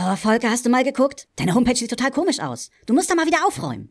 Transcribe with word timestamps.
Oh, 0.00 0.14
Volker, 0.14 0.50
hast 0.50 0.64
du 0.64 0.70
mal 0.70 0.84
geguckt? 0.84 1.26
Deine 1.36 1.54
Homepage 1.54 1.74
sieht 1.74 1.90
total 1.90 2.12
komisch 2.12 2.38
aus. 2.38 2.70
Du 2.86 2.94
musst 2.94 3.10
da 3.10 3.16
mal 3.16 3.26
wieder 3.26 3.44
aufräumen. 3.46 3.88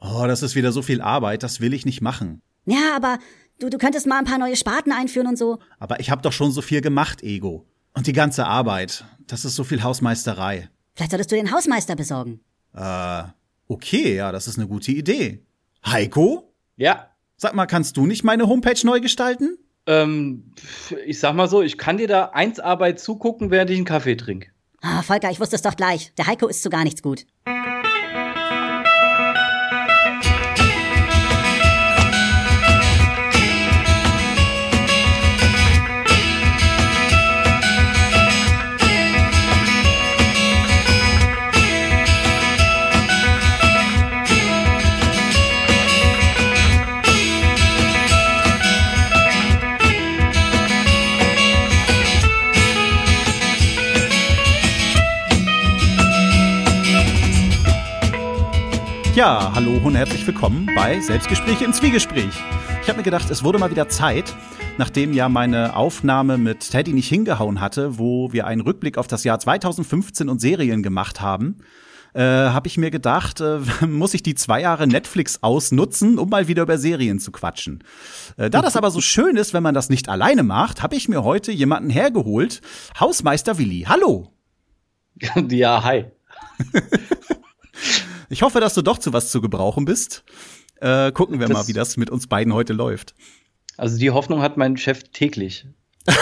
Oh, 0.00 0.24
das 0.26 0.42
ist 0.42 0.54
wieder 0.54 0.72
so 0.72 0.80
viel 0.80 1.02
Arbeit, 1.02 1.42
das 1.42 1.60
will 1.60 1.74
ich 1.74 1.84
nicht 1.84 2.00
machen. 2.00 2.40
Ja, 2.64 2.96
aber 2.96 3.18
du, 3.58 3.68
du 3.68 3.76
könntest 3.76 4.06
mal 4.06 4.18
ein 4.18 4.24
paar 4.24 4.38
neue 4.38 4.56
Sparten 4.56 4.90
einführen 4.90 5.26
und 5.26 5.36
so. 5.36 5.58
Aber 5.78 6.00
ich 6.00 6.10
habe 6.10 6.22
doch 6.22 6.32
schon 6.32 6.50
so 6.50 6.62
viel 6.62 6.80
gemacht, 6.80 7.22
Ego. 7.22 7.66
Und 7.92 8.06
die 8.06 8.14
ganze 8.14 8.46
Arbeit, 8.46 9.04
das 9.26 9.44
ist 9.44 9.54
so 9.54 9.64
viel 9.64 9.82
Hausmeisterei. 9.82 10.70
Vielleicht 10.94 11.10
solltest 11.10 11.32
du 11.32 11.36
den 11.36 11.52
Hausmeister 11.52 11.94
besorgen. 11.94 12.40
Äh, 12.74 13.24
okay, 13.68 14.16
ja, 14.16 14.32
das 14.32 14.48
ist 14.48 14.58
eine 14.58 14.66
gute 14.66 14.92
Idee. 14.92 15.44
Heiko? 15.84 16.54
Ja. 16.76 17.10
Sag 17.36 17.54
mal, 17.54 17.66
kannst 17.66 17.98
du 17.98 18.06
nicht 18.06 18.24
meine 18.24 18.48
Homepage 18.48 18.80
neu 18.84 19.00
gestalten? 19.00 19.58
Ähm, 19.86 20.52
ich 21.04 21.20
sag 21.20 21.34
mal 21.34 21.48
so, 21.48 21.60
ich 21.60 21.76
kann 21.76 21.98
dir 21.98 22.08
da 22.08 22.26
eins 22.30 22.60
Arbeit 22.60 22.98
zugucken, 22.98 23.50
während 23.50 23.70
ich 23.70 23.76
einen 23.76 23.84
Kaffee 23.84 24.16
trinke. 24.16 24.53
Ah, 24.86 25.00
Volker, 25.00 25.30
ich 25.30 25.40
wusste 25.40 25.56
es 25.56 25.62
doch 25.62 25.76
gleich. 25.76 26.12
Der 26.18 26.26
Heiko 26.26 26.46
ist 26.46 26.62
zu 26.62 26.68
gar 26.68 26.84
nichts 26.84 27.00
gut. 27.00 27.24
Ja, 59.24 59.52
hallo 59.54 59.80
und 59.82 59.94
herzlich 59.94 60.26
willkommen 60.26 60.68
bei 60.76 61.00
Selbstgespräche 61.00 61.64
im 61.64 61.72
Zwiegespräch. 61.72 62.28
Ich 62.82 62.88
habe 62.90 62.98
mir 62.98 63.04
gedacht, 63.04 63.30
es 63.30 63.42
wurde 63.42 63.58
mal 63.58 63.70
wieder 63.70 63.88
Zeit, 63.88 64.36
nachdem 64.76 65.14
ja 65.14 65.30
meine 65.30 65.76
Aufnahme 65.76 66.36
mit 66.36 66.70
Teddy 66.70 66.92
nicht 66.92 67.08
hingehauen 67.08 67.58
hatte, 67.58 67.98
wo 67.98 68.34
wir 68.34 68.46
einen 68.46 68.60
Rückblick 68.60 68.98
auf 68.98 69.06
das 69.06 69.24
Jahr 69.24 69.38
2015 69.38 70.28
und 70.28 70.42
Serien 70.42 70.82
gemacht 70.82 71.22
haben, 71.22 71.56
äh, 72.12 72.20
habe 72.20 72.66
ich 72.68 72.76
mir 72.76 72.90
gedacht, 72.90 73.40
äh, 73.40 73.60
muss 73.86 74.12
ich 74.12 74.22
die 74.22 74.34
zwei 74.34 74.60
Jahre 74.60 74.86
Netflix 74.86 75.42
ausnutzen, 75.42 76.18
um 76.18 76.28
mal 76.28 76.46
wieder 76.46 76.64
über 76.64 76.76
Serien 76.76 77.18
zu 77.18 77.32
quatschen. 77.32 77.82
Äh, 78.36 78.50
da 78.50 78.60
das 78.60 78.76
aber 78.76 78.90
so 78.90 79.00
schön 79.00 79.38
ist, 79.38 79.54
wenn 79.54 79.62
man 79.62 79.74
das 79.74 79.88
nicht 79.88 80.10
alleine 80.10 80.42
macht, 80.42 80.82
habe 80.82 80.96
ich 80.96 81.08
mir 81.08 81.24
heute 81.24 81.50
jemanden 81.50 81.88
hergeholt. 81.88 82.60
Hausmeister 83.00 83.56
Willi. 83.56 83.86
Hallo. 83.88 84.34
ja, 85.48 85.82
hi. 85.82 86.04
Ich 88.28 88.42
hoffe, 88.42 88.60
dass 88.60 88.74
du 88.74 88.82
doch 88.82 88.98
zu 88.98 89.12
was 89.12 89.30
zu 89.30 89.40
gebrauchen 89.40 89.84
bist. 89.84 90.24
Äh, 90.80 91.12
gucken 91.12 91.40
wir 91.40 91.46
Das- 91.48 91.56
mal, 91.56 91.68
wie 91.68 91.72
das 91.72 91.96
mit 91.96 92.10
uns 92.10 92.26
beiden 92.26 92.52
heute 92.52 92.72
läuft. 92.72 93.14
Also 93.76 93.98
die 93.98 94.10
Hoffnung 94.10 94.40
hat 94.42 94.56
mein 94.56 94.76
Chef 94.76 95.02
täglich. 95.12 95.66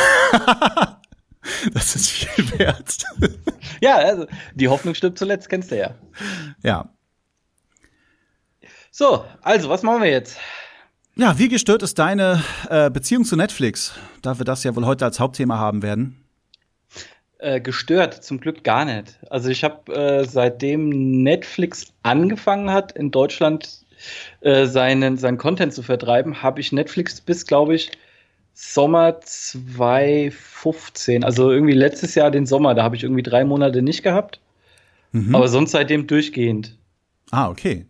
Das 1.74 1.96
ist 1.96 2.08
viel 2.10 2.58
wert. 2.58 2.98
Ja, 3.80 3.96
also 3.96 4.26
die 4.54 4.68
Hoffnung 4.68 4.94
stirbt 4.94 5.18
zuletzt, 5.18 5.48
kennst 5.48 5.72
du 5.72 5.76
ja. 5.76 5.96
ja. 6.62 6.88
So, 8.92 9.24
also, 9.40 9.68
was 9.68 9.82
machen 9.82 10.02
wir 10.04 10.10
jetzt? 10.10 10.36
Ja, 11.16 11.36
wie 11.36 11.48
gestört 11.48 11.82
ist 11.82 11.98
deine 11.98 12.44
äh, 12.70 12.90
Beziehung 12.90 13.24
zu 13.24 13.34
Netflix? 13.34 13.92
Da 14.22 14.38
wir 14.38 14.44
das 14.44 14.62
ja 14.62 14.76
wohl 14.76 14.86
heute 14.86 15.04
als 15.04 15.18
Hauptthema 15.18 15.58
haben 15.58 15.82
werden. 15.82 16.21
Äh, 17.42 17.60
gestört, 17.60 18.22
zum 18.22 18.38
Glück 18.38 18.62
gar 18.62 18.84
nicht. 18.84 19.18
Also 19.28 19.50
ich 19.50 19.64
habe 19.64 19.92
äh, 19.92 20.24
seitdem 20.24 21.24
Netflix 21.24 21.92
angefangen 22.04 22.70
hat, 22.70 22.92
in 22.92 23.10
Deutschland 23.10 23.80
äh, 24.42 24.66
seinen, 24.66 25.16
seinen 25.16 25.38
Content 25.38 25.72
zu 25.72 25.82
vertreiben, 25.82 26.44
habe 26.44 26.60
ich 26.60 26.70
Netflix 26.70 27.20
bis, 27.20 27.44
glaube 27.44 27.74
ich, 27.74 27.90
Sommer 28.54 29.20
2015, 29.22 31.24
also 31.24 31.50
irgendwie 31.50 31.72
letztes 31.72 32.14
Jahr 32.14 32.30
den 32.30 32.46
Sommer, 32.46 32.76
da 32.76 32.84
habe 32.84 32.94
ich 32.94 33.02
irgendwie 33.02 33.24
drei 33.24 33.44
Monate 33.44 33.82
nicht 33.82 34.04
gehabt, 34.04 34.38
Mhm. 35.10 35.34
aber 35.34 35.48
sonst 35.48 35.72
seitdem 35.72 36.06
durchgehend. 36.06 36.76
ah, 37.32 37.50
okay. 37.50 37.86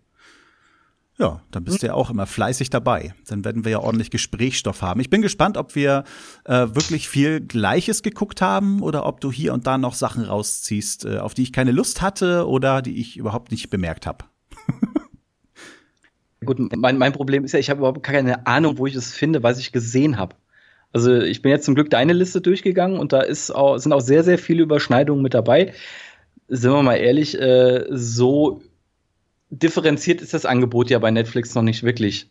Ja, 1.22 1.40
dann 1.52 1.62
bist 1.62 1.84
du 1.84 1.86
ja 1.86 1.94
auch 1.94 2.10
immer 2.10 2.26
fleißig 2.26 2.68
dabei. 2.68 3.14
Dann 3.28 3.44
werden 3.44 3.64
wir 3.64 3.70
ja 3.70 3.78
ordentlich 3.78 4.10
Gesprächsstoff 4.10 4.82
haben. 4.82 4.98
Ich 4.98 5.08
bin 5.08 5.22
gespannt, 5.22 5.56
ob 5.56 5.76
wir 5.76 6.02
äh, 6.46 6.66
wirklich 6.72 7.08
viel 7.08 7.40
Gleiches 7.40 8.02
geguckt 8.02 8.42
haben 8.42 8.82
oder 8.82 9.06
ob 9.06 9.20
du 9.20 9.30
hier 9.30 9.54
und 9.54 9.64
da 9.68 9.78
noch 9.78 9.94
Sachen 9.94 10.24
rausziehst, 10.24 11.04
äh, 11.04 11.18
auf 11.18 11.34
die 11.34 11.44
ich 11.44 11.52
keine 11.52 11.70
Lust 11.70 12.02
hatte 12.02 12.48
oder 12.48 12.82
die 12.82 13.00
ich 13.00 13.16
überhaupt 13.16 13.52
nicht 13.52 13.70
bemerkt 13.70 14.04
habe. 14.04 14.24
Gut, 16.44 16.58
mein, 16.76 16.98
mein 16.98 17.12
Problem 17.12 17.44
ist 17.44 17.52
ja, 17.52 17.60
ich 17.60 17.70
habe 17.70 17.78
überhaupt 17.78 18.02
keine 18.02 18.48
Ahnung, 18.48 18.78
wo 18.78 18.88
ich 18.88 18.96
es 18.96 19.12
finde, 19.12 19.44
was 19.44 19.60
ich 19.60 19.70
gesehen 19.70 20.18
habe. 20.18 20.34
Also 20.92 21.20
ich 21.20 21.40
bin 21.40 21.52
jetzt 21.52 21.66
zum 21.66 21.76
Glück 21.76 21.88
deine 21.88 22.14
Liste 22.14 22.40
durchgegangen 22.40 22.98
und 22.98 23.12
da 23.12 23.20
ist 23.20 23.52
auch, 23.52 23.78
sind 23.78 23.92
auch 23.92 24.00
sehr, 24.00 24.24
sehr 24.24 24.38
viele 24.38 24.64
Überschneidungen 24.64 25.22
mit 25.22 25.34
dabei. 25.34 25.72
Sind 26.48 26.72
wir 26.72 26.82
mal 26.82 26.96
ehrlich, 26.96 27.40
äh, 27.40 27.86
so 27.90 28.60
differenziert 29.52 30.20
ist 30.22 30.34
das 30.34 30.46
Angebot 30.46 30.90
ja 30.90 30.98
bei 30.98 31.10
Netflix 31.10 31.54
noch 31.54 31.62
nicht 31.62 31.82
wirklich. 31.82 32.30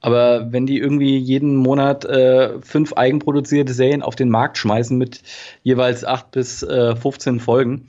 Aber 0.00 0.52
wenn 0.52 0.66
die 0.66 0.78
irgendwie 0.78 1.16
jeden 1.16 1.56
Monat 1.56 2.04
äh, 2.04 2.60
fünf 2.60 2.92
eigenproduzierte 2.92 3.72
Serien 3.72 4.02
auf 4.02 4.14
den 4.14 4.28
Markt 4.28 4.58
schmeißen 4.58 4.98
mit 4.98 5.22
jeweils 5.62 6.04
acht 6.04 6.32
bis 6.32 6.62
äh, 6.62 6.94
15 6.94 7.40
Folgen, 7.40 7.88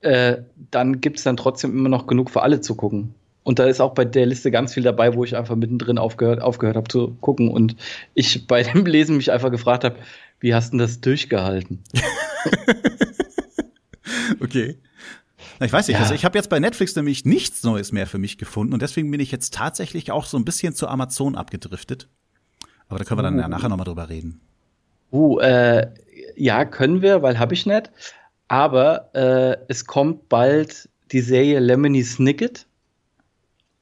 äh, 0.00 0.38
dann 0.70 1.00
gibt 1.00 1.18
es 1.18 1.24
dann 1.24 1.36
trotzdem 1.36 1.70
immer 1.70 1.88
noch 1.88 2.06
genug 2.06 2.30
für 2.30 2.42
alle 2.42 2.60
zu 2.60 2.74
gucken. 2.74 3.14
Und 3.44 3.60
da 3.60 3.66
ist 3.66 3.80
auch 3.80 3.94
bei 3.94 4.04
der 4.04 4.26
Liste 4.26 4.50
ganz 4.50 4.74
viel 4.74 4.82
dabei, 4.82 5.14
wo 5.14 5.22
ich 5.22 5.36
einfach 5.36 5.54
mittendrin 5.54 5.98
aufgehört, 5.98 6.42
aufgehört 6.42 6.76
habe 6.76 6.88
zu 6.88 7.16
gucken 7.20 7.48
und 7.48 7.76
ich 8.14 8.48
bei 8.48 8.64
dem 8.64 8.84
Lesen 8.84 9.16
mich 9.16 9.30
einfach 9.30 9.52
gefragt 9.52 9.84
habe, 9.84 9.96
wie 10.40 10.52
hast 10.52 10.72
du 10.72 10.78
das 10.78 11.00
durchgehalten? 11.00 11.84
Okay. 14.40 14.78
Na, 15.58 15.66
ich 15.66 15.72
weiß 15.72 15.88
nicht, 15.88 15.96
Ja. 15.96 16.02
also 16.02 16.14
ich 16.14 16.24
habe 16.24 16.36
jetzt 16.38 16.48
bei 16.48 16.58
Netflix 16.58 16.94
nämlich 16.96 17.24
nichts 17.24 17.62
Neues 17.62 17.92
mehr 17.92 18.06
für 18.06 18.18
mich 18.18 18.38
gefunden 18.38 18.72
und 18.74 18.82
deswegen 18.82 19.10
bin 19.10 19.20
ich 19.20 19.30
jetzt 19.32 19.54
tatsächlich 19.54 20.10
auch 20.10 20.26
so 20.26 20.36
ein 20.36 20.44
bisschen 20.44 20.74
zu 20.74 20.88
Amazon 20.88 21.34
abgedriftet. 21.34 22.08
Aber 22.88 22.98
da 22.98 23.04
können 23.04 23.18
wir 23.18 23.22
dann 23.22 23.38
ja 23.38 23.48
nachher 23.48 23.68
noch 23.68 23.76
mal 23.76 23.84
drüber 23.84 24.08
reden. 24.08 24.40
Uh, 25.12 25.38
äh, 25.40 25.88
ja, 26.36 26.64
können 26.64 27.02
wir, 27.02 27.22
weil 27.22 27.38
habe 27.38 27.54
ich 27.54 27.66
nicht. 27.66 27.90
Aber 28.48 29.14
äh, 29.14 29.56
es 29.68 29.86
kommt 29.86 30.28
bald 30.28 30.88
die 31.12 31.20
Serie 31.20 31.58
Lemony 31.58 32.02
Snicket. 32.02 32.66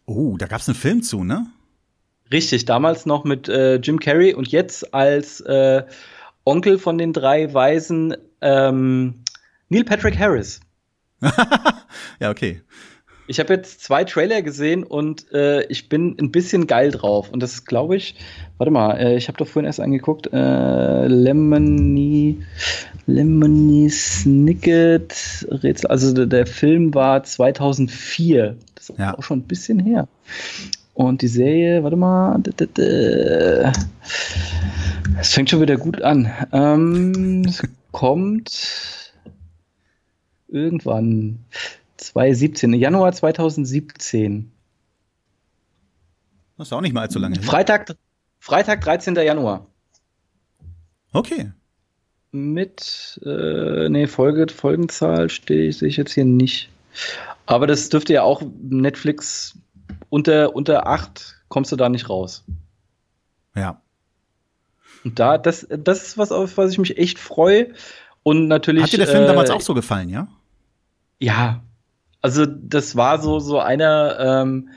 Oh, 0.07 0.37
da 0.37 0.47
gab's 0.47 0.69
einen 0.69 0.77
Film 0.77 1.03
zu, 1.03 1.25
ne? 1.25 1.47
Richtig, 2.33 2.65
damals 2.65 3.05
noch 3.07 3.25
mit 3.25 3.49
äh, 3.49 3.77
Jim 3.77 3.99
Carrey 3.99 4.35
und 4.35 4.49
jetzt 4.49 4.95
als 4.95 5.41
äh, 5.43 5.85
Onkel 6.45 6.79
von 6.79 6.99
den 6.99 7.13
drei 7.13 7.53
Weisen 7.53 8.17
ähm, 8.41 9.23
Neil 9.69 9.85
Patrick 9.85 10.19
Harris. 10.19 10.61
Ja, 12.21 12.31
okay. 12.31 12.61
Ich 13.27 13.41
habe 13.41 13.55
jetzt 13.55 13.83
zwei 13.83 14.05
Trailer 14.05 14.43
gesehen 14.43 14.85
und 14.85 15.33
äh, 15.33 15.65
ich 15.67 15.89
bin 15.89 16.15
ein 16.21 16.31
bisschen 16.31 16.67
geil 16.67 16.91
drauf. 16.91 17.31
Und 17.31 17.43
das 17.43 17.55
ist, 17.55 17.65
glaube 17.67 17.97
ich, 17.97 18.17
warte 18.59 18.71
mal, 18.71 18.99
äh, 18.99 19.17
ich 19.17 19.29
habe 19.29 19.39
doch 19.39 19.47
vorhin 19.49 19.67
erst 19.67 19.81
angeguckt, 19.81 20.29
äh, 20.33 21.07
Lemony, 21.07 22.43
Lemony 23.07 23.89
Snicket 23.89 25.47
Rätsel. 25.51 25.91
Also 25.91 26.13
der, 26.13 26.27
der 26.27 26.47
Film 26.47 26.93
war 26.95 27.23
2004. 27.25 28.57
Das 28.75 28.91
ist 28.91 28.99
Ja. 28.99 29.17
auch 29.17 29.23
schon 29.23 29.39
ein 29.39 29.45
bisschen 29.45 29.79
her. 29.81 30.07
Und 30.93 31.23
die 31.23 31.29
Serie, 31.29 31.83
warte 31.83 31.97
mal, 31.97 32.41
es 35.19 35.33
fängt 35.33 35.49
schon 35.51 35.61
wieder 35.63 35.77
gut 35.77 36.03
an. 36.03 36.31
Ähm, 36.53 37.43
es 37.49 37.63
kommt 37.91 39.04
irgendwann 40.55 41.41
2017, 41.97 42.73
Januar 42.75 43.13
2017. 43.13 44.51
Das 46.57 46.69
ist 46.69 46.73
auch 46.73 46.81
nicht 46.81 46.93
mal 46.93 47.03
allzu 47.03 47.19
lange. 47.19 47.43
Freitag, 47.43 47.97
Freitag, 48.39 48.81
13. 48.83 49.17
Januar. 49.17 49.67
Okay. 51.13 51.53
Mit, 52.31 53.21
äh, 53.25 53.89
nee, 53.89 54.07
Folge, 54.07 54.53
Folgenzahl 54.53 55.29
stehe 55.31 55.69
ich, 55.69 55.79
sehe 55.79 55.89
ich 55.89 55.97
jetzt 55.97 56.13
hier 56.13 56.25
nicht. 56.25 56.69
Aber 57.47 57.67
das 57.67 57.89
dürfte 57.89 58.13
ja 58.13 58.23
auch 58.23 58.43
Netflix 58.63 59.59
unter, 60.09 60.55
unter 60.55 60.87
8 60.87 61.43
kommst 61.49 61.73
du 61.73 61.77
da 61.77 61.89
nicht 61.89 62.09
raus. 62.09 62.45
Ja. 63.55 63.81
Und 65.05 65.19
da, 65.19 65.39
das, 65.39 65.67
das 65.71 66.03
ist 66.03 66.19
was, 66.19 66.33
auf 66.33 66.57
was 66.57 66.73
ich 66.73 66.79
mich 66.79 66.97
echt 66.99 67.19
freue. 67.19 67.75
Und 68.23 68.49
natürlich. 68.49 68.83
Hat 68.83 68.93
dir 68.93 68.99
der 68.99 69.07
Film 69.07 69.25
äh, 69.25 69.27
damals 69.27 69.51
auch 69.51 69.61
so 69.61 69.75
gefallen, 69.75 70.09
ja? 70.09 70.29
Ja, 71.19 71.63
also 72.21 72.47
das 72.47 72.97
war 72.97 73.21
so 73.21 73.39
so 73.39 73.61
einer, 73.61 74.19
ähm, 74.19 74.69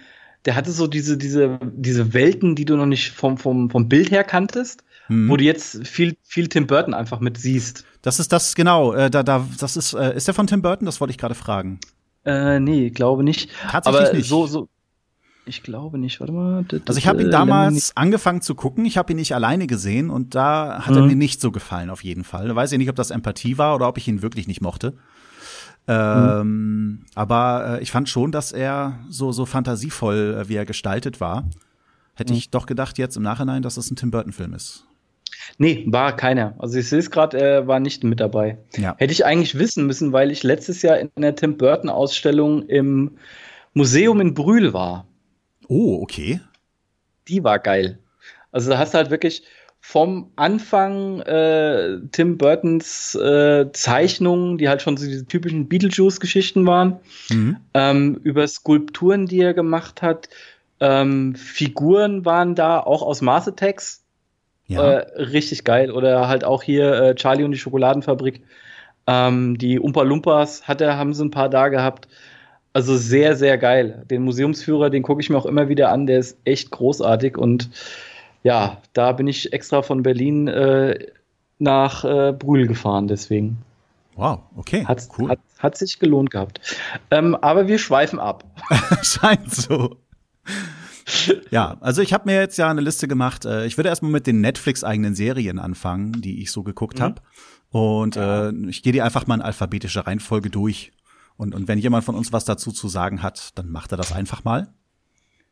der 0.45 0.55
hatte 0.55 0.71
so 0.71 0.87
diese 0.87 1.17
diese 1.17 1.59
diese 1.61 2.13
Welten, 2.13 2.55
die 2.55 2.65
du 2.65 2.75
noch 2.75 2.85
nicht 2.85 3.11
vom 3.11 3.37
vom 3.37 3.69
vom 3.69 3.89
Bild 3.89 4.11
her 4.11 4.23
kanntest 4.23 4.83
mhm. 5.09 5.29
wo 5.29 5.37
du 5.37 5.43
jetzt 5.43 5.85
viel, 5.87 6.17
viel 6.23 6.47
Tim 6.47 6.67
Burton 6.67 6.93
einfach 6.93 7.19
mit 7.19 7.37
siehst. 7.37 7.85
Das 8.01 8.19
ist 8.19 8.31
das, 8.31 8.55
genau, 8.55 8.93
äh, 8.93 9.09
da, 9.09 9.23
da, 9.23 9.45
das 9.59 9.77
ist, 9.77 9.93
äh, 9.93 10.15
ist 10.15 10.27
der 10.27 10.33
von 10.33 10.47
Tim 10.47 10.61
Burton? 10.61 10.85
Das 10.85 11.01
wollte 11.01 11.11
ich 11.11 11.17
gerade 11.17 11.35
fragen. 11.35 11.79
Äh, 12.25 12.59
nee, 12.59 12.89
glaube 12.89 13.23
nicht. 13.23 13.49
Tatsächlich 13.69 14.07
Aber 14.07 14.17
nicht. 14.17 14.27
So, 14.27 14.47
so, 14.47 14.69
ich 15.45 15.63
glaube 15.63 15.97
nicht. 15.97 16.19
Warte 16.19 16.33
mal. 16.33 16.65
Also 16.85 16.97
ich 16.97 17.07
habe 17.07 17.21
ihn 17.21 17.31
damals 17.31 17.95
angefangen 17.95 18.41
zu 18.41 18.53
gucken. 18.55 18.85
Ich 18.85 18.97
habe 18.97 19.13
ihn 19.13 19.17
nicht 19.17 19.33
alleine 19.33 19.67
gesehen 19.67 20.09
und 20.09 20.35
da 20.35 20.81
hat 20.85 20.91
mhm. 20.91 20.97
er 20.97 21.03
mir 21.03 21.15
nicht 21.15 21.39
so 21.39 21.51
gefallen 21.51 21.89
auf 21.89 22.03
jeden 22.03 22.23
Fall. 22.23 22.53
Weiß 22.53 22.71
ich 22.71 22.77
nicht, 22.77 22.89
ob 22.89 22.95
das 22.95 23.11
Empathie 23.11 23.57
war 23.57 23.75
oder 23.75 23.87
ob 23.87 23.97
ich 23.97 24.07
ihn 24.07 24.21
wirklich 24.21 24.47
nicht 24.47 24.61
mochte. 24.61 24.97
Ähm, 25.87 26.39
mhm. 26.39 27.05
Aber 27.15 27.77
äh, 27.79 27.83
ich 27.83 27.91
fand 27.91 28.09
schon, 28.09 28.31
dass 28.31 28.51
er 28.51 28.99
so 29.09 29.31
so 29.31 29.45
fantasievoll, 29.45 30.37
äh, 30.41 30.49
wie 30.49 30.55
er 30.55 30.65
gestaltet 30.65 31.21
war. 31.21 31.45
Hätte 32.15 32.33
mhm. 32.33 32.39
ich 32.39 32.49
doch 32.49 32.65
gedacht 32.65 32.97
jetzt 32.97 33.15
im 33.15 33.23
Nachhinein, 33.23 33.61
dass 33.61 33.77
es 33.77 33.89
ein 33.89 33.95
Tim 33.95 34.11
Burton 34.11 34.33
Film 34.33 34.53
ist. 34.53 34.85
Nee, 35.57 35.85
war 35.87 36.15
keiner. 36.15 36.55
Also 36.57 36.77
ich 36.77 36.89
sehe 36.89 36.99
es 36.99 37.11
gerade, 37.11 37.39
er 37.39 37.67
war 37.67 37.79
nicht 37.79 38.03
mit 38.03 38.19
dabei. 38.19 38.57
Ja. 38.75 38.95
Hätte 38.97 39.13
ich 39.13 39.25
eigentlich 39.25 39.57
wissen 39.57 39.85
müssen, 39.85 40.11
weil 40.11 40.31
ich 40.31 40.43
letztes 40.43 40.81
Jahr 40.81 40.97
in 40.97 41.09
der 41.17 41.35
Tim 41.35 41.57
Burton 41.57 41.89
Ausstellung 41.89 42.63
im 42.67 43.17
Museum 43.73 44.19
in 44.21 44.33
Brühl 44.33 44.73
war. 44.73 45.07
Oh, 45.67 46.01
okay. 46.01 46.41
Die 47.27 47.43
war 47.43 47.59
geil. 47.59 47.99
Also 48.51 48.69
da 48.69 48.77
hast 48.77 48.93
du 48.93 48.97
halt 48.97 49.11
wirklich 49.11 49.43
vom 49.79 50.31
Anfang 50.35 51.21
äh, 51.21 51.99
Tim 52.11 52.37
Burtons 52.37 53.15
äh, 53.15 53.71
Zeichnungen, 53.71 54.57
die 54.57 54.67
halt 54.67 54.81
schon 54.81 54.97
so 54.97 55.05
diese 55.05 55.25
typischen 55.25 55.69
Beetlejuice-Geschichten 55.69 56.65
waren, 56.65 56.99
mhm. 57.29 57.57
ähm, 57.73 58.19
über 58.23 58.47
Skulpturen, 58.47 59.27
die 59.27 59.39
er 59.39 59.53
gemacht 59.53 60.01
hat. 60.01 60.29
Ähm, 60.79 61.35
Figuren 61.35 62.25
waren 62.25 62.53
da, 62.55 62.79
auch 62.79 63.01
aus 63.01 63.21
Mars 63.21 63.47
Attacks. 63.47 64.03
Ja. 64.67 64.83
Äh, 64.83 65.21
richtig 65.21 65.63
geil. 65.63 65.91
Oder 65.91 66.27
halt 66.27 66.43
auch 66.43 66.63
hier 66.63 66.93
äh, 66.93 67.15
Charlie 67.15 67.45
und 67.45 67.51
die 67.51 67.57
Schokoladenfabrik. 67.57 68.41
Ähm, 69.07 69.57
die 69.57 69.79
Umpa 69.79 70.03
Lumpas 70.03 70.67
hat 70.67 70.81
er, 70.81 70.97
haben 70.97 71.13
sie 71.13 71.23
ein 71.23 71.31
paar 71.31 71.49
da 71.49 71.69
gehabt. 71.69 72.09
Also 72.73 72.97
sehr, 72.97 73.35
sehr 73.35 73.57
geil. 73.57 74.03
Den 74.09 74.23
Museumsführer, 74.23 74.89
den 74.89 75.03
gucke 75.03 75.21
ich 75.21 75.29
mir 75.29 75.37
auch 75.37 75.45
immer 75.45 75.69
wieder 75.69 75.91
an, 75.91 76.05
der 76.05 76.19
ist 76.19 76.37
echt 76.43 76.69
großartig. 76.71 77.37
Und 77.37 77.69
ja, 78.47 78.81
da 78.93 79.11
bin 79.11 79.27
ich 79.27 79.51
extra 79.51 79.81
von 79.81 80.03
Berlin 80.03 80.47
äh, 80.47 81.07
nach 81.59 82.05
äh, 82.05 82.31
Brühl 82.31 82.65
gefahren, 82.65 83.09
deswegen. 83.09 83.57
Wow, 84.15 84.39
okay. 84.55 84.85
Hat, 84.85 85.05
cool. 85.17 85.31
hat, 85.31 85.39
hat 85.59 85.77
sich 85.77 85.99
gelohnt 85.99 86.31
gehabt. 86.31 86.61
Ähm, 87.11 87.35
aber 87.35 87.67
wir 87.67 87.77
schweifen 87.77 88.19
ab. 88.19 88.45
Scheint 89.01 89.53
so. 89.53 89.97
ja, 91.51 91.75
also 91.81 92.01
ich 92.01 92.13
habe 92.13 92.23
mir 92.29 92.39
jetzt 92.39 92.57
ja 92.57 92.69
eine 92.71 92.79
Liste 92.79 93.09
gemacht. 93.09 93.43
Äh, 93.43 93.65
ich 93.65 93.77
würde 93.77 93.89
erstmal 93.89 94.11
mit 94.11 94.27
den 94.27 94.39
Netflix-eigenen 94.39 95.13
Serien 95.13 95.59
anfangen, 95.59 96.13
die 96.13 96.41
ich 96.41 96.53
so 96.53 96.63
geguckt 96.63 96.99
mhm. 96.99 97.03
habe. 97.03 97.21
Und 97.71 98.15
ja. 98.15 98.47
äh, 98.47 98.53
ich 98.69 98.81
gehe 98.81 98.93
die 98.93 99.01
einfach 99.01 99.27
mal 99.27 99.35
in 99.35 99.41
alphabetischer 99.41 100.07
Reihenfolge 100.07 100.49
durch. 100.49 100.93
Und, 101.35 101.53
und 101.53 101.67
wenn 101.67 101.79
jemand 101.79 102.05
von 102.05 102.15
uns 102.15 102.31
was 102.31 102.45
dazu 102.45 102.71
zu 102.71 102.87
sagen 102.87 103.21
hat, 103.21 103.57
dann 103.57 103.69
macht 103.69 103.91
er 103.91 103.97
das 103.97 104.13
einfach 104.13 104.45
mal. 104.45 104.69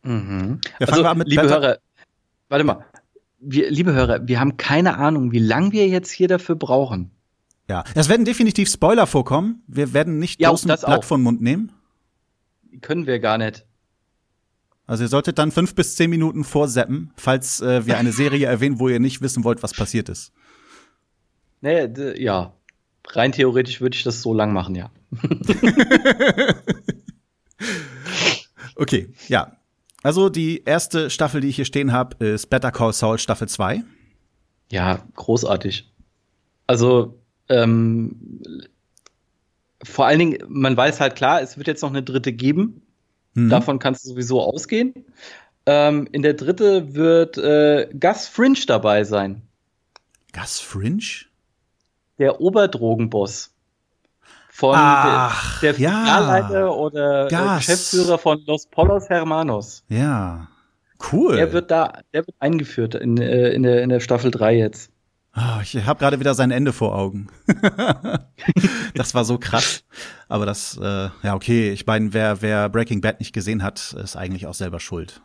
Mhm. 0.01 0.61
Ja, 0.79 0.87
also, 0.87 1.03
liebe 1.25 1.41
Better 1.41 1.55
Hörer, 1.61 1.77
warte 2.55 2.63
mal. 2.63 2.85
Wir, 3.39 3.69
liebe 3.69 3.93
Hörer, 3.93 4.27
wir 4.27 4.39
haben 4.39 4.55
keine 4.57 4.97
Ahnung, 4.97 5.31
wie 5.33 5.39
lange 5.39 5.73
wir 5.73 5.87
jetzt 5.87 6.09
hier 6.09 6.27
dafür 6.29 6.55
brauchen. 6.55 7.11
Ja, 7.69 7.83
es 7.93 8.07
werden 8.09 8.25
definitiv 8.25 8.69
Spoiler 8.69 9.07
vorkommen. 9.07 9.61
Wir 9.67 9.93
werden 9.93 10.19
nicht 10.19 10.39
ja, 10.39 10.51
ein 10.51 10.57
Blatt 10.63 11.03
von 11.05 11.21
Mund 11.21 11.41
nehmen. 11.41 11.71
Können 12.81 13.07
wir 13.07 13.19
gar 13.19 13.37
nicht. 13.37 13.65
Also 14.87 15.03
ihr 15.03 15.09
solltet 15.09 15.37
dann 15.37 15.51
fünf 15.51 15.75
bis 15.75 15.95
zehn 15.95 16.09
Minuten 16.09 16.43
vorseppen, 16.43 17.11
falls 17.17 17.59
äh, 17.59 17.85
wir 17.85 17.97
eine 17.97 18.11
Serie 18.11 18.47
erwähnen, 18.51 18.79
wo 18.79 18.87
ihr 18.87 18.99
nicht 18.99 19.21
wissen 19.21 19.43
wollt, 19.43 19.61
was 19.61 19.73
passiert 19.73 20.09
ist. 20.09 20.31
Nee, 21.61 21.89
ja. 22.17 22.53
Rein 23.09 23.31
theoretisch 23.31 23.81
würde 23.81 23.95
ich 23.95 24.03
das 24.03 24.21
so 24.21 24.33
lang 24.33 24.53
machen, 24.53 24.75
ja. 24.75 24.89
okay, 28.75 29.09
ja. 29.27 29.57
Also 30.05 30.29
die 30.29 30.61
erste 30.65 31.09
Staffel, 31.09 31.41
die 31.41 31.47
ich 31.47 31.55
hier 31.55 31.65
stehen 31.65 31.91
habe, 31.91 32.23
ist 32.23 32.51
Better 32.51 32.71
Call 32.71 32.93
Saul 32.93 33.17
Staffel 33.17 33.47
2. 33.47 33.83
Ja, 34.71 34.99
großartig. 35.15 35.91
Also 36.67 37.17
ähm, 37.49 38.51
vor 39.81 40.05
allen 40.05 40.19
Dingen, 40.19 40.37
man 40.47 40.77
weiß 40.77 40.99
halt 40.99 41.15
klar, 41.15 41.41
es 41.41 41.57
wird 41.57 41.65
jetzt 41.65 41.81
noch 41.81 41.89
eine 41.89 42.03
dritte 42.03 42.33
geben. 42.33 42.83
Mhm. 43.33 43.49
Davon 43.49 43.79
kannst 43.79 44.05
du 44.05 44.09
sowieso 44.09 44.43
ausgehen. 44.43 44.93
Ähm, 45.65 46.07
in 46.11 46.21
der 46.21 46.35
dritte 46.35 46.93
wird 46.93 47.39
äh, 47.39 47.89
Gus 47.99 48.27
Fringe 48.27 48.59
dabei 48.67 49.05
sein. 49.05 49.41
Gus 50.33 50.59
Fringe? 50.59 51.25
Der 52.19 52.39
Oberdrogenboss 52.41 53.54
von 54.55 54.73
Ach, 54.73 55.59
der, 55.59 55.73
der 55.73 55.81
ja. 55.81 56.69
oder 56.69 57.25
äh, 57.25 57.57
Geschäftsführer 57.57 58.17
von 58.17 58.41
Los 58.47 58.67
Polos 58.67 59.09
Hermanos. 59.09 59.83
Ja. 59.89 60.47
Cool. 61.11 61.35
Der 61.35 61.51
wird 61.51 61.71
da, 61.71 61.99
der 62.13 62.25
wird 62.25 62.37
eingeführt 62.39 62.95
in, 62.95 63.17
äh, 63.17 63.49
in, 63.49 63.63
der, 63.63 63.83
in 63.83 63.89
der 63.89 63.99
Staffel 63.99 64.31
3 64.31 64.55
jetzt. 64.55 64.91
Oh, 65.35 65.59
ich 65.61 65.85
habe 65.85 65.99
gerade 65.99 66.21
wieder 66.21 66.33
sein 66.35 66.51
Ende 66.51 66.71
vor 66.71 66.95
Augen. 66.95 67.27
das 68.95 69.13
war 69.13 69.25
so 69.25 69.37
krass. 69.37 69.83
Aber 70.29 70.45
das, 70.45 70.79
äh, 70.81 71.09
ja, 71.21 71.35
okay. 71.35 71.71
Ich 71.71 71.85
meine, 71.85 72.13
wer, 72.13 72.41
wer 72.41 72.69
Breaking 72.69 73.01
Bad 73.01 73.19
nicht 73.19 73.33
gesehen 73.33 73.61
hat, 73.61 73.93
ist 74.01 74.15
eigentlich 74.15 74.47
auch 74.47 74.53
selber 74.53 74.79
schuld. 74.79 75.21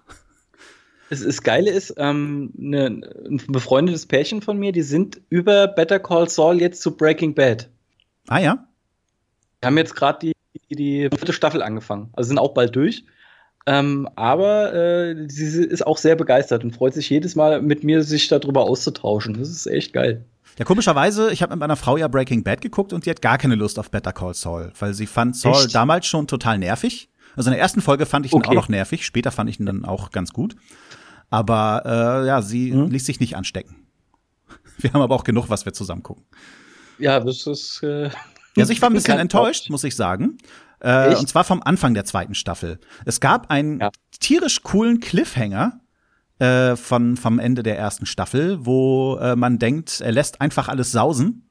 Das, 1.09 1.23
das 1.23 1.43
Geile 1.45 1.71
ist, 1.71 1.95
ähm, 1.99 2.51
ne, 2.57 2.87
ein 2.87 3.41
befreundetes 3.47 4.07
Pärchen 4.07 4.43
von 4.43 4.59
mir, 4.59 4.73
die 4.73 4.83
sind 4.83 5.21
über 5.29 5.69
Better 5.69 6.01
Call 6.01 6.29
Saul 6.29 6.61
jetzt 6.61 6.83
zu 6.83 6.97
Breaking 6.97 7.37
Bad. 7.37 7.71
Ah 8.27 8.41
ja? 8.41 8.67
Wir 9.61 9.67
haben 9.67 9.79
jetzt 9.79 9.95
gerade 9.95 10.19
die, 10.19 10.35
die 10.75 11.09
vierte 11.11 11.33
Staffel 11.33 11.63
angefangen. 11.63 12.11
Also 12.15 12.29
sind 12.29 12.39
auch 12.39 12.55
bald 12.55 12.75
durch. 12.75 13.05
Ähm, 13.67 14.09
aber 14.17 14.73
äh, 14.73 15.29
sie 15.29 15.63
ist 15.63 15.87
auch 15.87 15.99
sehr 15.99 16.17
begeistert 16.17 16.65
und 16.65 16.75
freut 16.75 16.95
sich 16.95 17.11
jedes 17.11 17.37
Mal 17.37 17.61
mit 17.61 17.85
mir, 17.85 18.03
sich 18.03 18.27
darüber 18.29 18.63
auszutauschen. 18.63 19.35
Das 19.35 19.51
ist 19.51 19.67
echt 19.67 19.93
geil. 19.93 20.25
Ja, 20.59 20.65
komischerweise, 20.65 21.31
ich 21.31 21.43
habe 21.43 21.53
mit 21.53 21.61
meiner 21.61 21.77
Frau 21.77 21.97
ja 21.97 22.09
Breaking 22.09 22.43
Bad 22.43 22.61
geguckt 22.63 22.93
und 22.93 23.07
die 23.07 23.11
hat 23.11 23.23
gar 23.23 23.39
keine 23.39 23.55
Lust 23.55 23.79
auf 23.79 23.91
Better 23.91 24.13
Call 24.13 24.35
Saul, 24.35 24.73
weil 24.79 24.95
sie 24.95 25.07
fand 25.07 25.37
Saul 25.37 25.55
echt? 25.55 25.75
damals 25.75 26.07
schon 26.07 26.27
total 26.27 26.59
nervig. 26.59 27.11
Also 27.37 27.51
in 27.51 27.53
der 27.53 27.61
ersten 27.61 27.81
Folge 27.81 28.07
fand 28.07 28.27
ich 28.27 28.33
okay. 28.33 28.47
ihn 28.47 28.51
auch 28.51 28.63
noch 28.63 28.69
nervig, 28.69 29.07
später 29.07 29.31
fand 29.31 29.49
ich 29.51 29.61
ihn 29.61 29.67
dann 29.67 29.85
auch 29.85 30.11
ganz 30.11 30.33
gut. 30.33 30.57
Aber 31.29 31.83
äh, 31.85 32.27
ja, 32.27 32.43
sie 32.43 32.73
mhm. 32.73 32.91
ließ 32.91 33.07
sich 33.07 33.21
nicht 33.21 33.37
anstecken. 33.37 33.87
Wir 34.79 34.93
haben 34.93 35.03
aber 35.03 35.15
auch 35.15 35.25
genug, 35.25 35.49
was 35.49 35.65
wir 35.67 35.73
zusammen 35.73 36.03
gucken. 36.03 36.25
Ja, 36.99 37.21
das 37.21 37.47
ist. 37.47 37.83
Äh 37.83 38.11
also 38.57 38.73
ich 38.73 38.83
war 38.83 38.91
ein 38.91 38.95
bisschen 38.95 39.19
enttäuscht, 39.19 39.71
muss 39.71 39.85
ich 39.85 39.97
sagen. 39.97 40.39
Äh, 40.81 41.15
und 41.15 41.29
zwar 41.29 41.45
vom 41.45 41.63
Anfang 41.63 41.95
der 41.95 42.05
zweiten 42.05 42.35
Staffel. 42.35 42.81
Es 43.05 43.21
gab 43.21 43.51
einen 43.51 43.81
ja. 43.81 43.91
tierisch 44.19 44.63
coolen 44.63 45.01
Cliffhanger 45.01 45.81
äh, 46.39 46.75
von, 46.77 47.17
vom 47.17 47.39
Ende 47.39 47.63
der 47.63 47.79
ersten 47.79 48.07
Staffel, 48.07 48.65
wo 48.65 49.19
äh, 49.19 49.37
man 49.37 49.59
denkt, 49.59 50.01
er 50.01 50.13
lässt 50.13 50.41
einfach 50.41 50.69
alles 50.69 50.91
sausen 50.91 51.51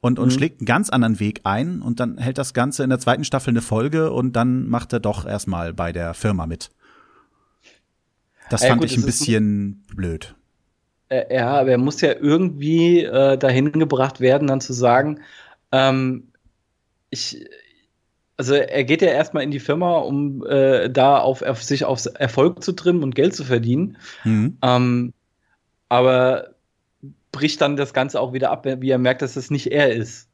und, 0.00 0.18
und 0.18 0.28
mhm. 0.28 0.32
schlägt 0.32 0.60
einen 0.60 0.66
ganz 0.66 0.90
anderen 0.90 1.20
Weg 1.20 1.40
ein 1.44 1.80
und 1.80 2.00
dann 2.00 2.18
hält 2.18 2.38
das 2.38 2.54
Ganze 2.54 2.82
in 2.82 2.90
der 2.90 2.98
zweiten 2.98 3.24
Staffel 3.24 3.50
eine 3.50 3.62
Folge 3.62 4.10
und 4.10 4.34
dann 4.34 4.68
macht 4.68 4.92
er 4.92 5.00
doch 5.00 5.26
erstmal 5.26 5.72
bei 5.72 5.92
der 5.92 6.12
Firma 6.14 6.46
mit. 6.46 6.70
Das 8.50 8.62
ja, 8.62 8.68
fand 8.68 8.82
gut, 8.82 8.90
ich 8.90 8.96
ein 8.96 9.04
bisschen 9.04 9.84
blöd. 9.94 10.34
Äh, 11.08 11.34
ja, 11.34 11.60
aber 11.60 11.70
er 11.70 11.78
muss 11.78 12.00
ja 12.00 12.12
irgendwie 12.12 13.04
äh, 13.04 13.38
dahin 13.38 13.72
gebracht 13.72 14.20
werden, 14.20 14.48
dann 14.48 14.60
zu 14.60 14.72
sagen, 14.72 15.20
ähm, 15.72 16.32
ich, 17.10 17.44
also 18.36 18.54
er 18.54 18.84
geht 18.84 19.02
ja 19.02 19.08
erstmal 19.08 19.42
in 19.42 19.50
die 19.50 19.60
Firma, 19.60 19.98
um 19.98 20.44
äh, 20.46 20.90
da 20.90 21.18
auf, 21.18 21.42
auf 21.42 21.62
sich 21.62 21.84
auf 21.84 22.06
Erfolg 22.14 22.62
zu 22.62 22.72
trimmen 22.72 23.02
und 23.02 23.14
Geld 23.14 23.34
zu 23.34 23.44
verdienen. 23.44 23.96
Mhm. 24.24 24.58
Ähm, 24.62 25.12
aber 25.88 26.54
bricht 27.32 27.60
dann 27.60 27.76
das 27.76 27.94
Ganze 27.94 28.20
auch 28.20 28.32
wieder 28.32 28.50
ab, 28.50 28.66
wie 28.66 28.90
er 28.90 28.98
merkt, 28.98 29.22
dass 29.22 29.36
es 29.36 29.50
nicht 29.50 29.70
er 29.70 29.92
ist. 29.92 30.28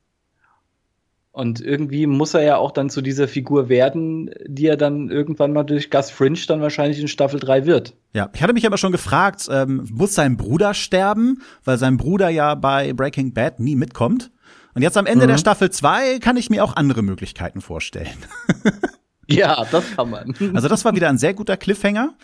Und 1.33 1.63
irgendwie 1.63 2.07
muss 2.07 2.35
er 2.35 2.43
ja 2.43 2.57
auch 2.59 2.73
dann 2.73 2.91
zu 2.91 3.01
dieser 3.01 3.27
Figur 3.27 3.71
werden, 3.71 4.31
die 4.47 4.67
er 4.67 4.77
dann 4.77 5.11
irgendwann 5.11 5.55
mal 5.55 5.65
durch 5.65 5.91
Gus 5.91 6.11
Fringe 6.11 6.39
dann 6.47 6.61
wahrscheinlich 6.61 7.01
in 7.01 7.09
Staffel 7.09 7.41
3 7.41 7.65
wird. 7.65 7.95
Ja, 8.13 8.29
ich 8.35 8.43
hatte 8.43 8.53
mich 8.53 8.67
aber 8.67 8.77
schon 8.77 8.93
gefragt, 8.93 9.49
ähm, 9.51 9.89
muss 9.91 10.15
sein 10.15 10.37
Bruder 10.37 10.75
sterben, 10.75 11.41
weil 11.65 11.79
sein 11.79 11.97
Bruder 11.97 12.29
ja 12.29 12.55
bei 12.55 12.93
Breaking 12.93 13.33
Bad 13.33 13.61
nie 13.61 13.77
mitkommt. 13.77 14.31
Und 14.75 14.83
jetzt 14.83 14.97
am 14.97 15.07
Ende 15.07 15.27
mhm. 15.27 15.31
der 15.31 15.39
Staffel 15.39 15.71
2 15.71 16.19
kann 16.19 16.37
ich 16.37 16.51
mir 16.51 16.65
auch 16.65 16.77
andere 16.77 17.03
Möglichkeiten 17.03 17.61
vorstellen. 17.61 18.17
ja, 19.29 19.65
das 19.71 19.85
kann 19.97 20.11
man. 20.11 20.35
Also 20.55 20.69
das 20.69 20.85
war 20.85 20.95
wieder 20.95 21.09
ein 21.09 21.19
sehr 21.19 21.35
guter 21.35 21.57
Cliffhanger. 21.57 22.15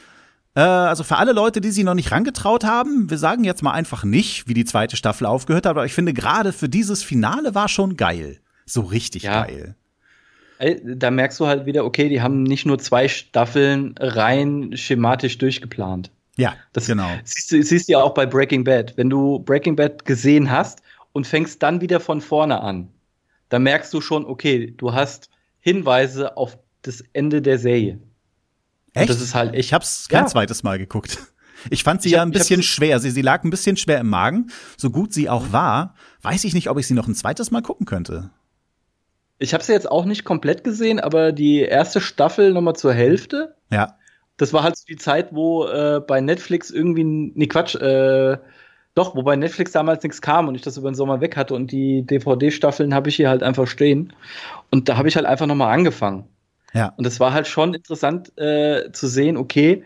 Äh, 0.55 0.61
also 0.61 1.05
für 1.05 1.17
alle 1.17 1.33
Leute, 1.33 1.61
die 1.61 1.71
sich 1.71 1.85
noch 1.85 1.95
nicht 1.95 2.11
rangetraut 2.11 2.65
haben, 2.65 3.11
wir 3.11 3.19
sagen 3.19 3.45
jetzt 3.45 3.63
mal 3.63 3.73
einfach 3.73 4.05
nicht, 4.05 4.49
wie 4.49 4.55
die 4.55 4.65
zweite 4.65 4.97
Staffel 4.97 5.27
aufgehört 5.27 5.67
hat, 5.67 5.71
aber 5.71 5.85
ich 5.85 5.93
finde 5.93 6.15
gerade 6.15 6.53
für 6.53 6.69
dieses 6.69 7.03
Finale 7.03 7.55
war 7.55 7.69
schon 7.69 7.97
geil. 7.97 8.39
So 8.65 8.83
richtig 8.83 9.25
ja. 9.25 9.45
geil. 9.45 9.75
Da 10.85 11.11
merkst 11.11 11.39
du 11.39 11.47
halt 11.47 11.67
wieder, 11.67 11.85
okay, 11.85 12.09
die 12.09 12.21
haben 12.21 12.43
nicht 12.43 12.67
nur 12.67 12.79
zwei 12.79 13.07
Staffeln 13.07 13.95
rein 14.01 14.73
schematisch 14.75 15.39
durchgeplant. 15.39 16.11
Ja, 16.37 16.55
das 16.73 16.87
genau. 16.87 17.09
Siehst 17.25 17.53
du, 17.53 17.63
siehst 17.63 17.89
du 17.89 17.93
ja 17.93 18.03
auch 18.03 18.15
bei 18.15 18.27
Breaking 18.27 18.65
Bad. 18.65 18.95
Wenn 18.97 19.11
du 19.11 19.39
Breaking 19.41 19.77
Bad 19.77 20.05
gesehen 20.05 20.51
hast 20.51 20.83
und 21.13 21.27
fängst 21.27 21.63
dann 21.63 21.81
wieder 21.81 22.01
von 22.01 22.21
vorne 22.21 22.61
an, 22.61 22.89
dann 23.49 23.63
merkst 23.63 23.93
du 23.95 24.01
schon, 24.01 24.25
okay, 24.27 24.73
du 24.77 24.93
hast 24.93 25.31
Hinweise 25.61 26.37
auf 26.37 26.59
das 26.83 27.03
Ende 27.13 27.43
der 27.43 27.59
Serie. 27.59 28.01
Echt? 28.95 29.11
das 29.11 29.21
ist 29.21 29.35
halt 29.35 29.55
echt. 29.55 29.67
Ich 29.67 29.73
hab's 29.75 30.09
kein 30.09 30.25
Ja. 30.25 30.27
zweites 30.27 30.63
Mal 30.63 30.79
geguckt. 30.79 31.19
Ich 31.71 31.83
fand 31.83 32.03
sie 32.03 32.09
Ich 32.09 32.13
ja 32.15 32.21
hab- 32.21 32.29
ein 32.29 32.31
ich 32.33 32.37
hab 32.37 32.41
bisschen 32.47 32.63
schwer. 32.63 33.01
Sie, 33.01 33.11
sie 33.11 33.21
lag 33.23 33.43
ein 33.43 33.51
bisschen 33.51 33.77
schwer 33.77 33.99
im 33.99 34.09
Magen. 34.09 34.51
So 34.77 34.91
gut 34.91 35.13
sie 35.13 35.29
auch 35.29 35.51
war, 35.53 35.95
weiß 36.23 36.45
ich 36.45 36.55
nicht, 36.55 36.71
ob 36.71 36.79
ich 36.79 36.87
sie 36.87 36.95
noch 36.95 37.09
ein 37.09 37.15
zweites 37.17 37.51
Mal 37.51 37.63
gucken 37.63 37.85
könnte. 37.85 38.31
Ich 39.41 39.55
habe 39.55 39.63
sie 39.65 39.73
jetzt 39.73 39.91
auch 39.91 40.05
nicht 40.05 40.25
komplett 40.25 40.63
gesehen, 40.65 41.01
aber 41.01 41.33
die 41.33 41.61
erste 41.61 42.01
Staffel 42.01 42.53
nochmal 42.53 42.77
zur 42.77 42.93
Hälfte. 42.95 43.57
Ja. 43.73 43.97
Das 44.37 44.53
war 44.53 44.63
halt 44.63 44.77
so 44.77 44.85
die 44.89 44.97
Zeit, 44.97 45.35
wo 45.35 45.65
äh, 45.67 46.01
bei 46.07 46.21
Netflix 46.21 46.71
irgendwie, 46.71 47.03
nee 47.03 47.47
Quatsch, 47.49 47.75
äh, 47.75 48.39
doch, 48.99 49.15
wo 49.15 49.23
bei 49.23 49.37
Netflix 49.37 49.71
damals 49.73 50.03
nichts 50.03 50.21
kam 50.21 50.49
und 50.49 50.57
ich 50.57 50.63
das 50.63 50.77
über 50.77 50.91
den 50.91 50.97
Sommer 50.97 51.21
weg 51.21 51.37
hatte 51.37 51.55
und 51.55 51.71
die 51.71 52.03
DVD-Staffeln 52.03 52.93
habe 52.93 53.09
ich 53.09 53.17
hier 53.17 53.29
halt 53.29 53.45
einfach 53.45 53.69
stehen. 53.69 54.13
Und 54.71 54.89
da 54.89 54.97
habe 54.97 55.09
ich 55.09 55.15
halt 55.15 55.25
einfach 55.25 55.47
nochmal 55.47 55.73
angefangen. 55.73 56.25
Ja. 56.75 56.93
Und 56.97 57.07
es 57.07 57.21
war 57.21 57.33
halt 57.33 57.47
schon 57.47 57.75
interessant 57.75 58.37
äh, 58.37 58.91
zu 58.93 59.07
sehen, 59.07 59.37
okay, 59.37 59.85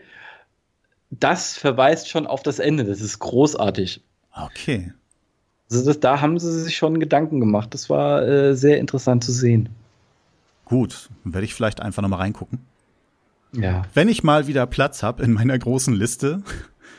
das 1.11 1.57
verweist 1.57 2.09
schon 2.09 2.25
auf 2.25 2.41
das 2.41 2.57
Ende. 2.57 2.83
Das 2.85 3.01
ist 3.01 3.19
großartig. 3.19 4.01
Okay. 4.35 4.93
Also 5.69 5.85
das, 5.85 5.99
da 5.99 6.19
haben 6.19 6.39
sie 6.39 6.51
sich 6.63 6.75
schon 6.75 6.99
Gedanken 6.99 7.39
gemacht. 7.39 7.73
Das 7.73 7.89
war 7.89 8.27
äh, 8.27 8.55
sehr 8.55 8.79
interessant 8.79 9.23
zu 9.23 9.31
sehen. 9.31 9.69
Gut. 10.65 11.09
Werde 11.23 11.45
ich 11.45 11.53
vielleicht 11.53 11.81
einfach 11.81 12.01
noch 12.01 12.09
mal 12.09 12.17
reingucken. 12.17 12.59
Ja. 13.51 13.83
Wenn 13.93 14.09
ich 14.09 14.23
mal 14.23 14.47
wieder 14.47 14.65
Platz 14.65 15.03
habe 15.03 15.23
in 15.23 15.33
meiner 15.33 15.57
großen 15.57 15.93
Liste. 15.93 16.41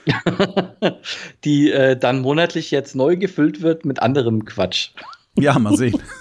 Die 1.45 1.71
äh, 1.71 1.97
dann 1.97 2.21
monatlich 2.21 2.71
jetzt 2.71 2.95
neu 2.95 3.17
gefüllt 3.17 3.63
wird 3.63 3.85
mit 3.85 4.01
anderem 4.01 4.45
Quatsch. 4.45 4.91
Ja, 5.39 5.59
mal 5.59 5.77
sehen. 5.77 6.01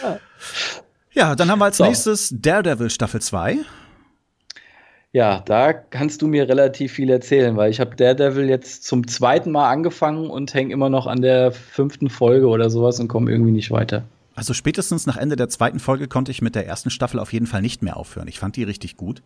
Ja. 0.00 0.18
Ja, 1.12 1.34
dann 1.36 1.50
haben 1.50 1.58
wir 1.58 1.66
als 1.66 1.76
So. 1.76 1.84
nächstes 1.84 2.34
Daredevil 2.36 2.90
Staffel 2.90 3.20
2. 3.20 3.58
Ja, 5.12 5.40
da 5.40 5.72
kannst 5.72 6.22
du 6.22 6.26
mir 6.26 6.48
relativ 6.48 6.92
viel 6.92 7.10
erzählen, 7.10 7.56
weil 7.56 7.70
ich 7.70 7.78
habe 7.80 7.94
Daredevil 7.94 8.48
jetzt 8.48 8.84
zum 8.84 9.06
zweiten 9.06 9.52
Mal 9.52 9.70
angefangen 9.70 10.28
und 10.28 10.54
hänge 10.54 10.72
immer 10.72 10.88
noch 10.88 11.06
an 11.06 11.22
der 11.22 11.52
fünften 11.52 12.08
Folge 12.10 12.48
oder 12.48 12.68
sowas 12.70 12.98
und 12.98 13.06
komme 13.08 13.30
irgendwie 13.30 13.52
nicht 13.52 13.70
weiter. 13.70 14.04
Also 14.34 14.54
spätestens 14.54 15.06
nach 15.06 15.16
Ende 15.16 15.36
der 15.36 15.48
zweiten 15.48 15.78
Folge 15.78 16.08
konnte 16.08 16.32
ich 16.32 16.42
mit 16.42 16.56
der 16.56 16.66
ersten 16.66 16.90
Staffel 16.90 17.20
auf 17.20 17.32
jeden 17.32 17.46
Fall 17.46 17.62
nicht 17.62 17.82
mehr 17.82 17.96
aufhören. 17.96 18.26
Ich 18.26 18.40
fand 18.40 18.56
die 18.56 18.64
richtig 18.64 18.96
gut. 18.96 19.22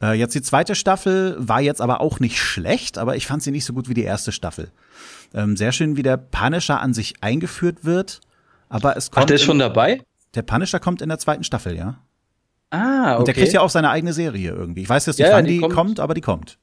Äh, 0.00 0.12
jetzt 0.14 0.34
die 0.34 0.42
zweite 0.42 0.74
Staffel 0.74 1.36
war 1.38 1.60
jetzt 1.60 1.80
aber 1.80 2.00
auch 2.00 2.20
nicht 2.20 2.38
schlecht, 2.38 2.98
aber 2.98 3.16
ich 3.16 3.26
fand 3.26 3.42
sie 3.42 3.50
nicht 3.50 3.64
so 3.64 3.72
gut 3.72 3.88
wie 3.88 3.94
die 3.94 4.04
erste 4.04 4.30
Staffel. 4.32 4.70
Ähm, 5.34 5.56
sehr 5.56 5.72
schön, 5.72 5.96
wie 5.96 6.02
der 6.02 6.16
Punisher 6.16 6.80
an 6.80 6.94
sich 6.94 7.14
eingeführt 7.20 7.84
wird, 7.84 8.20
aber 8.68 8.96
es 8.96 9.08
Ach, 9.10 9.14
kommt 9.16 9.30
der 9.30 9.36
ist 9.36 9.42
in- 9.42 9.46
schon 9.46 9.58
dabei? 9.58 10.00
der 10.34 10.42
Punisher 10.42 10.78
kommt 10.78 11.02
in 11.02 11.08
der 11.08 11.18
zweiten 11.18 11.42
Staffel, 11.44 11.76
ja. 11.76 11.98
Ah, 12.70 13.12
okay. 13.12 13.18
Und 13.18 13.26
der 13.28 13.34
kriegt 13.34 13.52
ja 13.52 13.60
auch 13.60 13.70
seine 13.70 13.90
eigene 13.90 14.12
Serie 14.12 14.50
irgendwie. 14.52 14.82
Ich 14.82 14.88
weiß 14.88 15.06
jetzt 15.06 15.18
nicht, 15.18 15.28
ja, 15.28 15.34
wann 15.36 15.46
die 15.46 15.54
die 15.54 15.60
kommt- 15.60 15.74
kommt, 15.74 16.00
aber 16.00 16.14
die 16.14 16.20
kommt. 16.20 16.58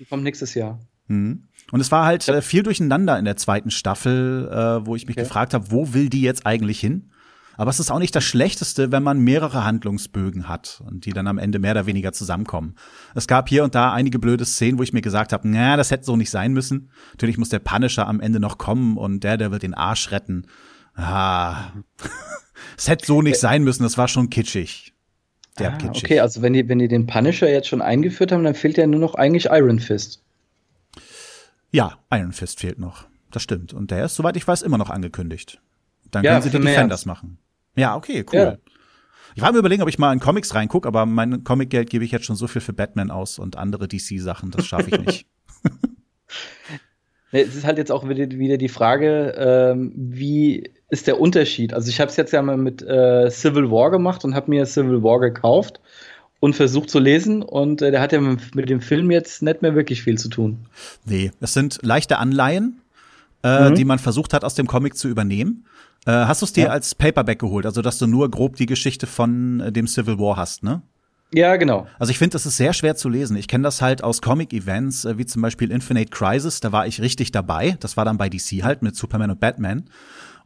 Die 0.00 0.04
kommt 0.04 0.24
nächstes 0.24 0.54
Jahr. 0.54 0.78
Mhm. 1.06 1.44
Und 1.70 1.80
es 1.80 1.90
war 1.92 2.04
halt 2.06 2.26
äh, 2.28 2.42
viel 2.42 2.62
durcheinander 2.62 3.18
in 3.18 3.24
der 3.24 3.36
zweiten 3.36 3.70
Staffel, 3.70 4.48
äh, 4.50 4.84
wo 4.86 4.96
ich 4.96 5.06
mich 5.06 5.16
Okay. 5.16 5.22
gefragt 5.24 5.54
habe, 5.54 5.70
wo 5.70 5.92
will 5.94 6.08
die 6.08 6.22
jetzt 6.22 6.44
eigentlich 6.46 6.80
hin? 6.80 7.10
Aber 7.58 7.70
es 7.70 7.80
ist 7.80 7.90
auch 7.90 7.98
nicht 7.98 8.14
das 8.14 8.22
Schlechteste, 8.22 8.92
wenn 8.92 9.02
man 9.02 9.18
mehrere 9.18 9.64
Handlungsbögen 9.64 10.48
hat 10.48 10.80
und 10.86 11.06
die 11.06 11.12
dann 11.12 11.26
am 11.26 11.38
Ende 11.38 11.58
mehr 11.58 11.72
oder 11.72 11.86
weniger 11.86 12.12
zusammenkommen. 12.12 12.76
Es 13.16 13.26
gab 13.26 13.48
hier 13.48 13.64
und 13.64 13.74
da 13.74 13.92
einige 13.92 14.20
blöde 14.20 14.44
Szenen, 14.44 14.78
wo 14.78 14.84
ich 14.84 14.92
mir 14.92 15.00
gesagt 15.00 15.32
habe, 15.32 15.48
na, 15.48 15.76
das 15.76 15.90
hätte 15.90 16.04
so 16.04 16.16
nicht 16.16 16.30
sein 16.30 16.52
müssen. 16.52 16.92
Natürlich 17.10 17.36
muss 17.36 17.48
der 17.48 17.58
Punisher 17.58 18.06
am 18.06 18.20
Ende 18.20 18.38
noch 18.38 18.58
kommen 18.58 18.96
und 18.96 19.24
der, 19.24 19.36
der 19.36 19.50
wird 19.50 19.64
den 19.64 19.74
Arsch 19.74 20.12
retten. 20.12 20.46
Ah, 20.94 21.72
es 22.78 22.88
hätte 22.88 23.04
so 23.04 23.22
nicht 23.22 23.40
sein 23.40 23.64
müssen, 23.64 23.82
das 23.82 23.98
war 23.98 24.06
schon 24.06 24.30
kitschig. 24.30 24.94
Der 25.58 25.72
ah, 25.72 25.76
kitschig. 25.76 26.04
okay, 26.04 26.20
also 26.20 26.42
wenn 26.42 26.52
die, 26.52 26.68
wenn 26.68 26.78
die 26.78 26.86
den 26.86 27.06
Punisher 27.08 27.50
jetzt 27.50 27.66
schon 27.66 27.82
eingeführt 27.82 28.30
haben, 28.30 28.44
dann 28.44 28.54
fehlt 28.54 28.78
ja 28.78 28.86
nur 28.86 29.00
noch 29.00 29.16
eigentlich 29.16 29.46
Iron 29.46 29.80
Fist. 29.80 30.22
Ja, 31.72 31.98
Iron 32.12 32.32
Fist 32.32 32.60
fehlt 32.60 32.78
noch. 32.78 33.08
Das 33.32 33.42
stimmt. 33.42 33.74
Und 33.74 33.90
der 33.90 34.04
ist, 34.04 34.14
soweit 34.14 34.36
ich 34.36 34.46
weiß, 34.46 34.62
immer 34.62 34.78
noch 34.78 34.90
angekündigt. 34.90 35.60
Dann 36.12 36.22
Ja, 36.22 36.34
können 36.38 36.42
sie 36.44 36.50
die. 36.50 36.64
Defenders 36.64 37.04
machen. 37.04 37.38
Ja, 37.76 37.96
okay, 37.96 38.24
cool. 38.32 38.38
Ja. 38.38 38.56
Ich 39.34 39.42
war 39.42 39.52
mir 39.52 39.58
überlegen, 39.58 39.82
ob 39.82 39.88
ich 39.88 39.98
mal 39.98 40.12
in 40.12 40.18
Comics 40.18 40.54
reingucke, 40.54 40.88
aber 40.88 41.06
mein 41.06 41.44
Comicgeld 41.44 41.90
gebe 41.90 42.04
ich 42.04 42.10
jetzt 42.10 42.24
schon 42.24 42.34
so 42.34 42.48
viel 42.48 42.60
für 42.60 42.72
Batman 42.72 43.10
aus 43.10 43.38
und 43.38 43.56
andere 43.56 43.86
DC-Sachen, 43.86 44.50
das 44.50 44.66
schaffe 44.66 44.90
ich 44.90 45.00
nicht. 45.06 45.26
Es 47.30 47.54
ist 47.54 47.66
halt 47.66 47.76
jetzt 47.76 47.92
auch 47.92 48.08
wieder, 48.08 48.26
die 48.26 48.68
Frage, 48.68 49.34
ähm, 49.36 49.92
wie 49.94 50.70
ist 50.88 51.06
der 51.06 51.20
Unterschied? 51.20 51.74
Also 51.74 51.90
ich 51.90 52.00
habe 52.00 52.10
es 52.10 52.16
jetzt 52.16 52.32
ja 52.32 52.40
mal 52.40 52.56
mit 52.56 52.80
äh, 52.82 53.30
Civil 53.30 53.70
War 53.70 53.90
gemacht 53.90 54.24
und 54.24 54.34
habe 54.34 54.50
mir 54.50 54.64
Civil 54.64 55.02
War 55.02 55.20
gekauft 55.20 55.78
und 56.40 56.56
versucht 56.56 56.88
zu 56.88 56.98
lesen 56.98 57.42
und 57.42 57.82
äh, 57.82 57.90
der 57.90 58.00
hat 58.00 58.12
ja 58.12 58.20
mit, 58.22 58.54
mit 58.54 58.70
dem 58.70 58.80
Film 58.80 59.10
jetzt 59.10 59.42
nicht 59.42 59.60
mehr 59.60 59.74
wirklich 59.74 60.02
viel 60.02 60.16
zu 60.16 60.30
tun. 60.30 60.66
nee, 61.04 61.30
es 61.40 61.52
sind 61.52 61.80
leichte 61.82 62.16
Anleihen, 62.16 62.80
äh, 63.42 63.70
Mhm. 63.70 63.74
die 63.74 63.84
man 63.84 63.98
versucht 63.98 64.32
hat, 64.32 64.42
aus 64.42 64.54
dem 64.54 64.66
Comic 64.66 64.96
zu 64.96 65.08
übernehmen. 65.08 65.66
Äh, 66.08 66.12
hast 66.26 66.40
du 66.40 66.46
es 66.46 66.54
dir 66.54 66.64
Ja. 66.64 66.70
als 66.70 66.94
Paperback 66.94 67.38
geholt, 67.38 67.66
also 67.66 67.82
dass 67.82 67.98
du 67.98 68.06
nur 68.06 68.30
grob 68.30 68.56
die 68.56 68.64
Geschichte 68.64 69.06
von 69.06 69.60
äh, 69.60 69.70
dem 69.70 69.86
Civil 69.86 70.18
War 70.18 70.36
hast, 70.36 70.62
ne? 70.62 70.80
Ja, 71.34 71.56
genau. 71.56 71.86
Also 71.98 72.10
ich 72.10 72.16
finde, 72.16 72.32
das 72.32 72.46
ist 72.46 72.56
sehr 72.56 72.72
schwer 72.72 72.96
zu 72.96 73.10
lesen. 73.10 73.36
Ich 73.36 73.48
kenne 73.48 73.64
das 73.64 73.82
halt 73.82 74.02
aus 74.02 74.22
Comic-Events, 74.22 75.04
äh, 75.04 75.18
wie 75.18 75.26
zum 75.26 75.42
Beispiel 75.42 75.70
Infinite 75.70 76.08
Crisis, 76.10 76.60
da 76.60 76.72
war 76.72 76.86
ich 76.86 77.02
richtig 77.02 77.30
dabei. 77.32 77.76
Das 77.80 77.98
war 77.98 78.06
dann 78.06 78.16
bei 78.16 78.30
DC 78.30 78.62
halt 78.62 78.80
mit 78.80 78.96
Superman 78.96 79.32
und 79.32 79.38
Batman. 79.40 79.90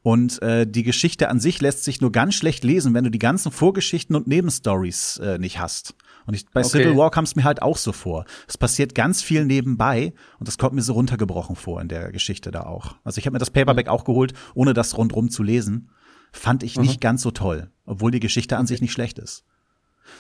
Und 0.03 0.43
äh, 0.43 0.67
die 0.67 0.83
Geschichte 0.83 1.29
an 1.29 1.39
sich 1.39 1.61
lässt 1.61 1.85
sich 1.85 2.01
nur 2.01 2.11
ganz 2.11 2.35
schlecht 2.35 2.65
lesen, 2.65 2.93
wenn 2.95 3.05
du 3.05 3.11
die 3.11 3.21
ganzen 3.21 3.53
Vorgeschichten 3.53 4.17
und 4.17 4.27
Nebenstories 4.27 5.19
äh, 5.19 5.39
nicht 5.39 5.61
hast. 5.61 5.95
Und 6.27 6.35
ich, 6.35 6.47
bei 6.51 6.61
Okay. 6.61 6.69
Civil 6.69 6.97
War 6.97 7.11
kam 7.11 7.25
es 7.25 7.35
mir 7.37 7.45
halt 7.45 7.63
auch 7.63 7.77
so 7.77 7.93
vor. 7.93 8.25
Es 8.47 8.57
passiert 8.59 8.95
ganz 8.95 9.23
viel 9.23 9.45
nebenbei 9.45 10.13
und 10.39 10.49
das 10.49 10.59
kommt 10.59 10.75
mir 10.75 10.83
so 10.83 10.93
runtergebrochen 10.93 11.57
vor 11.57 11.81
in 11.81 11.89
der 11.89 12.13
Geschichte 12.13 12.51
da 12.51 12.63
auch. 12.63 12.97
Also 13.05 13.19
ich 13.19 13.27
habe 13.27 13.33
mir 13.35 13.39
das 13.41 13.51
Paperback 13.51 13.89
auch 13.89 14.05
geholt, 14.05 14.33
ohne 14.55 14.73
das 14.75 14.97
rundrum 14.97 15.31
zu 15.31 15.43
lesen. 15.43 15.91
Fand 16.33 16.63
ich 16.63 16.79
nicht 16.79 17.01
ganz 17.01 17.23
so 17.23 17.31
toll, 17.31 17.71
obwohl 17.85 18.11
die 18.11 18.21
Geschichte 18.21 18.57
an 18.57 18.67
sich 18.67 18.81
nicht 18.81 18.93
schlecht 18.93 19.19
ist. 19.19 19.45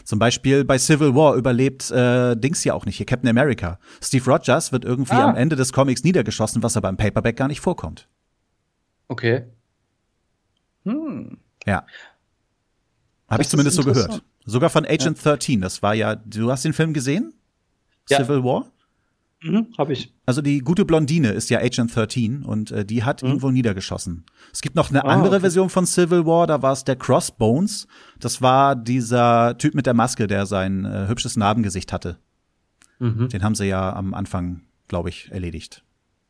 Zum 0.04 0.18
Beispiel 0.18 0.64
bei 0.64 0.78
Civil 0.78 1.14
War 1.14 1.34
überlebt 1.34 1.90
äh, 1.90 2.36
Dings 2.36 2.62
ja 2.64 2.74
auch 2.74 2.86
nicht 2.86 2.96
hier, 2.96 3.06
Captain 3.06 3.28
America. 3.28 3.78
Steve 4.02 4.30
Rogers 4.30 4.72
wird 4.72 4.84
irgendwie 4.84 5.14
Ah. 5.14 5.28
am 5.30 5.36
Ende 5.36 5.56
des 5.56 5.72
Comics 5.72 6.04
niedergeschossen, 6.04 6.62
was 6.62 6.76
aber 6.76 6.88
im 6.88 6.96
Paperback 6.96 7.36
gar 7.36 7.48
nicht 7.48 7.60
vorkommt. 7.60 8.08
Okay. 9.08 9.44
Hm. 10.84 11.38
Ja. 11.66 11.86
Habe 13.32 13.42
ich 13.42 13.48
zumindest 13.48 13.76
so 13.76 13.82
gehört. 13.82 14.22
Sogar 14.44 14.70
von 14.70 14.84
Agent 14.84 15.24
13, 15.24 15.60
das 15.60 15.82
war 15.82 15.94
ja, 15.94 16.16
du 16.16 16.50
hast 16.50 16.64
den 16.64 16.72
Film 16.72 16.92
gesehen? 16.92 17.32
Ja. 18.08 18.18
Civil 18.18 18.44
War? 18.44 18.66
Mhm, 19.42 19.68
hab 19.76 19.90
ich. 19.90 20.12
Also 20.26 20.40
die 20.40 20.60
gute 20.60 20.84
Blondine 20.84 21.30
ist 21.30 21.50
ja 21.50 21.58
Agent 21.58 21.94
13 21.96 22.44
und 22.44 22.70
äh, 22.70 22.84
die 22.84 23.02
hat 23.02 23.22
ihn 23.22 23.42
wohl 23.42 23.52
niedergeschossen. 23.52 24.24
Es 24.52 24.60
gibt 24.60 24.76
noch 24.76 24.90
eine 24.90 25.04
Ah, 25.04 25.08
andere 25.08 25.34
okay. 25.34 25.40
Version 25.40 25.68
von 25.68 25.86
Civil 25.86 26.26
War, 26.26 26.46
da 26.46 26.62
war 26.62 26.72
es 26.72 26.84
der 26.84 26.96
Crossbones. 26.96 27.86
Das 28.20 28.42
war 28.42 28.76
dieser 28.76 29.56
Typ 29.58 29.74
mit 29.74 29.86
der 29.86 29.94
Maske, 29.94 30.26
der 30.26 30.46
sein 30.46 30.84
äh, 30.84 31.08
hübsches 31.08 31.36
Narbengesicht 31.36 31.92
hatte. 31.92 32.18
Mhm. 32.98 33.30
Den 33.30 33.42
haben 33.42 33.54
sie 33.54 33.66
ja 33.66 33.92
am 33.94 34.14
Anfang, 34.14 34.62
glaube 34.86 35.08
ich, 35.08 35.30
erledigt. 35.32 35.82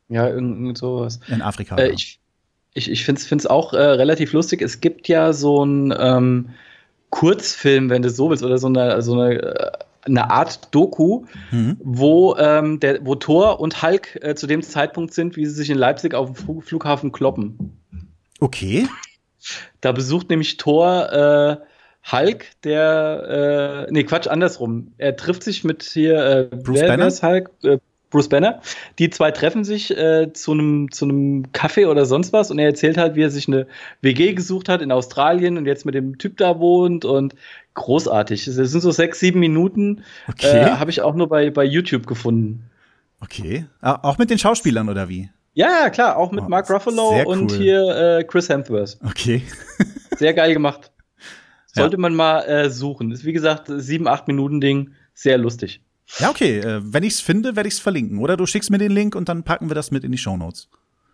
Ja, 0.09 0.27
irgend, 0.27 0.55
irgend 0.57 0.77
sowas. 0.77 1.19
In 1.27 1.41
Afrika. 1.41 1.75
Äh, 1.75 1.87
ja. 1.87 1.93
ich 1.93 2.19
ich, 2.73 2.89
ich 2.89 3.05
finde 3.05 3.21
es 3.21 3.45
auch 3.45 3.73
äh, 3.73 3.77
relativ 3.81 4.33
lustig. 4.33 4.61
Es 4.61 4.81
gibt 4.81 5.07
ja 5.07 5.33
so 5.33 5.63
ein 5.63 5.93
ähm, 5.97 6.49
Kurzfilm, 7.13 7.91
wenn 7.91 8.01
du 8.01 8.09
so 8.09 8.31
willst, 8.31 8.43
oder 8.43 8.57
so 8.57 8.65
eine, 8.65 9.03
so 9.03 9.13
eine, 9.13 9.35
äh, 9.39 9.71
eine 10.01 10.31
Art 10.31 10.73
Doku, 10.73 11.25
Mhm. 11.51 11.77
wo, 11.83 12.35
ähm, 12.37 12.79
der, 12.79 13.05
wo 13.05 13.13
Thor 13.13 13.59
und 13.59 13.83
Hulk 13.83 14.17
äh, 14.23 14.33
zu 14.33 14.47
dem 14.47 14.63
Zeitpunkt 14.63 15.13
sind, 15.13 15.35
wie 15.35 15.45
sie 15.45 15.53
sich 15.53 15.69
in 15.69 15.77
Leipzig 15.77 16.15
auf 16.15 16.25
dem 16.25 16.35
Fl 16.35 16.61
Flughafen 16.61 17.11
kloppen. 17.11 17.77
Okay. 18.39 18.87
Da 19.79 19.91
besucht 19.91 20.31
nämlich 20.31 20.57
Thor 20.57 21.61
äh, 21.61 22.11
Hulk, 22.11 22.45
der, 22.63 23.85
äh, 23.87 23.91
nee, 23.91 24.03
Quatsch, 24.05 24.27
andersrum. 24.27 24.93
Er 24.97 25.15
trifft 25.15 25.43
sich 25.43 25.63
mit 25.63 25.83
hier, 25.83 26.49
äh, 26.51 26.55
Bruce 26.55 26.81
wer, 26.81 26.87
Banner? 26.87 27.11
Hulk? 27.11 27.51
Äh, 27.63 27.77
Bruce 28.13 28.29
Banner. 28.29 28.61
Die 28.99 29.09
zwei 29.09 29.31
treffen 29.31 29.63
sich 29.63 29.91
äh, 29.97 30.31
zu 30.33 30.51
einem 30.53 30.91
zu 30.91 31.05
einem 31.05 31.51
Kaffee 31.51 31.87
oder 31.87 32.05
sonst 32.05 32.31
was 32.31 32.51
und 32.51 32.59
er 32.59 32.67
erzählt 32.67 32.97
halt, 32.97 33.15
wie 33.15 33.23
er 33.23 33.29
sich 33.31 33.47
eine 33.47 33.67
WG 34.01 34.33
gesucht 34.33 34.69
hat 34.69 34.81
in 34.81 34.91
Australien 34.91 35.57
und 35.57 35.65
jetzt 35.65 35.85
mit 35.85 35.95
dem 35.95 36.17
Typ 36.17 36.37
da 36.37 36.59
wohnt 36.59 37.03
und 37.03 37.33
großartig. 37.73 38.45
Das 38.45 38.55
sind 38.55 38.81
so 38.81 38.91
sechs, 38.91 39.19
sieben 39.19 39.39
Minuten. 39.39 40.03
Okay. 40.29 40.59
Äh, 40.61 40.65
Habe 40.77 40.91
ich 40.91 41.01
auch 41.01 41.15
nur 41.15 41.27
bei, 41.27 41.49
bei 41.49 41.65
YouTube 41.65 42.05
gefunden. 42.07 42.69
Okay. 43.19 43.65
Ah, 43.81 43.99
Auch 44.03 44.17
mit 44.17 44.29
den 44.29 44.37
Schauspielern 44.37 44.89
oder 44.89 45.09
wie? 45.09 45.29
Ja, 45.55 45.67
ja, 45.83 45.89
klar, 45.89 46.17
auch 46.17 46.31
mit 46.31 46.43
Oh, 46.45 46.49
Mark 46.49 46.69
Ruffalo 46.69 47.11
sehr 47.11 47.27
und 47.27 47.51
cool. 47.51 47.57
hier 47.57 47.87
äh, 48.19 48.23
Chris 48.23 48.49
Hemsworth. 48.49 48.97
Okay. 49.05 49.41
Sehr 50.17 50.33
geil 50.33 50.53
gemacht. 50.53 50.91
Ja. 51.75 51.81
Sollte 51.83 51.97
man 51.97 52.13
mal 52.15 52.41
äh, 52.41 52.69
suchen. 52.69 53.11
Ist 53.11 53.25
wie 53.25 53.33
gesagt 53.33 53.65
sieben, 53.67 54.07
acht 54.07 54.27
Minuten 54.27 54.61
Ding. 54.61 54.91
Sehr 55.15 55.37
lustig. 55.39 55.81
Ja, 56.19 56.29
okay. 56.29 56.59
Äh, 56.59 56.81
wenn 56.83 57.03
ich's 57.03 57.21
finde, 57.21 57.55
werde 57.55 57.67
ich's 57.67 57.79
verlinken. 57.79 58.19
Oder 58.19 58.37
du 58.37 58.45
schickst 58.45 58.69
mir 58.69 58.77
den 58.77 58.91
Link 58.91 59.15
und 59.15 59.29
dann 59.29 59.43
packen 59.43 59.69
wir 59.69 59.75
das 59.75 59.91
mit 59.91 60.03
in 60.03 60.11
die 60.11 60.17
Shownotes. 60.17 60.69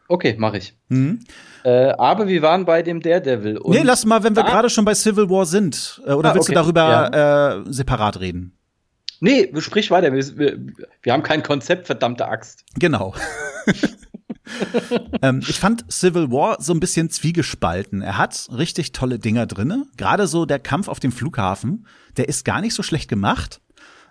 Okay, 0.07 0.35
mache 0.39 0.57
ich. 0.57 0.75
Mhm. 0.87 1.19
Äh, 1.63 1.91
aber 1.91 2.27
wir 2.27 2.41
waren 2.41 2.65
bei 2.65 2.81
dem 2.81 2.99
Daredevil. 2.99 3.57
Und 3.57 3.75
nee, 3.75 3.83
lass 3.83 4.05
mal, 4.05 4.23
wenn 4.23 4.35
wir 4.35 4.43
gerade 4.43 4.69
schon 4.69 4.83
bei 4.83 4.95
Civil 4.95 5.29
War 5.29 5.45
sind. 5.45 6.01
Äh, 6.05 6.13
oder 6.13 6.31
ah, 6.31 6.33
willst 6.33 6.49
okay. 6.49 6.55
du 6.55 6.61
darüber 6.61 7.11
ja. 7.13 7.59
äh, 7.59 7.63
separat 7.71 8.19
reden? 8.19 8.57
Nee, 9.19 9.51
sprich 9.59 9.91
weiter. 9.91 10.11
Wir, 10.11 10.37
wir, 10.37 10.59
wir 11.03 11.13
haben 11.13 11.23
kein 11.23 11.43
Konzept, 11.43 11.85
verdammte 11.85 12.27
Axt. 12.27 12.63
Genau. 12.75 13.13
ähm, 15.21 15.41
ich 15.47 15.59
fand 15.59 15.91
Civil 15.91 16.31
War 16.31 16.61
so 16.61 16.73
ein 16.73 16.79
bisschen 16.79 17.09
zwiegespalten. 17.09 18.01
Er 18.01 18.17
hat 18.17 18.47
richtig 18.51 18.93
tolle 18.93 19.19
Dinger 19.19 19.45
drinne. 19.45 19.85
Gerade 19.97 20.25
so 20.27 20.45
der 20.45 20.59
Kampf 20.59 20.87
auf 20.87 20.99
dem 20.99 21.11
Flughafen, 21.11 21.85
der 22.17 22.29
ist 22.29 22.45
gar 22.45 22.61
nicht 22.61 22.73
so 22.73 22.81
schlecht 22.81 23.09
gemacht. 23.09 23.61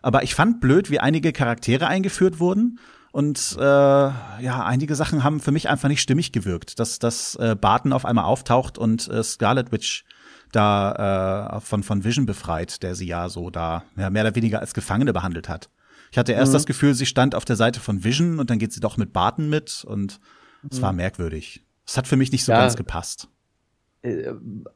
Aber 0.02 0.22
ich 0.22 0.34
fand 0.34 0.60
blöd, 0.60 0.90
wie 0.90 1.00
einige 1.00 1.32
Charaktere 1.32 1.86
eingeführt 1.86 2.40
wurden. 2.40 2.78
Und 3.10 3.56
äh, 3.58 3.62
ja, 3.62 4.64
einige 4.64 4.94
Sachen 4.94 5.24
haben 5.24 5.40
für 5.40 5.50
mich 5.50 5.68
einfach 5.68 5.88
nicht 5.88 6.02
stimmig 6.02 6.32
gewirkt. 6.32 6.78
Dass, 6.78 6.98
dass 6.98 7.34
äh, 7.36 7.56
Barton 7.58 7.92
auf 7.92 8.04
einmal 8.04 8.24
auftaucht 8.24 8.78
und 8.78 9.08
äh, 9.08 9.22
Scarlet 9.22 9.72
Witch 9.72 10.04
da 10.52 11.56
äh, 11.56 11.60
von, 11.60 11.82
von 11.82 12.04
Vision 12.04 12.26
befreit, 12.26 12.82
der 12.82 12.94
sie 12.94 13.06
ja 13.06 13.28
so 13.28 13.50
da 13.50 13.84
ja, 13.96 14.10
mehr 14.10 14.24
oder 14.24 14.34
weniger 14.34 14.60
als 14.60 14.74
Gefangene 14.74 15.12
behandelt 15.12 15.48
hat. 15.48 15.68
Ich 16.10 16.18
hatte 16.18 16.32
erst 16.32 16.52
mhm. 16.52 16.54
das 16.54 16.66
Gefühl, 16.66 16.94
sie 16.94 17.06
stand 17.06 17.34
auf 17.34 17.44
der 17.44 17.56
Seite 17.56 17.80
von 17.80 18.04
Vision 18.04 18.38
und 18.38 18.50
dann 18.50 18.58
geht 18.58 18.72
sie 18.72 18.80
doch 18.80 18.96
mit 18.96 19.12
Barton 19.12 19.48
mit 19.48 19.84
und 19.84 20.20
es 20.70 20.78
mhm. 20.78 20.82
war 20.82 20.92
merkwürdig. 20.92 21.64
Es 21.86 21.96
hat 21.96 22.06
für 22.06 22.16
mich 22.16 22.32
nicht 22.32 22.44
so 22.44 22.52
ja. 22.52 22.60
ganz 22.60 22.76
gepasst. 22.76 23.28
Äh, 24.02 24.32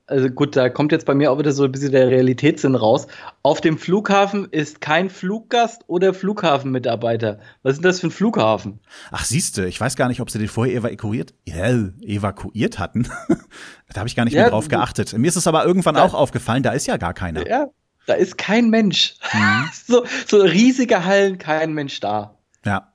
also 0.07 0.29
gut, 0.29 0.57
da 0.57 0.69
kommt 0.69 0.93
jetzt 0.93 1.07
bei 1.07 1.14
mir 1.14 1.31
auch 1.31 1.38
wieder 1.38 1.52
so 1.52 1.64
ein 1.64 1.73
bisschen 1.73 1.93
der 1.93 2.09
Realitätssinn 2.09 2.75
raus. 2.75 3.07
Auf 3.43 3.61
dem 3.61 3.79
Flughafen 3.79 4.49
ist 4.50 4.81
kein 4.81 5.11
Fluggast 5.11 5.83
oder 5.87 6.14
Flughafenmitarbeiter. 6.14 7.38
Was 7.62 7.75
ist 7.75 7.85
das 7.85 8.00
für 8.00 8.09
ein 8.09 8.11
Flughafen? 8.11 8.81
Ach, 9.11 9.25
siehste, 9.25 9.67
ich 9.67 9.81
weiß 9.81 9.97
gar 9.97 10.09
nicht, 10.09 10.21
ob 10.21 10.31
sie 10.31 10.38
den 10.38 10.49
vorher 10.49 10.76
evakuiert, 10.76 11.35
ja, 11.47 11.67
evakuiert 12.00 12.79
hatten. 12.79 13.09
da 13.93 14.00
habe 14.00 14.09
ich 14.09 14.17
gar 14.17 14.25
nicht 14.25 14.35
ja, 14.35 14.43
mehr 14.43 14.50
drauf 14.50 14.69
geachtet. 14.69 15.17
Mir 15.17 15.29
ist 15.29 15.37
es 15.37 15.47
aber 15.47 15.64
irgendwann 15.64 15.97
auch 15.97 16.14
aufgefallen, 16.14 16.62
da 16.62 16.73
ist 16.73 16.87
ja 16.87 16.97
gar 16.97 17.14
keiner. 17.14 17.47
Ja, 17.47 17.69
da 18.07 18.14
ist 18.14 18.38
kein 18.38 18.71
Mensch. 18.71 19.14
Mhm. 19.33 19.69
so, 19.87 20.05
so 20.26 20.38
riesige 20.38 21.05
Hallen, 21.05 21.38
kein 21.38 21.73
Mensch 21.73 22.00
da. 22.00 22.37
Ja. 22.64 22.92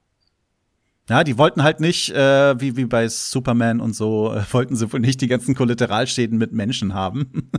Ja, 1.10 1.24
die 1.24 1.38
wollten 1.38 1.64
halt 1.64 1.80
nicht, 1.80 2.10
äh, 2.10 2.60
wie, 2.60 2.76
wie 2.76 2.86
bei 2.86 3.08
Superman 3.08 3.80
und 3.80 3.96
so, 3.96 4.34
äh, 4.34 4.44
wollten 4.52 4.76
sie 4.76 4.92
wohl 4.92 5.00
nicht 5.00 5.22
die 5.22 5.28
ganzen 5.28 5.56
Kollateralschäden 5.56 6.38
mit 6.38 6.52
Menschen 6.52 6.94
haben. 6.94 7.50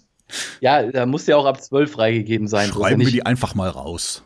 ja, 0.60 0.90
da 0.90 1.06
muss 1.06 1.26
ja 1.26 1.36
auch 1.36 1.46
ab 1.46 1.62
zwölf 1.62 1.92
freigegeben 1.92 2.46
sein. 2.46 2.70
Schreiben 2.70 3.00
wir 3.00 3.10
die 3.10 3.24
einfach 3.24 3.54
mal 3.54 3.70
raus. 3.70 4.22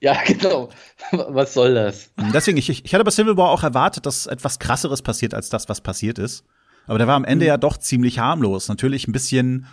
Ja, 0.00 0.16
genau. 0.26 0.70
Was 1.12 1.54
soll 1.54 1.74
das? 1.74 2.10
Deswegen, 2.34 2.58
ich, 2.58 2.68
ich 2.68 2.94
hatte 2.94 3.04
bei 3.04 3.10
Civil 3.10 3.36
War 3.36 3.50
auch 3.50 3.62
erwartet, 3.62 4.06
dass 4.06 4.26
etwas 4.26 4.58
krasseres 4.58 5.02
passiert 5.02 5.32
als 5.32 5.48
das, 5.48 5.68
was 5.68 5.80
passiert 5.80 6.18
ist. 6.18 6.44
Aber 6.86 6.98
der 6.98 7.06
war 7.06 7.16
am 7.16 7.24
Ende 7.24 7.44
mhm. 7.44 7.48
ja 7.48 7.56
doch 7.56 7.76
ziemlich 7.76 8.18
harmlos. 8.18 8.68
Natürlich 8.68 9.06
ein 9.06 9.12
bisschen 9.12 9.66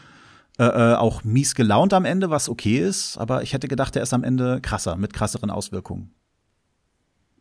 äh, 0.59 0.65
äh, 0.65 0.95
auch 0.95 1.23
mies 1.23 1.55
gelaunt 1.55 1.93
am 1.93 2.05
Ende, 2.05 2.29
was 2.29 2.47
okay 2.47 2.77
ist, 2.77 3.17
aber 3.17 3.41
ich 3.41 3.53
hätte 3.53 3.67
gedacht, 3.67 3.95
der 3.95 4.03
ist 4.03 4.13
am 4.13 4.23
Ende 4.23 4.61
krasser, 4.61 4.95
mit 4.97 5.11
krasseren 5.11 5.49
Auswirkungen. 5.49 6.13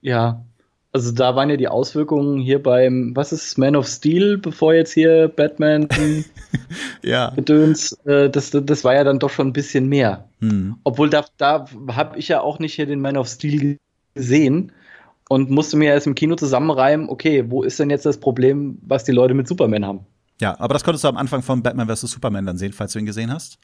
Ja, 0.00 0.44
also 0.92 1.10
da 1.10 1.34
waren 1.34 1.48
ja 1.48 1.56
die 1.56 1.68
Auswirkungen 1.68 2.38
hier 2.38 2.62
beim, 2.62 3.16
was 3.16 3.32
ist 3.32 3.56
Man 3.56 3.76
of 3.76 3.86
Steel, 3.86 4.36
bevor 4.36 4.74
jetzt 4.74 4.92
hier 4.92 5.28
Batman 5.28 5.88
ja. 7.02 7.30
Gedöns, 7.30 7.92
äh, 8.04 8.28
das, 8.28 8.50
das 8.50 8.84
war 8.84 8.94
ja 8.94 9.02
dann 9.02 9.18
doch 9.18 9.30
schon 9.30 9.48
ein 9.48 9.52
bisschen 9.54 9.88
mehr. 9.88 10.28
Hm. 10.40 10.76
Obwohl 10.84 11.08
da, 11.08 11.24
da 11.38 11.64
habe 11.90 12.18
ich 12.18 12.28
ja 12.28 12.42
auch 12.42 12.58
nicht 12.58 12.74
hier 12.74 12.86
den 12.86 13.00
Man 13.00 13.16
of 13.16 13.26
Steel 13.26 13.78
gesehen 14.14 14.72
und 15.30 15.50
musste 15.50 15.78
mir 15.78 15.92
erst 15.92 16.06
im 16.06 16.14
Kino 16.14 16.36
zusammenreimen, 16.36 17.08
okay, 17.08 17.44
wo 17.48 17.62
ist 17.62 17.80
denn 17.80 17.88
jetzt 17.88 18.04
das 18.04 18.20
Problem, 18.20 18.78
was 18.82 19.04
die 19.04 19.12
Leute 19.12 19.32
mit 19.32 19.48
Superman 19.48 19.86
haben? 19.86 20.00
Ja, 20.42 20.58
aber 20.60 20.74
das 20.74 20.84
konntest 20.84 21.04
du 21.04 21.08
am 21.08 21.16
Anfang 21.16 21.40
von 21.40 21.62
Batman 21.62 21.88
vs. 21.88 22.02
Superman 22.02 22.44
dann 22.44 22.58
sehen, 22.58 22.72
falls 22.72 22.92
du 22.92 22.98
ihn 22.98 23.06
gesehen 23.06 23.32
hast. 23.32 23.58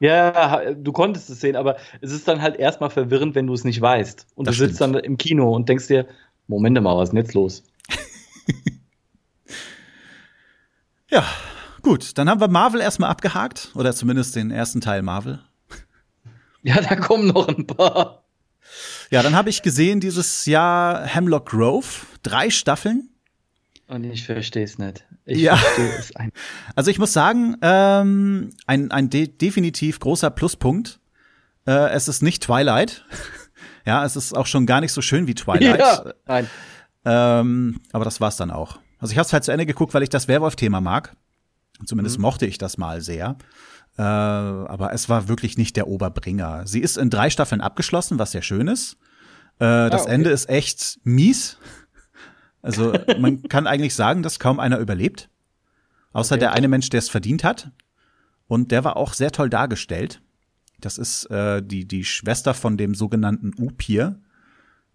Ja, 0.00 0.74
du 0.74 0.92
konntest 0.92 1.28
es 1.28 1.40
sehen, 1.40 1.56
aber 1.56 1.76
es 2.00 2.12
ist 2.12 2.28
dann 2.28 2.40
halt 2.40 2.56
erstmal 2.56 2.90
verwirrend, 2.90 3.34
wenn 3.34 3.48
du 3.48 3.54
es 3.54 3.64
nicht 3.64 3.80
weißt. 3.80 4.26
Und 4.36 4.46
das 4.46 4.56
du 4.56 4.64
sitzt 4.64 4.76
stimmt. 4.76 4.94
dann 4.94 5.02
im 5.02 5.18
Kino 5.18 5.52
und 5.52 5.68
denkst 5.68 5.88
dir, 5.88 6.06
Moment 6.48 6.80
mal, 6.82 6.96
was 6.96 7.10
ist 7.10 7.12
denn 7.12 7.22
jetzt 7.22 7.34
los? 7.34 7.62
ja, 11.10 11.24
gut, 11.82 12.16
dann 12.16 12.28
haben 12.28 12.40
wir 12.40 12.48
Marvel 12.48 12.80
erstmal 12.80 13.10
abgehakt, 13.10 13.70
oder 13.74 13.94
zumindest 13.94 14.34
den 14.34 14.50
ersten 14.50 14.80
Teil 14.80 15.02
Marvel. 15.02 15.40
Ja, 16.62 16.80
da 16.80 16.96
kommen 16.96 17.28
noch 17.28 17.46
ein 17.46 17.68
paar. 17.68 18.24
Ja, 19.10 19.22
dann 19.22 19.36
habe 19.36 19.48
ich 19.48 19.62
gesehen 19.62 20.00
dieses 20.00 20.44
Jahr 20.44 21.06
Hemlock 21.06 21.50
Grove, 21.50 21.86
drei 22.24 22.50
Staffeln. 22.50 23.10
Und 23.86 24.02
ich 24.02 24.26
verstehe 24.26 24.64
es 24.64 24.76
nicht. 24.76 25.04
Ich 25.24 25.38
ja. 25.38 25.56
verstehe 25.56 25.98
es 25.98 26.16
ein. 26.16 26.32
Also 26.74 26.90
ich 26.90 26.98
muss 26.98 27.12
sagen, 27.12 27.56
ähm, 27.62 28.50
ein, 28.66 28.90
ein 28.90 29.08
de 29.08 29.28
definitiv 29.28 30.00
großer 30.00 30.30
Pluspunkt. 30.30 30.98
Äh, 31.66 31.90
es 31.90 32.08
ist 32.08 32.22
nicht 32.22 32.42
Twilight. 32.42 33.06
Ja, 33.88 34.04
es 34.04 34.16
ist 34.16 34.36
auch 34.36 34.44
schon 34.44 34.66
gar 34.66 34.82
nicht 34.82 34.92
so 34.92 35.00
schön 35.00 35.26
wie 35.26 35.34
Twilight. 35.34 35.80
Ja, 35.80 36.12
nein. 36.26 36.46
Ähm, 37.06 37.80
aber 37.90 38.04
das 38.04 38.20
war's 38.20 38.36
dann 38.36 38.50
auch. 38.50 38.78
Also 38.98 39.12
ich 39.12 39.18
habe 39.18 39.24
es 39.24 39.32
halt 39.32 39.44
zu 39.44 39.50
Ende 39.50 39.64
geguckt, 39.64 39.94
weil 39.94 40.02
ich 40.02 40.10
das 40.10 40.28
Werwolf-Thema 40.28 40.82
mag. 40.82 41.16
Zumindest 41.86 42.18
mhm. 42.18 42.22
mochte 42.22 42.44
ich 42.44 42.58
das 42.58 42.76
mal 42.76 43.00
sehr. 43.00 43.36
Äh, 43.96 44.02
aber 44.02 44.92
es 44.92 45.08
war 45.08 45.28
wirklich 45.28 45.56
nicht 45.56 45.74
der 45.74 45.88
Oberbringer. 45.88 46.66
Sie 46.66 46.80
ist 46.80 46.98
in 46.98 47.08
drei 47.08 47.30
Staffeln 47.30 47.62
abgeschlossen, 47.62 48.18
was 48.18 48.32
sehr 48.32 48.42
schön 48.42 48.68
ist. 48.68 48.98
Äh, 49.58 49.88
das 49.88 50.02
ah, 50.02 50.04
okay. 50.04 50.12
Ende 50.12 50.30
ist 50.30 50.50
echt 50.50 51.00
mies. 51.04 51.56
Also 52.60 52.92
man 53.18 53.42
kann 53.48 53.66
eigentlich 53.66 53.94
sagen, 53.94 54.22
dass 54.22 54.38
kaum 54.38 54.60
einer 54.60 54.80
überlebt. 54.80 55.30
Außer 56.12 56.34
okay. 56.34 56.40
der 56.40 56.52
eine 56.52 56.68
Mensch, 56.68 56.90
der 56.90 56.98
es 56.98 57.08
verdient 57.08 57.42
hat. 57.42 57.70
Und 58.48 58.70
der 58.70 58.84
war 58.84 58.98
auch 58.98 59.14
sehr 59.14 59.32
toll 59.32 59.48
dargestellt. 59.48 60.20
Das 60.80 60.98
ist 60.98 61.26
äh, 61.26 61.62
die, 61.62 61.86
die 61.86 62.04
Schwester 62.04 62.54
von 62.54 62.76
dem 62.76 62.94
sogenannten 62.94 63.52
Upir. 63.58 64.20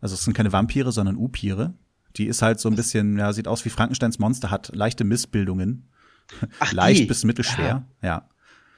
Also 0.01 0.15
es 0.15 0.23
sind 0.23 0.33
keine 0.33 0.51
Vampire, 0.51 0.91
sondern 0.91 1.17
Upire. 1.17 1.73
Die 2.15 2.27
ist 2.27 2.41
halt 2.41 2.59
so 2.59 2.69
ein 2.69 2.75
bisschen, 2.75 3.17
ja, 3.17 3.33
sieht 3.33 3.47
aus 3.47 3.65
wie 3.65 3.69
Frankensteins 3.69 4.19
Monster, 4.19 4.51
hat 4.51 4.73
leichte 4.75 5.03
Missbildungen. 5.03 5.89
Ach, 6.59 6.73
Leicht 6.73 7.01
die. 7.01 7.05
bis 7.05 7.23
mittelschwer, 7.23 7.85
ja. 8.01 8.07
ja. 8.07 8.29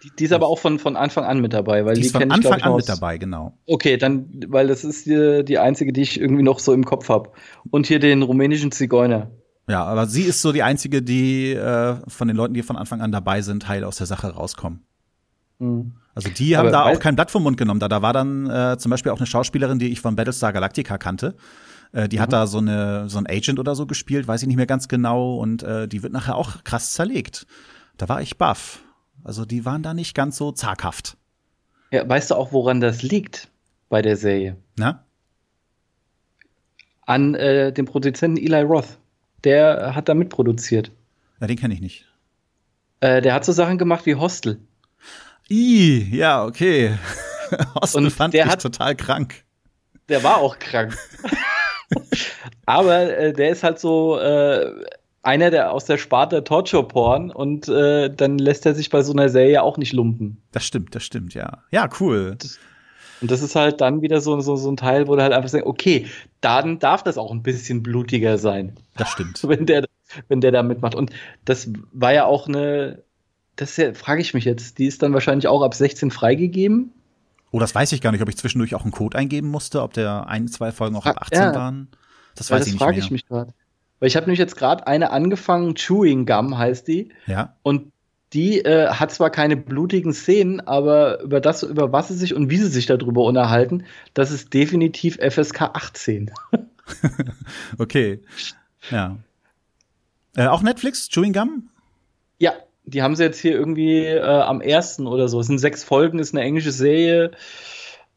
Die, 0.04 0.12
die, 0.12 0.26
ist 0.26 0.34
aber 0.34 0.48
auch 0.48 0.60
von, 0.60 0.78
von 0.78 0.96
Anfang 0.96 1.24
an 1.24 1.42
mit 1.42 1.54
dabei, 1.54 1.86
weil 1.86 1.96
die, 1.96 2.02
die 2.02 2.08
ist 2.08 2.14
von 2.14 2.30
Anfang 2.30 2.60
ich, 2.60 2.66
an 2.66 2.76
mit 2.76 2.88
dabei, 2.88 3.18
genau. 3.18 3.58
Okay, 3.66 3.98
dann, 3.98 4.30
weil 4.48 4.68
das 4.68 4.84
ist 4.84 5.06
die, 5.06 5.44
die 5.44 5.58
einzige, 5.58 5.94
die 5.94 6.02
ich 6.02 6.20
irgendwie 6.20 6.44
noch 6.44 6.60
so 6.60 6.74
im 6.74 6.86
Kopf 6.86 7.10
habe. 7.10 7.32
Und 7.72 7.88
hier 7.88 8.00
den 8.00 8.22
rumänischen 8.22 8.72
Zigeuner. 8.72 9.32
Ja, 9.68 9.84
aber 9.84 10.06
sie 10.06 10.24
ist 10.24 10.42
so 10.42 10.52
die 10.52 10.64
einzige, 10.64 11.02
die 11.02 11.54
äh, 11.54 11.98
von 12.08 12.28
den 12.28 12.38
Leuten, 12.38 12.54
die 12.54 12.62
von 12.62 12.76
Anfang 12.76 13.02
an 13.02 13.12
dabei 13.12 13.42
sind, 13.42 13.68
heil 13.68 13.84
aus 13.84 13.98
der 13.98 14.06
Sache 14.06 14.28
rauskommen. 14.28 14.86
Mhm. 15.60 15.94
Also 16.16 16.30
die 16.30 16.56
haben 16.56 16.68
Aber 16.68 16.72
da 16.72 16.84
auch 16.86 17.00
kein 17.00 17.16
Blatt 17.16 17.30
vom 17.30 17.44
Mund 17.44 17.58
genommen. 17.58 17.82
Da, 17.82 17.90
da 17.90 18.02
war 18.02 18.14
dann 18.14 18.50
äh, 18.50 18.78
zum 18.78 18.90
Beispiel 18.90 19.12
auch 19.12 19.18
eine 19.18 19.28
Schauspielerin, 19.28 19.80
die 19.80 19.92
ich 19.92 20.00
von 20.00 20.16
Battlestar 20.16 20.54
Galactica 20.54 20.98
kannte. 20.98 21.36
Äh, 21.92 22.08
die 22.08 22.18
mhm. 22.18 22.22
hat 22.22 22.34
da 22.34 22.48
so 22.48 22.58
eine 22.58 23.10
so 23.10 23.18
ein 23.18 23.28
Agent 23.28 23.60
oder 23.60 23.76
so 23.76 23.86
gespielt, 23.86 24.28
weiß 24.28 24.42
ich 24.42 24.48
nicht 24.48 24.56
mehr 24.56 24.66
ganz 24.66 24.88
genau. 24.88 25.36
Und 25.36 25.62
äh, 25.64 25.88
die 25.90 26.04
wird 26.04 26.14
nachher 26.14 26.36
auch 26.36 26.64
krass 26.64 26.94
zerlegt. 26.94 27.46
Da 27.98 28.08
war 28.08 28.22
ich 28.22 28.38
baff. 28.38 28.82
Also 29.24 29.44
die 29.46 29.66
waren 29.66 29.84
da 29.84 29.94
nicht 29.94 30.16
ganz 30.16 30.38
so 30.38 30.52
zaghaft. 30.54 31.18
Ja, 31.92 32.08
weißt 32.08 32.32
du 32.32 32.36
auch, 32.36 32.52
woran 32.54 32.80
das 32.80 33.04
liegt 33.04 33.50
bei 33.90 34.02
der 34.02 34.16
Serie? 34.16 34.56
Na? 34.78 35.04
An 37.06 37.36
äh, 37.36 37.74
dem 37.74 37.86
Produzenten 37.86 38.38
Eli 38.38 38.62
Roth. 38.62 38.98
Der 39.44 39.94
hat 39.96 40.10
da 40.10 40.14
mitproduziert. 40.14 40.92
Ja, 41.40 41.48
den 41.48 41.58
kenne 41.58 41.74
ich 41.74 41.82
nicht. 41.82 42.06
Äh, 43.02 43.22
der 43.22 43.34
hat 43.34 43.46
so 43.46 43.52
Sachen 43.52 43.78
gemacht 43.78 44.06
wie 44.06 44.16
Hostel. 44.16 44.60
I, 45.50 46.08
ja, 46.12 46.46
okay. 46.46 46.98
Osten 47.76 48.10
fand 48.10 48.34
der 48.34 48.48
hat, 48.48 48.62
total 48.62 48.96
krank. 48.96 49.44
Der 50.10 50.24
war 50.24 50.38
auch 50.38 50.58
krank. 50.60 50.98
Aber 52.66 53.18
äh, 53.18 53.34
der 53.34 53.50
ist 53.50 53.64
halt 53.64 53.80
so 53.80 54.20
äh, 54.20 54.72
einer 55.22 55.52
der 55.52 55.72
aus 55.72 55.86
der 55.86 55.98
Sparte 55.98 56.44
Torture 56.44 56.88
Porn 56.88 57.32
und 57.32 57.68
äh, 57.68 58.10
dann 58.10 58.38
lässt 58.38 58.66
er 58.66 58.76
sich 58.76 58.90
bei 58.90 59.02
so 59.02 59.14
einer 59.14 59.30
Serie 59.30 59.62
auch 59.64 59.78
nicht 59.78 59.94
lumpen. 59.94 60.42
Das 60.52 60.66
stimmt, 60.66 60.96
das 60.96 61.04
stimmt, 61.04 61.34
ja. 61.34 61.64
Ja, 61.72 61.90
cool. 62.00 62.36
Das, 62.38 62.60
und 63.22 63.32
das 63.32 63.42
ist 63.42 63.56
halt 63.56 63.82
dann 63.82 64.02
wieder 64.02 64.22
so, 64.22 64.40
so, 64.42 64.56
so 64.56 64.70
ein 64.70 64.78
Teil, 64.78 65.08
wo 65.08 65.16
du 65.16 65.22
halt 65.22 65.34
einfach 65.34 65.50
sagst, 65.50 65.66
okay, 65.66 66.08
dann 66.42 66.80
darf 66.80 67.02
das 67.04 67.18
auch 67.18 67.32
ein 67.32 67.44
bisschen 67.44 67.82
blutiger 67.82 68.38
sein. 68.38 68.76
Das 68.98 69.10
stimmt. 69.10 69.42
wenn 69.48 69.66
der, 69.66 69.86
wenn 70.28 70.42
der 70.42 70.52
da 70.52 70.64
mitmacht. 70.64 70.96
Und 70.96 71.12
das 71.46 71.70
war 71.92 72.14
ja 72.14 72.26
auch 72.26 72.48
eine, 72.48 73.04
das 73.56 73.78
ja, 73.78 73.94
frage 73.94 74.22
ich 74.22 74.34
mich 74.34 74.46
jetzt. 74.46 74.78
Die 74.80 74.86
ist 74.86 75.02
dann 75.02 75.14
wahrscheinlich 75.14 75.48
auch 75.48 75.62
ab 75.62 75.74
16 75.74 76.12
freigegeben. 76.12 76.92
Oh, 77.52 77.60
das 77.60 77.74
weiß 77.74 77.92
ich 77.94 78.02
gar 78.02 78.12
nicht, 78.12 78.22
ob 78.22 78.30
ich 78.30 78.38
zwischendurch 78.38 78.76
auch 78.76 78.84
einen 78.84 78.92
Code 78.92 79.18
eingeben 79.18 79.48
musste, 79.48 79.82
ob 79.82 79.94
der 79.94 80.28
ein, 80.28 80.48
zwei 80.48 80.72
Folgen 80.72 80.96
auch 80.96 81.06
ab 81.06 81.18
18 81.22 81.40
ja. 81.40 81.56
waren. 81.56 81.88
Das 82.36 82.52
weiß 82.52 82.60
das 82.60 82.68
ich 82.68 82.74
nicht 82.74 82.84
frage 82.84 83.00
ich 83.00 83.12
mich 83.12 83.26
gerade. 83.26 83.54
Weil 84.00 84.08
ich 84.08 84.18
habe 84.18 84.26
nämlich 84.26 84.40
jetzt 84.40 84.58
gerade 84.58 84.88
eine 84.88 85.12
angefangen, 85.12 85.76
Chewing 85.76 86.26
Gum 86.26 86.58
heißt 86.58 86.88
die. 86.88 87.10
Ja. 87.28 87.56
Und 87.64 87.92
die 88.34 88.60
äh, 88.60 88.90
hat 88.90 89.14
zwar 89.14 89.30
keine 89.30 89.56
blutigen 89.56 90.14
Szenen, 90.14 90.60
aber 90.60 91.22
über 91.22 91.40
das, 91.40 91.64
über 91.64 91.94
was 91.94 92.10
sie 92.10 92.16
sich 92.16 92.34
und 92.34 92.50
wie 92.50 92.58
sie 92.58 92.68
sich 92.68 92.88
darüber 92.88 93.24
unterhalten, 93.24 93.86
das 94.14 94.32
ist 94.32 94.54
definitiv 94.54 95.18
FSK 95.22 95.62
18. 95.62 96.32
okay. 97.78 98.22
Ja. 98.92 99.18
Äh, 100.36 100.48
auch 100.48 100.62
Netflix, 100.62 101.08
Chewing 101.08 101.32
Gum? 101.32 101.70
Die 102.86 103.02
haben 103.02 103.16
sie 103.16 103.24
jetzt 103.24 103.40
hier 103.40 103.54
irgendwie 103.54 104.06
äh, 104.06 104.22
am 104.22 104.62
ersten 104.62 105.08
oder 105.08 105.28
so. 105.28 105.40
Es 105.40 105.48
sind 105.48 105.60
sechs 105.60 105.84
Folgen, 105.84 106.20
ist 106.20 106.36
eine 106.36 106.44
englische 106.44 106.72
Serie, 106.72 107.32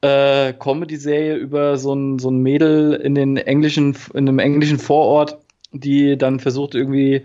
äh, 0.01 0.53
Comedy-Serie 0.53 1.37
über 1.37 1.79
so 1.79 1.95
ein, 1.95 2.19
so 2.19 2.31
ein 2.31 2.39
Mädel 2.39 2.95
in 2.95 3.15
den 3.15 3.37
englischen, 3.37 3.97
in 4.15 4.29
einem 4.29 4.39
englischen 4.39 4.79
Vorort, 4.79 5.39
die 5.73 6.17
dann 6.17 6.41
versucht 6.41 6.75
irgendwie 6.75 7.25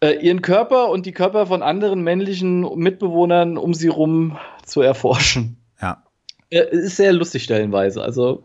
äh, 0.00 0.18
ihren 0.20 0.42
Körper 0.42 0.90
und 0.90 1.06
die 1.06 1.12
Körper 1.12 1.46
von 1.46 1.62
anderen 1.62 2.02
männlichen 2.02 2.60
Mitbewohnern 2.78 3.56
um 3.56 3.74
sie 3.74 3.88
rum 3.88 4.38
zu 4.64 4.82
erforschen. 4.82 5.56
Ja. 5.80 6.02
Äh, 6.50 6.68
ist 6.70 6.96
sehr 6.96 7.12
lustig 7.12 7.44
stellenweise. 7.44 8.02
Also 8.02 8.42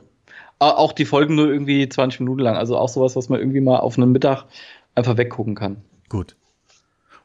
auch 0.59 0.91
die 0.91 1.05
Folgen 1.05 1.35
nur 1.35 1.49
irgendwie 1.49 1.87
20 1.87 2.19
Minuten 2.21 2.41
lang. 2.41 2.55
Also 2.55 2.77
auch 2.77 2.89
sowas, 2.89 3.15
was 3.15 3.29
man 3.29 3.39
irgendwie 3.39 3.61
mal 3.61 3.77
auf 3.77 3.97
einem 3.97 4.11
Mittag 4.11 4.45
einfach 4.95 5.17
weggucken 5.17 5.55
kann. 5.55 5.77
Gut. 6.09 6.35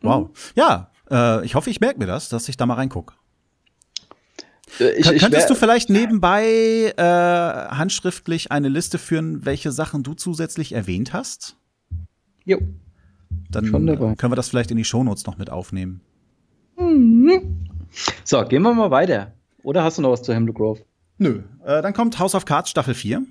Wow. 0.04 0.28
Mhm. 0.28 0.34
Ja, 0.54 0.90
äh, 1.10 1.44
ich 1.44 1.54
hoffe, 1.54 1.70
ich 1.70 1.80
merke 1.80 1.98
mir 1.98 2.06
das, 2.06 2.28
dass 2.28 2.48
ich 2.48 2.56
da 2.56 2.66
mal 2.66 2.74
reingucke. 2.74 3.14
Äh, 4.80 4.92
ich, 4.92 5.06
Könntest 5.18 5.50
du 5.50 5.54
vielleicht 5.54 5.90
nebenbei 5.90 6.92
äh, 6.96 7.02
handschriftlich 7.02 8.50
eine 8.52 8.68
Liste 8.68 8.98
führen, 8.98 9.44
welche 9.44 9.72
Sachen 9.72 10.02
du 10.02 10.14
zusätzlich 10.14 10.72
erwähnt 10.72 11.12
hast? 11.12 11.56
Jo. 12.44 12.58
Dann 13.50 13.70
können 13.70 14.32
wir 14.32 14.36
das 14.36 14.48
vielleicht 14.48 14.70
in 14.70 14.76
die 14.76 14.84
Shownotes 14.84 15.26
noch 15.26 15.38
mit 15.38 15.50
aufnehmen. 15.50 16.00
Mhm. 16.76 17.66
So, 18.24 18.44
gehen 18.44 18.62
wir 18.62 18.74
mal 18.74 18.90
weiter. 18.90 19.32
Oder 19.62 19.84
hast 19.84 19.98
du 19.98 20.02
noch 20.02 20.10
was 20.10 20.22
zu 20.22 20.34
Hamlet 20.34 20.54
Grove? 20.54 20.80
Nö. 21.18 21.42
Äh, 21.64 21.80
dann 21.82 21.92
kommt 21.94 22.18
House 22.18 22.34
of 22.34 22.44
Cards 22.44 22.70
Staffel 22.70 22.94
4. 22.94 23.22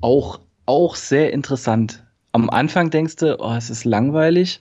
Auch, 0.00 0.40
auch 0.66 0.96
sehr 0.96 1.32
interessant. 1.32 2.04
Am 2.32 2.50
Anfang 2.50 2.90
denkst 2.90 3.16
du, 3.16 3.40
oh, 3.40 3.54
es 3.54 3.70
ist 3.70 3.84
langweilig. 3.84 4.60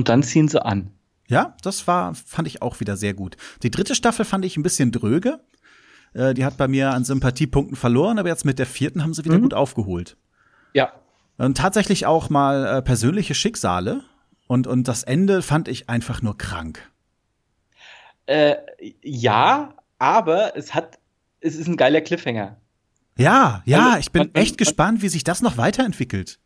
Und 0.00 0.08
dann 0.08 0.22
ziehen 0.22 0.48
sie 0.48 0.64
an. 0.64 0.92
Ja, 1.28 1.54
das 1.62 1.86
war, 1.86 2.14
fand 2.14 2.48
ich 2.48 2.62
auch 2.62 2.80
wieder 2.80 2.96
sehr 2.96 3.12
gut. 3.12 3.36
Die 3.62 3.70
dritte 3.70 3.94
Staffel 3.94 4.24
fand 4.24 4.46
ich 4.46 4.56
ein 4.56 4.62
bisschen 4.62 4.92
dröge. 4.92 5.40
Äh, 6.14 6.32
die 6.32 6.42
hat 6.46 6.56
bei 6.56 6.68
mir 6.68 6.92
an 6.92 7.04
Sympathiepunkten 7.04 7.76
verloren, 7.76 8.18
aber 8.18 8.30
jetzt 8.30 8.46
mit 8.46 8.58
der 8.58 8.64
vierten 8.64 9.02
haben 9.02 9.12
sie 9.12 9.26
wieder 9.26 9.36
mhm. 9.36 9.42
gut 9.42 9.52
aufgeholt. 9.52 10.16
Ja. 10.72 10.90
Und 11.36 11.58
tatsächlich 11.58 12.06
auch 12.06 12.30
mal 12.30 12.78
äh, 12.78 12.80
persönliche 12.80 13.34
Schicksale. 13.34 14.02
Und, 14.46 14.66
und 14.66 14.88
das 14.88 15.02
Ende 15.02 15.42
fand 15.42 15.68
ich 15.68 15.90
einfach 15.90 16.22
nur 16.22 16.38
krank. 16.38 16.90
Äh, 18.24 18.54
ja, 19.02 19.74
aber 19.98 20.56
es 20.56 20.72
hat, 20.72 20.98
es 21.40 21.56
ist 21.56 21.66
ein 21.66 21.76
geiler 21.76 22.00
Cliffhanger. 22.00 22.56
Ja, 23.18 23.62
ja, 23.66 23.88
also, 23.88 23.98
ich 23.98 24.12
bin 24.12 24.34
echt 24.34 24.56
gespannt, 24.56 25.02
wie 25.02 25.10
sich 25.10 25.24
das 25.24 25.42
noch 25.42 25.58
weiterentwickelt. 25.58 26.40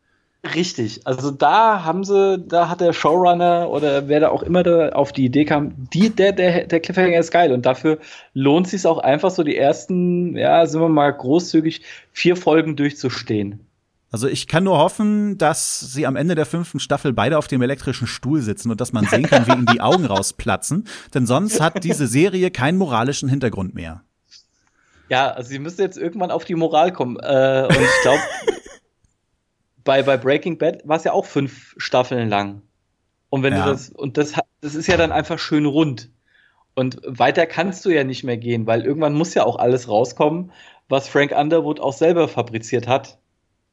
Richtig, 0.53 1.07
also 1.07 1.31
da 1.31 1.85
haben 1.85 2.05
sie, 2.05 2.39
da 2.39 2.69
hat 2.69 2.83
der 2.83 2.93
Showrunner 2.93 3.71
oder 3.71 4.09
wer 4.09 4.21
da 4.21 4.29
auch 4.29 4.43
immer 4.43 4.63
da 4.63 4.91
auf 4.91 5.13
die 5.13 5.25
Idee 5.25 5.47
kam, 5.47 5.73
die, 5.95 6.11
der, 6.11 6.33
der, 6.33 6.67
der 6.67 6.81
Cliffhanger 6.81 7.19
ist 7.19 7.31
geil 7.31 7.53
und 7.53 7.65
dafür 7.65 7.99
lohnt 8.35 8.69
sich 8.69 8.85
auch 8.87 8.99
einfach 8.99 9.31
so 9.31 9.43
die 9.43 9.57
ersten, 9.57 10.37
ja, 10.37 10.67
sind 10.67 10.83
wir 10.83 10.91
mal 10.91 11.11
großzügig, 11.11 11.83
vier 12.13 12.37
Folgen 12.37 12.77
durchzustehen. 12.77 13.67
Also 14.11 14.29
ich 14.29 14.47
kann 14.47 14.65
nur 14.65 14.79
hoffen, 14.79 15.39
dass 15.39 15.81
sie 15.81 16.07
am 16.07 16.15
Ende 16.15 16.35
der 16.35 16.47
fünften 16.47 16.79
Staffel 16.79 17.13
beide 17.13 17.39
auf 17.39 17.49
dem 17.49 17.63
elektrischen 17.63 18.07
Stuhl 18.07 18.43
sitzen 18.43 18.71
und 18.71 18.81
dass 18.81 18.93
man 18.93 19.07
sehen 19.07 19.25
kann, 19.25 19.47
wie 19.47 19.53
ihnen 19.53 19.67
die 19.67 19.81
Augen 19.81 20.05
rausplatzen, 20.05 20.87
denn 21.15 21.27
sonst 21.27 21.61
hat 21.61 21.83
diese 21.83 22.07
Serie 22.07 22.51
keinen 22.51 22.77
moralischen 22.77 23.31
Hintergrund 23.31 23.75
mehr. 23.75 24.03
Ja, 25.09 25.31
also 25.31 25.49
sie 25.49 25.59
müsste 25.59 25.83
jetzt 25.83 25.97
irgendwann 25.97 26.31
auf 26.31 26.45
die 26.45 26.55
Moral 26.55 26.93
kommen 26.93 27.17
äh, 27.17 27.67
und 27.69 27.77
ich 27.77 28.03
glaube 28.03 28.21
bei, 29.85 30.03
bei 30.03 30.17
Breaking 30.17 30.59
Bad 30.59 30.87
war 30.87 30.97
es 30.97 31.05
ja 31.05 31.13
auch 31.13 31.27
fünf 31.27 31.75
Staffeln 31.77 32.29
lang. 32.29 32.63
Und 33.31 33.43
wenn 33.43 33.53
ja. 33.53 33.65
du 33.65 33.71
das, 33.73 33.91
und 33.91 34.17
das, 34.17 34.35
das 34.61 34.75
ist 34.75 34.87
ja 34.87 34.97
dann 34.97 35.13
einfach 35.13 35.39
schön 35.39 35.67
rund. 35.67 36.11
Und 36.75 37.01
weiter 37.05 37.47
kannst 37.47 37.85
du 37.85 37.91
ja 37.91 38.03
nicht 38.03 38.25
mehr 38.25 38.37
gehen, 38.37 38.67
weil 38.67 38.85
irgendwann 38.85 39.15
muss 39.15 39.35
ja 39.35 39.45
auch 39.45 39.57
alles 39.57 39.89
rauskommen, 39.89 40.51
was 40.89 41.09
Frank 41.09 41.33
Underwood 41.33 41.81
auch 41.81 41.93
selber 41.93 42.29
fabriziert 42.29 42.89
hat. 42.89 43.19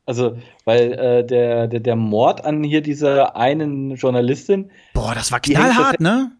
Also, 0.05 0.37
weil 0.65 0.93
äh, 0.93 1.25
der, 1.25 1.67
der, 1.67 1.79
der 1.79 1.95
Mord 1.95 2.43
an 2.43 2.63
hier 2.63 2.81
dieser 2.81 3.35
einen 3.35 3.95
Journalistin. 3.95 4.71
Boah, 4.93 5.13
das 5.15 5.31
war 5.31 5.39
knallhart, 5.39 5.99
ne? 5.99 6.31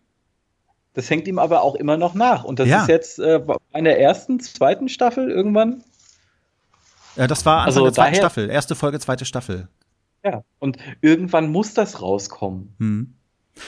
Das 0.94 1.10
hängt 1.10 1.28
ihm 1.28 1.40
aber 1.40 1.62
auch 1.62 1.76
immer 1.76 1.96
noch 1.96 2.16
nach. 2.16 2.44
Und 2.44 2.60
das 2.60 2.68
ja. 2.68 2.82
ist 2.82 2.90
jetzt 2.90 3.20
äh, 3.20 3.40
in 3.74 3.86
der 3.86 4.00
ersten, 4.00 4.40
zweiten 4.40 4.90
Staffel 4.90 5.30
irgendwann. 5.30 5.84
Ja, 7.16 7.28
das 7.28 7.46
war 7.46 7.60
Anfang 7.60 7.68
also 7.68 7.84
der 7.84 7.94
zweiten 7.94 8.16
Staffel, 8.16 8.50
erste 8.50 8.76
Folge, 8.76 9.00
zweite 9.00 9.26
Staffel. 9.26 9.68
Ja, 10.24 10.44
und 10.60 10.78
irgendwann 11.02 11.52
muss 11.52 11.74
das 11.74 12.02
rauskommen. 12.02 12.76
Hm. 12.80 13.16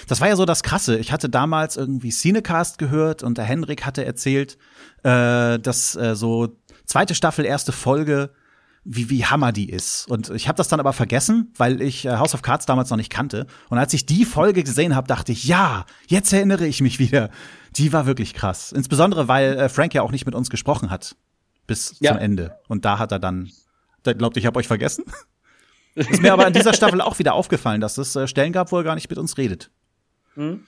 Das 0.07 0.21
war 0.21 0.29
ja 0.29 0.35
so 0.35 0.45
das 0.45 0.63
Krasse. 0.63 0.97
Ich 0.97 1.11
hatte 1.11 1.29
damals 1.29 1.75
irgendwie 1.75 2.09
Cinecast 2.09 2.77
gehört 2.77 3.21
und 3.21 3.37
der 3.37 3.45
Henrik 3.45 3.85
hatte 3.85 4.05
erzählt, 4.05 4.57
äh, 5.03 5.59
dass 5.59 5.95
äh, 5.95 6.15
so 6.15 6.55
zweite 6.85 7.15
Staffel, 7.15 7.45
erste 7.45 7.71
Folge, 7.71 8.31
wie, 8.85 9.09
wie 9.09 9.25
Hammer 9.25 9.51
die 9.51 9.69
ist. 9.69 10.07
Und 10.09 10.29
ich 10.29 10.47
habe 10.47 10.57
das 10.57 10.67
dann 10.67 10.79
aber 10.79 10.93
vergessen, 10.93 11.53
weil 11.57 11.81
ich 11.81 12.05
äh, 12.05 12.17
House 12.17 12.33
of 12.33 12.41
Cards 12.41 12.65
damals 12.65 12.89
noch 12.89 12.97
nicht 12.97 13.11
kannte. 13.11 13.47
Und 13.69 13.77
als 13.77 13.93
ich 13.93 14.05
die 14.05 14.25
Folge 14.25 14.63
gesehen 14.63 14.95
habe, 14.95 15.07
dachte 15.07 15.31
ich, 15.31 15.45
ja, 15.45 15.85
jetzt 16.07 16.31
erinnere 16.33 16.65
ich 16.65 16.81
mich 16.81 16.99
wieder. 16.99 17.29
Die 17.75 17.91
war 17.91 18.05
wirklich 18.05 18.33
krass. 18.33 18.71
Insbesondere, 18.71 19.27
weil 19.27 19.57
äh, 19.57 19.69
Frank 19.69 19.93
ja 19.93 20.01
auch 20.01 20.11
nicht 20.11 20.25
mit 20.25 20.35
uns 20.35 20.49
gesprochen 20.49 20.89
hat 20.89 21.15
bis 21.67 21.95
ja. 21.99 22.11
zum 22.11 22.19
Ende. 22.19 22.57
Und 22.67 22.85
da 22.85 22.99
hat 22.99 23.11
er 23.11 23.19
dann, 23.19 23.51
da 24.03 24.13
glaubt, 24.13 24.37
ich 24.37 24.45
habe 24.45 24.59
euch 24.59 24.67
vergessen. 24.67 25.05
Ist 25.95 26.21
mir 26.21 26.33
aber 26.33 26.47
in 26.47 26.53
dieser 26.53 26.73
Staffel 26.73 27.01
auch 27.01 27.19
wieder 27.19 27.35
aufgefallen, 27.35 27.79
dass 27.79 27.97
es 27.97 28.15
äh, 28.15 28.27
Stellen 28.27 28.51
gab, 28.51 28.71
wo 28.71 28.77
er 28.77 28.83
gar 28.83 28.95
nicht 28.95 29.09
mit 29.09 29.19
uns 29.19 29.37
redet. 29.37 29.69
Mhm. 30.35 30.65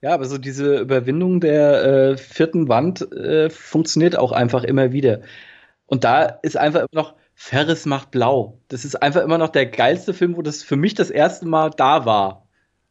Ja, 0.00 0.14
aber 0.14 0.26
so 0.26 0.38
diese 0.38 0.78
Überwindung 0.78 1.40
der 1.40 1.84
äh, 1.84 2.16
vierten 2.16 2.68
Wand 2.68 3.12
äh, 3.12 3.50
funktioniert 3.50 4.16
auch 4.16 4.32
einfach 4.32 4.64
immer 4.64 4.92
wieder. 4.92 5.20
Und 5.86 6.04
da 6.04 6.24
ist 6.24 6.56
einfach 6.56 6.80
immer 6.80 7.02
noch 7.02 7.14
Ferris 7.34 7.84
macht 7.84 8.10
blau. 8.10 8.60
Das 8.68 8.84
ist 8.84 9.02
einfach 9.02 9.22
immer 9.22 9.38
noch 9.38 9.48
der 9.48 9.66
geilste 9.66 10.14
Film, 10.14 10.36
wo 10.36 10.42
das 10.42 10.62
für 10.62 10.76
mich 10.76 10.94
das 10.94 11.10
erste 11.10 11.46
Mal 11.46 11.70
da 11.70 12.04
war 12.06 12.39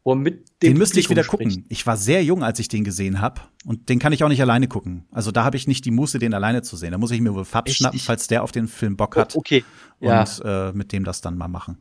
wo 0.10 0.14
er 0.14 0.16
mit 0.16 0.50
dem 0.64 0.72
Den 0.72 0.78
müsste 0.78 1.00
ich 1.00 1.10
wieder 1.10 1.24
spricht. 1.24 1.50
gucken. 1.50 1.66
Ich 1.70 1.86
war 1.86 1.96
sehr 1.96 2.24
jung, 2.24 2.44
als 2.44 2.58
ich 2.58 2.68
den 2.68 2.84
gesehen 2.84 3.22
habe. 3.22 3.42
Und 3.64 3.90
den 3.90 4.00
kann 4.00 4.12
ich 4.12 4.24
auch 4.24 4.30
nicht 4.30 4.42
alleine 4.42 4.68
gucken. 4.68 5.06
Also 5.12 5.32
da 5.32 5.44
habe 5.44 5.56
ich 5.56 5.68
nicht 5.68 5.86
die 5.86 5.92
Muße, 5.92 6.18
den 6.18 6.34
alleine 6.34 6.64
zu 6.64 6.76
sehen. 6.78 6.92
Da 6.92 6.98
muss 6.98 7.12
ich 7.12 7.22
mir 7.22 7.34
wohl 7.36 7.46
Fabs 7.46 7.76
schnappen, 7.76 8.00
falls 8.00 8.28
der 8.28 8.44
auf 8.44 8.52
den 8.52 8.68
Film 8.68 8.98
Bock 8.98 9.16
hat. 9.16 9.36
Oh, 9.36 9.40
okay. 9.40 9.64
Ja. 10.00 10.22
Und 10.22 10.42
äh, 10.44 10.72
mit 10.74 10.92
dem 10.92 11.04
das 11.04 11.22
dann 11.22 11.38
mal 11.38 11.48
machen. 11.48 11.78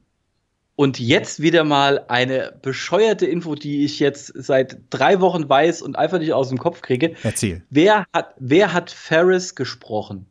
Und 0.76 1.00
jetzt 1.00 1.40
wieder 1.40 1.64
mal 1.64 2.04
eine 2.08 2.56
bescheuerte 2.62 3.26
Info, 3.26 3.54
die 3.54 3.84
ich 3.84 3.98
jetzt 3.98 4.32
seit 4.36 4.78
drei 4.90 5.20
Wochen 5.20 5.48
weiß 5.48 5.82
und 5.82 5.96
einfach 5.96 6.18
nicht 6.18 6.34
aus 6.34 6.50
dem 6.50 6.58
Kopf 6.58 6.82
kriege. 6.82 7.16
Erzähl. 7.22 7.64
Wer 7.70 8.04
hat, 8.12 8.34
wer 8.38 8.72
hat 8.74 8.90
Ferris 8.90 9.54
gesprochen? 9.54 10.26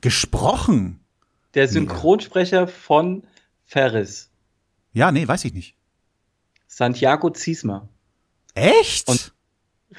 Gesprochen? 0.00 1.00
Der 1.54 1.66
Synchronsprecher 1.66 2.66
nee. 2.66 2.72
von 2.72 3.24
Ferris. 3.64 4.30
Ja, 4.92 5.10
nee, 5.12 5.26
weiß 5.26 5.44
ich 5.44 5.52
nicht. 5.52 5.77
Santiago 6.78 7.30
Ziesmer. 7.30 7.88
Echt? 8.54 9.08
Und 9.08 9.32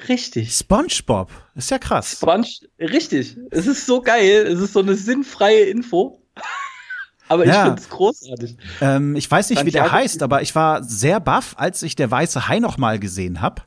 richtig. 0.08 0.56
SpongeBob. 0.56 1.30
Ist 1.54 1.70
ja 1.70 1.78
krass. 1.78 2.12
Sponge, 2.12 2.48
richtig. 2.78 3.36
Es 3.50 3.66
ist 3.66 3.84
so 3.84 4.00
geil. 4.00 4.46
Es 4.46 4.60
ist 4.60 4.72
so 4.72 4.80
eine 4.80 4.94
sinnfreie 4.94 5.64
Info. 5.64 6.22
aber 7.28 7.44
ich 7.44 7.50
ja. 7.50 7.66
finde 7.66 7.82
es 7.82 7.90
großartig. 7.90 8.56
Ähm, 8.80 9.14
ich 9.14 9.30
weiß 9.30 9.50
nicht, 9.50 9.58
Santiago 9.58 9.84
wie 9.84 9.90
der 9.90 9.92
heißt, 9.92 10.22
aber 10.22 10.40
ich 10.40 10.54
war 10.54 10.82
sehr 10.82 11.20
baff, 11.20 11.54
als 11.58 11.82
ich 11.82 11.96
der 11.96 12.10
Weiße 12.10 12.48
Hai 12.48 12.60
noch 12.60 12.78
mal 12.78 12.98
gesehen 12.98 13.42
habe. 13.42 13.60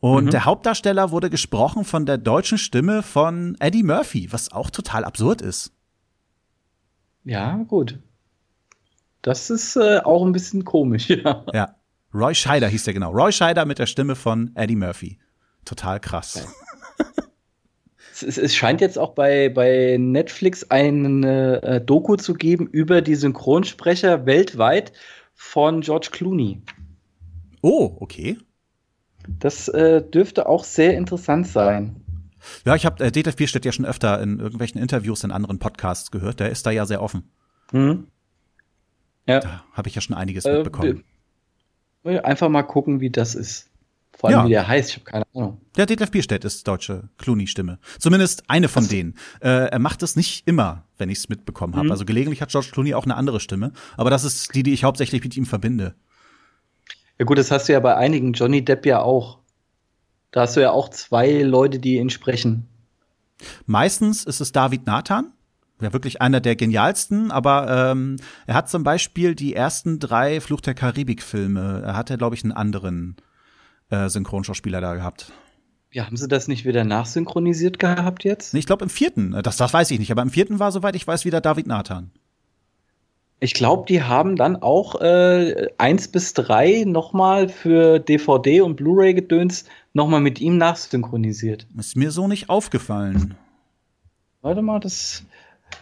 Und 0.00 0.26
mhm. 0.26 0.30
der 0.30 0.44
Hauptdarsteller 0.44 1.10
wurde 1.12 1.30
gesprochen 1.30 1.86
von 1.86 2.04
der 2.04 2.18
deutschen 2.18 2.58
Stimme 2.58 3.02
von 3.02 3.56
Eddie 3.58 3.84
Murphy, 3.84 4.30
was 4.32 4.52
auch 4.52 4.68
total 4.68 5.04
absurd 5.06 5.40
ist. 5.40 5.72
Ja, 7.24 7.56
gut. 7.66 7.98
Das 9.22 9.48
ist 9.48 9.76
äh, 9.76 10.00
auch 10.04 10.26
ein 10.26 10.32
bisschen 10.32 10.66
komisch, 10.66 11.08
ja. 11.08 11.46
Ja. 11.54 11.74
Roy 12.14 12.34
Scheider 12.34 12.68
hieß 12.68 12.84
der 12.84 12.94
genau. 12.94 13.10
Roy 13.10 13.32
Scheider 13.32 13.64
mit 13.64 13.80
der 13.80 13.86
Stimme 13.86 14.14
von 14.14 14.52
Eddie 14.54 14.76
Murphy. 14.76 15.18
Total 15.64 15.98
krass. 15.98 16.46
es, 18.22 18.38
es, 18.38 18.54
scheint 18.54 18.80
jetzt 18.80 18.98
auch 18.98 19.14
bei, 19.14 19.48
bei 19.48 19.96
Netflix 19.98 20.70
eine 20.70 21.62
äh, 21.62 21.80
Doku 21.80 22.16
zu 22.16 22.34
geben 22.34 22.68
über 22.68 23.02
die 23.02 23.16
Synchronsprecher 23.16 24.26
weltweit 24.26 24.92
von 25.34 25.80
George 25.80 26.08
Clooney. 26.12 26.62
Oh, 27.62 27.96
okay. 27.98 28.38
Das 29.26 29.68
äh, 29.68 30.02
dürfte 30.02 30.48
auch 30.48 30.62
sehr 30.64 30.96
interessant 30.96 31.48
sein. 31.48 31.96
Ja, 32.64 32.76
ich 32.76 32.86
habe 32.86 33.02
äh, 33.02 33.10
Dieter 33.10 33.32
Vierstedt 33.32 33.64
ja 33.64 33.72
schon 33.72 33.86
öfter 33.86 34.20
in 34.20 34.38
irgendwelchen 34.38 34.80
Interviews 34.80 35.24
in 35.24 35.32
anderen 35.32 35.58
Podcasts 35.58 36.10
gehört. 36.10 36.40
Der 36.40 36.50
ist 36.50 36.64
da 36.66 36.70
ja 36.70 36.86
sehr 36.86 37.02
offen. 37.02 37.30
Mhm. 37.72 38.06
Ja. 39.26 39.40
Da 39.40 39.64
habe 39.72 39.88
ich 39.88 39.94
ja 39.94 40.00
schon 40.00 40.14
einiges 40.14 40.44
äh, 40.44 40.52
mitbekommen. 40.52 41.02
Einfach 42.04 42.48
mal 42.48 42.62
gucken, 42.62 43.00
wie 43.00 43.10
das 43.10 43.34
ist. 43.34 43.70
Vor 44.16 44.30
allem, 44.30 44.38
ja. 44.38 44.44
wie 44.46 44.50
der 44.50 44.68
heißt, 44.68 44.90
ich 44.90 44.96
habe 44.96 45.04
keine 45.04 45.24
Ahnung. 45.34 45.60
Der 45.76 45.86
Detlef 45.86 46.10
Bierstedt 46.10 46.44
ist 46.44 46.66
deutsche 46.68 47.08
Clooney-Stimme. 47.18 47.78
Zumindest 47.98 48.44
eine 48.48 48.68
von 48.68 48.86
denen. 48.86 49.14
Äh, 49.40 49.70
er 49.70 49.78
macht 49.78 50.02
es 50.02 50.14
nicht 50.14 50.46
immer, 50.46 50.84
wenn 50.98 51.08
ich 51.08 51.18
es 51.18 51.28
mitbekommen 51.28 51.74
habe. 51.74 51.86
Mhm. 51.86 51.92
Also 51.92 52.04
gelegentlich 52.04 52.40
hat 52.40 52.50
George 52.50 52.68
Clooney 52.72 52.94
auch 52.94 53.04
eine 53.04 53.16
andere 53.16 53.40
Stimme. 53.40 53.72
Aber 53.96 54.10
das 54.10 54.24
ist 54.24 54.54
die, 54.54 54.62
die 54.62 54.72
ich 54.72 54.84
hauptsächlich 54.84 55.24
mit 55.24 55.36
ihm 55.36 55.46
verbinde. 55.46 55.94
Ja 57.18 57.24
gut, 57.24 57.38
das 57.38 57.50
hast 57.50 57.68
du 57.68 57.72
ja 57.72 57.80
bei 57.80 57.96
einigen. 57.96 58.32
Johnny 58.32 58.64
Depp 58.64 58.86
ja 58.86 59.00
auch. 59.00 59.38
Da 60.30 60.42
hast 60.42 60.56
du 60.56 60.60
ja 60.60 60.70
auch 60.70 60.88
zwei 60.90 61.42
Leute, 61.42 61.78
die 61.78 61.96
ihn 61.96 62.10
sprechen. 62.10 62.68
Meistens 63.66 64.24
ist 64.24 64.40
es 64.40 64.52
David 64.52 64.86
Nathan. 64.86 65.32
Ja, 65.80 65.92
wirklich 65.92 66.22
einer 66.22 66.40
der 66.40 66.54
genialsten, 66.54 67.30
aber 67.32 67.90
ähm, 67.92 68.16
er 68.46 68.54
hat 68.54 68.70
zum 68.70 68.84
Beispiel 68.84 69.34
die 69.34 69.54
ersten 69.54 69.98
drei 69.98 70.40
Fluch 70.40 70.60
der 70.60 70.74
Karibik-Filme, 70.74 71.82
er 71.84 71.96
hatte, 71.96 72.16
glaube 72.16 72.36
ich, 72.36 72.44
einen 72.44 72.52
anderen 72.52 73.16
äh, 73.90 74.08
Synchronschauspieler 74.08 74.80
da 74.80 74.94
gehabt. 74.94 75.32
Ja, 75.90 76.06
haben 76.06 76.16
sie 76.16 76.28
das 76.28 76.48
nicht 76.48 76.64
wieder 76.64 76.84
nachsynchronisiert 76.84 77.78
gehabt 77.78 78.24
jetzt? 78.24 78.52
Nee, 78.52 78.60
ich 78.60 78.66
glaube 78.66 78.84
im 78.84 78.90
vierten. 78.90 79.40
Das, 79.42 79.56
das 79.56 79.72
weiß 79.72 79.90
ich 79.92 79.98
nicht, 79.98 80.10
aber 80.10 80.22
im 80.22 80.30
vierten 80.30 80.58
war, 80.58 80.72
soweit 80.72 80.96
ich 80.96 81.06
weiß, 81.06 81.24
wieder 81.24 81.40
David 81.40 81.66
Nathan. 81.66 82.10
Ich 83.40 83.54
glaube, 83.54 83.84
die 83.86 84.02
haben 84.02 84.36
dann 84.36 84.56
auch 84.56 85.00
äh, 85.00 85.68
eins 85.76 86.08
bis 86.08 86.34
drei 86.34 86.84
nochmal 86.86 87.48
für 87.48 87.98
DVD 87.98 88.62
und 88.62 88.76
Blu-ray-Gedöns 88.76 89.66
nochmal 89.92 90.20
mit 90.20 90.40
ihm 90.40 90.56
nachsynchronisiert. 90.56 91.66
Ist 91.76 91.96
mir 91.96 92.10
so 92.10 92.26
nicht 92.26 92.48
aufgefallen. 92.48 93.34
Warte 94.40 94.62
mal, 94.62 94.80
das. 94.80 95.24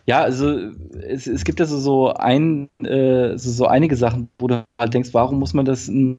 Ja, 0.07 0.23
also 0.23 0.71
es, 1.01 1.27
es 1.27 1.45
gibt 1.45 1.61
also 1.61 1.79
so 1.79 2.13
ein, 2.15 2.69
äh, 2.83 3.37
so, 3.37 3.51
so 3.51 3.67
einige 3.67 3.97
Sachen, 3.97 4.29
wo 4.39 4.49
du 4.49 4.65
halt 4.79 4.95
denkst, 4.95 5.11
warum 5.13 5.39
muss 5.39 5.55
man 5.55 5.65
das 5.65 5.89
neu 5.89 6.19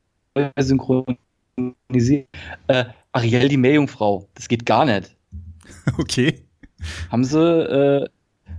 synchronisieren? 0.57 2.27
Äh, 2.67 2.85
Ariel 3.11 3.49
die 3.49 3.57
Meerjungfrau, 3.57 4.27
das 4.33 4.47
geht 4.47 4.65
gar 4.65 4.85
nicht. 4.85 5.15
Okay. 5.97 6.43
Haben 7.09 7.23
sie, 7.23 7.39
äh, 7.39 8.07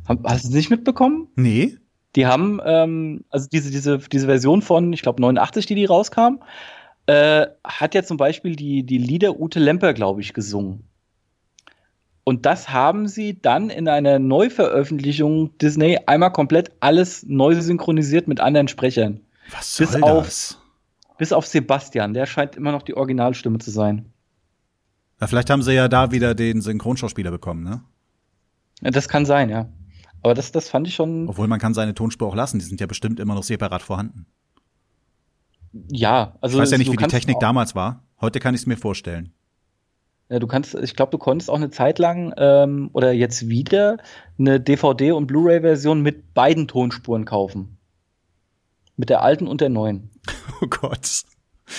haben, 0.08 0.22
hast 0.24 0.44
du 0.44 0.48
es 0.48 0.54
nicht 0.54 0.70
mitbekommen? 0.70 1.28
Nee. 1.36 1.76
Die 2.16 2.26
haben, 2.26 2.60
ähm, 2.64 3.24
also 3.30 3.48
diese, 3.52 3.70
diese, 3.70 3.98
diese 3.98 4.26
Version 4.26 4.62
von, 4.62 4.92
ich 4.92 5.02
glaube, 5.02 5.20
89, 5.20 5.66
die 5.66 5.74
die 5.74 5.84
rauskam, 5.84 6.40
äh, 7.06 7.46
hat 7.64 7.94
ja 7.94 8.02
zum 8.02 8.16
Beispiel 8.16 8.56
die, 8.56 8.84
die 8.84 8.98
Lieder 8.98 9.38
Ute 9.38 9.58
Lemper, 9.58 9.92
glaube 9.92 10.20
ich, 10.20 10.32
gesungen. 10.32 10.84
Und 12.24 12.46
das 12.46 12.70
haben 12.70 13.06
sie 13.06 13.40
dann 13.40 13.68
in 13.68 13.86
einer 13.86 14.18
Neuveröffentlichung 14.18 15.56
Disney 15.58 15.98
einmal 16.06 16.32
komplett 16.32 16.72
alles 16.80 17.24
neu 17.28 17.60
synchronisiert 17.60 18.26
mit 18.26 18.40
anderen 18.40 18.66
Sprechern. 18.66 19.20
Was 19.50 19.76
soll 19.76 19.86
bis 19.86 20.02
auf, 20.02 20.24
das? 20.24 20.58
Bis 21.18 21.32
auf 21.32 21.46
Sebastian, 21.46 22.14
der 22.14 22.24
scheint 22.24 22.56
immer 22.56 22.72
noch 22.72 22.82
die 22.82 22.96
Originalstimme 22.96 23.58
zu 23.58 23.70
sein. 23.70 24.06
Ja, 25.20 25.26
vielleicht 25.26 25.50
haben 25.50 25.62
sie 25.62 25.74
ja 25.74 25.86
da 25.88 26.10
wieder 26.10 26.34
den 26.34 26.62
Synchronschauspieler 26.62 27.30
bekommen, 27.30 27.62
ne? 27.62 27.82
Ja, 28.80 28.90
das 28.90 29.08
kann 29.08 29.26
sein, 29.26 29.50
ja. 29.50 29.68
Aber 30.22 30.34
das, 30.34 30.50
das 30.50 30.70
fand 30.70 30.88
ich 30.88 30.94
schon. 30.94 31.28
Obwohl 31.28 31.46
man 31.46 31.60
kann 31.60 31.74
seine 31.74 31.94
Tonspur 31.94 32.28
auch 32.28 32.34
lassen, 32.34 32.58
die 32.58 32.64
sind 32.64 32.80
ja 32.80 32.86
bestimmt 32.86 33.20
immer 33.20 33.34
noch 33.34 33.44
separat 33.44 33.82
vorhanden. 33.82 34.26
Ja, 35.90 36.36
also. 36.40 36.56
Ich 36.56 36.62
weiß 36.62 36.70
ja 36.70 36.78
nicht, 36.78 36.90
wie 36.90 36.96
die 36.96 37.06
Technik 37.06 37.38
damals 37.40 37.74
war. 37.74 38.02
Heute 38.20 38.40
kann 38.40 38.54
ich 38.54 38.62
es 38.62 38.66
mir 38.66 38.78
vorstellen. 38.78 39.32
Du 40.28 40.46
kannst, 40.46 40.74
ich 40.74 40.96
glaube, 40.96 41.10
du 41.10 41.18
konntest 41.18 41.50
auch 41.50 41.56
eine 41.56 41.70
Zeit 41.70 41.98
lang 41.98 42.32
ähm, 42.38 42.88
oder 42.92 43.12
jetzt 43.12 43.48
wieder 43.48 43.98
eine 44.38 44.58
DVD- 44.58 45.12
und 45.12 45.26
Blu-ray-Version 45.26 46.00
mit 46.00 46.32
beiden 46.32 46.66
Tonspuren 46.66 47.24
kaufen. 47.24 47.76
Mit 48.96 49.10
der 49.10 49.22
alten 49.22 49.46
und 49.46 49.60
der 49.60 49.68
neuen. 49.68 50.10
Oh 50.60 50.68
Gott. 50.68 51.22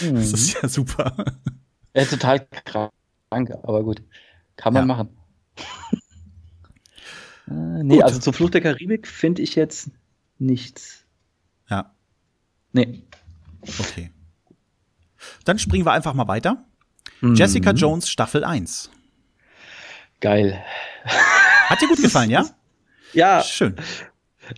Mhm. 0.02 0.16
Das 0.16 0.34
ist 0.34 0.62
ja 0.62 0.68
super. 0.68 1.16
Ja, 1.96 2.04
total 2.04 2.46
krank, 2.46 3.52
aber 3.64 3.84
gut. 3.84 4.04
Kann 4.58 4.74
man 4.74 4.84
ja. 4.84 4.88
machen. 4.88 5.10
Äh, 7.48 7.84
nee, 7.84 7.98
Gut. 7.98 8.04
also 8.04 8.20
zur 8.20 8.34
Flucht 8.34 8.56
der 8.56 8.62
Karibik 8.62 9.08
finde 9.08 9.44
ich 9.44 9.54
jetzt 9.54 9.92
nichts. 10.40 11.06
Ja. 11.70 11.94
Nee. 12.74 13.04
Okay. 13.62 14.10
Dann 15.44 15.60
springen 15.60 15.86
wir 15.86 15.92
einfach 15.92 16.16
mal 16.16 16.28
weiter. 16.28 16.66
Mhm. 17.22 17.36
Jessica 17.36 17.72
Jones 17.72 18.10
Staffel 18.10 18.44
1. 18.44 18.90
Geil. 20.22 20.64
Hat 21.70 21.82
dir 21.82 21.88
gut 21.88 22.02
gefallen, 22.02 22.30
ja? 22.30 22.46
Ja. 23.14 23.42
Schön. 23.44 23.78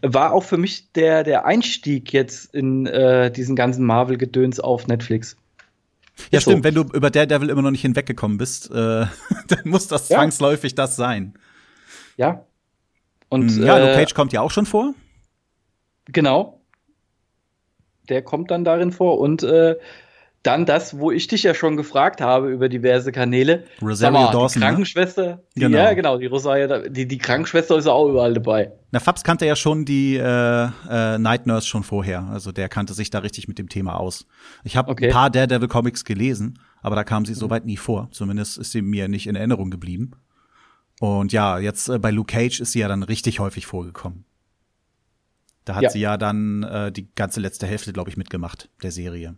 War 0.02 0.34
auch 0.34 0.43
für 0.43 0.58
mich 0.58 0.91
der, 0.93 1.24
der 1.24 1.46
Einstieg 1.46 2.12
jetzt 2.12 2.56
in 2.56 2.88
äh, 2.88 3.30
diesen 3.30 3.56
ganzen 3.56 3.86
Marvel-Gedöns 3.86 4.60
auf 4.60 4.88
Netflix. 4.88 5.38
Ja, 6.32 6.41
stimmt. 6.41 6.58
So. 6.58 6.63
Wenn 6.63 6.74
du 6.74 6.82
über 6.82 7.12
Daredevil 7.12 7.50
immer 7.50 7.62
noch 7.62 7.70
nicht 7.70 7.84
hinweggekommen 7.84 8.39
bist, 8.39 8.72
äh, 8.72 8.74
dann 9.48 9.62
muss 9.65 9.88
das 9.88 10.10
ja. 10.10 10.17
zwangsläufig 10.17 10.74
das 10.74 10.96
sein. 10.96 11.36
Ja, 12.15 12.48
und, 13.30 13.50
hm, 13.50 13.63
ja, 13.63 13.78
Luke 13.78 13.91
äh, 13.91 13.96
Cage 13.96 14.13
kommt 14.13 14.34
ja 14.34 14.41
auch 14.41 14.52
schon 14.52 14.65
vor. 14.65 14.93
Genau. 16.06 16.62
Der 18.10 18.22
kommt 18.22 18.52
dann 18.52 18.63
darin 18.63 18.91
vor 18.91 19.20
und 19.20 19.43
äh, 19.43 19.76
dann 20.43 20.65
das, 20.65 20.97
wo 20.97 21.12
ich 21.12 21.28
dich 21.28 21.43
ja 21.43 21.54
schon 21.54 21.76
gefragt 21.76 22.21
habe 22.21 22.50
über 22.50 22.69
diverse 22.69 23.12
Kanäle. 23.12 23.65
Rosario 23.82 24.19
mal, 24.19 24.32
Dawson. 24.32 24.54
Die 24.54 24.60
ne? 24.60 24.65
Krankenschwester. 24.65 25.26
Ne? 25.26 25.43
Die, 25.56 25.60
genau. 25.62 25.78
Ja, 25.78 25.93
genau, 25.93 26.17
die 26.17 26.28
Rosario, 26.28 26.88
die, 26.88 27.08
die 27.08 27.17
Krankenschwester 27.17 27.78
ist 27.78 27.88
auch 27.88 28.08
überall 28.08 28.34
dabei. 28.34 28.71
Na, 28.91 29.00
Fabs 29.00 29.23
kannte 29.23 29.45
ja 29.45 29.56
schon 29.56 29.84
die 29.84 30.15
äh, 30.15 30.69
äh, 30.89 31.17
Night 31.17 31.47
Nurse 31.47 31.67
schon 31.67 31.84
vorher. 31.84 32.23
Also 32.32 32.52
der 32.52 32.69
kannte 32.69 32.93
sich 32.93 33.10
da 33.10 33.19
richtig 33.19 33.47
mit 33.47 33.60
dem 33.60 33.67
Thema 33.67 34.00
aus. 34.00 34.26
Ich 34.63 34.78
habe 34.78 34.91
okay. 34.91 35.08
ein 35.08 35.12
paar 35.12 35.30
Daredevil 35.30 35.67
Comics 35.67 36.06
gelesen, 36.06 36.60
aber 36.82 36.95
da 36.95 37.04
kam 37.04 37.26
sie 37.26 37.34
mhm. 37.34 37.38
soweit 37.38 37.65
nie 37.65 37.78
vor. 37.78 38.08
Zumindest 38.12 38.58
ist 38.58 38.71
sie 38.71 38.82
mir 38.82 39.08
nicht 39.08 39.28
in 39.28 39.36
Erinnerung 39.36 39.69
geblieben. 39.69 40.12
Und 41.00 41.34
ja, 41.34 41.60
jetzt 41.60 41.89
äh, 41.89 42.00
bei 42.00 42.12
Luke 42.12 42.34
Cage 42.34 42.62
ist 42.62 42.71
sie 42.71 42.80
ja 42.80 42.88
dann 42.88 43.04
richtig 43.04 43.39
häufig 43.39 43.65
vorgekommen. 43.65 44.26
Da 45.65 45.76
hat 45.76 45.84
ja. 45.84 45.89
sie 45.89 46.00
ja 46.00 46.15
dann 46.15 46.63
äh, 46.63 46.91
die 46.91 47.13
ganze 47.13 47.41
letzte 47.41 47.67
Hälfte, 47.67 47.91
glaube 47.91 48.10
ich, 48.10 48.15
mitgemacht, 48.15 48.69
der 48.82 48.91
Serie. 48.91 49.38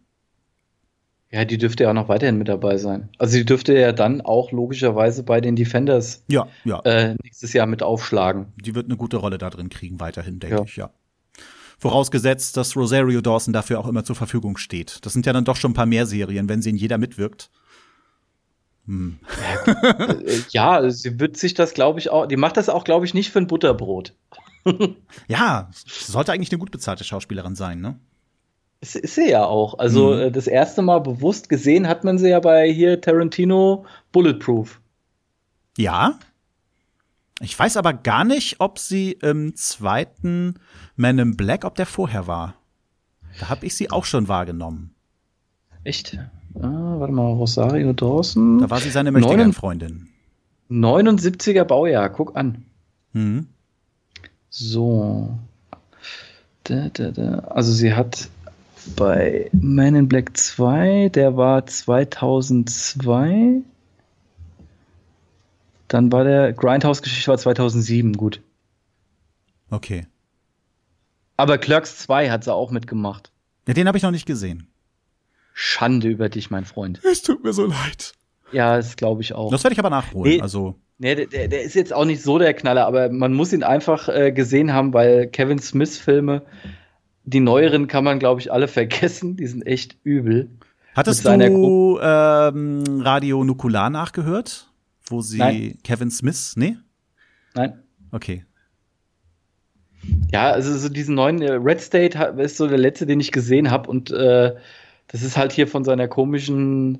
Ja, 1.31 1.45
die 1.45 1.59
dürfte 1.59 1.83
ja 1.83 1.91
auch 1.91 1.93
noch 1.93 2.09
weiterhin 2.09 2.37
mit 2.39 2.47
dabei 2.47 2.77
sein. 2.77 3.09
Also 3.19 3.37
die 3.37 3.45
dürfte 3.45 3.77
ja 3.77 3.91
dann 3.91 4.21
auch 4.21 4.51
logischerweise 4.51 5.21
bei 5.21 5.41
den 5.41 5.55
Defenders 5.55 6.23
ja, 6.27 6.47
ja. 6.63 6.79
Äh, 6.81 7.15
nächstes 7.23 7.53
Jahr 7.53 7.67
mit 7.67 7.83
aufschlagen. 7.83 8.47
Die 8.57 8.73
wird 8.73 8.85
eine 8.85 8.97
gute 8.97 9.17
Rolle 9.17 9.37
da 9.37 9.51
drin 9.51 9.69
kriegen, 9.69 9.99
weiterhin, 9.99 10.39
denke 10.39 10.55
ja. 10.57 10.63
ich, 10.63 10.75
ja. 10.75 10.89
Vorausgesetzt, 11.77 12.57
dass 12.57 12.75
Rosario 12.75 13.21
Dawson 13.21 13.53
dafür 13.53 13.79
auch 13.79 13.87
immer 13.87 14.03
zur 14.03 14.15
Verfügung 14.15 14.57
steht. 14.57 15.05
Das 15.05 15.13
sind 15.13 15.25
ja 15.25 15.31
dann 15.31 15.45
doch 15.45 15.55
schon 15.55 15.71
ein 15.71 15.75
paar 15.75 15.85
mehr 15.85 16.05
Serien, 16.05 16.49
wenn 16.49 16.61
sie 16.61 16.71
in 16.71 16.75
jeder 16.75 16.97
mitwirkt. 16.97 17.51
Hm. 18.87 19.19
ja, 20.49 20.89
sie 20.89 21.19
wird 21.19 21.37
sich 21.37 21.53
das, 21.53 21.75
glaube 21.75 21.99
ich, 21.99 22.09
auch, 22.09 22.25
die 22.25 22.37
macht 22.37 22.57
das 22.57 22.69
auch, 22.69 22.83
glaube 22.83 23.05
ich, 23.05 23.13
nicht 23.13 23.29
für 23.29 23.39
ein 23.39 23.47
Butterbrot. 23.47 24.15
ja, 25.27 25.69
sollte 25.71 26.33
eigentlich 26.33 26.51
eine 26.51 26.59
gut 26.59 26.71
bezahlte 26.71 27.03
Schauspielerin 27.03 27.55
sein, 27.55 27.81
ne? 27.81 27.99
Das 28.81 28.95
ist 28.95 29.15
sie 29.15 29.29
ja 29.29 29.45
auch. 29.45 29.77
Also 29.77 30.13
mhm. 30.13 30.31
das 30.31 30.47
erste 30.47 30.81
Mal 30.81 30.99
bewusst 30.99 31.49
gesehen 31.49 31.87
hat 31.87 32.03
man 32.03 32.17
sie 32.17 32.29
ja 32.29 32.39
bei 32.39 32.71
hier 32.71 33.01
Tarantino 33.01 33.85
Bulletproof. 34.11 34.79
Ja. 35.77 36.17
Ich 37.41 37.57
weiß 37.57 37.77
aber 37.77 37.93
gar 37.93 38.23
nicht, 38.23 38.59
ob 38.59 38.79
sie 38.79 39.13
im 39.13 39.55
zweiten 39.55 40.55
Man 40.95 41.19
in 41.19 41.37
Black, 41.37 41.63
ob 41.65 41.75
der 41.75 41.85
vorher 41.85 42.27
war. 42.27 42.55
Da 43.39 43.49
habe 43.49 43.65
ich 43.65 43.75
sie 43.75 43.91
auch 43.91 44.05
schon 44.05 44.27
wahrgenommen. 44.27 44.93
Echt? 45.83 46.17
Ah, 46.55 46.95
warte 46.99 47.13
mal, 47.13 47.31
Rosario 47.33 47.93
Dawson. 47.93 48.59
Da 48.59 48.69
war 48.69 48.79
sie 48.79 48.89
seine 48.89 49.11
Möchtegern-Freundin. 49.11 50.09
79er 50.69 51.63
Baujahr, 51.63 52.09
guck 52.09 52.35
an. 52.35 52.65
Mhm. 53.13 53.47
So. 54.49 55.37
Da, 56.63 56.89
da, 56.89 57.11
da. 57.11 57.39
Also 57.39 57.71
sie 57.71 57.93
hat 57.93 58.29
bei 58.95 59.49
Man 59.53 59.95
in 59.95 60.07
Black 60.07 60.37
2, 60.37 61.09
der 61.09 61.37
war 61.37 61.65
2002. 61.65 63.61
Dann 65.87 66.11
war 66.11 66.23
der 66.23 66.53
Grindhouse-Geschichte 66.53 67.29
war 67.29 67.37
2007, 67.37 68.13
gut. 68.13 68.41
Okay. 69.71 70.05
Aber 71.37 71.57
Clerks 71.57 71.97
2 71.99 72.29
hat 72.29 72.43
sie 72.43 72.53
auch 72.53 72.71
mitgemacht. 72.71 73.31
Ja, 73.67 73.73
den 73.73 73.87
habe 73.87 73.97
ich 73.97 74.03
noch 74.03 74.11
nicht 74.11 74.25
gesehen. 74.25 74.67
Schande 75.53 76.07
über 76.07 76.29
dich, 76.29 76.49
mein 76.49 76.65
Freund. 76.65 77.01
Es 77.03 77.21
tut 77.21 77.43
mir 77.43 77.53
so 77.53 77.65
leid. 77.65 78.13
Ja, 78.51 78.77
das 78.77 78.95
glaube 78.95 79.21
ich 79.21 79.33
auch. 79.33 79.51
Das 79.51 79.63
werde 79.63 79.73
ich 79.73 79.79
aber 79.79 79.89
nachholen. 79.89 80.31
Nee, 80.31 80.41
also. 80.41 80.75
Nee, 80.97 81.15
der, 81.15 81.47
der, 81.47 81.63
ist 81.63 81.75
jetzt 81.75 81.93
auch 81.93 82.05
nicht 82.05 82.21
so 82.21 82.39
der 82.39 82.53
Knaller, 82.53 82.85
aber 82.85 83.09
man 83.09 83.33
muss 83.33 83.53
ihn 83.53 83.63
einfach 83.63 84.09
äh, 84.09 84.31
gesehen 84.31 84.73
haben, 84.73 84.93
weil 84.93 85.27
Kevin 85.27 85.59
Smith-Filme, 85.59 86.41
die 87.29 87.39
neueren 87.39 87.87
kann 87.87 88.03
man, 88.03 88.19
glaube 88.19 88.41
ich, 88.41 88.51
alle 88.51 88.67
vergessen. 88.79 89.35
Die 89.35 89.47
sind 89.47 89.65
echt 89.65 89.97
übel. 90.03 90.49
Hattest 90.95 91.25
du 91.25 91.99
ähm, 92.01 93.01
Radio 93.01 93.43
Nukular 93.43 93.89
nachgehört? 93.89 94.69
Wo 95.07 95.21
sie 95.21 95.37
Nein. 95.37 95.77
Kevin 95.83 96.11
Smith, 96.11 96.53
nee? 96.55 96.77
Nein. 97.55 97.79
Okay. 98.11 98.45
Ja, 100.31 100.51
also 100.51 100.75
so 100.77 100.89
diesen 100.89 101.15
neuen 101.15 101.41
äh, 101.41 101.53
Red 101.53 101.81
State 101.81 102.17
ist 102.37 102.57
so 102.57 102.67
der 102.67 102.77
letzte, 102.77 103.05
den 103.05 103.19
ich 103.19 103.31
gesehen 103.31 103.71
habe 103.71 103.89
und 103.89 104.11
äh, 104.11 104.55
das 105.07 105.23
ist 105.23 105.37
halt 105.37 105.51
hier 105.51 105.67
von 105.67 105.83
seiner 105.83 106.07
komischen 106.07 106.99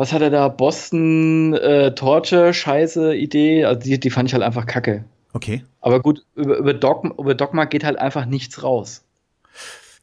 was 0.00 0.14
hat 0.14 0.22
er 0.22 0.30
da? 0.30 0.48
Boston 0.48 1.52
äh, 1.52 1.94
Torture, 1.94 2.54
scheiße 2.54 3.14
Idee. 3.14 3.66
Also 3.66 3.82
die, 3.82 4.00
die 4.00 4.08
fand 4.08 4.30
ich 4.30 4.32
halt 4.32 4.42
einfach 4.42 4.64
kacke. 4.64 5.04
Okay. 5.34 5.62
Aber 5.82 6.00
gut, 6.00 6.24
über, 6.34 6.56
über, 6.56 6.72
Dogma, 6.72 7.14
über 7.18 7.34
Dogma 7.34 7.66
geht 7.66 7.84
halt 7.84 7.98
einfach 7.98 8.24
nichts 8.24 8.62
raus. 8.62 9.04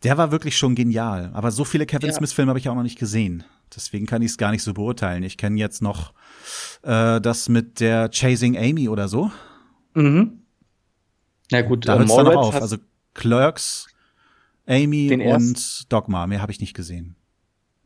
Der 0.08 0.17
war 0.17 0.32
wirklich 0.32 0.58
schon 0.58 0.74
genial. 0.74 1.32
Aber 1.34 1.52
so 1.52 1.65
viele 1.65 1.86
Kevin 1.86 2.08
Ja. 2.08 2.15
Smith-Filme 2.15 2.50
habe 2.50 2.60
ich 2.60 2.70
auch 2.70 2.76
noch 2.76 2.84
nicht 2.84 2.98
gesehen. 2.98 3.43
Deswegen 3.76 4.06
kann 4.06 4.22
ich 4.22 4.32
es 4.32 4.38
gar 4.38 4.52
nicht 4.52 4.63
so 4.63 4.74
beurteilen. 4.74 5.22
Ich 5.24 5.36
kenne 5.36 5.60
jetzt 5.60 5.82
noch 5.82 6.13
äh, 6.84 7.20
das 7.20 7.50
mit 7.50 7.82
der 7.82 8.10
Chasing 8.10 8.58
Amy 8.58 8.88
oder 8.88 9.10
so. 9.10 9.32
Mhm. 9.96 10.43
Na 11.52 11.62
gut, 11.62 11.86
Da 11.89 11.96
äh, 11.96 11.98
hört 11.98 12.10
es 12.10 12.15
dann 12.15 12.28
auf. 12.28 12.56
Also 12.56 12.78
Clerks, 13.15 13.88
Amy 14.65 15.13
und 15.30 15.91
Dogma. 15.91 16.26
Mehr 16.26 16.41
habe 16.41 16.54
ich 16.54 16.62
nicht 16.62 16.74
gesehen. 16.74 17.17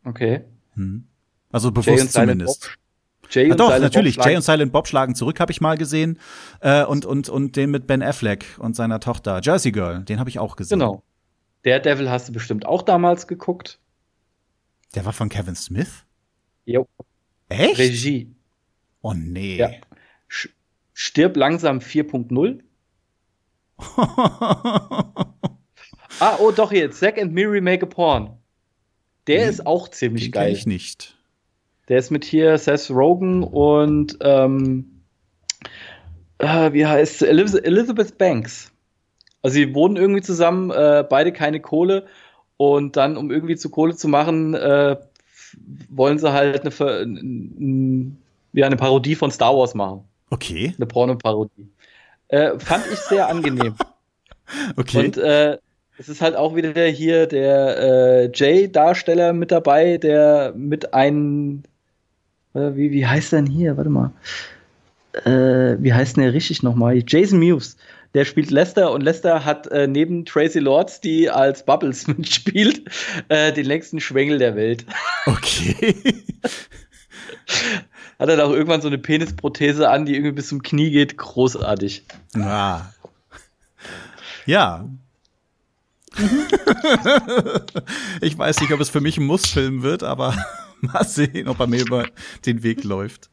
okay. 0.04 0.42
Hm. 0.76 1.08
Also 1.52 1.72
bewusst 1.72 2.14
zumindest. 2.14 2.78
Jay 3.32 3.46
Ja, 3.48 3.54
und 3.54 3.60
doch, 3.60 3.68
Silent 3.70 3.84
natürlich. 3.84 4.18
Bob 4.18 4.26
Jay 4.28 4.36
und 4.36 4.44
Silent 4.44 4.72
Bob 4.72 4.88
schlagen 4.88 5.16
zurück, 5.16 5.40
habe 5.40 5.52
ich 5.52 5.60
mal 5.60 5.76
gesehen. 5.76 6.20
Äh, 6.60 6.84
und, 6.86 7.04
und, 7.04 7.30
und 7.30 7.56
den 7.56 7.72
mit 7.72 7.88
Ben 7.88 8.04
Affleck 8.04 8.46
und 8.60 8.76
seiner 8.76 9.00
Tochter. 9.00 9.42
Jersey 9.42 9.72
Girl, 9.72 10.04
den 10.04 10.20
habe 10.20 10.30
ich 10.30 10.38
auch 10.38 10.56
gesehen. 10.56 10.78
Genau. 10.78 11.02
Daredevil 11.64 12.10
hast 12.10 12.28
du 12.30 12.34
bestimmt 12.34 12.66
auch 12.66 12.82
damals 12.82 13.28
geguckt. 13.28 13.80
Der 14.96 15.06
war 15.06 15.14
von 15.14 15.30
Kevin 15.30 15.56
Smith? 15.56 16.06
Jo. 16.66 16.88
Echt? 17.50 17.78
Regie. 17.80 18.34
Oh 19.02 19.14
nee. 19.14 19.58
Ja. 19.58 19.70
Stirb 20.94 21.36
langsam 21.38 21.80
4.0. 21.80 22.62
Ah, 26.20 26.38
oh 26.40 26.52
doch 26.52 26.72
jetzt. 26.72 27.00
Zack 27.00 27.18
and 27.20 27.34
Miri 27.34 27.62
Make 27.62 27.84
a 27.84 27.90
Porn. 27.90 28.38
Der 29.26 29.40
Den- 29.40 29.50
ist 29.50 29.66
auch 29.66 29.88
ziemlich 29.88 30.26
Den 30.26 30.32
geil. 30.34 30.52
ich 30.54 30.68
nicht. 30.68 31.18
Der 31.88 31.98
ist 31.98 32.12
mit 32.12 32.24
hier 32.26 32.58
Seth 32.60 32.92
Rogen 32.92 33.44
und 33.44 34.18
ähm, 34.22 35.02
äh, 36.38 36.72
wie 36.74 36.86
heißt 36.86 37.24
Elizabeth 37.24 38.20
Banks. 38.20 38.72
Also 39.42 39.56
sie 39.56 39.74
wohnen 39.74 39.98
irgendwie 39.98 40.22
zusammen, 40.22 40.72
äh, 40.72 41.04
beide 41.08 41.32
keine 41.32 41.60
Kohle 41.60 42.06
und 42.58 42.96
dann, 42.96 43.18
um 43.18 43.32
irgendwie 43.32 43.56
zu 43.56 43.70
Kohle 43.70 43.96
zu 43.96 44.08
machen, 44.08 44.54
äh, 44.54 44.98
wollen 45.90 46.20
sie 46.20 46.32
halt 46.32 46.62
eine, 46.62 48.12
ja, 48.54 48.66
eine 48.66 48.78
Parodie 48.78 49.16
von 49.16 49.32
Star 49.32 49.56
Wars 49.56 49.74
machen. 49.74 50.04
Okay, 50.30 50.74
Eine 50.78 50.86
Porno-Parodie. 50.86 51.68
Äh, 52.30 52.58
fand 52.60 52.86
ich 52.92 53.00
sehr 53.00 53.28
angenehm. 53.28 53.76
okay. 54.78 55.06
Und 55.06 55.18
äh, 55.18 55.58
es 55.98 56.08
ist 56.08 56.22
halt 56.22 56.36
auch 56.36 56.56
wieder 56.56 56.86
hier 56.86 57.28
der 57.28 57.78
äh, 57.78 58.32
Jay-Darsteller 58.34 59.34
mit 59.34 59.52
dabei, 59.52 59.98
der 59.98 60.54
mit 60.56 60.94
einem, 60.94 61.64
äh, 62.54 62.72
wie, 62.74 62.92
wie 62.92 63.06
heißt 63.06 63.34
denn 63.34 63.46
hier? 63.46 63.76
Warte 63.76 63.90
mal. 63.90 64.12
Äh, 65.26 65.78
wie 65.84 65.94
heißt 65.94 66.16
denn 66.16 66.24
der 66.24 66.34
richtig 66.34 66.64
nochmal? 66.64 67.04
Jason 67.06 67.40
Mewes. 67.40 67.76
Der 68.14 68.26
spielt 68.26 68.52
Lester 68.52 68.92
und 68.92 69.02
Lester 69.02 69.46
hat 69.46 69.68
äh, 69.68 69.88
neben 69.88 70.26
Tracy 70.26 70.60
Lords, 70.60 71.00
die 71.00 71.30
als 71.30 71.66
Bubbles 71.66 72.08
mitspielt, 72.18 72.84
äh, 73.30 73.54
den 73.54 73.66
längsten 73.66 74.00
Schwengel 74.00 74.38
der 74.38 74.56
Welt. 74.56 74.86
okay. 75.26 75.96
Hat 78.20 78.30
er 78.30 78.46
auch 78.46 78.52
irgendwann 78.52 78.82
so 78.82 78.88
eine 78.88 79.00
Penisprothese 79.00 79.90
an, 79.90 80.06
die 80.06 80.14
irgendwie 80.14 80.34
bis 80.34 80.50
zum 80.50 80.62
Knie 80.62 80.92
geht. 80.92 81.18
Großartig. 81.18 82.04
ah. 82.36 82.94
Ja. 84.46 84.88
ich 88.22 88.38
weiß 88.38 88.62
nicht, 88.62 88.72
ob 88.74 88.80
es 88.80 88.90
für 88.90 89.02
mich 89.02 89.18
ein 89.18 89.26
Muss-Film 89.26 89.82
wird, 89.82 90.04
aber 90.04 90.36
mal 90.82 91.04
sehen, 91.06 91.48
ob 91.48 91.60
er 91.60 91.68
mir 91.68 91.82
über 91.82 92.06
den 92.46 92.64
Weg 92.64 92.84
läuft. 92.84 93.30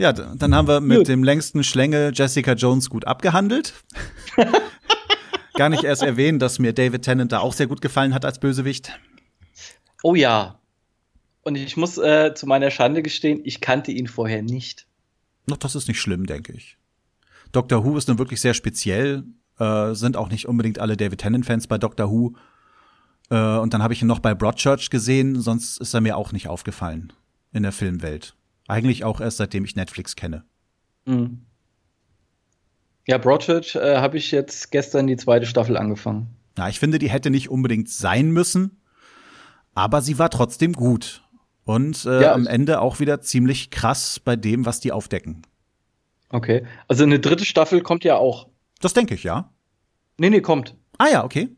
Ja, 0.00 0.14
dann 0.14 0.54
haben 0.54 0.66
wir 0.66 0.80
mit 0.80 0.96
Gut. 0.96 1.08
dem 1.08 1.22
längsten 1.22 1.62
Schlängel 1.62 2.12
Jessica 2.14 2.54
Jones 2.54 2.88
gut 2.88 3.06
abgehandelt. 3.06 3.74
Gar 5.56 5.68
nicht 5.68 5.84
erst 5.84 6.02
erwähnen, 6.02 6.38
dass 6.38 6.58
mir 6.58 6.72
David 6.72 7.02
Tennant 7.02 7.32
da 7.32 7.40
auch 7.40 7.52
sehr 7.52 7.66
gut 7.66 7.82
gefallen 7.82 8.14
hat 8.14 8.24
als 8.24 8.40
Bösewicht. 8.40 8.98
Oh 10.02 10.14
ja. 10.14 10.58
Und 11.42 11.56
ich 11.56 11.76
muss 11.76 11.98
äh, 11.98 12.32
zu 12.34 12.46
meiner 12.46 12.70
Schande 12.70 13.02
gestehen, 13.02 13.42
ich 13.44 13.60
kannte 13.60 13.92
ihn 13.92 14.06
vorher 14.06 14.40
nicht. 14.40 14.86
Noch, 15.46 15.58
das 15.58 15.74
ist 15.74 15.86
nicht 15.86 16.00
schlimm, 16.00 16.24
denke 16.24 16.54
ich. 16.54 16.78
Doctor 17.52 17.84
Who 17.84 17.98
ist 17.98 18.08
nun 18.08 18.18
wirklich 18.18 18.40
sehr 18.40 18.54
speziell. 18.54 19.24
Äh, 19.58 19.92
sind 19.92 20.16
auch 20.16 20.30
nicht 20.30 20.48
unbedingt 20.48 20.78
alle 20.78 20.96
David 20.96 21.18
Tennant-Fans 21.18 21.66
bei 21.66 21.76
Doctor 21.76 22.10
Who. 22.10 22.36
Äh, 23.28 23.58
und 23.58 23.74
dann 23.74 23.82
habe 23.82 23.92
ich 23.92 24.00
ihn 24.00 24.08
noch 24.08 24.20
bei 24.20 24.34
Broadchurch 24.34 24.88
gesehen, 24.88 25.42
sonst 25.42 25.78
ist 25.78 25.92
er 25.92 26.00
mir 26.00 26.16
auch 26.16 26.32
nicht 26.32 26.48
aufgefallen 26.48 27.12
in 27.52 27.64
der 27.64 27.72
Filmwelt. 27.72 28.34
Eigentlich 28.70 29.04
auch 29.04 29.20
erst 29.20 29.38
seitdem 29.38 29.64
ich 29.64 29.74
Netflix 29.74 30.14
kenne. 30.14 30.44
Mhm. 31.04 31.44
Ja, 33.06 33.18
Broadchurch 33.18 33.74
äh, 33.74 33.96
habe 33.96 34.16
ich 34.16 34.30
jetzt 34.30 34.70
gestern 34.70 35.08
die 35.08 35.16
zweite 35.16 35.46
Staffel 35.46 35.76
angefangen. 35.76 36.28
Ja, 36.56 36.68
ich 36.68 36.78
finde, 36.78 37.00
die 37.00 37.10
hätte 37.10 37.30
nicht 37.30 37.50
unbedingt 37.50 37.88
sein 37.88 38.30
müssen, 38.30 38.80
aber 39.74 40.02
sie 40.02 40.18
war 40.20 40.30
trotzdem 40.30 40.72
gut. 40.72 41.22
Und 41.64 42.04
äh, 42.04 42.22
Ja, 42.22 42.32
am 42.32 42.46
Ende 42.46 42.80
auch 42.80 43.00
wieder 43.00 43.20
ziemlich 43.20 43.70
krass 43.70 44.20
bei 44.20 44.36
dem, 44.36 44.66
was 44.66 44.78
die 44.78 44.92
aufdecken. 44.92 45.42
Okay. 46.28 46.64
Also 46.86 47.02
eine 47.02 47.18
dritte 47.18 47.44
Staffel 47.44 47.80
kommt 47.82 48.04
ja 48.04 48.16
auch. 48.16 48.48
Das 48.80 48.92
denke 48.92 49.14
ich, 49.14 49.24
ja. 49.24 49.52
Nee, 50.16 50.30
nee, 50.30 50.40
kommt. 50.40 50.76
Ah 50.98 51.08
ja, 51.10 51.24
okay. 51.24 51.48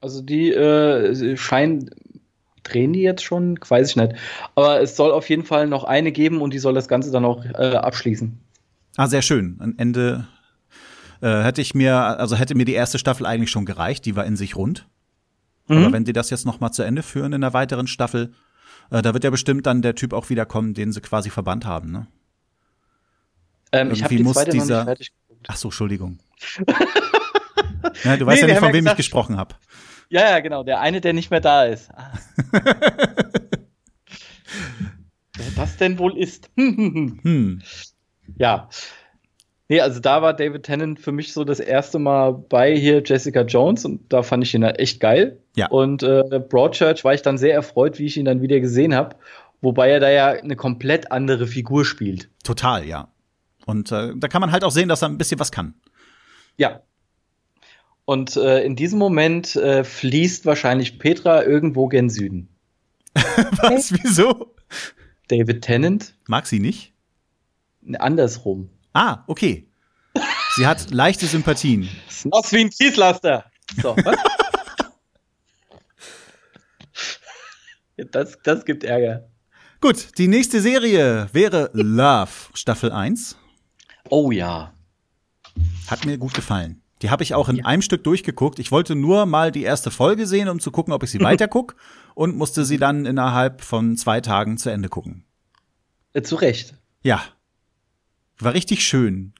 Also 0.00 0.20
die 0.22 0.50
äh, 0.50 1.36
scheinen, 1.36 1.88
drehen 2.62 2.92
die 2.92 3.00
jetzt 3.02 3.22
schon? 3.24 3.58
Weiß 3.68 3.90
ich 3.90 3.96
nicht. 3.96 4.12
Aber 4.54 4.80
es 4.80 4.96
soll 4.96 5.10
auf 5.12 5.28
jeden 5.28 5.44
Fall 5.44 5.66
noch 5.66 5.84
eine 5.84 6.12
geben 6.12 6.40
und 6.40 6.52
die 6.52 6.58
soll 6.58 6.74
das 6.74 6.88
Ganze 6.88 7.10
dann 7.10 7.24
auch 7.24 7.44
äh, 7.44 7.76
abschließen. 7.76 8.38
Ah, 8.96 9.06
sehr 9.06 9.22
schön. 9.22 9.56
Am 9.60 9.74
Ende 9.78 10.26
äh, 11.20 11.42
hätte 11.42 11.60
ich 11.62 11.74
mir, 11.74 11.96
also 11.96 12.36
hätte 12.36 12.54
mir 12.54 12.64
die 12.64 12.74
erste 12.74 12.98
Staffel 12.98 13.26
eigentlich 13.26 13.50
schon 13.50 13.64
gereicht, 13.64 14.04
die 14.04 14.16
war 14.16 14.24
in 14.26 14.36
sich 14.36 14.56
rund. 14.56 14.86
Mhm. 15.68 15.76
Aber 15.78 15.92
wenn 15.92 16.04
die 16.04 16.12
das 16.12 16.30
jetzt 16.30 16.44
noch 16.46 16.60
mal 16.60 16.72
zu 16.72 16.82
Ende 16.82 17.02
führen 17.02 17.32
in 17.32 17.42
einer 17.42 17.54
weiteren 17.54 17.86
Staffel, 17.86 18.32
äh, 18.90 19.00
da 19.02 19.14
wird 19.14 19.24
ja 19.24 19.30
bestimmt 19.30 19.66
dann 19.66 19.80
der 19.82 19.94
Typ 19.94 20.12
auch 20.12 20.28
wiederkommen, 20.30 20.74
den 20.74 20.92
sie 20.92 21.00
quasi 21.00 21.30
verbannt 21.30 21.64
haben, 21.64 21.90
ne? 21.92 22.06
ähm, 23.72 23.90
ich 23.92 24.02
habe 24.04 24.14
die 24.16 24.22
muss 24.22 24.34
zweite 24.34 24.56
noch 24.56 24.62
dieser- 24.64 24.76
nicht 24.78 24.84
fertig 24.86 25.12
geguckt. 25.28 25.46
Ach 25.48 25.56
so, 25.56 25.68
Entschuldigung. 25.68 26.18
ja, 28.04 28.16
du 28.16 28.26
weißt 28.26 28.42
Nee, 28.42 28.48
ja 28.48 28.54
nicht, 28.54 28.58
von 28.58 28.72
wem 28.72 28.86
ich 28.86 28.96
gesprochen 28.96 29.36
habe. 29.36 29.54
Ja, 30.12 30.28
ja, 30.28 30.40
genau. 30.40 30.62
Der 30.62 30.80
eine, 30.80 31.00
der 31.00 31.14
nicht 31.14 31.30
mehr 31.30 31.40
da 31.40 31.64
ist. 31.64 31.90
Ah. 31.94 32.12
Wer 35.34 35.46
das 35.56 35.78
denn 35.78 35.98
wohl 35.98 36.18
ist? 36.18 36.50
Hm. 36.56 37.62
Ja. 38.36 38.68
Nee, 39.68 39.80
also 39.80 40.00
da 40.00 40.20
war 40.20 40.34
David 40.34 40.64
Tennant 40.64 41.00
für 41.00 41.12
mich 41.12 41.32
so 41.32 41.44
das 41.44 41.60
erste 41.60 41.98
Mal 41.98 42.32
bei 42.34 42.76
hier 42.76 43.02
Jessica 43.02 43.40
Jones 43.40 43.86
und 43.86 44.12
da 44.12 44.22
fand 44.22 44.44
ich 44.44 44.52
ihn 44.52 44.64
halt 44.64 44.78
echt 44.78 45.00
geil. 45.00 45.38
Ja. 45.56 45.68
Und 45.68 46.02
äh, 46.02 46.22
Broadchurch 46.46 47.04
war 47.04 47.14
ich 47.14 47.22
dann 47.22 47.38
sehr 47.38 47.54
erfreut, 47.54 47.98
wie 47.98 48.04
ich 48.04 48.18
ihn 48.18 48.26
dann 48.26 48.42
wieder 48.42 48.60
gesehen 48.60 48.94
habe, 48.94 49.16
wobei 49.62 49.88
er 49.88 50.00
da 50.00 50.10
ja 50.10 50.28
eine 50.28 50.56
komplett 50.56 51.10
andere 51.10 51.46
Figur 51.46 51.86
spielt. 51.86 52.28
Total, 52.44 52.84
ja. 52.84 53.08
Und 53.64 53.90
äh, 53.92 54.12
da 54.14 54.28
kann 54.28 54.42
man 54.42 54.52
halt 54.52 54.62
auch 54.62 54.72
sehen, 54.72 54.90
dass 54.90 55.00
er 55.00 55.08
ein 55.08 55.16
bisschen 55.16 55.40
was 55.40 55.52
kann. 55.52 55.72
Ja. 56.58 56.82
Und 58.04 58.36
äh, 58.36 58.64
in 58.64 58.76
diesem 58.76 58.98
Moment 58.98 59.54
äh, 59.56 59.84
fließt 59.84 60.44
wahrscheinlich 60.44 60.98
Petra 60.98 61.44
irgendwo 61.44 61.88
gen 61.88 62.10
Süden. 62.10 62.48
Was? 63.14 63.92
Wieso? 63.92 64.54
David 65.28 65.62
Tennant 65.62 66.14
Mag 66.26 66.46
sie 66.46 66.60
nicht? 66.60 66.92
andersrum. 67.98 68.70
Ah, 68.92 69.24
okay. 69.26 69.68
Sie 70.56 70.66
hat 70.66 70.90
leichte 70.92 71.26
Sympathien. 71.26 71.88
Aus 72.30 72.52
wie 72.52 72.60
ein 72.60 72.70
Kieslaster. 72.70 73.50
So, 73.80 73.96
was? 73.96 74.16
das, 78.10 78.38
das 78.42 78.64
gibt 78.64 78.84
Ärger. 78.84 79.28
Gut, 79.80 80.18
die 80.18 80.28
nächste 80.28 80.60
Serie 80.60 81.28
wäre 81.32 81.70
Love, 81.72 82.30
Staffel 82.54 82.92
1. 82.92 83.36
Oh 84.10 84.30
ja. 84.30 84.74
Hat 85.88 86.04
mir 86.04 86.18
gut 86.18 86.34
gefallen. 86.34 86.81
Die 87.02 87.10
habe 87.10 87.22
ich 87.22 87.34
auch 87.34 87.48
in 87.48 87.64
einem 87.64 87.82
Stück 87.82 88.04
durchgeguckt. 88.04 88.58
Ich 88.58 88.70
wollte 88.70 88.94
nur 88.94 89.26
mal 89.26 89.50
die 89.50 89.62
erste 89.62 89.90
Folge 89.90 90.26
sehen, 90.26 90.48
um 90.48 90.60
zu 90.60 90.70
gucken, 90.70 90.92
ob 90.94 91.02
ich 91.02 91.10
sie 91.10 91.20
weiter 91.20 91.48
guck 91.48 91.74
und 92.14 92.36
musste 92.36 92.64
sie 92.64 92.78
dann 92.78 93.06
innerhalb 93.06 93.60
von 93.60 93.96
zwei 93.96 94.20
Tagen 94.20 94.56
zu 94.58 94.70
Ende 94.70 94.88
gucken. 94.88 95.24
Äh, 96.12 96.22
zu 96.22 96.36
Recht. 96.36 96.74
Ja. 97.02 97.22
War 98.38 98.54
richtig 98.54 98.86
schön. 98.86 99.32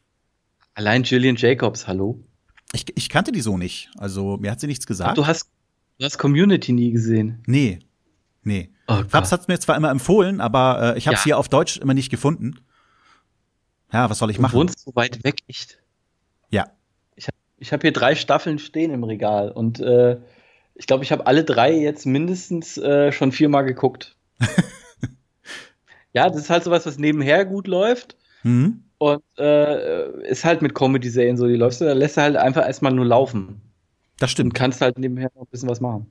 Allein 0.74 1.03
Julian 1.05 1.36
Jacobs, 1.36 1.86
hallo. 1.86 2.18
Ich, 2.72 2.86
ich 2.97 3.09
kannte 3.09 3.30
die 3.32 3.41
so 3.43 3.59
nicht. 3.59 3.91
Also 3.99 4.39
mir 4.39 4.51
hat 4.51 4.61
sie 4.61 4.66
nichts 4.66 4.84
Ach, 4.86 4.89
gesagt. 4.89 5.18
du 5.18 5.26
hast, 5.26 5.49
du 5.99 6.05
hast 6.05 6.18
Community 6.18 6.72
nie 6.72 6.91
gesehen. 6.93 7.43
nee. 7.47 7.78
Nee. 8.45 8.72
Oh 8.89 9.05
Fabs 9.09 9.30
hat's 9.30 9.47
mir 9.47 9.61
zwar 9.61 9.76
immer 9.76 9.91
empfohlen, 9.91 10.41
aber 10.41 10.95
äh, 10.97 10.99
ich 10.99 11.07
habe 11.07 11.14
es 11.14 11.20
Ja. 11.20 11.24
hier 11.26 11.39
auf 11.39 11.49
Deutsch 11.49 11.76
immer 11.76 11.95
nicht 11.95 12.11
gefunden. 12.11 12.59
Ja, 13.93 14.11
was 14.11 14.18
soll 14.18 14.30
ich 14.30 14.36
Du 14.36 14.43
machen? 14.43 14.55
wohnst 14.57 14.80
so 14.80 14.93
weit 14.97 15.22
weg, 15.22 15.36
echt. 15.47 15.78
Ich 17.62 17.72
habe 17.72 17.82
hier 17.82 17.92
drei 17.92 18.16
Staffeln 18.16 18.58
stehen 18.58 18.90
im 18.90 19.04
Regal 19.04 19.52
und 19.52 19.78
äh, 19.78 20.16
ich 20.74 20.88
glaube, 20.88 21.04
ich 21.04 21.12
habe 21.12 21.28
alle 21.28 21.44
drei 21.44 21.72
jetzt 21.72 22.06
mindestens 22.06 22.76
äh, 22.76 23.12
schon 23.12 23.30
viermal 23.30 23.64
geguckt. 23.64 24.16
ja, 26.12 26.28
das 26.28 26.38
ist 26.38 26.50
halt 26.50 26.64
sowas, 26.64 26.86
was 26.86 26.98
nebenher 26.98 27.44
gut 27.44 27.68
läuft. 27.68 28.16
Mhm. 28.42 28.82
Und 28.98 29.22
äh, 29.38 30.26
ist 30.26 30.44
halt 30.44 30.60
mit 30.60 30.74
Comedy-Serien 30.74 31.36
so, 31.36 31.46
die 31.46 31.54
läufst 31.54 31.80
du, 31.80 31.84
da 31.84 31.92
lässt 31.92 32.16
du 32.16 32.22
halt 32.22 32.34
einfach 32.34 32.66
erstmal 32.66 32.92
nur 32.92 33.06
laufen. 33.06 33.60
Das 34.18 34.30
Und 34.30 34.32
stimmt. 34.32 34.54
kannst 34.54 34.80
halt 34.80 34.98
nebenher 34.98 35.30
noch 35.36 35.42
ein 35.42 35.48
bisschen 35.48 35.68
was 35.68 35.80
machen. 35.80 36.10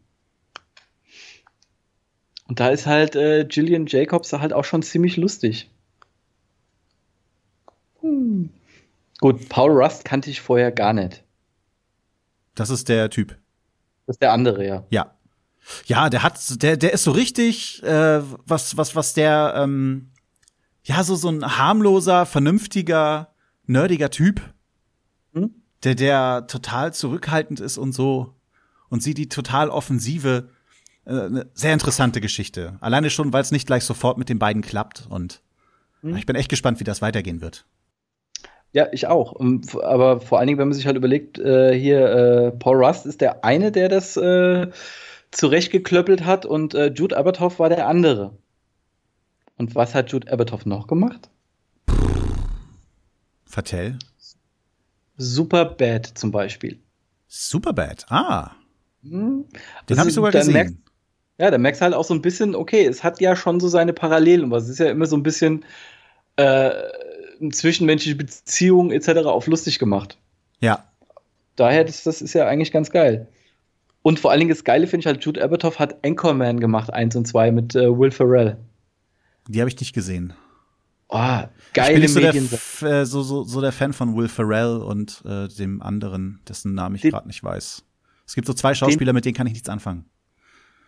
Und 2.47 2.61
da 2.61 2.69
ist 2.69 2.85
halt 2.85 3.17
äh, 3.17 3.43
Gillian 3.43 3.87
Jacobs 3.87 4.31
halt 4.31 4.53
auch 4.53 4.63
schon 4.63 4.83
ziemlich 4.83 5.17
lustig. 5.17 5.69
Hm. 7.99 8.51
Gut, 9.19 9.49
Paul 9.49 9.71
Rust 9.71 10.05
kannte 10.05 10.29
ich 10.29 10.39
vorher 10.39 10.71
gar 10.71 10.93
nicht. 10.93 11.25
Das 12.55 12.69
ist 12.69 12.89
der 12.89 13.09
Typ. 13.09 13.37
Das 14.07 14.15
ist 14.15 14.21
der 14.21 14.33
andere, 14.33 14.65
ja. 14.65 14.83
Ja. 14.89 15.15
Ja, 15.85 16.09
der 16.09 16.23
hat, 16.23 16.39
der, 16.63 16.75
der 16.75 16.91
ist 16.93 17.03
so 17.03 17.11
richtig, 17.11 17.83
äh, 17.83 18.21
was, 18.45 18.77
was, 18.77 18.95
was 18.95 19.13
der, 19.13 19.53
ähm, 19.57 20.09
ja, 20.83 21.03
so, 21.03 21.15
so 21.15 21.29
ein 21.29 21.57
harmloser, 21.57 22.25
vernünftiger, 22.25 23.33
nerdiger 23.67 24.09
Typ. 24.09 24.41
Hm? 25.33 25.53
Der, 25.83 25.95
der 25.95 26.47
total 26.47 26.93
zurückhaltend 26.93 27.59
ist 27.59 27.77
und 27.77 27.93
so. 27.93 28.35
Und 28.89 29.03
sie 29.03 29.13
die 29.13 29.29
total 29.29 29.69
offensive, 29.69 30.49
äh, 31.05 31.11
eine 31.11 31.49
sehr 31.53 31.73
interessante 31.73 32.21
Geschichte. 32.21 32.77
Alleine 32.81 33.09
schon, 33.09 33.31
weil 33.31 33.41
es 33.41 33.51
nicht 33.51 33.67
gleich 33.67 33.85
sofort 33.85 34.17
mit 34.17 34.29
den 34.29 34.39
beiden 34.39 34.63
klappt. 34.63 35.05
Und 35.09 35.41
Hm. 36.01 36.17
ich 36.17 36.25
bin 36.25 36.35
echt 36.35 36.49
gespannt, 36.49 36.79
wie 36.79 36.83
das 36.83 37.01
weitergehen 37.01 37.41
wird. 37.41 37.65
Ja, 38.73 38.87
ich 38.91 39.07
auch. 39.07 39.35
F- 39.39 39.75
aber 39.77 40.21
vor 40.21 40.39
allen 40.39 40.47
Dingen, 40.47 40.59
wenn 40.59 40.69
man 40.69 40.75
sich 40.75 40.85
halt 40.87 40.95
überlegt, 40.97 41.37
äh, 41.39 41.77
hier, 41.77 42.05
äh, 42.09 42.51
Paul 42.51 42.83
Rust 42.83 43.05
ist 43.05 43.19
der 43.21 43.43
eine, 43.43 43.71
der 43.71 43.89
das 43.89 44.15
äh, 44.17 44.67
zurechtgeklöppelt 45.31 46.25
hat 46.25 46.45
und 46.45 46.73
äh, 46.73 46.87
Jude 46.87 47.17
Apatow 47.17 47.59
war 47.59 47.69
der 47.69 47.87
andere. 47.87 48.37
Und 49.57 49.75
was 49.75 49.93
hat 49.93 50.11
Jude 50.11 50.31
Apatow 50.31 50.65
noch 50.65 50.87
gemacht? 50.87 51.29
Vertell. 53.45 53.97
Super 55.17 55.65
Bad 55.65 56.05
zum 56.05 56.31
Beispiel. 56.31 56.79
Superbad. 57.27 58.05
Ah, 58.09 58.51
Hm? 59.03 59.45
den 59.89 59.97
habe 59.97 60.07
ich 60.07 60.11
ist- 60.11 60.15
sogar 60.15 60.31
gesehen. 60.31 60.55
merkst- 60.55 60.77
Ja, 61.37 61.49
da 61.51 61.57
merkst 61.57 61.81
du 61.81 61.85
halt 61.85 61.93
auch 61.95 62.03
so 62.03 62.13
ein 62.13 62.21
bisschen, 62.21 62.55
okay, 62.55 62.85
es 62.85 63.03
hat 63.03 63.19
ja 63.19 63.35
schon 63.35 63.59
so 63.59 63.67
seine 63.67 63.93
Parallelen, 63.93 64.45
aber 64.45 64.57
es 64.57 64.69
ist 64.69 64.79
ja 64.79 64.89
immer 64.89 65.05
so 65.07 65.15
ein 65.17 65.23
bisschen 65.23 65.65
äh, 66.37 66.71
zwischenmenschliche 67.49 68.15
Beziehungen 68.15 68.91
etc. 68.91 69.25
auf 69.25 69.47
lustig 69.47 69.79
gemacht. 69.79 70.17
ja. 70.59 70.85
Daher, 71.57 71.83
das, 71.83 72.03
das 72.03 72.21
ist 72.21 72.33
ja 72.33 72.47
eigentlich 72.47 72.71
ganz 72.71 72.91
geil. 72.91 73.27
Und 74.03 74.19
vor 74.19 74.31
allen 74.31 74.39
Dingen 74.39 74.49
das 74.49 74.63
Geile 74.63 74.87
finde 74.87 75.01
ich 75.01 75.05
halt, 75.05 75.23
Jude 75.23 75.43
Apatow 75.43 75.77
hat 75.79 76.03
Anchorman 76.03 76.59
gemacht, 76.61 76.91
1 76.91 77.15
und 77.17 77.27
2 77.27 77.51
mit 77.51 77.75
äh, 77.75 77.95
Will 77.95 78.09
Ferrell. 78.09 78.57
Die 79.47 79.59
habe 79.59 79.69
ich 79.69 79.77
nicht 79.79 79.93
gesehen. 79.93 80.33
Oh, 81.09 81.17
ich 81.67 81.73
geile 81.73 81.93
bin 81.95 82.01
nicht 82.03 82.13
so 82.13 82.19
der, 82.21 82.33
Medien. 82.33 82.49
Äh, 82.89 83.05
so, 83.05 83.21
so, 83.21 83.43
so 83.43 83.59
der 83.59 83.73
Fan 83.73 83.91
von 83.91 84.15
Will 84.15 84.29
Ferrell 84.29 84.77
und 84.77 85.21
äh, 85.25 85.49
dem 85.49 85.81
anderen, 85.81 86.39
dessen 86.47 86.73
Namen 86.73 86.95
ich 86.95 87.01
Den- 87.01 87.11
gerade 87.11 87.27
nicht 87.27 87.43
weiß. 87.43 87.83
Es 88.25 88.33
gibt 88.33 88.47
so 88.47 88.53
zwei 88.53 88.73
Schauspieler, 88.73 89.11
mit 89.11 89.25
denen 89.25 89.35
kann 89.35 89.45
ich 89.45 89.53
nichts 89.53 89.67
anfangen. 89.67 90.05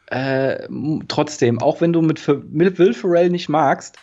Äh, 0.07 0.67
trotzdem, 1.09 1.59
auch 1.61 1.81
wenn 1.81 1.91
du 1.91 2.01
mit, 2.01 2.25
mit 2.49 2.79
Will 2.79 2.93
Ferrell 2.93 3.29
nicht 3.29 3.49
magst, 3.49 3.97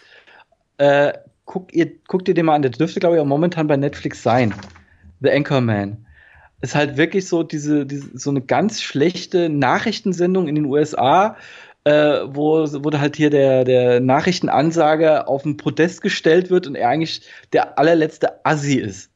äh, 0.76 1.14
guck, 1.51 1.74
ihr, 1.74 1.90
guck 2.07 2.24
dir 2.24 2.34
den 2.34 2.46
mal 2.46 2.55
an. 2.55 2.62
Der 2.62 2.70
dürfte, 2.70 3.01
glaube 3.01 3.16
ich, 3.16 3.20
auch 3.20 3.26
momentan 3.26 3.66
bei 3.66 3.76
Netflix 3.76 4.22
sein. 4.22 4.55
The 5.20 5.32
Anchorman. 5.32 6.07
Ist 6.61 6.76
halt 6.76 6.96
wirklich 6.96 7.26
so 7.26 7.42
diese, 7.42 7.86
diese 7.86 8.16
so 8.16 8.30
eine 8.30 8.40
ganz 8.40 8.80
schlechte 8.80 9.48
Nachrichtensendung 9.48 10.46
in 10.46 10.55
den 10.55 10.66
USA, 10.66 11.36
äh, 11.84 12.20
wo, 12.26 12.66
wo 12.66 12.98
halt 12.98 13.16
hier 13.16 13.30
der, 13.30 13.64
der 13.64 13.98
Nachrichtenansager 13.98 15.26
auf 15.26 15.42
den 15.42 15.57
Podest 15.57 16.03
gestellt 16.03 16.51
wird 16.51 16.68
und 16.68 16.76
er 16.76 16.88
eigentlich 16.88 17.22
der 17.53 17.78
allerletzte 17.78 18.44
Assi 18.44 18.78
ist. 18.78 19.11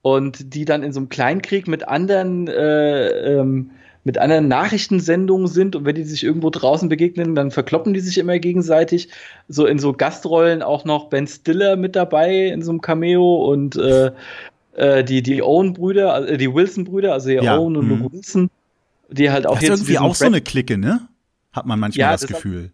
Und 0.00 0.54
die 0.54 0.64
dann 0.64 0.82
in 0.82 0.94
so 0.94 1.00
einem 1.00 1.10
Kleinkrieg 1.10 1.68
mit 1.68 1.86
anderen 1.86 2.48
äh, 2.48 3.08
ähm, 3.08 3.72
mit 4.04 4.18
anderen 4.18 4.48
Nachrichtensendungen 4.48 5.46
sind 5.46 5.76
und 5.76 5.84
wenn 5.84 5.94
die 5.94 6.04
sich 6.04 6.24
irgendwo 6.24 6.50
draußen 6.50 6.88
begegnen, 6.88 7.34
dann 7.34 7.50
verkloppen 7.50 7.92
die 7.92 8.00
sich 8.00 8.18
immer 8.18 8.38
gegenseitig. 8.38 9.08
So 9.48 9.66
in 9.66 9.78
so 9.78 9.92
Gastrollen 9.92 10.62
auch 10.62 10.84
noch 10.84 11.10
Ben 11.10 11.26
Stiller 11.26 11.76
mit 11.76 11.96
dabei 11.96 12.46
in 12.46 12.62
so 12.62 12.70
einem 12.70 12.80
Cameo 12.80 13.44
und 13.50 13.76
äh, 13.76 14.10
äh, 14.74 15.04
die, 15.04 15.22
die 15.22 15.42
Owen-Brüder, 15.42 16.28
äh, 16.28 16.38
die 16.38 16.52
Wilson-Brüder, 16.52 17.12
also 17.12 17.28
die 17.28 17.34
Ja, 17.34 17.58
Owen 17.58 17.76
und 17.76 17.88
mhm. 17.88 17.98
Luke 18.02 18.14
Wilson, 18.14 18.50
die 19.10 19.30
halt 19.30 19.46
auch 19.46 19.54
Das 19.54 19.64
ist 19.64 19.68
jetzt 19.68 19.78
irgendwie 19.80 19.98
auch 19.98 20.14
so 20.14 20.26
eine 20.26 20.40
Clique, 20.40 20.78
ne? 20.78 21.08
Hat 21.52 21.66
man 21.66 21.78
manchmal 21.78 22.00
Ja, 22.00 22.12
das, 22.12 22.22
das 22.22 22.30
Gefühl. 22.30 22.72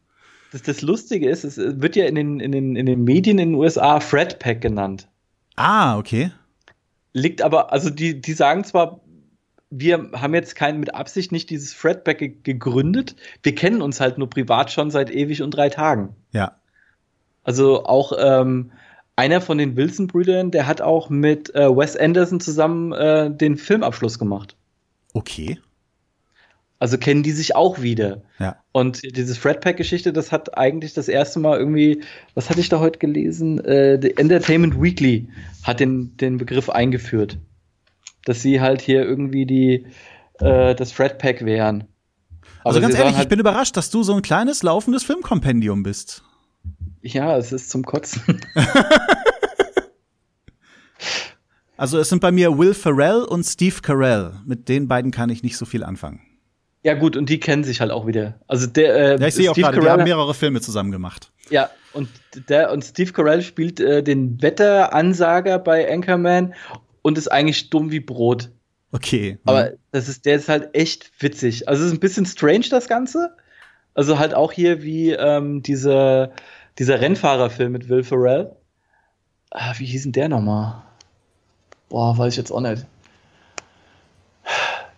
das, 0.52 0.62
das 0.62 0.82
Lustige 0.82 1.28
ist, 1.28 1.42
es 1.44 1.56
wird 1.56 1.96
ja 1.96 2.04
in 2.04 2.14
den, 2.14 2.40
in, 2.40 2.52
den, 2.52 2.76
in 2.76 2.86
den 2.86 3.02
Medien 3.02 3.38
in 3.38 3.50
den 3.50 3.54
USA 3.56 3.98
Fred 3.98 4.38
Pack 4.38 4.60
genannt. 4.60 5.08
Ah, 5.56 5.98
okay. 5.98 6.30
Liegt 7.14 7.40
aber, 7.40 7.72
also 7.72 7.88
die, 7.90 8.20
die 8.20 8.34
sagen 8.34 8.62
zwar, 8.62 9.00
wir 9.70 10.10
haben 10.12 10.34
jetzt 10.34 10.54
kein, 10.54 10.78
mit 10.78 10.94
Absicht 10.94 11.32
nicht 11.32 11.50
dieses 11.50 11.72
Fredback 11.74 12.18
ge 12.18 12.36
gegründet. 12.42 13.16
Wir 13.42 13.54
kennen 13.54 13.82
uns 13.82 14.00
halt 14.00 14.18
nur 14.18 14.30
privat 14.30 14.70
schon 14.70 14.90
seit 14.90 15.10
ewig 15.10 15.42
und 15.42 15.50
drei 15.50 15.68
Tagen. 15.68 16.14
Ja. 16.32 16.56
Also 17.42 17.84
auch 17.84 18.12
ähm, 18.18 18.72
einer 19.16 19.40
von 19.40 19.58
den 19.58 19.76
Wilson-Brüdern, 19.76 20.50
der 20.50 20.66
hat 20.66 20.80
auch 20.80 21.10
mit 21.10 21.54
äh, 21.54 21.68
Wes 21.68 21.96
Anderson 21.96 22.40
zusammen 22.40 22.92
äh, 22.92 23.30
den 23.30 23.56
Filmabschluss 23.56 24.18
gemacht. 24.18 24.56
Okay. 25.14 25.58
Also 26.78 26.98
kennen 26.98 27.22
die 27.22 27.32
sich 27.32 27.56
auch 27.56 27.80
wieder. 27.80 28.22
Ja. 28.38 28.56
Und 28.72 29.16
diese 29.16 29.34
Fredpack-Geschichte, 29.34 30.12
das 30.12 30.30
hat 30.30 30.58
eigentlich 30.58 30.92
das 30.92 31.08
erste 31.08 31.40
Mal 31.40 31.58
irgendwie, 31.58 32.02
was 32.34 32.50
hatte 32.50 32.60
ich 32.60 32.68
da 32.68 32.80
heute 32.80 32.98
gelesen? 32.98 33.64
Äh, 33.64 33.98
The 34.00 34.16
Entertainment 34.18 34.80
Weekly 34.80 35.28
hat 35.62 35.80
den, 35.80 36.16
den 36.18 36.36
Begriff 36.36 36.68
eingeführt. 36.68 37.38
Dass 38.26 38.42
sie 38.42 38.60
halt 38.60 38.82
hier 38.82 39.02
irgendwie 39.02 39.46
die, 39.46 39.86
äh, 40.40 40.74
das 40.74 40.92
Fredpack 40.92 41.44
wären. 41.46 41.84
Also 42.62 42.78
Aber 42.78 42.80
ganz 42.80 42.94
sie 42.94 42.98
ehrlich, 43.00 43.14
sagen 43.14 43.22
ich 43.22 43.28
bin 43.30 43.40
überrascht, 43.40 43.76
dass 43.78 43.88
du 43.90 44.02
so 44.02 44.12
ein 44.14 44.20
kleines 44.22 44.62
laufendes 44.62 45.02
Filmkompendium 45.04 45.82
bist. 45.82 46.22
ja, 47.00 47.36
es 47.38 47.52
ist 47.52 47.70
zum 47.70 47.84
Kotzen. 47.84 48.40
Also 51.78 51.98
es 51.98 52.08
sind 52.08 52.20
bei 52.20 52.32
mir 52.32 52.56
Will 52.56 52.72
Ferrell 52.72 53.22
und 53.22 53.44
Steve 53.44 53.76
Carell. 53.82 54.32
Mit 54.46 54.68
den 54.70 54.88
beiden 54.88 55.10
kann 55.10 55.28
ich 55.28 55.42
nicht 55.42 55.58
so 55.58 55.66
viel 55.66 55.84
anfangen. 55.84 56.20
ja, 56.82 56.94
gut, 56.94 57.16
und 57.18 57.28
die 57.28 57.38
kennen 57.38 57.64
sich 57.64 57.80
halt 57.82 57.90
auch 57.90 58.06
wieder. 58.06 58.40
Also 58.46 58.66
der, 58.66 58.94
äh, 58.96 59.20
Ja, 59.20 59.26
ich 59.26 59.34
sehe 59.34 59.50
auch 59.50 59.54
Steve 59.54 59.66
gerade, 59.66 59.80
die 59.80 59.86
Carell- 59.86 59.90
haben 59.92 60.04
mehrere 60.04 60.32
Filme 60.34 60.60
zusammen 60.62 60.90
gemacht. 60.90 61.32
Ja, 61.50 61.68
und 61.92 62.08
der 62.48 62.72
und 62.72 62.82
Steve 62.82 63.12
Carell 63.12 63.42
spielt 63.42 63.78
äh, 63.80 64.02
den 64.02 64.40
Wetteransager 64.40 65.58
bei 65.58 65.92
Anchorman 65.92 66.54
und 67.06 67.16
ist 67.16 67.28
eigentlich 67.28 67.70
dumm 67.70 67.92
wie 67.92 68.00
Brot. 68.00 68.50
Okay. 68.90 69.38
Aber 69.44 69.74
das 69.92 70.08
ist, 70.08 70.26
der 70.26 70.34
ist 70.34 70.48
halt 70.48 70.74
echt 70.74 71.12
witzig. 71.22 71.68
Also 71.68 71.84
es 71.84 71.90
ist 71.90 71.96
ein 71.96 72.00
bisschen 72.00 72.26
strange, 72.26 72.66
das 72.68 72.88
Ganze. 72.88 73.36
Also 73.94 74.18
halt 74.18 74.34
auch 74.34 74.50
hier 74.50 74.82
wie 74.82 75.12
ähm, 75.12 75.62
diese, 75.62 76.32
dieser 76.80 77.00
Rennfahrerfilm 77.00 77.70
mit 77.70 77.88
Will 77.88 78.02
Ferrell. 78.02 78.56
Ah, 79.52 79.74
wie 79.78 79.86
hieß 79.86 80.02
denn 80.02 80.12
der 80.12 80.28
nochmal? 80.28 80.82
Boah, 81.90 82.18
weiß 82.18 82.32
ich 82.32 82.38
jetzt 82.38 82.50
auch 82.50 82.60
nicht. 82.60 82.84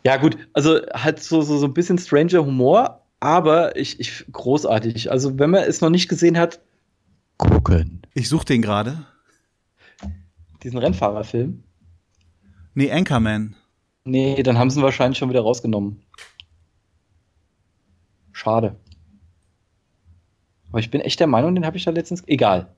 Ja, 0.03 0.17
gut, 0.17 0.39
also 0.55 0.81
halt 0.95 1.23
so, 1.23 1.43
so, 1.43 1.59
so 1.59 1.67
ein 1.67 1.75
bisschen 1.75 1.99
stranger 1.99 2.43
Humor, 2.43 3.03
aber 3.21 3.77
ich, 3.77 4.01
ich 4.01 4.25
großartig. 4.33 5.11
Also, 5.11 5.39
wenn 5.39 5.51
man 5.51 5.65
es 5.65 5.83
noch 5.83 5.91
nicht 5.91 6.09
gesehen 6.09 6.39
hat, 6.39 6.61
gucken. 7.37 8.01
ich 8.15 8.31
suche 8.31 8.47
den 8.47 8.63
gerade. 8.63 9.05
Diesen 10.63 10.79
Rennfahrerfilm. 10.79 11.65
Nee, 12.79 12.93
Anchorman. 12.93 13.57
Nee, 14.05 14.41
dann 14.45 14.57
haben 14.57 14.71
sie 14.71 14.79
ihn 14.79 14.85
wahrscheinlich 14.85 15.19
schon 15.19 15.31
wieder 15.31 15.41
rausgenommen. 15.41 16.01
Schade. 18.31 18.77
Aber 20.69 20.79
ich 20.79 20.89
bin 20.89 21.01
echt 21.01 21.19
der 21.19 21.27
Meinung, 21.27 21.57
den 21.57 21.67
habe 21.67 21.77
ich 21.77 21.85
da 21.85 21.91
letztens. 21.91 22.23
Egal. 22.29 22.73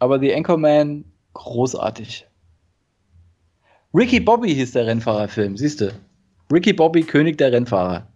Aber 0.00 0.18
The 0.18 0.34
Anchorman, 0.34 1.04
großartig. 1.34 2.26
Ricky 3.94 4.18
Bobby 4.18 4.52
hieß 4.52 4.72
der 4.72 4.88
Rennfahrerfilm, 4.88 5.56
siehst 5.56 5.80
du. 5.80 5.92
Ricky 6.52 6.72
Bobby, 6.72 7.04
König 7.04 7.38
der 7.38 7.52
Rennfahrer. 7.52 8.08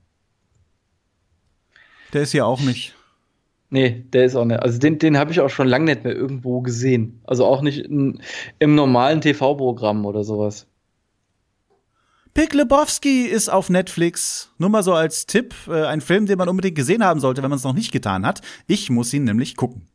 Der 2.13 2.23
ist 2.23 2.33
hier 2.33 2.45
auch 2.45 2.59
nicht. 2.59 2.97
Nee, 3.73 4.05
der 4.13 4.27
ist 4.27 4.37
auch 4.37 4.45
nicht. 4.45 4.61
Also 4.61 4.79
den, 4.79 4.99
den 4.99 5.17
habe 5.17 5.33
ich 5.33 5.41
auch 5.41 5.49
schon 5.49 5.67
lange 5.67 5.87
nicht 5.87 6.05
mehr 6.05 6.15
irgendwo 6.15 6.61
gesehen. 6.61 7.23
Also 7.25 7.47
auch 7.47 7.63
nicht 7.63 7.79
in, 7.79 8.21
im 8.59 8.75
normalen 8.75 9.23
TV-Programm 9.23 10.05
oder 10.05 10.25
sowas. 10.25 10.67
Big 12.35 12.53
Lebowski 12.53 13.25
ist 13.25 13.49
auf 13.49 13.71
Netflix. 13.71 14.53
Nur 14.59 14.69
mal 14.69 14.83
so 14.83 14.93
als 14.93 15.25
Tipp, 15.25 15.55
äh, 15.69 15.87
ein 15.87 16.03
Film, 16.03 16.27
den 16.27 16.37
man 16.37 16.51
unbedingt 16.51 16.77
gesehen 16.77 17.03
haben 17.03 17.19
sollte, 17.19 17.43
wenn 17.43 17.49
man 17.49 17.57
es 17.57 17.65
noch 17.65 17.73
nicht 17.73 17.93
getan 17.93 18.27
hat. 18.27 18.43
Ich 18.67 18.91
muss 18.91 19.11
ihn 19.15 19.25
nämlich 19.25 19.57
gucken. 19.57 19.87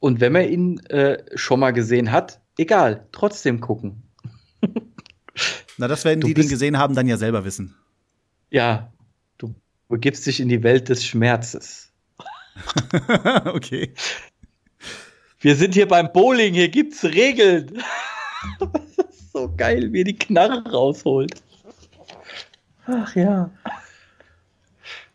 Und 0.00 0.18
wenn 0.18 0.32
man 0.32 0.48
ihn 0.48 0.80
äh, 0.86 1.22
schon 1.36 1.60
mal 1.60 1.70
gesehen 1.70 2.10
hat, 2.10 2.40
egal, 2.58 3.06
trotzdem 3.12 3.60
gucken. 3.60 4.02
Na, 5.78 5.86
das 5.86 6.04
werden 6.04 6.20
Du 6.20 6.26
die, 6.26 6.34
die 6.34 6.42
ihn 6.42 6.48
gesehen 6.48 6.78
haben, 6.78 6.96
dann 6.96 7.06
ja 7.06 7.16
selber 7.16 7.44
wissen. 7.44 7.76
Ja, 8.50 8.92
du 9.38 9.54
begibst 9.88 10.26
dich 10.26 10.40
in 10.40 10.48
die 10.48 10.64
Welt 10.64 10.88
des 10.88 11.04
Schmerzes. 11.04 11.85
okay. 13.46 13.92
Wir 15.40 15.56
sind 15.56 15.74
hier 15.74 15.86
beim 15.86 16.12
Bowling, 16.12 16.54
hier 16.54 16.68
gibt's 16.68 17.04
Regeln. 17.04 17.82
das 18.60 19.08
ist 19.08 19.32
so 19.32 19.52
geil, 19.56 19.92
wie 19.92 20.04
die 20.04 20.16
Knarre 20.16 20.68
rausholt. 20.70 21.42
Ach 22.86 23.14
ja. 23.14 23.50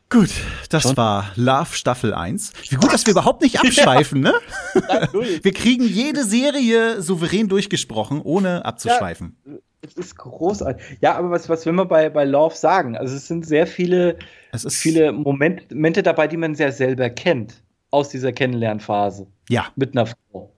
Gut, 0.10 0.30
das 0.70 0.84
Schon? 0.84 0.98
war 0.98 1.32
Love 1.36 1.74
Staffel 1.74 2.14
1. 2.14 2.52
Wie 2.70 2.76
gut, 2.76 2.92
dass 2.92 3.06
wir 3.06 3.12
überhaupt 3.12 3.42
nicht 3.42 3.60
abschweifen, 3.62 4.26
ja. 4.26 4.34
ne? 4.34 5.40
Wir 5.42 5.54
kriegen 5.54 5.86
jede 5.86 6.26
Serie 6.26 7.02
souverän 7.02 7.48
durchgesprochen, 7.48 8.22
ohne 8.22 8.66
abzuschweifen. 8.66 9.38
Ja, 9.46 9.54
es 9.82 9.94
ist 9.96 10.16
großartig. 10.18 10.98
Ja, 11.02 11.16
aber 11.16 11.32
was, 11.32 11.50
was 11.50 11.66
will 11.66 11.74
man 11.74 11.88
bei, 11.88 12.10
bei 12.10 12.24
Love 12.24 12.56
sagen? 12.56 12.96
Also 12.96 13.16
es 13.16 13.28
sind 13.28 13.46
sehr 13.46 13.66
viele, 13.66 14.18
es 14.52 14.64
ist 14.64 14.78
viele 14.78 15.12
Momente 15.12 16.04
dabei, 16.04 16.28
die 16.28 16.38
man 16.38 16.56
sehr 16.56 16.72
selber 16.72 17.10
kennt 17.10 17.64
aus 17.90 18.10
dieser 18.10 18.32
Kennenlernphase. 18.32 19.28
Ja. 19.50 19.68
Mit 19.76 19.94
einer 19.94 20.08
Frau. 20.08 20.54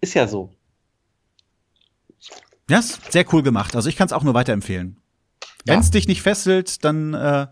Ist 0.00 0.14
ja 0.14 0.26
so. 0.26 0.52
Ja, 2.68 2.78
ist 2.78 3.12
sehr 3.12 3.24
cool 3.32 3.42
gemacht. 3.42 3.74
Also 3.74 3.88
ich 3.88 3.96
kann 3.96 4.06
es 4.06 4.12
auch 4.12 4.22
nur 4.22 4.34
weiterempfehlen. 4.34 5.00
Ja. 5.64 5.74
Wenn 5.74 5.80
es 5.80 5.90
dich 5.90 6.06
nicht 6.06 6.22
fesselt, 6.22 6.84
dann 6.84 7.14
äh, 7.14 7.46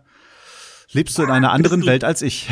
lebst 0.91 1.17
du 1.17 1.23
in 1.23 1.31
einer 1.31 1.51
anderen 1.51 1.85
Welt 1.85 2.03
als 2.03 2.21
ich. 2.21 2.49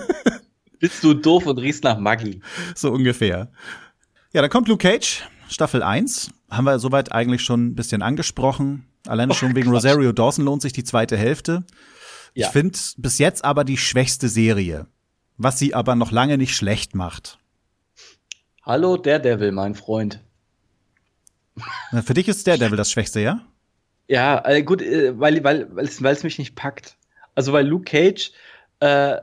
Bist 0.78 1.04
du 1.04 1.14
doof 1.14 1.46
und 1.46 1.58
riechst 1.58 1.84
nach 1.84 1.98
Maggi. 1.98 2.40
So 2.74 2.90
ungefähr. 2.90 3.50
Ja, 4.32 4.40
dann 4.42 4.50
kommt 4.50 4.68
Luke 4.68 4.82
Cage, 4.88 5.22
Staffel 5.48 5.82
1. 5.82 6.30
Haben 6.52 6.64
wir 6.64 6.78
soweit 6.78 7.12
eigentlich 7.12 7.42
schon 7.42 7.66
ein 7.66 7.74
bisschen 7.74 8.02
angesprochen. 8.02 8.86
Alleine 9.06 9.34
schon 9.34 9.52
oh, 9.52 9.54
wegen 9.54 9.70
Quatsch. 9.70 9.84
Rosario 9.84 10.12
Dawson 10.12 10.44
lohnt 10.44 10.62
sich 10.62 10.72
die 10.72 10.84
zweite 10.84 11.16
Hälfte. 11.16 11.64
Ja. 12.34 12.46
Ich 12.46 12.52
finde 12.52 12.78
bis 12.96 13.18
jetzt 13.18 13.44
aber 13.44 13.64
die 13.64 13.76
schwächste 13.76 14.28
Serie 14.28 14.86
was 15.42 15.58
sie 15.58 15.74
aber 15.74 15.94
noch 15.94 16.10
lange 16.10 16.38
nicht 16.38 16.54
schlecht 16.54 16.94
macht. 16.94 17.38
Hallo 18.62 18.96
Daredevil, 18.96 19.52
mein 19.52 19.74
Freund. 19.74 20.20
Na, 21.90 22.02
für 22.02 22.14
dich 22.14 22.28
ist 22.28 22.46
Daredevil 22.46 22.76
das 22.76 22.90
Schwächste, 22.90 23.20
ja? 23.20 23.40
Ja, 24.08 24.42
äh, 24.46 24.62
gut, 24.62 24.82
äh, 24.82 25.18
weil, 25.18 25.42
weil, 25.44 25.74
weil, 25.74 25.84
es, 25.84 26.02
weil 26.02 26.14
es 26.14 26.22
mich 26.22 26.38
nicht 26.38 26.54
packt. 26.54 26.96
Also 27.34 27.52
weil 27.52 27.66
Luke 27.66 27.84
Cage, 27.84 28.32
äh, 28.80 29.16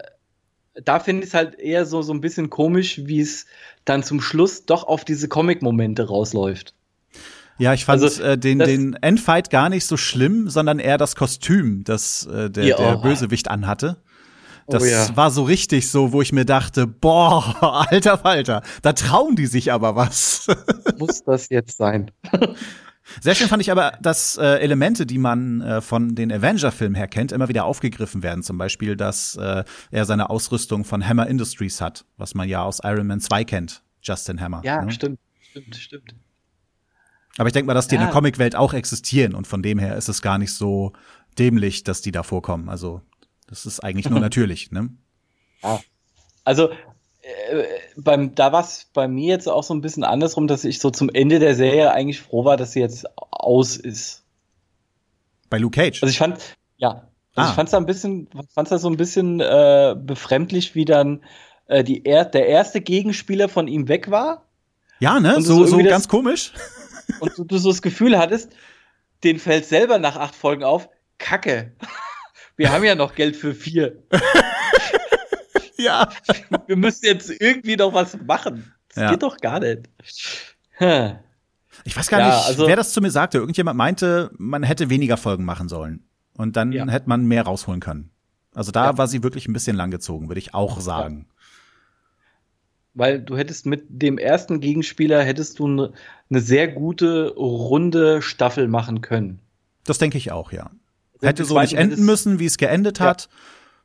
da 0.84 1.00
finde 1.00 1.24
ich 1.24 1.30
es 1.30 1.34
halt 1.34 1.56
eher 1.60 1.86
so, 1.86 2.02
so 2.02 2.14
ein 2.14 2.22
bisschen 2.22 2.50
komisch, 2.50 3.02
wie 3.06 3.22
es 3.22 3.46
dann 3.86 4.04
zum 4.04 4.22
Schluss 4.22 4.66
doch 4.66 4.84
auf 4.84 5.06
diese 5.06 5.28
Comic-Momente 5.28 6.08
rausläuft. 6.08 6.74
Ja, 7.60 7.74
ich 7.74 7.86
fand 7.86 8.02
also, 8.02 8.24
äh, 8.24 8.38
den, 8.38 8.60
den 8.60 8.94
Endfight 8.94 9.50
gar 9.50 9.70
nicht 9.70 9.86
so 9.86 9.98
schlimm, 9.98 10.50
sondern 10.50 10.80
eher 10.80 10.98
das 10.98 11.16
Kostüm, 11.16 11.84
das 11.84 12.26
äh, 12.26 12.50
der, 12.50 12.64
ja, 12.64 12.78
der 12.78 12.98
oh. 12.98 13.02
Bösewicht 13.02 13.52
anhatte. 13.52 13.98
Oh 14.66 14.72
das 14.72 14.84
oh 14.84 14.86
ja. 14.86 15.18
war 15.18 15.30
so 15.30 15.44
richtig 15.44 15.90
so, 15.90 16.14
wo 16.14 16.22
ich 16.22 16.32
mir 16.32 16.46
dachte, 16.46 16.88
boah, 16.88 17.86
alter 17.92 18.18
Falter, 18.18 18.64
da 18.82 18.94
trauen 18.94 19.36
die 19.36 19.46
sich 19.46 19.74
aber 19.74 19.96
was. 19.96 20.48
Muss 20.98 21.24
das 21.24 21.50
jetzt 21.50 21.78
sein? 21.78 22.12
Sehr 23.20 23.36
schön 23.36 23.48
fand 23.48 23.62
ich 23.62 23.72
aber, 23.72 23.94
dass 24.02 24.38
äh, 24.38 24.60
Elemente, 24.60 25.06
die 25.06 25.18
man 25.18 25.62
äh, 25.62 25.82
von 25.82 26.16
den 26.16 26.32
Avenger-Filmen 26.32 26.96
her 26.96 27.08
kennt, 27.08 27.32
immer 27.32 27.50
wieder 27.50 27.66
aufgegriffen 27.66 28.24
werden. 28.24 28.44
Zum 28.44 28.58
Beispiel, 28.58 28.96
dass 28.96 29.36
äh, 29.36 29.64
er 29.92 30.06
seine 30.06 30.30
Ausrüstung 30.30 30.86
von 30.86 31.06
Hammer 31.06 31.28
Industries 31.28 31.82
hat, 31.82 32.06
was 32.18 32.36
man 32.36 32.48
ja 32.48 32.64
aus 32.64 32.80
Iron 32.84 33.08
Man 33.08 33.20
2 33.20 33.44
kennt, 33.44 33.84
Justin 34.02 34.40
Hammer. 34.40 34.62
Ja, 34.64 34.86
ne? 34.86 34.92
stimmt, 34.92 35.20
stimmt, 35.42 35.76
stimmt. 35.76 36.14
Aber 37.38 37.48
ich 37.48 37.54
denke 37.54 37.68
mal, 37.68 37.74
dass 37.74 37.88
die 37.88 37.96
ja. 37.96 38.02
in 38.02 38.08
der 38.08 38.14
Comicwelt 38.14 38.56
auch 38.56 38.74
existieren 38.74 39.34
und 39.34 39.48
von 39.48 39.62
dem 39.62 39.80
her 39.80 39.96
ist 39.96 40.10
es 40.10 40.22
gar 40.22 40.38
nicht 40.38 40.54
so 40.54 40.94
dämlich, 41.38 41.84
dass 41.84 42.02
die 42.02 42.12
da 42.12 42.24
vorkommen. 42.24 42.70
Also 42.70 43.02
das 43.48 43.66
ist 43.66 43.80
eigentlich 43.82 44.10
nur 44.10 44.20
natürlich, 44.20 44.72
ne? 44.72 44.90
Ja. 45.64 45.80
Also 46.44 46.70
äh, 46.70 47.64
beim, 47.98 48.36
da 48.36 48.52
war 48.52 48.62
es 48.62 48.88
bei 48.94 49.08
mir 49.08 49.28
jetzt 49.28 49.48
auch 49.48 49.64
so 49.64 49.74
ein 49.74 49.82
bisschen 49.82 50.04
andersrum, 50.04 50.48
dass 50.48 50.64
ich 50.64 50.80
so 50.80 50.90
zum 50.90 51.10
Ende 51.10 51.40
der 51.40 51.56
Serie 51.56 51.92
eigentlich 51.92 52.22
froh 52.22 52.46
war, 52.46 52.58
dass 52.58 52.74
sie 52.74 52.80
jetzt 52.80 53.06
aus 53.16 53.78
ist. 53.78 54.24
Bei 55.50 55.58
Luke 55.58 55.76
Cage? 55.76 56.02
Also 56.02 56.12
ich 56.12 56.18
fand, 56.18 56.38
ja, 56.78 57.08
also 57.36 57.48
ah. 57.48 57.50
ich 57.50 57.56
fand 57.56 57.70
es 57.70 57.74
ein 57.74 57.86
bisschen, 57.86 58.30
fand's 58.54 58.70
da 58.70 58.78
so 58.78 58.90
ein 58.90 58.98
bisschen 58.98 59.40
äh, 59.40 59.96
befremdlich, 59.98 60.76
wie 60.76 60.86
dann 60.86 61.22
äh, 61.68 61.84
die 61.84 62.06
er 62.06 62.26
der 62.26 62.48
erste 62.48 62.82
Gegenspieler 62.82 63.48
von 63.48 63.68
ihm 63.68 63.88
weg 63.88 64.12
war. 64.12 64.46
Ja, 65.00 65.20
ne? 65.20 65.42
So, 65.42 65.66
so, 65.66 65.66
so 65.66 65.78
ganz 65.78 66.08
komisch. 66.08 66.52
Und 67.20 67.38
du, 67.38 67.44
du 67.44 67.58
so 67.58 67.70
das 67.70 67.82
Gefühl 67.82 68.18
hattest, 68.18 68.52
den 69.24 69.40
fällt 69.40 69.66
selber 69.66 70.00
nach 70.00 70.16
acht 70.16 70.36
Folgen 70.36 70.64
auf, 70.64 70.90
Kacke. 71.18 71.76
Wir 72.56 72.72
haben 72.72 72.84
ja 72.84 72.96
noch 72.96 73.16
Geld 73.16 73.38
für 73.38 73.54
vier. 73.54 74.04
ja. 75.78 76.10
Wir 76.68 76.76
müssen 76.76 77.06
jetzt 77.06 77.30
irgendwie 77.30 77.78
noch 77.78 77.94
was 77.94 78.18
machen. 78.26 78.74
Das 78.90 79.04
ja. 79.04 79.12
geht 79.12 79.24
doch 79.24 79.38
gar 79.38 79.62
nicht. 79.62 79.88
Ich 81.86 81.96
weiß 81.96 82.10
gar 82.10 82.20
ja, 82.20 82.28
nicht, 82.28 82.48
also, 82.48 82.68
wer 82.68 82.76
das 82.76 82.92
zu 82.92 83.00
mir 83.00 83.12
sagte. 83.12 83.38
Irgendjemand 83.38 83.78
meinte, 83.78 84.32
man 84.38 84.64
hätte 84.64 84.90
weniger 84.90 85.16
Folgen 85.16 85.46
machen 85.46 85.70
sollen. 85.70 86.06
Und 86.36 86.58
dann 86.58 86.74
ja. 86.74 86.86
hätte 86.88 87.08
man 87.08 87.26
mehr 87.26 87.44
rausholen 87.44 87.80
können. 87.80 88.12
Also 88.54 88.72
da 88.72 88.98
war 88.98 89.08
sie 89.08 89.24
wirklich 89.24 89.48
ein 89.48 89.54
bisschen 89.54 89.78
langgezogen, 89.78 90.28
würde 90.28 90.40
ich 90.40 90.54
auch 90.54 90.82
sagen. 90.82 91.28
Weil 93.00 93.22
du 93.22 93.38
hättest 93.38 93.66
mit 93.66 93.86
dem 93.88 94.18
ersten 94.18 94.60
Gegenspieler 94.60 95.24
hättest 95.24 95.60
du 95.60 95.68
eine 95.68 95.94
ne 96.28 96.42
sehr 96.42 96.68
gute 96.68 97.34
runde 97.34 98.22
Staffel 98.22 98.68
machen 98.68 99.00
können. 99.00 99.40
Das 99.86 100.00
denke 100.00 100.18
ich 100.18 100.34
auch, 100.34 100.52
ja. 100.52 100.70
Hätte 101.22 101.46
so 101.46 101.58
nicht 101.58 101.76
enden 101.76 102.04
müssen, 102.04 102.40
wie 102.40 102.46
es 102.46 102.58
geendet 102.58 103.00
ja. 103.00 103.06
hat. 103.06 103.30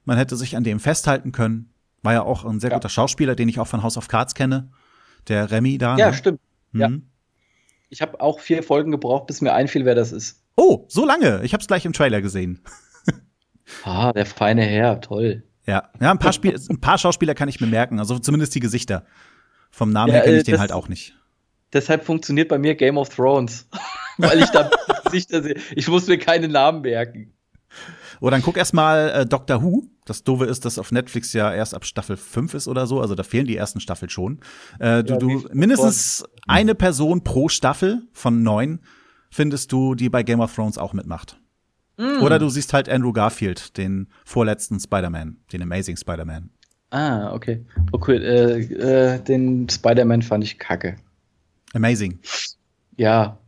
Man 0.05 0.19
hätte 0.19 0.35
sich 0.35 0.57
an 0.57 0.65
dem 0.65 0.81
festhalten 0.81 1.31
können. 1.31 1.71
War 2.03 2.13
ja 2.13 2.23
auch 2.23 2.45
ein 2.45 2.59
sehr 2.59 2.71
ja. 2.71 2.77
guter 2.77 2.89
Schauspieler, 2.89 3.37
den 3.37 3.49
ich 3.49 3.61
auch 3.61 3.69
von 3.69 3.85
House 3.85 3.97
of 3.97 4.09
Cards 4.09 4.35
kenne. 4.35 4.73
Der 5.29 5.49
Remy 5.49 5.79
da. 5.79 5.97
Ja, 5.97 6.09
ne? 6.09 6.15
stimmt. 6.15 6.41
Mhm. 6.73 6.81
Ja. 6.81 6.91
Ich 7.91 8.03
habe 8.03 8.21
auch 8.21 8.41
vier 8.41 8.65
Folgen 8.65 8.91
gebraucht, 8.91 9.29
bis 9.29 9.41
mir 9.41 9.53
einfiel, 9.53 9.85
wer 9.85 9.95
das 9.95 10.11
ist. 10.11 10.43
Oh, 10.57 10.87
so 10.89 11.07
lange. 11.07 11.41
Ich 11.45 11.53
habe 11.53 11.61
es 11.61 11.69
gleich 11.69 11.85
im 11.85 11.93
Trailer 11.93 12.21
gesehen. 12.21 12.63
ah, 13.85 14.13
der 14.13 14.27
feine 14.27 14.63
Herr, 14.63 15.01
toll. 15.01 15.45
Ja, 15.67 15.91
ja 16.01 16.11
ein, 16.11 16.19
paar 16.19 16.33
Spiel 16.33 16.59
ein 16.69 16.81
paar 16.81 16.99
Schauspieler 16.99 17.35
kann 17.35 17.49
ich 17.49 17.61
mir 17.61 17.67
merken, 17.67 17.99
also 17.99 18.19
zumindest 18.19 18.55
die 18.55 18.61
Gesichter. 18.61 19.05
Vom 19.71 19.91
Namen 19.91 20.09
ja, 20.09 20.15
her 20.15 20.25
kenne 20.25 20.37
ich 20.37 20.43
äh, 20.49 20.53
den 20.53 20.61
halt 20.61 20.73
auch 20.73 20.89
nicht. 20.89 21.17
Deshalb 21.73 22.05
funktioniert 22.05 22.49
bei 22.49 22.59
mir 22.59 22.75
Game 22.77 22.97
of 22.97 23.09
Thrones. 23.09 23.69
Weil 24.19 24.41
ich 24.41 24.51
da 24.51 24.71
Gesichter 25.05 25.43
sehe. 25.43 25.57
Ich 25.75 25.89
muss 25.89 26.07
mir 26.07 26.19
keine 26.19 26.49
Namen 26.49 26.83
merken. 26.83 27.33
Oder 28.21 28.29
oh, 28.29 28.31
dann 28.31 28.43
guck 28.43 28.57
erst 28.57 28.75
mal 28.75 29.11
äh, 29.11 29.27
Doctor 29.27 29.63
Who. 29.63 29.85
Das 30.05 30.23
Doofe 30.23 30.45
ist, 30.45 30.65
dass 30.65 30.79
auf 30.79 30.93
Netflix 30.93 31.33
ja 31.33 31.53
erst 31.53 31.75
ab 31.75 31.85
Staffel 31.85 32.17
5 32.17 32.55
ist 32.55 32.69
oder 32.69 32.87
so. 32.87 33.01
Also 33.01 33.15
da 33.15 33.25
fehlen 33.25 33.47
die 33.47 33.57
ersten 33.57 33.81
Staffeln 33.81 34.11
schon. 34.11 34.41
Äh, 34.79 35.03
du, 35.03 35.15
ja, 35.15 35.19
du 35.19 35.49
mindestens 35.53 36.25
eine 36.47 36.75
Person 36.75 37.25
pro 37.25 37.49
Staffel 37.49 38.03
von 38.13 38.43
neun 38.43 38.81
findest 39.31 39.73
du, 39.73 39.97
die 39.97 40.09
bei 40.09 40.23
Game 40.23 40.41
of 40.41 40.55
Thrones 40.55 40.79
auch 40.79 40.93
mitmacht. 40.93 41.41
Mm. 41.97 42.23
Oder 42.23 42.39
du 42.39 42.49
siehst 42.49 42.73
halt 42.73 42.89
Andrew 42.89 43.13
Garfield, 43.13 43.77
den 43.77 44.09
vorletzten 44.25 44.81
Spider-Man, 44.81 45.39
den 45.53 45.63
Amazing 45.63 45.97
Spider-Man. 45.97 46.51
Ah, 46.91 47.33
okay. 47.33 47.65
Okay, 47.93 48.17
äh, 48.17 49.15
äh, 49.15 49.21
den 49.21 49.69
Spider-Man 49.69 50.23
fand 50.23 50.45
ich 50.45 50.59
kacke. 50.59 50.97
Amazing. 51.73 52.21
Ja, 52.97 53.39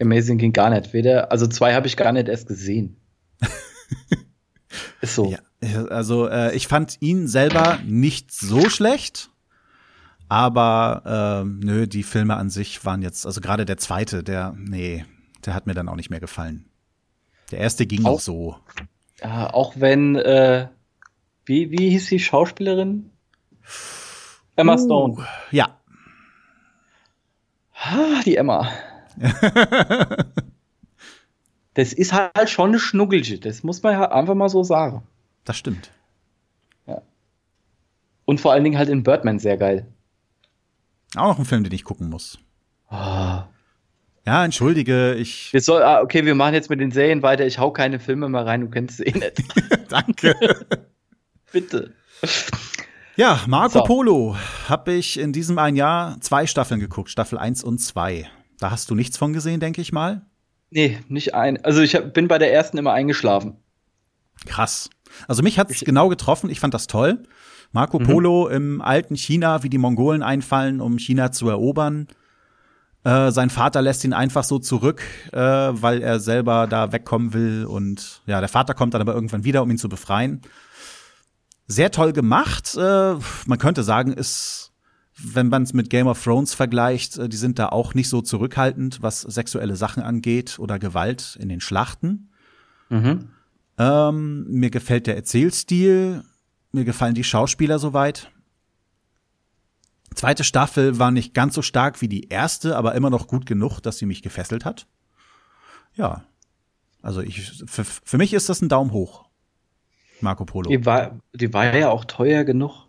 Amazing 0.00 0.38
ging 0.38 0.52
gar 0.52 0.70
nicht. 0.70 0.92
Weder, 0.92 1.32
also 1.32 1.46
zwei 1.46 1.74
habe 1.74 1.86
ich 1.86 1.96
gar 1.96 2.12
nicht 2.12 2.28
erst 2.28 2.48
gesehen. 2.48 2.96
Ist 5.00 5.14
so. 5.14 5.34
Ja, 5.60 5.84
also 5.86 6.28
äh, 6.28 6.54
ich 6.54 6.66
fand 6.66 6.96
ihn 7.00 7.26
selber 7.26 7.78
nicht 7.84 8.32
so 8.32 8.68
schlecht, 8.68 9.30
aber 10.28 11.44
äh, 11.44 11.48
nö, 11.64 11.86
die 11.86 12.02
Filme 12.02 12.36
an 12.36 12.50
sich 12.50 12.84
waren 12.84 13.02
jetzt, 13.02 13.26
also 13.26 13.40
gerade 13.40 13.64
der 13.64 13.78
zweite, 13.78 14.22
der, 14.22 14.54
nee, 14.56 15.04
der 15.44 15.54
hat 15.54 15.66
mir 15.66 15.74
dann 15.74 15.88
auch 15.88 15.96
nicht 15.96 16.10
mehr 16.10 16.20
gefallen. 16.20 16.66
Der 17.52 17.60
erste 17.60 17.86
ging 17.86 18.04
auch, 18.06 18.18
so. 18.18 18.56
Ja, 19.20 19.52
auch 19.52 19.74
wenn, 19.76 20.16
äh, 20.16 20.68
wie, 21.44 21.70
wie 21.70 21.90
hieß 21.90 22.06
die 22.06 22.18
Schauspielerin? 22.18 23.10
Emma 24.56 24.74
uh, 24.74 24.78
Stone. 24.78 25.26
Ja. 25.50 25.78
Ah, 27.74 28.22
die 28.24 28.36
Emma. 28.36 28.70
das 31.74 31.92
ist 31.92 32.14
halt 32.14 32.48
schon 32.48 32.70
eine 32.70 32.78
Schnuggelche, 32.78 33.38
das 33.38 33.62
muss 33.62 33.82
man 33.82 33.98
halt 33.98 34.12
einfach 34.12 34.34
mal 34.34 34.48
so 34.48 34.62
sagen. 34.62 35.02
Das 35.44 35.58
stimmt. 35.58 35.90
Ja. 36.86 37.02
Und 38.24 38.40
vor 38.40 38.52
allen 38.52 38.64
Dingen 38.64 38.78
halt 38.78 38.88
in 38.88 39.02
Birdman 39.02 39.38
sehr 39.38 39.58
geil. 39.58 39.86
Auch 41.16 41.28
noch 41.28 41.38
ein 41.38 41.44
Film, 41.44 41.64
den 41.64 41.72
ich 41.74 41.84
gucken 41.84 42.08
muss. 42.08 42.38
Oh. 42.90 43.42
Ja, 44.24 44.44
entschuldige, 44.44 45.14
ich. 45.14 45.52
Wir 45.52 45.60
soll, 45.60 45.82
ah, 45.82 46.00
okay, 46.00 46.24
wir 46.24 46.34
machen 46.34 46.54
jetzt 46.54 46.70
mit 46.70 46.80
den 46.80 46.92
Serien 46.92 47.22
weiter. 47.22 47.44
Ich 47.44 47.58
hau 47.58 47.72
keine 47.72 47.98
Filme 47.98 48.28
mehr 48.28 48.46
rein, 48.46 48.60
du 48.60 48.70
kennst 48.70 48.98
sie 48.98 49.04
eh 49.04 49.12
nicht. 49.12 49.42
Danke. 49.88 50.34
Bitte. 51.52 51.92
Ja, 53.16 53.40
Marco 53.46 53.80
so. 53.80 53.84
Polo 53.84 54.36
habe 54.68 54.92
ich 54.92 55.18
in 55.18 55.32
diesem 55.32 55.58
ein 55.58 55.76
Jahr 55.76 56.20
zwei 56.20 56.46
Staffeln 56.46 56.80
geguckt, 56.80 57.10
Staffel 57.10 57.36
1 57.36 57.64
und 57.64 57.78
2. 57.78 58.28
Da 58.58 58.70
hast 58.70 58.90
du 58.90 58.94
nichts 58.94 59.18
von 59.18 59.32
gesehen, 59.32 59.60
denke 59.60 59.80
ich 59.80 59.92
mal. 59.92 60.22
Nee, 60.70 61.00
nicht 61.08 61.34
ein. 61.34 61.62
Also 61.64 61.82
ich 61.82 61.94
hab, 61.94 62.14
bin 62.14 62.28
bei 62.28 62.38
der 62.38 62.52
ersten 62.52 62.78
immer 62.78 62.92
eingeschlafen. 62.92 63.56
Krass. 64.46 64.88
Also 65.28 65.42
mich 65.42 65.58
hat 65.58 65.70
es 65.70 65.80
genau 65.80 66.08
getroffen. 66.08 66.48
Ich 66.48 66.60
fand 66.60 66.72
das 66.72 66.86
toll, 66.86 67.24
Marco 67.72 67.98
mhm. 67.98 68.04
Polo 68.04 68.48
im 68.48 68.80
alten 68.80 69.16
China, 69.16 69.62
wie 69.62 69.68
die 69.68 69.78
Mongolen 69.78 70.22
einfallen, 70.22 70.80
um 70.80 70.98
China 70.98 71.32
zu 71.32 71.48
erobern. 71.48 72.06
Äh, 73.04 73.30
sein 73.32 73.50
Vater 73.50 73.82
lässt 73.82 74.04
ihn 74.04 74.12
einfach 74.12 74.44
so 74.44 74.58
zurück, 74.58 75.02
äh, 75.32 75.38
weil 75.38 76.02
er 76.02 76.20
selber 76.20 76.66
da 76.66 76.92
wegkommen 76.92 77.34
will. 77.34 77.64
Und 77.64 78.22
ja, 78.26 78.40
der 78.40 78.48
Vater 78.48 78.74
kommt 78.74 78.94
dann 78.94 79.00
aber 79.00 79.14
irgendwann 79.14 79.44
wieder, 79.44 79.62
um 79.62 79.70
ihn 79.70 79.78
zu 79.78 79.88
befreien. 79.88 80.42
Sehr 81.66 81.90
toll 81.90 82.12
gemacht. 82.12 82.76
Äh, 82.76 83.14
man 83.46 83.58
könnte 83.58 83.82
sagen, 83.82 84.12
ist 84.12 84.72
wenn 85.22 85.48
man 85.48 85.62
es 85.62 85.72
mit 85.72 85.90
Game 85.90 86.06
of 86.06 86.22
Thrones 86.22 86.54
vergleicht, 86.54 87.18
äh, 87.18 87.28
die 87.28 87.36
sind 87.36 87.58
da 87.58 87.68
auch 87.68 87.94
nicht 87.94 88.08
so 88.08 88.22
zurückhaltend, 88.22 89.02
was 89.02 89.20
sexuelle 89.20 89.76
Sachen 89.76 90.02
angeht 90.02 90.58
oder 90.58 90.78
Gewalt 90.78 91.36
in 91.40 91.48
den 91.48 91.60
Schlachten. 91.60 92.30
Mhm. 92.88 93.28
Ähm, 93.78 94.46
mir 94.48 94.70
gefällt 94.70 95.06
der 95.06 95.16
Erzählstil, 95.16 96.22
mir 96.72 96.84
gefallen 96.84 97.14
die 97.14 97.24
Schauspieler 97.24 97.78
soweit. 97.78 98.30
Zweite 100.14 100.44
Staffel 100.44 100.98
war 100.98 101.10
nicht 101.10 101.34
ganz 101.34 101.54
so 101.54 101.62
stark 101.62 102.00
wie 102.00 102.08
die 102.08 102.28
erste, 102.28 102.76
aber 102.76 102.94
immer 102.94 103.10
noch 103.10 103.26
gut 103.26 103.46
genug, 103.46 103.80
dass 103.80 103.98
sie 103.98 104.06
mich 104.06 104.22
gefesselt 104.22 104.64
hat. 104.64 104.86
Ja. 105.94 106.24
Also 107.02 107.20
ich, 107.20 107.52
für, 107.66 107.84
für 107.84 108.18
mich 108.18 108.32
ist 108.32 108.48
das 108.48 108.62
ein 108.62 108.68
Daumen 108.68 108.92
hoch. 108.92 109.26
Marco 110.20 110.44
Polo. 110.44 110.70
Die 110.70 110.86
war, 110.86 111.18
die 111.32 111.52
war 111.52 111.76
ja 111.76 111.90
auch 111.90 112.04
teuer 112.04 112.44
genug. 112.44 112.86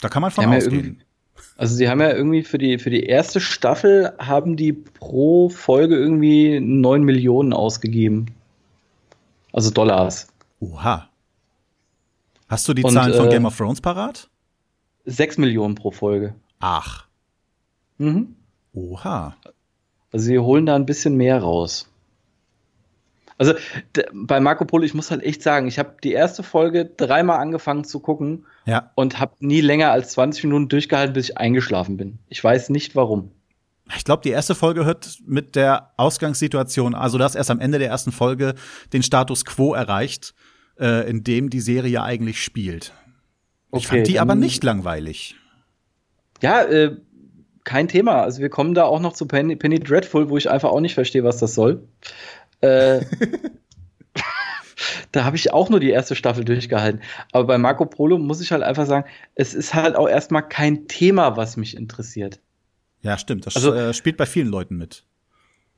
Da 0.00 0.08
kann 0.08 0.22
man 0.22 0.30
von 0.30 0.46
ausgehen. 0.46 0.96
Ja 0.98 1.04
also 1.56 1.74
sie 1.74 1.88
haben 1.88 2.00
ja 2.00 2.10
irgendwie 2.12 2.42
für 2.42 2.58
die, 2.58 2.78
für 2.78 2.90
die 2.90 3.04
erste 3.04 3.40
Staffel 3.40 4.12
haben 4.18 4.56
die 4.56 4.72
pro 4.72 5.48
Folge 5.48 5.96
irgendwie 5.96 6.58
9 6.58 7.02
Millionen 7.02 7.52
ausgegeben. 7.52 8.26
Also 9.52 9.70
Dollars. 9.70 10.28
Oha. 10.60 11.08
Hast 12.48 12.66
du 12.66 12.74
die 12.74 12.82
Und, 12.82 12.92
Zahlen 12.92 13.14
von 13.14 13.26
äh, 13.26 13.30
Game 13.30 13.44
of 13.44 13.56
Thrones 13.56 13.80
parat? 13.80 14.29
6 15.04 15.38
Millionen 15.38 15.74
pro 15.74 15.90
Folge. 15.90 16.34
Ach. 16.58 17.06
Mhm. 17.98 18.36
Oha. 18.72 19.36
Also 20.12 20.26
sie 20.26 20.38
holen 20.38 20.66
da 20.66 20.76
ein 20.76 20.86
bisschen 20.86 21.16
mehr 21.16 21.40
raus. 21.40 21.90
Also 23.38 23.54
bei 24.12 24.38
Marco 24.38 24.66
Polo, 24.66 24.84
ich 24.84 24.92
muss 24.92 25.10
halt 25.10 25.22
echt 25.22 25.42
sagen, 25.42 25.66
ich 25.66 25.78
habe 25.78 25.96
die 26.04 26.12
erste 26.12 26.42
Folge 26.42 26.84
dreimal 26.84 27.38
angefangen 27.38 27.84
zu 27.84 27.98
gucken 28.00 28.44
ja. 28.66 28.90
und 28.96 29.18
habe 29.18 29.32
nie 29.40 29.62
länger 29.62 29.90
als 29.92 30.12
20 30.12 30.44
Minuten 30.44 30.68
durchgehalten, 30.68 31.14
bis 31.14 31.30
ich 31.30 31.38
eingeschlafen 31.38 31.96
bin. 31.96 32.18
Ich 32.28 32.44
weiß 32.44 32.68
nicht 32.68 32.96
warum. 32.96 33.30
Ich 33.96 34.04
glaube, 34.04 34.22
die 34.22 34.28
erste 34.28 34.54
Folge 34.54 34.84
hört 34.84 35.20
mit 35.24 35.56
der 35.56 35.90
Ausgangssituation, 35.96 36.94
also 36.94 37.16
das 37.16 37.34
erst 37.34 37.50
am 37.50 37.60
Ende 37.60 37.78
der 37.78 37.88
ersten 37.88 38.12
Folge 38.12 38.54
den 38.92 39.02
Status 39.02 39.46
quo 39.46 39.72
erreicht, 39.72 40.34
äh, 40.78 41.08
in 41.08 41.24
dem 41.24 41.48
die 41.48 41.60
Serie 41.60 42.02
eigentlich 42.02 42.42
spielt. 42.42 42.92
Okay, 43.70 43.80
ich 43.80 43.86
fand 43.86 44.06
die 44.08 44.20
aber 44.20 44.34
nicht 44.34 44.64
langweilig. 44.64 45.36
Ja, 46.42 46.62
äh, 46.62 46.96
kein 47.64 47.88
Thema. 47.88 48.22
Also 48.22 48.40
wir 48.40 48.48
kommen 48.48 48.74
da 48.74 48.84
auch 48.84 49.00
noch 49.00 49.12
zu 49.12 49.26
Penny, 49.26 49.56
Penny 49.56 49.78
Dreadful, 49.78 50.30
wo 50.30 50.36
ich 50.36 50.50
einfach 50.50 50.70
auch 50.70 50.80
nicht 50.80 50.94
verstehe, 50.94 51.24
was 51.24 51.38
das 51.38 51.54
soll. 51.54 51.86
Äh, 52.60 53.00
da 55.12 55.24
habe 55.24 55.36
ich 55.36 55.52
auch 55.52 55.68
nur 55.68 55.80
die 55.80 55.90
erste 55.90 56.16
Staffel 56.16 56.44
durchgehalten. 56.44 57.00
Aber 57.32 57.46
bei 57.46 57.58
Marco 57.58 57.86
Polo 57.86 58.18
muss 58.18 58.40
ich 58.40 58.52
halt 58.52 58.62
einfach 58.62 58.86
sagen, 58.86 59.08
es 59.34 59.54
ist 59.54 59.74
halt 59.74 59.96
auch 59.96 60.08
erstmal 60.08 60.48
kein 60.48 60.88
Thema, 60.88 61.36
was 61.36 61.56
mich 61.56 61.76
interessiert. 61.76 62.40
Ja, 63.02 63.18
stimmt. 63.18 63.46
Das 63.46 63.56
also, 63.56 63.72
äh, 63.72 63.94
spielt 63.94 64.16
bei 64.16 64.26
vielen 64.26 64.48
Leuten 64.48 64.76
mit. 64.76 65.04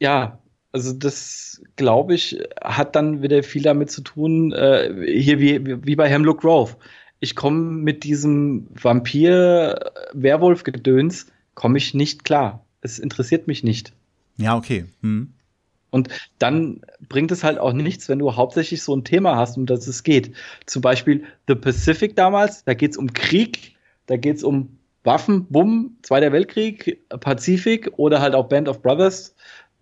Ja, 0.00 0.40
also 0.72 0.92
das, 0.92 1.62
glaube 1.76 2.14
ich, 2.14 2.40
hat 2.60 2.96
dann 2.96 3.22
wieder 3.22 3.42
viel 3.42 3.62
damit 3.62 3.90
zu 3.90 4.00
tun, 4.00 4.52
äh, 4.52 4.92
hier 5.06 5.38
wie, 5.38 5.84
wie 5.86 5.96
bei 5.96 6.08
Hemlock 6.08 6.40
Grove. 6.40 6.76
Ich 7.22 7.34
komme 7.36 7.60
mit 7.60 8.02
diesem 8.02 8.66
Vampir-Werwolf-Gedöns, 8.74 11.28
komme 11.54 11.78
ich 11.78 11.94
nicht 11.94 12.24
klar. 12.24 12.64
Es 12.80 12.98
interessiert 12.98 13.46
mich 13.46 13.62
nicht. 13.62 13.92
Ja, 14.38 14.56
okay. 14.56 14.86
Hm. 15.02 15.32
Und 15.90 16.08
dann 16.40 16.80
bringt 17.08 17.30
es 17.30 17.44
halt 17.44 17.58
auch 17.58 17.74
nichts, 17.74 18.08
wenn 18.08 18.18
du 18.18 18.34
hauptsächlich 18.34 18.82
so 18.82 18.96
ein 18.96 19.04
Thema 19.04 19.36
hast, 19.36 19.56
um 19.56 19.66
das 19.66 19.86
es 19.86 20.02
geht. 20.02 20.32
Zum 20.66 20.82
Beispiel 20.82 21.22
The 21.46 21.54
Pacific 21.54 22.16
damals, 22.16 22.64
da 22.64 22.74
geht 22.74 22.90
es 22.90 22.96
um 22.96 23.12
Krieg, 23.12 23.76
da 24.06 24.16
geht 24.16 24.38
es 24.38 24.42
um 24.42 24.78
Waffen, 25.04 25.46
Bumm, 25.46 25.98
Zweiter 26.02 26.32
Weltkrieg, 26.32 27.08
Pazifik 27.08 27.92
oder 27.98 28.20
halt 28.20 28.34
auch 28.34 28.48
Band 28.48 28.68
of 28.68 28.82
Brothers, 28.82 29.36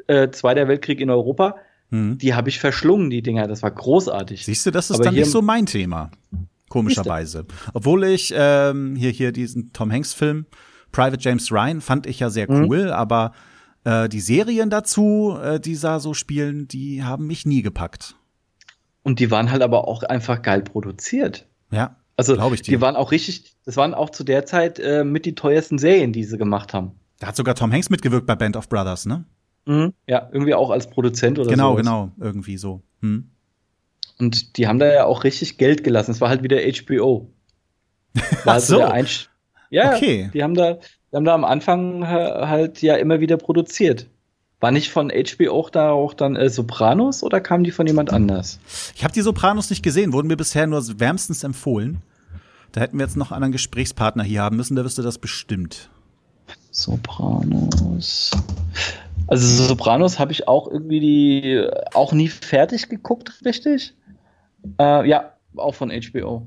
äh, 0.08 0.30
Zweiter 0.30 0.68
Weltkrieg 0.68 1.00
in 1.00 1.08
Europa. 1.08 1.56
Mhm. 1.88 2.18
Die 2.18 2.34
habe 2.34 2.50
ich 2.50 2.58
verschlungen, 2.58 3.08
die 3.08 3.22
Dinger. 3.22 3.48
Das 3.48 3.62
war 3.62 3.70
großartig. 3.70 4.44
Siehst 4.44 4.66
du, 4.66 4.70
das 4.70 4.90
ist 4.90 4.96
Aber 4.96 5.04
dann 5.04 5.14
nicht 5.14 5.30
so 5.30 5.40
mein 5.40 5.64
Thema. 5.64 6.10
Komischerweise. 6.70 7.46
Obwohl 7.74 8.04
ich 8.04 8.32
ähm, 8.34 8.94
hier, 8.94 9.10
hier 9.10 9.32
diesen 9.32 9.72
Tom 9.72 9.90
Hanks-Film, 9.90 10.46
Private 10.92 11.18
James 11.20 11.50
Ryan, 11.52 11.80
fand 11.80 12.06
ich 12.06 12.20
ja 12.20 12.30
sehr 12.30 12.50
mhm. 12.50 12.64
cool, 12.64 12.84
mhm. 12.84 12.92
aber 12.92 13.32
äh, 13.84 14.08
die 14.08 14.20
Serien 14.20 14.70
dazu, 14.70 15.36
äh, 15.42 15.58
die 15.58 15.76
da 15.76 15.98
so 15.98 16.14
spielen, 16.14 16.68
die 16.68 17.02
haben 17.02 17.26
mich 17.26 17.44
nie 17.44 17.62
gepackt. 17.62 18.14
Und 19.02 19.18
die 19.18 19.32
waren 19.32 19.50
halt 19.50 19.62
aber 19.62 19.88
auch 19.88 20.04
einfach 20.04 20.42
geil 20.42 20.62
produziert. 20.62 21.48
Ja. 21.72 21.96
Also 22.16 22.34
glaube 22.34 22.54
ich 22.54 22.62
dir. 22.62 22.76
die 22.76 22.80
waren 22.80 22.94
auch 22.96 23.10
richtig, 23.10 23.56
das 23.64 23.76
waren 23.76 23.92
auch 23.92 24.10
zu 24.10 24.22
der 24.22 24.46
Zeit 24.46 24.78
äh, 24.78 25.02
mit 25.02 25.26
die 25.26 25.34
teuersten 25.34 25.78
Serien, 25.78 26.12
die 26.12 26.22
sie 26.22 26.38
gemacht 26.38 26.72
haben. 26.72 26.92
Da 27.18 27.28
hat 27.28 27.36
sogar 27.36 27.56
Tom 27.56 27.72
Hanks 27.72 27.90
mitgewirkt 27.90 28.26
bei 28.26 28.36
Band 28.36 28.56
of 28.56 28.68
Brothers, 28.68 29.06
ne? 29.06 29.24
Mhm. 29.66 29.92
Ja, 30.06 30.28
irgendwie 30.32 30.54
auch 30.54 30.70
als 30.70 30.88
Produzent 30.88 31.38
oder 31.38 31.46
so. 31.46 31.50
Genau, 31.50 31.72
sowas. 31.72 31.82
genau, 31.82 32.12
irgendwie 32.20 32.58
so. 32.58 32.82
Hm. 33.00 33.30
Und 34.20 34.56
die 34.56 34.66
haben 34.68 34.78
da 34.78 34.92
ja 34.92 35.04
auch 35.04 35.24
richtig 35.24 35.58
Geld 35.58 35.84
gelassen. 35.84 36.10
Es 36.10 36.20
war 36.20 36.28
halt 36.28 36.42
wieder 36.42 36.58
HBO. 36.58 37.30
War 38.44 38.56
Ach 38.56 38.60
so. 38.60 38.82
Also 38.82 39.26
ja, 39.70 39.94
okay. 39.94 40.30
die 40.34 40.42
haben 40.42 40.54
da, 40.54 40.78
wir 41.10 41.16
haben 41.16 41.24
da 41.24 41.34
am 41.34 41.44
Anfang 41.44 42.06
halt 42.06 42.82
ja 42.82 42.96
immer 42.96 43.20
wieder 43.20 43.36
produziert. 43.36 44.08
War 44.58 44.72
nicht 44.72 44.90
von 44.90 45.10
HBO 45.10 45.52
auch 45.52 45.70
da 45.70 45.90
auch 45.90 46.12
dann 46.12 46.36
äh, 46.36 46.50
Sopranos 46.50 47.22
oder 47.22 47.40
kam 47.40 47.64
die 47.64 47.70
von 47.70 47.86
jemand 47.86 48.12
anders? 48.12 48.58
Ich 48.94 49.04
habe 49.04 49.14
die 49.14 49.22
Sopranos 49.22 49.70
nicht 49.70 49.82
gesehen, 49.82 50.12
wurden 50.12 50.28
mir 50.28 50.36
bisher 50.36 50.66
nur 50.66 50.82
wärmstens 51.00 51.44
empfohlen. 51.44 52.02
Da 52.72 52.82
hätten 52.82 52.98
wir 52.98 53.06
jetzt 53.06 53.16
noch 53.16 53.30
einen 53.30 53.36
anderen 53.36 53.52
Gesprächspartner 53.52 54.22
hier 54.22 54.42
haben 54.42 54.56
müssen, 54.56 54.76
der 54.76 54.84
wüsste 54.84 55.02
das 55.02 55.18
bestimmt. 55.18 55.88
Sopranos. 56.70 58.32
Also 59.26 59.64
Sopranos 59.64 60.18
habe 60.18 60.32
ich 60.32 60.46
auch 60.46 60.68
irgendwie 60.68 61.00
die 61.00 61.66
auch 61.94 62.12
nie 62.12 62.28
fertig 62.28 62.88
geguckt, 62.88 63.40
richtig? 63.44 63.94
Äh, 64.78 65.08
ja, 65.08 65.32
auch 65.56 65.74
von 65.74 65.90
HBO. 65.90 66.46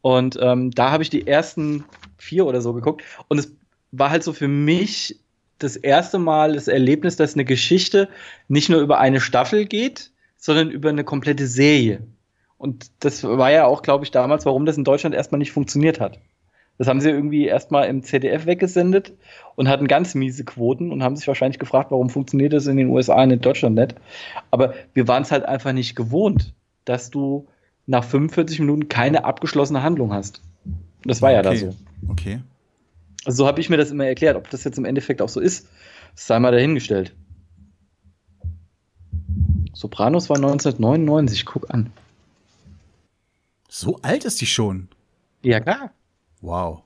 Und 0.00 0.38
ähm, 0.40 0.70
da 0.70 0.90
habe 0.90 1.02
ich 1.02 1.10
die 1.10 1.26
ersten 1.26 1.84
vier 2.18 2.46
oder 2.46 2.60
so 2.60 2.72
geguckt. 2.72 3.02
Und 3.28 3.38
es 3.38 3.52
war 3.92 4.10
halt 4.10 4.22
so 4.22 4.32
für 4.32 4.48
mich 4.48 5.18
das 5.58 5.76
erste 5.76 6.18
Mal 6.18 6.54
das 6.54 6.68
Erlebnis, 6.68 7.16
dass 7.16 7.34
eine 7.34 7.44
Geschichte 7.44 8.08
nicht 8.48 8.68
nur 8.68 8.80
über 8.80 8.98
eine 8.98 9.20
Staffel 9.20 9.64
geht, 9.66 10.10
sondern 10.36 10.70
über 10.70 10.90
eine 10.90 11.04
komplette 11.04 11.46
Serie. 11.46 12.02
Und 12.58 12.90
das 13.00 13.24
war 13.24 13.50
ja 13.50 13.66
auch, 13.66 13.82
glaube 13.82 14.04
ich, 14.04 14.10
damals, 14.10 14.46
warum 14.46 14.66
das 14.66 14.76
in 14.76 14.84
Deutschland 14.84 15.14
erstmal 15.14 15.38
nicht 15.38 15.52
funktioniert 15.52 16.00
hat. 16.00 16.18
Das 16.78 16.88
haben 16.88 17.00
sie 17.00 17.10
irgendwie 17.10 17.46
erstmal 17.46 17.88
im 17.88 18.02
ZDF 18.02 18.46
weggesendet 18.46 19.12
und 19.54 19.68
hatten 19.68 19.86
ganz 19.86 20.14
miese 20.14 20.44
Quoten 20.44 20.90
und 20.90 21.02
haben 21.02 21.14
sich 21.14 21.28
wahrscheinlich 21.28 21.60
gefragt, 21.60 21.92
warum 21.92 22.10
funktioniert 22.10 22.52
das 22.52 22.66
in 22.66 22.76
den 22.76 22.88
USA 22.88 23.22
und 23.22 23.30
in 23.30 23.40
Deutschland 23.40 23.76
nicht. 23.76 23.94
Aber 24.50 24.74
wir 24.92 25.06
waren 25.06 25.22
es 25.22 25.30
halt 25.30 25.44
einfach 25.44 25.72
nicht 25.72 25.94
gewohnt, 25.94 26.52
dass 26.84 27.10
du 27.10 27.46
nach 27.86 28.04
45 28.04 28.60
Minuten 28.60 28.88
keine 28.88 29.24
abgeschlossene 29.24 29.82
Handlung 29.82 30.12
hast. 30.12 30.40
Und 30.64 30.76
das 31.04 31.22
war 31.22 31.30
okay. 31.30 31.36
ja 31.36 31.42
da 31.42 31.56
so. 31.56 31.76
Okay. 32.08 32.40
Also 33.24 33.38
so 33.38 33.46
habe 33.46 33.60
ich 33.60 33.70
mir 33.70 33.76
das 33.76 33.90
immer 33.90 34.06
erklärt. 34.06 34.36
Ob 34.36 34.50
das 34.50 34.64
jetzt 34.64 34.78
im 34.78 34.84
Endeffekt 34.84 35.22
auch 35.22 35.28
so 35.28 35.40
ist, 35.40 35.68
sei 36.14 36.38
mal 36.38 36.52
dahingestellt. 36.52 37.14
Sopranos 39.72 40.30
war 40.30 40.36
1999, 40.36 41.44
guck 41.44 41.70
an. 41.70 41.90
So 43.68 43.98
alt 44.02 44.24
ist 44.24 44.40
die 44.40 44.46
schon. 44.46 44.88
Ja, 45.42 45.60
klar. 45.60 45.90
Wow. 46.40 46.82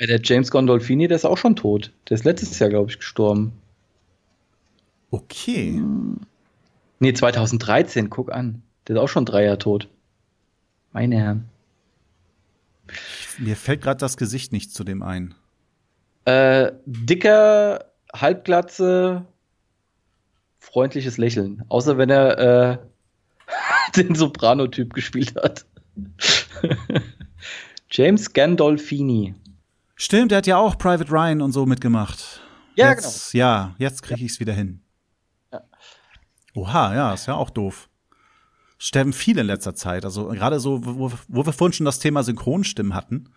Der 0.00 0.20
James 0.22 0.50
Gondolfini, 0.50 1.08
der 1.08 1.16
ist 1.16 1.24
auch 1.24 1.38
schon 1.38 1.56
tot. 1.56 1.92
Der 2.08 2.16
ist 2.16 2.24
letztes 2.24 2.58
Jahr, 2.58 2.70
glaube 2.70 2.90
ich, 2.90 2.98
gestorben. 2.98 3.52
Okay. 5.10 5.80
Nee, 6.98 7.12
2013, 7.12 8.10
guck 8.10 8.32
an. 8.32 8.62
Der 8.88 8.96
ist 8.96 9.02
auch 9.02 9.08
schon 9.08 9.24
drei 9.24 9.44
Jahre 9.44 9.58
tot. 9.58 9.88
Meine 10.92 11.16
Herren. 11.16 11.48
Mir 13.38 13.56
fällt 13.56 13.82
gerade 13.82 13.98
das 13.98 14.16
Gesicht 14.16 14.52
nicht 14.52 14.72
zu 14.72 14.84
dem 14.84 15.02
ein. 15.02 15.34
Äh, 16.24 16.72
dicker, 16.84 17.86
Halbglatze, 18.12 19.24
freundliches 20.58 21.16
Lächeln. 21.16 21.64
Außer 21.68 21.96
wenn 21.96 22.10
er 22.10 22.38
äh, 22.38 22.78
den 23.96 24.14
Soprano-Typ 24.14 24.92
gespielt 24.92 25.34
hat. 25.36 25.64
James 27.90 28.32
Gandolfini. 28.32 29.34
Stimmt, 29.96 30.30
der 30.30 30.38
hat 30.38 30.46
ja 30.46 30.56
auch 30.56 30.78
Private 30.78 31.10
Ryan 31.10 31.42
und 31.42 31.52
so 31.52 31.66
mitgemacht. 31.66 32.40
Ja, 32.74 32.90
jetzt, 32.90 33.32
genau. 33.32 33.44
Ja, 33.44 33.74
jetzt 33.78 34.02
kriege 34.02 34.24
ich 34.24 34.32
es 34.32 34.40
wieder 34.40 34.52
hin. 34.52 34.80
Ja. 35.52 35.62
Oha, 36.54 36.94
ja, 36.94 37.12
ist 37.12 37.26
ja 37.26 37.34
auch 37.34 37.50
doof. 37.50 37.89
Sterben 38.80 39.12
viele 39.12 39.42
in 39.42 39.46
letzter 39.46 39.74
Zeit. 39.74 40.04
Also 40.04 40.28
gerade 40.28 40.58
so, 40.58 40.80
wo, 40.82 41.12
wo 41.28 41.46
wir 41.46 41.52
vorhin 41.52 41.74
schon 41.74 41.84
das 41.84 41.98
Thema 41.98 42.22
Synchronstimmen 42.22 42.94
hatten. 42.94 43.28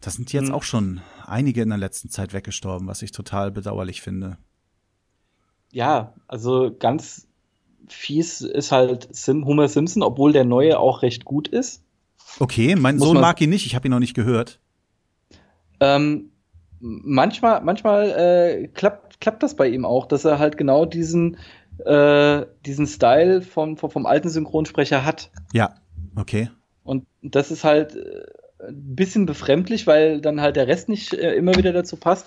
Da 0.00 0.10
sind 0.10 0.32
jetzt 0.32 0.48
mhm. 0.48 0.54
auch 0.54 0.62
schon 0.62 1.02
einige 1.26 1.62
in 1.62 1.68
der 1.68 1.78
letzten 1.78 2.08
Zeit 2.08 2.32
weggestorben, 2.32 2.88
was 2.88 3.02
ich 3.02 3.12
total 3.12 3.50
bedauerlich 3.50 4.00
finde. 4.00 4.38
Ja, 5.72 6.14
also 6.26 6.74
ganz 6.76 7.28
fies 7.86 8.40
ist 8.40 8.72
halt 8.72 9.14
Sim, 9.14 9.44
Homer 9.44 9.68
Simpson, 9.68 10.02
obwohl 10.02 10.32
der 10.32 10.44
neue 10.44 10.78
auch 10.78 11.02
recht 11.02 11.26
gut 11.26 11.48
ist. 11.48 11.84
Okay, 12.40 12.76
mein 12.76 12.98
Sohn 12.98 13.20
mag 13.20 13.40
ihn 13.40 13.50
nicht, 13.50 13.66
ich 13.66 13.74
habe 13.74 13.88
ihn 13.88 13.90
noch 13.90 14.00
nicht 14.00 14.14
gehört. 14.14 14.58
Ähm, 15.80 16.30
manchmal 16.80 17.60
manchmal 17.60 18.10
äh, 18.10 18.68
klappt, 18.68 19.20
klappt 19.20 19.42
das 19.42 19.54
bei 19.54 19.68
ihm 19.68 19.84
auch, 19.84 20.06
dass 20.06 20.24
er 20.24 20.38
halt 20.38 20.56
genau 20.56 20.86
diesen, 20.86 21.36
äh, 21.84 22.46
diesen 22.64 22.86
Style 22.86 23.42
vom, 23.42 23.76
vom, 23.76 23.90
vom 23.90 24.06
alten 24.06 24.28
Synchronsprecher 24.28 25.04
hat. 25.04 25.30
Ja, 25.52 25.74
okay. 26.16 26.50
Und 26.84 27.06
das 27.22 27.50
ist 27.50 27.64
halt 27.64 27.96
äh, 27.96 28.22
ein 28.66 28.94
bisschen 28.94 29.26
befremdlich, 29.26 29.86
weil 29.86 30.20
dann 30.20 30.40
halt 30.40 30.56
der 30.56 30.68
Rest 30.68 30.88
nicht 30.88 31.12
äh, 31.12 31.34
immer 31.34 31.54
wieder 31.54 31.72
dazu 31.72 31.96
passt. 31.96 32.26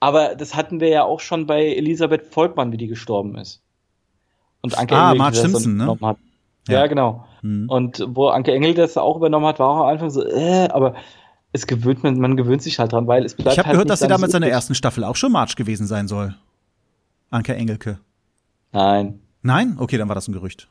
Aber 0.00 0.34
das 0.34 0.54
hatten 0.54 0.80
wir 0.80 0.88
ja 0.88 1.04
auch 1.04 1.20
schon 1.20 1.46
bei 1.46 1.64
Elisabeth 1.66 2.26
Volkmann, 2.26 2.72
wie 2.72 2.76
die 2.76 2.88
gestorben 2.88 3.36
ist. 3.36 3.62
Und 4.60 4.78
Anke 4.78 4.96
ah, 4.96 5.08
Engel, 5.08 5.18
Marge 5.18 5.36
Simpson, 5.36 5.76
ne? 5.76 5.98
Hat. 6.00 6.16
Ja, 6.68 6.80
ja 6.80 6.86
genau. 6.86 7.26
Hm. 7.40 7.68
Und 7.68 8.04
wo 8.08 8.28
Anke 8.28 8.52
Engel 8.52 8.74
das 8.74 8.96
auch 8.96 9.16
übernommen 9.16 9.46
hat, 9.46 9.58
war 9.58 9.68
auch 9.68 9.80
am 9.80 9.86
Anfang 9.86 10.10
so, 10.10 10.24
äh, 10.24 10.68
aber 10.68 10.94
es 11.52 11.66
gewöhnt 11.66 12.02
man, 12.02 12.18
man 12.18 12.36
gewöhnt 12.36 12.62
sich 12.62 12.78
halt 12.78 12.92
dran, 12.92 13.06
weil 13.06 13.24
es 13.24 13.34
bleibt 13.34 13.52
Ich 13.52 13.58
habe 13.58 13.68
halt 13.68 13.74
gehört, 13.74 13.90
dass 13.90 14.00
sie 14.00 14.08
damals 14.08 14.34
in 14.34 14.40
der 14.40 14.50
ersten 14.50 14.74
Staffel 14.74 15.04
auch 15.04 15.16
schon 15.16 15.32
Marge 15.32 15.54
gewesen 15.56 15.86
sein 15.86 16.08
soll. 16.08 16.34
Anke 17.30 17.54
Engelke. 17.54 17.98
Nein. 18.74 19.20
Nein? 19.42 19.76
Okay, 19.78 19.96
dann 19.96 20.08
war 20.08 20.14
das 20.14 20.28
ein 20.28 20.32
Gerücht. 20.32 20.68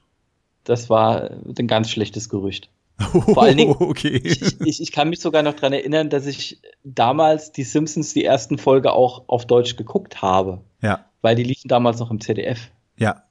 Das 0.65 0.89
war 0.89 1.31
ein 1.31 1.67
ganz 1.67 1.89
schlechtes 1.89 2.29
Gerücht. 2.29 2.69
Vor 2.99 3.41
allen 3.41 3.57
Dingen, 3.57 3.75
okay. 3.79 4.21
ich, 4.23 4.61
ich, 4.61 4.81
ich, 4.81 4.91
kann 4.91 5.09
mich 5.09 5.19
sogar 5.19 5.41
noch 5.41 5.55
dran 5.55 5.73
erinnern, 5.73 6.09
dass 6.09 6.27
ich 6.27 6.61
damals 6.83 7.51
die 7.51 7.63
Simpsons 7.63 8.13
die 8.13 8.23
ersten 8.23 8.57
Folge 8.57 8.91
auch 8.91 9.23
auf 9.27 9.47
Deutsch 9.47 9.77
geguckt 9.77 10.21
habe. 10.21 10.61
Ja. 10.81 11.05
Weil 11.21 11.35
die 11.35 11.43
liefen 11.43 11.69
damals 11.69 11.99
noch 11.99 12.11
im 12.11 12.21
ZDF. 12.21 12.69
Ja. 12.97 13.23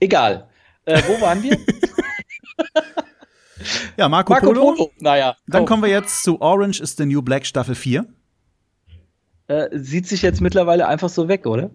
Egal. 0.00 0.48
Äh, 0.86 1.02
wo 1.06 1.20
waren 1.20 1.42
wir? 1.42 1.58
ja, 3.96 4.08
Marco, 4.08 4.32
Marco 4.32 4.46
Polo. 4.46 4.74
Polo. 4.74 4.90
Naja. 5.00 5.36
Dann 5.46 5.66
kommen 5.66 5.82
wir 5.82 5.90
jetzt 5.90 6.22
zu 6.22 6.40
Orange 6.40 6.80
is 6.80 6.96
the 6.96 7.04
New 7.04 7.20
Black 7.20 7.44
Staffel 7.44 7.74
4. 7.74 8.06
Äh, 9.48 9.68
sieht 9.72 10.06
sich 10.06 10.22
jetzt 10.22 10.40
mittlerweile 10.40 10.86
einfach 10.86 11.08
so 11.08 11.28
weg, 11.28 11.46
oder? 11.46 11.70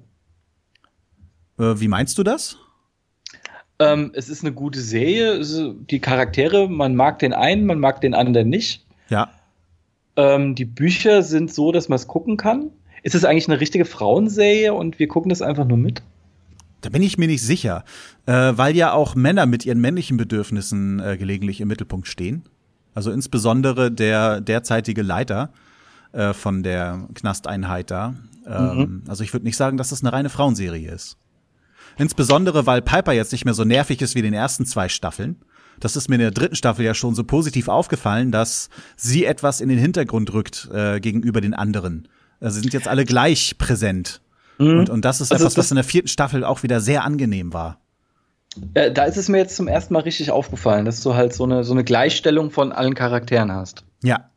Äh, 1.59 1.79
wie 1.79 1.87
meinst 1.87 2.17
du 2.17 2.23
das? 2.23 2.57
Ähm, 3.79 4.11
es 4.13 4.29
ist 4.29 4.43
eine 4.43 4.53
gute 4.53 4.81
Serie. 4.81 5.41
die 5.89 5.99
Charaktere, 5.99 6.69
man 6.69 6.95
mag 6.95 7.19
den 7.19 7.33
einen, 7.33 7.65
man 7.65 7.79
mag 7.79 8.01
den 8.01 8.13
anderen 8.13 8.49
nicht. 8.49 8.85
Ja. 9.09 9.29
Ähm, 10.15 10.55
die 10.55 10.65
Bücher 10.65 11.23
sind 11.23 11.53
so, 11.53 11.71
dass 11.71 11.89
man 11.89 11.95
es 11.95 12.07
gucken 12.07 12.37
kann. 12.37 12.71
Ist 13.03 13.15
es 13.15 13.23
eigentlich 13.23 13.47
eine 13.47 13.61
richtige 13.61 13.85
Frauenserie 13.85 14.73
und 14.73 14.99
wir 14.99 15.07
gucken 15.07 15.29
das 15.29 15.41
einfach 15.41 15.65
nur 15.65 15.77
mit? 15.77 16.01
Da 16.81 16.89
bin 16.89 17.01
ich 17.01 17.17
mir 17.17 17.27
nicht 17.27 17.41
sicher, 17.41 17.83
äh, 18.25 18.31
weil 18.31 18.75
ja 18.75 18.93
auch 18.93 19.15
Männer 19.15 19.45
mit 19.45 19.65
ihren 19.65 19.79
männlichen 19.79 20.17
Bedürfnissen 20.17 20.99
äh, 20.99 21.17
gelegentlich 21.17 21.61
im 21.61 21.67
Mittelpunkt 21.67 22.07
stehen. 22.07 22.43
Also 22.93 23.11
insbesondere 23.11 23.91
der 23.91 24.41
derzeitige 24.41 25.01
Leiter 25.01 25.51
äh, 26.11 26.33
von 26.33 26.63
der 26.63 27.07
Knasteinheit 27.13 27.91
da. 27.91 28.15
Ähm, 28.45 28.77
mhm. 28.77 29.03
Also 29.07 29.23
ich 29.23 29.33
würde 29.33 29.45
nicht 29.45 29.57
sagen, 29.57 29.77
dass 29.77 29.89
das 29.89 30.01
eine 30.01 30.11
reine 30.11 30.29
Frauenserie 30.29 30.91
ist. 30.91 31.17
Insbesondere, 31.99 32.65
weil 32.65 32.81
Piper 32.81 33.11
jetzt 33.11 33.33
nicht 33.33 33.45
mehr 33.45 33.53
so 33.53 33.65
nervig 33.65 34.01
ist 34.01 34.15
wie 34.15 34.19
in 34.19 34.25
den 34.25 34.33
ersten 34.33 34.65
zwei 34.65 34.87
Staffeln. 34.87 35.35
Das 35.81 35.95
ist 35.95 36.09
mir 36.09 36.15
in 36.15 36.21
der 36.21 36.31
dritten 36.31 36.55
Staffel 36.55 36.85
ja 36.85 36.93
schon 36.93 37.13
so 37.13 37.23
positiv 37.23 37.67
aufgefallen, 37.67 38.31
dass 38.31 38.69
sie 38.95 39.25
etwas 39.25 39.61
in 39.61 39.69
den 39.69 39.77
Hintergrund 39.77 40.33
rückt 40.33 40.69
äh, 40.73 40.99
gegenüber 40.99 41.41
den 41.41 41.53
anderen. 41.53 42.07
Also 42.39 42.55
sie 42.55 42.61
sind 42.61 42.73
jetzt 42.73 42.87
alle 42.87 43.03
gleich 43.03 43.57
präsent. 43.57 44.21
Mhm. 44.57 44.79
Und, 44.79 44.89
und 44.89 45.05
das 45.05 45.19
ist 45.19 45.31
also 45.31 45.43
etwas, 45.43 45.57
was 45.57 45.71
in 45.71 45.75
der 45.75 45.83
vierten 45.83 46.07
Staffel 46.07 46.45
auch 46.45 46.63
wieder 46.63 46.79
sehr 46.79 47.03
angenehm 47.03 47.53
war. 47.53 47.79
Da 48.73 49.03
ist 49.03 49.17
es 49.17 49.29
mir 49.29 49.37
jetzt 49.37 49.55
zum 49.55 49.67
ersten 49.67 49.93
Mal 49.93 50.01
richtig 50.01 50.31
aufgefallen, 50.31 50.85
dass 50.85 51.01
du 51.01 51.15
halt 51.15 51.33
so 51.33 51.43
eine, 51.43 51.63
so 51.63 51.73
eine 51.73 51.83
Gleichstellung 51.83 52.49
von 52.49 52.71
allen 52.71 52.95
Charakteren 52.95 53.51
hast. 53.51 53.83
Ja. 54.03 54.31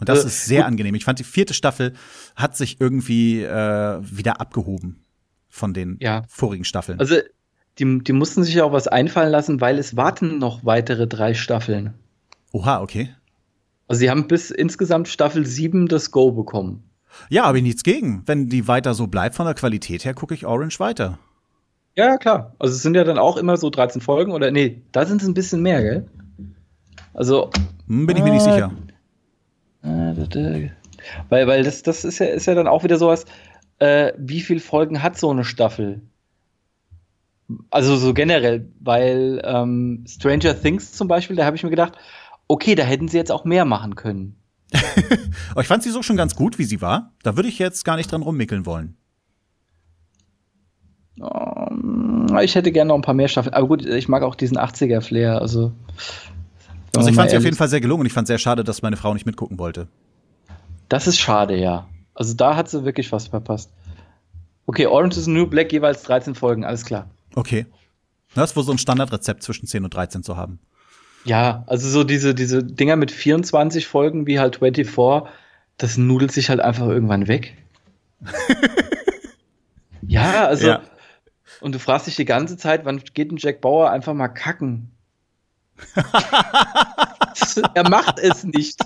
Und 0.00 0.08
das 0.08 0.24
äh, 0.24 0.26
ist 0.26 0.46
sehr 0.46 0.66
angenehm. 0.66 0.94
Ich 0.94 1.04
fand, 1.04 1.18
die 1.18 1.24
vierte 1.24 1.54
Staffel 1.54 1.92
hat 2.36 2.56
sich 2.56 2.80
irgendwie 2.80 3.42
äh, 3.42 3.98
wieder 4.02 4.40
abgehoben 4.40 5.04
von 5.58 5.74
den 5.74 5.98
ja. 6.00 6.22
vorigen 6.28 6.64
Staffeln. 6.64 7.00
Also 7.00 7.16
die, 7.78 7.98
die 8.02 8.12
mussten 8.12 8.42
sich 8.44 8.54
ja 8.54 8.64
auch 8.64 8.72
was 8.72 8.88
einfallen 8.88 9.30
lassen, 9.30 9.60
weil 9.60 9.78
es 9.78 9.96
warten 9.96 10.38
noch 10.38 10.64
weitere 10.64 11.06
drei 11.06 11.34
Staffeln. 11.34 11.94
Oha, 12.52 12.80
okay. 12.80 13.10
Also 13.86 14.00
sie 14.00 14.10
haben 14.10 14.26
bis 14.26 14.50
insgesamt 14.50 15.08
Staffel 15.08 15.46
7 15.46 15.88
das 15.88 16.10
Go 16.10 16.32
bekommen. 16.32 16.82
Ja, 17.30 17.46
habe 17.46 17.58
ich 17.58 17.64
nichts 17.64 17.82
gegen. 17.82 18.22
Wenn 18.26 18.48
die 18.48 18.68
weiter 18.68 18.94
so 18.94 19.06
bleibt 19.06 19.34
von 19.34 19.46
der 19.46 19.54
Qualität 19.54 20.04
her, 20.04 20.14
gucke 20.14 20.34
ich 20.34 20.46
Orange 20.46 20.78
weiter. 20.78 21.18
Ja, 21.94 22.06
ja, 22.06 22.16
klar. 22.16 22.54
Also 22.58 22.74
es 22.74 22.82
sind 22.82 22.94
ja 22.94 23.04
dann 23.04 23.18
auch 23.18 23.36
immer 23.36 23.56
so 23.56 23.70
13 23.70 24.00
Folgen 24.00 24.32
oder 24.32 24.50
nee, 24.50 24.82
da 24.92 25.06
sind 25.06 25.22
es 25.22 25.28
ein 25.28 25.34
bisschen 25.34 25.62
mehr, 25.62 25.82
gell? 25.82 26.06
Also. 27.14 27.50
Hm, 27.86 28.06
bin 28.06 28.16
ich 28.16 28.22
mir 28.22 28.30
äh, 28.30 28.34
nicht 28.34 28.44
sicher. 28.44 28.70
Äh, 29.82 30.70
weil, 31.28 31.46
weil 31.46 31.62
das, 31.62 31.82
das 31.82 32.04
ist 32.04 32.18
ja, 32.18 32.26
ist 32.26 32.46
ja 32.46 32.54
dann 32.54 32.68
auch 32.68 32.84
wieder 32.84 32.98
sowas, 32.98 33.24
äh, 33.78 34.12
wie 34.16 34.40
viele 34.40 34.60
Folgen 34.60 35.02
hat 35.02 35.18
so 35.18 35.30
eine 35.30 35.44
Staffel? 35.44 36.02
Also 37.70 37.96
so 37.96 38.12
generell, 38.12 38.70
weil 38.80 39.40
ähm, 39.44 40.04
Stranger 40.06 40.60
Things 40.60 40.92
zum 40.92 41.08
Beispiel, 41.08 41.36
da 41.36 41.46
habe 41.46 41.56
ich 41.56 41.62
mir 41.62 41.70
gedacht, 41.70 41.94
okay, 42.46 42.74
da 42.74 42.82
hätten 42.82 43.08
sie 43.08 43.16
jetzt 43.16 43.32
auch 43.32 43.44
mehr 43.44 43.64
machen 43.64 43.94
können. 43.94 44.36
ich 44.72 45.66
fand 45.66 45.82
sie 45.82 45.90
so 45.90 46.02
schon 46.02 46.16
ganz 46.16 46.36
gut, 46.36 46.58
wie 46.58 46.64
sie 46.64 46.82
war. 46.82 47.12
Da 47.22 47.36
würde 47.36 47.48
ich 47.48 47.58
jetzt 47.58 47.84
gar 47.84 47.96
nicht 47.96 48.12
dran 48.12 48.22
rummickeln 48.22 48.66
wollen. 48.66 48.96
Um, 51.18 52.26
ähm, 52.30 52.38
ich 52.42 52.54
hätte 52.54 52.70
gerne 52.70 52.88
noch 52.88 52.94
ein 52.94 53.02
paar 53.02 53.14
mehr 53.14 53.28
Staffeln. 53.28 53.54
Aber 53.54 53.66
gut, 53.66 53.84
ich 53.84 54.08
mag 54.08 54.22
auch 54.22 54.34
diesen 54.34 54.58
80er-Flair. 54.58 55.40
Also, 55.40 55.72
also 56.94 57.08
ich 57.08 57.16
fand 57.16 57.30
sie 57.30 57.36
auf 57.36 57.44
jeden 57.44 57.56
Fall 57.56 57.68
sehr 57.68 57.80
gelungen 57.80 58.00
und 58.00 58.06
ich 58.06 58.12
fand 58.12 58.26
sehr 58.26 58.38
schade, 58.38 58.62
dass 58.62 58.82
meine 58.82 58.96
Frau 58.96 59.14
nicht 59.14 59.26
mitgucken 59.26 59.58
wollte. 59.58 59.88
Das 60.88 61.06
ist 61.06 61.18
schade, 61.18 61.56
ja. 61.56 61.86
Also 62.18 62.34
da 62.34 62.56
hat 62.56 62.68
sie 62.68 62.84
wirklich 62.84 63.12
was 63.12 63.28
verpasst. 63.28 63.70
Okay, 64.66 64.86
Orange 64.86 65.16
is 65.16 65.26
the 65.26 65.30
New 65.30 65.46
Black 65.46 65.70
jeweils 65.70 66.02
13 66.02 66.34
Folgen, 66.34 66.64
alles 66.64 66.84
klar. 66.84 67.08
Okay. 67.36 67.64
Das 68.34 68.50
ist 68.50 68.56
wohl 68.56 68.64
so 68.64 68.72
ein 68.72 68.78
Standardrezept 68.78 69.44
zwischen 69.44 69.68
10 69.68 69.84
und 69.84 69.94
13 69.94 70.24
zu 70.24 70.36
haben. 70.36 70.58
Ja, 71.24 71.62
also 71.68 71.88
so 71.88 72.02
diese, 72.02 72.34
diese 72.34 72.64
Dinger 72.64 72.96
mit 72.96 73.12
24 73.12 73.86
Folgen 73.86 74.26
wie 74.26 74.40
halt 74.40 74.56
24, 74.56 75.32
das 75.76 75.96
nudelt 75.96 76.32
sich 76.32 76.50
halt 76.50 76.58
einfach 76.58 76.88
irgendwann 76.88 77.28
weg. 77.28 77.56
ja, 80.02 80.46
also. 80.46 80.66
Ja. 80.66 80.82
Und 81.60 81.76
du 81.76 81.78
fragst 81.78 82.08
dich 82.08 82.16
die 82.16 82.24
ganze 82.24 82.56
Zeit, 82.56 82.84
wann 82.84 83.00
geht 83.14 83.30
ein 83.30 83.36
Jack 83.36 83.60
Bauer 83.60 83.90
einfach 83.90 84.14
mal 84.14 84.26
kacken? 84.26 84.90
er 87.74 87.88
macht 87.88 88.18
es 88.18 88.42
nicht 88.42 88.80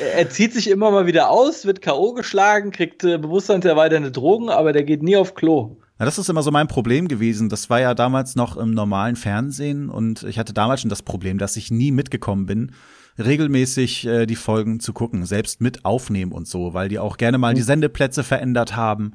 er 0.00 0.30
zieht 0.30 0.52
sich 0.52 0.70
immer 0.70 0.90
mal 0.90 1.06
wieder 1.06 1.30
aus, 1.30 1.64
wird 1.64 1.82
K.O. 1.82 2.12
geschlagen, 2.12 2.70
kriegt 2.70 3.04
äh, 3.04 3.18
bewusstseinserweiternde 3.18 4.10
Drogen, 4.10 4.48
aber 4.48 4.72
der 4.72 4.84
geht 4.84 5.02
nie 5.02 5.16
auf 5.16 5.34
Klo. 5.34 5.76
Ja, 5.98 6.04
das 6.04 6.18
ist 6.18 6.28
immer 6.28 6.42
so 6.42 6.50
mein 6.50 6.68
Problem 6.68 7.08
gewesen. 7.08 7.48
Das 7.48 7.70
war 7.70 7.80
ja 7.80 7.94
damals 7.94 8.36
noch 8.36 8.56
im 8.56 8.70
normalen 8.72 9.16
Fernsehen 9.16 9.88
und 9.90 10.22
ich 10.22 10.38
hatte 10.38 10.52
damals 10.52 10.80
schon 10.80 10.90
das 10.90 11.02
Problem, 11.02 11.38
dass 11.38 11.56
ich 11.56 11.70
nie 11.70 11.90
mitgekommen 11.90 12.46
bin, 12.46 12.72
regelmäßig 13.18 14.06
äh, 14.06 14.26
die 14.26 14.36
Folgen 14.36 14.78
zu 14.78 14.92
gucken, 14.92 15.26
selbst 15.26 15.60
mit 15.60 15.84
aufnehmen 15.84 16.32
und 16.32 16.46
so, 16.46 16.72
weil 16.72 16.88
die 16.88 17.00
auch 17.00 17.16
gerne 17.16 17.38
mal 17.38 17.54
die 17.54 17.62
Sendeplätze 17.62 18.22
verändert 18.22 18.76
haben. 18.76 19.14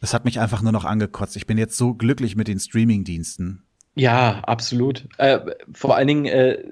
Das 0.00 0.14
hat 0.14 0.24
mich 0.24 0.38
einfach 0.38 0.62
nur 0.62 0.72
noch 0.72 0.84
angekotzt. 0.84 1.36
Ich 1.36 1.46
bin 1.46 1.58
jetzt 1.58 1.76
so 1.76 1.94
glücklich 1.94 2.36
mit 2.36 2.46
den 2.46 2.60
Streamingdiensten. 2.60 3.64
Ja, 3.96 4.40
absolut. 4.44 5.08
Äh, 5.18 5.40
vor 5.72 5.96
allen 5.96 6.06
Dingen, 6.06 6.26
äh, 6.26 6.62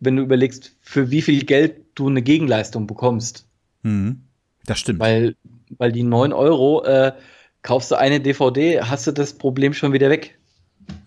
wenn 0.00 0.16
du 0.16 0.22
überlegst, 0.22 0.76
für 0.80 1.10
wie 1.10 1.22
viel 1.22 1.44
Geld 1.44 1.84
du 1.94 2.08
eine 2.08 2.22
Gegenleistung 2.22 2.86
bekommst. 2.86 3.46
Mhm. 3.82 4.22
Das 4.66 4.78
stimmt. 4.78 5.00
Weil, 5.00 5.36
weil 5.78 5.92
die 5.92 6.02
9 6.02 6.32
Euro, 6.32 6.84
äh, 6.84 7.12
kaufst 7.62 7.90
du 7.90 7.98
eine 7.98 8.20
DVD, 8.20 8.80
hast 8.82 9.06
du 9.06 9.12
das 9.12 9.34
Problem 9.34 9.72
schon 9.74 9.92
wieder 9.92 10.10
weg. 10.10 10.36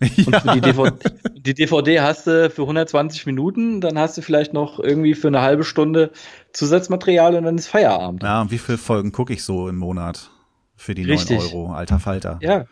Ja. 0.16 0.40
Und 0.40 0.54
die 0.54 0.60
DVD, 0.60 1.10
die 1.36 1.54
DVD 1.54 2.00
hast 2.00 2.26
du 2.26 2.48
für 2.48 2.62
120 2.62 3.26
Minuten, 3.26 3.82
dann 3.82 3.98
hast 3.98 4.16
du 4.16 4.22
vielleicht 4.22 4.54
noch 4.54 4.78
irgendwie 4.78 5.14
für 5.14 5.28
eine 5.28 5.42
halbe 5.42 5.64
Stunde 5.64 6.10
Zusatzmaterial 6.52 7.34
und 7.34 7.44
dann 7.44 7.58
ist 7.58 7.68
Feierabend. 7.68 8.22
Ja, 8.22 8.40
und 8.40 8.50
wie 8.50 8.58
viele 8.58 8.78
Folgen 8.78 9.12
gucke 9.12 9.34
ich 9.34 9.42
so 9.42 9.68
im 9.68 9.76
Monat 9.76 10.30
für 10.74 10.94
die 10.94 11.04
Richtig. 11.04 11.38
9 11.38 11.46
Euro, 11.48 11.72
alter 11.72 11.98
Falter? 12.00 12.38
Ja. 12.40 12.64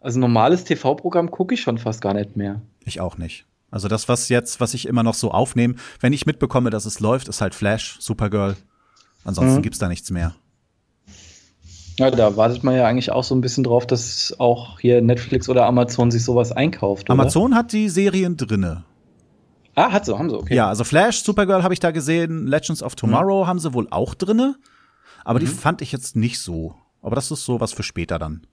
Also 0.00 0.18
normales 0.20 0.64
TV-Programm 0.64 1.30
gucke 1.30 1.54
ich 1.54 1.62
schon 1.62 1.78
fast 1.78 2.02
gar 2.02 2.12
nicht 2.12 2.36
mehr. 2.36 2.60
Ich 2.84 3.00
auch 3.00 3.16
nicht. 3.16 3.46
Also 3.72 3.88
das, 3.88 4.06
was 4.06 4.28
jetzt, 4.28 4.60
was 4.60 4.74
ich 4.74 4.86
immer 4.86 5.02
noch 5.02 5.14
so 5.14 5.30
aufnehme, 5.32 5.74
wenn 5.98 6.12
ich 6.12 6.26
mitbekomme, 6.26 6.68
dass 6.68 6.84
es 6.84 7.00
läuft, 7.00 7.28
ist 7.28 7.40
halt 7.40 7.54
Flash, 7.54 7.96
Supergirl. 8.00 8.54
Ansonsten 9.24 9.56
mhm. 9.56 9.62
gibt's 9.62 9.78
da 9.78 9.88
nichts 9.88 10.10
mehr. 10.10 10.34
Ja, 11.98 12.10
da 12.10 12.36
wartet 12.36 12.64
man 12.64 12.76
ja 12.76 12.86
eigentlich 12.86 13.10
auch 13.10 13.24
so 13.24 13.34
ein 13.34 13.40
bisschen 13.40 13.64
drauf, 13.64 13.86
dass 13.86 14.34
auch 14.38 14.78
hier 14.78 15.00
Netflix 15.00 15.48
oder 15.48 15.66
Amazon 15.66 16.10
sich 16.10 16.22
sowas 16.22 16.52
einkauft. 16.52 17.08
Oder? 17.08 17.18
Amazon 17.18 17.54
hat 17.54 17.72
die 17.72 17.88
Serien 17.88 18.36
drinne. 18.36 18.84
Ah, 19.74 19.90
hat 19.90 20.04
sie, 20.04 20.18
haben 20.18 20.28
sie, 20.28 20.36
okay. 20.36 20.54
Ja, 20.54 20.68
also 20.68 20.84
Flash, 20.84 21.22
Supergirl 21.22 21.62
habe 21.62 21.72
ich 21.72 21.80
da 21.80 21.92
gesehen, 21.92 22.46
Legends 22.46 22.82
of 22.82 22.94
Tomorrow 22.94 23.44
mhm. 23.44 23.46
haben 23.46 23.58
sie 23.58 23.72
wohl 23.72 23.88
auch 23.90 24.14
drinne, 24.14 24.56
aber 25.24 25.38
mhm. 25.38 25.44
die 25.44 25.50
fand 25.50 25.80
ich 25.80 25.92
jetzt 25.92 26.14
nicht 26.14 26.40
so. 26.40 26.74
Aber 27.00 27.16
das 27.16 27.30
ist 27.30 27.46
so 27.46 27.58
was 27.58 27.72
für 27.72 27.82
später 27.82 28.18
dann. 28.18 28.46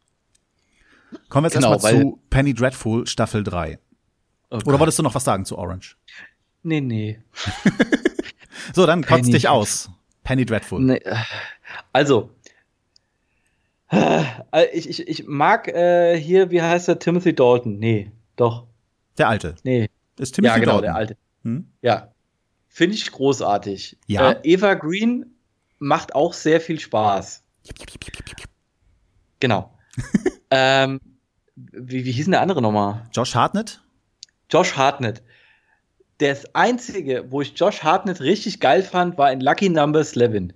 Kommen 1.27 1.43
wir 1.43 1.49
jetzt 1.49 1.55
genau, 1.55 1.73
erstmal 1.73 1.99
zu 1.99 2.19
Penny 2.29 2.53
Dreadful 2.53 3.05
Staffel 3.05 3.43
3. 3.43 3.79
Okay. 4.49 4.67
Oder 4.67 4.79
wolltest 4.79 4.99
du 4.99 5.03
noch 5.03 5.15
was 5.15 5.23
sagen 5.23 5.45
zu 5.45 5.57
Orange? 5.57 5.95
Nee, 6.63 6.81
nee. 6.81 7.19
so, 8.73 8.85
dann 8.85 9.05
kotzt 9.05 9.31
dich 9.31 9.47
aus. 9.47 9.89
Penny 10.23 10.45
Dreadful. 10.45 10.81
Nee. 10.81 11.01
Also, 11.93 12.31
ich, 14.73 14.89
ich, 14.89 15.07
ich 15.07 15.27
mag 15.27 15.67
äh, 15.67 16.19
hier, 16.19 16.51
wie 16.51 16.61
heißt 16.61 16.87
der, 16.87 16.99
Timothy 16.99 17.33
Dalton? 17.33 17.79
Nee, 17.79 18.11
doch. 18.35 18.67
Der 19.17 19.29
Alte. 19.29 19.55
Nee. 19.63 19.89
Ist 20.17 20.35
Timothy 20.35 20.53
ja, 20.53 20.59
genau, 20.59 20.71
Dalton. 20.73 20.83
der 20.83 20.95
Alte. 20.95 21.17
Hm? 21.43 21.67
Ja. 21.81 22.11
Finde 22.67 22.95
ich 22.95 23.11
großartig. 23.11 23.97
Ja. 24.05 24.31
Äh, 24.31 24.39
Eva 24.43 24.75
Green 24.75 25.25
macht 25.79 26.13
auch 26.13 26.33
sehr 26.33 26.61
viel 26.61 26.79
Spaß. 26.79 27.43
Genau. 29.39 29.73
ähm, 30.51 30.99
wie, 31.55 32.05
wie 32.05 32.11
hieß 32.11 32.25
denn 32.25 32.33
der 32.33 32.41
andere 32.41 32.61
nochmal? 32.61 33.07
Josh 33.11 33.33
Hartnett? 33.33 33.81
Josh 34.49 34.75
Hartnett. 34.75 35.21
Das 36.19 36.53
einzige, 36.53 37.25
wo 37.29 37.41
ich 37.41 37.53
Josh 37.55 37.83
Hartnett 37.83 38.19
richtig 38.19 38.59
geil 38.59 38.83
fand, 38.83 39.17
war 39.17 39.31
in 39.31 39.39
Lucky 39.39 39.69
Number 39.69 39.99
11. 39.99 40.53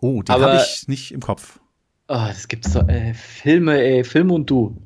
Oh, 0.00 0.22
den 0.22 0.34
habe 0.34 0.62
ich 0.64 0.88
nicht 0.88 1.12
im 1.12 1.20
Kopf. 1.20 1.60
Oh, 2.08 2.24
das 2.28 2.48
gibt's 2.48 2.72
doch. 2.72 2.88
Äh, 2.88 3.14
Filme, 3.14 3.80
ey, 3.80 4.04
Film 4.04 4.30
und 4.30 4.48
du. 4.50 4.76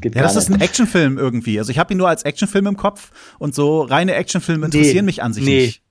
Geht 0.00 0.14
ja, 0.14 0.22
das 0.22 0.36
ist 0.36 0.50
ein 0.50 0.60
Actionfilm 0.60 1.18
irgendwie. 1.18 1.58
Also 1.58 1.70
ich 1.70 1.78
habe 1.78 1.94
ihn 1.94 1.98
nur 1.98 2.08
als 2.08 2.24
Actionfilm 2.24 2.66
im 2.66 2.76
Kopf 2.76 3.12
und 3.38 3.54
so 3.54 3.82
reine 3.82 4.14
Actionfilme 4.14 4.66
interessieren 4.66 4.96
nee, 4.96 5.02
mich 5.02 5.22
an 5.22 5.32
sich 5.32 5.44
nee. 5.44 5.60
nicht. 5.60 5.82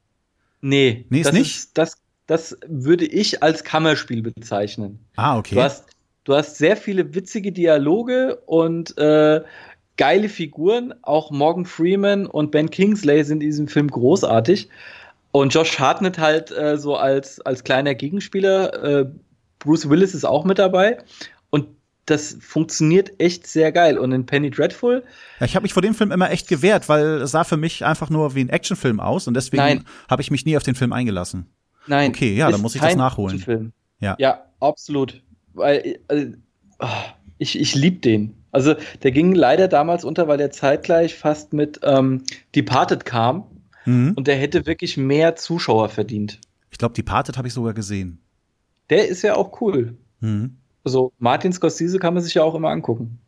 Nee, 0.61 1.05
nee, 1.09 1.19
ist 1.21 1.27
das 1.27 1.33
nicht. 1.33 1.55
Ist, 1.55 1.77
das, 1.77 1.97
das 2.27 2.57
würde 2.67 3.05
ich 3.05 3.43
als 3.43 3.63
Kammerspiel 3.63 4.21
bezeichnen. 4.21 4.99
Ah, 5.15 5.37
okay. 5.37 5.55
Du 5.55 5.61
hast, 5.61 5.85
du 6.25 6.35
hast 6.35 6.57
sehr 6.57 6.77
viele 6.77 7.13
witzige 7.15 7.51
Dialoge 7.51 8.37
und 8.45 8.97
äh, 8.97 9.41
geile 10.03 10.27
Figuren. 10.27 10.93
Auch 11.01 11.31
Morgan 11.31 11.65
Freeman 11.65 12.25
und 12.25 12.51
Ben 12.51 12.69
Kingsley 12.69 13.23
sind 13.23 13.41
in 13.41 13.47
diesem 13.47 13.69
Film 13.69 13.87
großartig. 13.87 14.67
Und 15.31 15.53
Josh 15.53 15.79
Hartnett 15.79 16.17
halt 16.17 16.51
äh, 16.51 16.77
so 16.77 16.97
als, 16.97 17.39
als 17.39 17.63
kleiner 17.63 17.95
Gegenspieler. 17.95 18.83
Äh, 18.83 19.05
Bruce 19.59 19.89
Willis 19.89 20.13
ist 20.13 20.25
auch 20.25 20.43
mit 20.43 20.59
dabei. 20.59 20.97
Und 21.51 21.67
das 22.05 22.35
funktioniert 22.41 23.13
echt 23.17 23.47
sehr 23.47 23.71
geil. 23.71 23.97
Und 23.97 24.11
in 24.11 24.25
Penny 24.25 24.51
Dreadful. 24.51 25.05
Ja, 25.39 25.45
ich 25.45 25.55
habe 25.55 25.63
mich 25.63 25.71
vor 25.71 25.81
dem 25.81 25.95
Film 25.95 26.11
immer 26.11 26.29
echt 26.31 26.49
gewehrt, 26.49 26.89
weil 26.89 27.21
es 27.21 27.31
sah 27.31 27.45
für 27.45 27.55
mich 27.55 27.85
einfach 27.85 28.09
nur 28.09 28.35
wie 28.35 28.43
ein 28.43 28.49
Actionfilm 28.49 28.99
aus 28.99 29.29
und 29.29 29.35
deswegen 29.35 29.85
habe 30.09 30.21
ich 30.21 30.31
mich 30.31 30.43
nie 30.43 30.57
auf 30.57 30.63
den 30.63 30.75
Film 30.75 30.91
eingelassen. 30.91 31.45
Nein. 31.87 32.09
Okay, 32.09 32.35
ja, 32.35 32.51
dann 32.51 32.59
muss 32.59 32.75
ich 32.75 32.81
das 32.81 32.97
nachholen. 32.97 33.71
Ja. 34.01 34.17
ja, 34.19 34.43
absolut. 34.59 35.23
Weil 35.53 35.99
also, 36.09 36.33
ich, 37.37 37.57
ich 37.57 37.73
lieb 37.73 38.01
den. 38.01 38.42
Also 38.53 38.75
der 39.01 39.11
ging 39.11 39.33
leider 39.33 39.67
damals 39.67 40.05
unter, 40.05 40.27
weil 40.27 40.37
der 40.37 40.51
zeitgleich 40.51 41.15
fast 41.15 41.53
mit 41.53 41.79
ähm, 41.83 42.23
Departed 42.55 43.03
kam. 43.03 43.45
Mhm. 43.85 44.13
Und 44.15 44.27
der 44.27 44.37
hätte 44.37 44.65
wirklich 44.65 44.95
mehr 44.95 45.35
Zuschauer 45.35 45.89
verdient. 45.89 46.39
Ich 46.69 46.77
glaube, 46.77 46.93
Departed 46.93 47.37
habe 47.37 47.47
ich 47.47 47.53
sogar 47.53 47.73
gesehen. 47.73 48.21
Der 48.89 49.07
ist 49.07 49.23
ja 49.23 49.35
auch 49.35 49.59
cool. 49.59 49.97
Mhm. 50.21 50.57
Also 50.83 51.11
Martin 51.17 51.51
Scorsese 51.51 51.99
kann 51.99 52.13
man 52.13 52.23
sich 52.23 52.35
ja 52.35 52.43
auch 52.43 52.55
immer 52.55 52.69
angucken. 52.69 53.19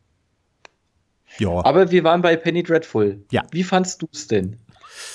Ja. 1.38 1.64
Aber 1.64 1.90
wir 1.90 2.04
waren 2.04 2.22
bei 2.22 2.36
Penny 2.36 2.62
Dreadful. 2.62 3.24
Ja. 3.30 3.42
Wie 3.50 3.64
fandst 3.64 4.02
du 4.02 4.08
es 4.12 4.28
denn? 4.28 4.56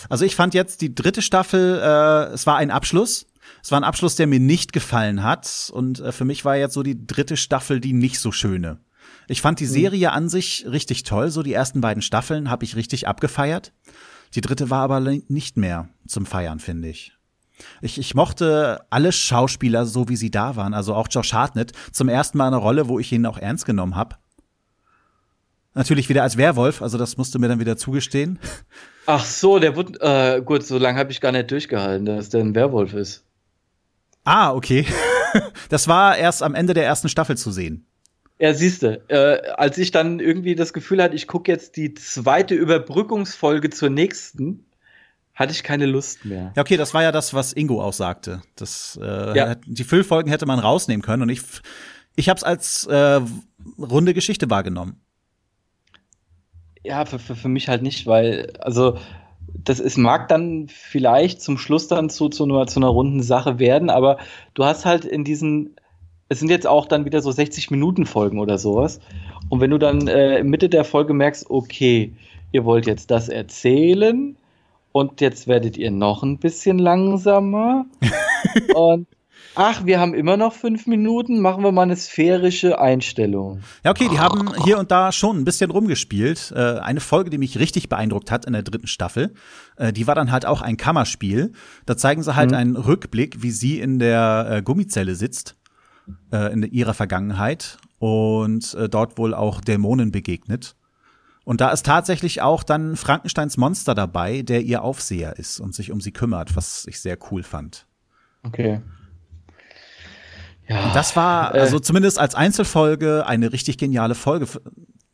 Also 0.09 0.25
ich 0.25 0.35
fand 0.35 0.53
jetzt 0.53 0.81
die 0.81 0.93
dritte 0.93 1.21
Staffel, 1.21 1.79
äh, 1.81 2.33
es 2.33 2.45
war 2.45 2.57
ein 2.57 2.69
Abschluss. 2.69 3.27
Es 3.63 3.71
war 3.71 3.79
ein 3.79 3.83
Abschluss, 3.83 4.15
der 4.15 4.27
mir 4.27 4.39
nicht 4.39 4.73
gefallen 4.73 5.23
hat. 5.23 5.71
Und 5.73 5.99
äh, 5.99 6.11
für 6.11 6.25
mich 6.25 6.45
war 6.45 6.57
jetzt 6.57 6.73
so 6.73 6.83
die 6.83 7.07
dritte 7.07 7.37
Staffel 7.37 7.79
die 7.79 7.93
nicht 7.93 8.19
so 8.19 8.31
schöne. 8.31 8.79
Ich 9.27 9.41
fand 9.41 9.59
die 9.59 9.65
mhm. 9.65 9.69
Serie 9.69 10.11
an 10.11 10.29
sich 10.29 10.65
richtig 10.67 11.03
toll. 11.03 11.29
So 11.29 11.43
die 11.43 11.53
ersten 11.53 11.81
beiden 11.81 12.01
Staffeln 12.01 12.49
habe 12.49 12.65
ich 12.65 12.75
richtig 12.75 13.07
abgefeiert. 13.07 13.73
Die 14.35 14.41
dritte 14.41 14.69
war 14.69 14.81
aber 14.81 14.99
nicht 14.99 15.57
mehr 15.57 15.89
zum 16.07 16.25
Feiern, 16.25 16.59
finde 16.59 16.89
ich. 16.89 17.13
Ich, 17.81 17.97
ich 17.97 18.15
mochte 18.15 18.85
alle 18.89 19.11
Schauspieler 19.11 19.85
so, 19.85 20.09
wie 20.09 20.15
sie 20.15 20.31
da 20.31 20.55
waren. 20.55 20.73
Also 20.73 20.95
auch 20.95 21.07
Josh 21.09 21.33
Hartnett. 21.33 21.73
Zum 21.91 22.09
ersten 22.09 22.37
Mal 22.37 22.47
eine 22.47 22.57
Rolle, 22.57 22.87
wo 22.87 22.99
ich 22.99 23.11
ihn 23.11 23.25
auch 23.25 23.37
ernst 23.37 23.65
genommen 23.65 23.95
habe. 23.95 24.15
Natürlich 25.73 26.09
wieder 26.09 26.23
als 26.23 26.35
Werwolf, 26.35 26.81
also 26.81 26.97
das 26.97 27.15
musste 27.15 27.39
mir 27.39 27.47
dann 27.47 27.61
wieder 27.61 27.77
zugestehen. 27.77 28.39
Ach 29.05 29.23
so, 29.23 29.57
der 29.57 29.75
wurde, 29.75 29.99
äh, 30.01 30.41
gut, 30.41 30.65
so 30.65 30.77
lange 30.77 30.99
habe 30.99 31.11
ich 31.11 31.21
gar 31.21 31.31
nicht 31.31 31.49
durchgehalten, 31.49 32.05
dass 32.05 32.29
der 32.29 32.41
ein 32.41 32.55
Werwolf 32.55 32.93
ist. 32.93 33.23
Ah, 34.25 34.51
okay. 34.51 34.85
das 35.69 35.87
war 35.87 36.17
erst 36.17 36.43
am 36.43 36.55
Ende 36.55 36.73
der 36.73 36.85
ersten 36.85 37.07
Staffel 37.07 37.37
zu 37.37 37.51
sehen. 37.51 37.85
Ja, 38.41 38.55
siehste, 38.55 39.03
äh, 39.07 39.51
als 39.51 39.77
ich 39.77 39.91
dann 39.91 40.19
irgendwie 40.19 40.55
das 40.55 40.73
Gefühl 40.73 41.03
hatte, 41.03 41.15
ich 41.15 41.27
gucke 41.27 41.51
jetzt 41.51 41.77
die 41.77 41.93
zweite 41.93 42.55
Überbrückungsfolge 42.55 43.69
zur 43.69 43.91
nächsten, 43.91 44.65
hatte 45.35 45.51
ich 45.51 45.61
keine 45.61 45.85
Lust 45.85 46.25
mehr. 46.25 46.51
Ja, 46.55 46.63
okay, 46.63 46.75
das 46.75 46.95
war 46.95 47.03
ja 47.03 47.11
das, 47.11 47.35
was 47.35 47.53
Ingo 47.53 47.83
auch 47.83 47.93
sagte. 47.93 48.41
Das, 48.55 48.99
äh, 48.99 49.37
ja. 49.37 49.55
Die 49.67 49.83
Füllfolgen 49.83 50.31
hätte 50.31 50.47
man 50.47 50.57
rausnehmen 50.57 51.03
können 51.03 51.21
und 51.21 51.29
ich, 51.29 51.43
ich 52.15 52.29
habe 52.29 52.37
es 52.39 52.43
als 52.43 52.87
äh, 52.87 53.21
runde 53.77 54.15
Geschichte 54.15 54.49
wahrgenommen. 54.49 54.99
Ja, 56.83 57.05
für, 57.05 57.19
für, 57.19 57.35
für 57.35 57.47
mich 57.47 57.69
halt 57.69 57.83
nicht, 57.83 58.07
weil, 58.07 58.53
also 58.59 58.97
das 59.53 59.79
ist, 59.79 59.97
mag 59.97 60.29
dann 60.29 60.67
vielleicht 60.67 61.43
zum 61.43 61.59
Schluss 61.59 61.87
dann 61.87 62.09
zu, 62.09 62.27
zu, 62.29 62.45
einer, 62.45 62.65
zu 62.65 62.79
einer 62.79 62.87
runden 62.87 63.21
Sache 63.21 63.59
werden, 63.59 63.91
aber 63.91 64.17
du 64.55 64.65
hast 64.65 64.85
halt 64.85 65.05
in 65.05 65.23
diesen, 65.23 65.75
es 66.31 66.39
sind 66.39 66.49
jetzt 66.49 66.65
auch 66.65 66.85
dann 66.85 67.03
wieder 67.03 67.21
so 67.21 67.29
60 67.29 67.71
Minuten 67.71 68.05
Folgen 68.05 68.39
oder 68.39 68.57
sowas. 68.57 69.01
Und 69.49 69.59
wenn 69.59 69.69
du 69.69 69.77
dann 69.77 70.07
äh, 70.07 70.41
Mitte 70.45 70.69
der 70.69 70.85
Folge 70.85 71.13
merkst, 71.13 71.49
okay, 71.49 72.13
ihr 72.53 72.63
wollt 72.63 72.87
jetzt 72.87 73.11
das 73.11 73.27
erzählen 73.27 74.37
und 74.93 75.19
jetzt 75.19 75.49
werdet 75.49 75.75
ihr 75.75 75.91
noch 75.91 76.23
ein 76.23 76.37
bisschen 76.37 76.79
langsamer 76.79 77.85
und 78.75 79.07
ach, 79.55 79.83
wir 79.83 79.99
haben 79.99 80.13
immer 80.13 80.37
noch 80.37 80.53
fünf 80.53 80.87
Minuten, 80.87 81.41
machen 81.41 81.65
wir 81.65 81.73
mal 81.73 81.81
eine 81.81 81.97
sphärische 81.97 82.79
Einstellung. 82.79 83.59
Ja, 83.83 83.91
okay, 83.91 84.07
die 84.09 84.19
haben 84.19 84.53
hier 84.63 84.79
und 84.79 84.89
da 84.89 85.11
schon 85.11 85.37
ein 85.37 85.43
bisschen 85.43 85.69
rumgespielt. 85.69 86.53
Äh, 86.55 86.79
eine 86.79 87.01
Folge, 87.01 87.29
die 87.29 87.39
mich 87.39 87.59
richtig 87.59 87.89
beeindruckt 87.89 88.31
hat 88.31 88.45
in 88.45 88.53
der 88.53 88.63
dritten 88.63 88.87
Staffel, 88.87 89.33
äh, 89.75 89.91
die 89.91 90.07
war 90.07 90.15
dann 90.15 90.31
halt 90.31 90.45
auch 90.45 90.61
ein 90.61 90.77
Kammerspiel. 90.77 91.51
Da 91.85 91.97
zeigen 91.97 92.23
sie 92.23 92.37
halt 92.37 92.51
mhm. 92.51 92.57
einen 92.57 92.75
Rückblick, 92.77 93.43
wie 93.43 93.51
sie 93.51 93.81
in 93.81 93.99
der 93.99 94.47
äh, 94.49 94.61
Gummizelle 94.61 95.15
sitzt, 95.15 95.57
äh, 96.31 96.51
in 96.53 96.63
ihrer 96.63 96.93
Vergangenheit 96.93 97.77
und 97.99 98.73
äh, 98.73 98.89
dort 98.89 99.17
wohl 99.17 99.33
auch 99.33 99.61
Dämonen 99.61 100.11
begegnet. 100.11 100.75
Und 101.43 101.61
da 101.61 101.69
ist 101.71 101.85
tatsächlich 101.85 102.41
auch 102.41 102.63
dann 102.63 102.95
Frankensteins 102.95 103.57
Monster 103.57 103.95
dabei, 103.95 104.41
der 104.41 104.61
ihr 104.61 104.83
Aufseher 104.83 105.37
ist 105.37 105.59
und 105.59 105.73
sich 105.73 105.91
um 105.91 105.99
sie 105.99 106.11
kümmert, 106.11 106.55
was 106.55 106.85
ich 106.87 107.01
sehr 107.01 107.17
cool 107.31 107.43
fand. 107.43 107.87
Okay. 108.43 108.81
Ja, 110.67 110.85
und 110.85 110.95
das 110.95 111.15
war, 111.15 111.55
äh, 111.55 111.59
also 111.59 111.79
zumindest 111.79 112.19
als 112.19 112.35
Einzelfolge, 112.35 113.25
eine 113.25 113.51
richtig 113.51 113.77
geniale 113.77 114.15
Folge. 114.15 114.47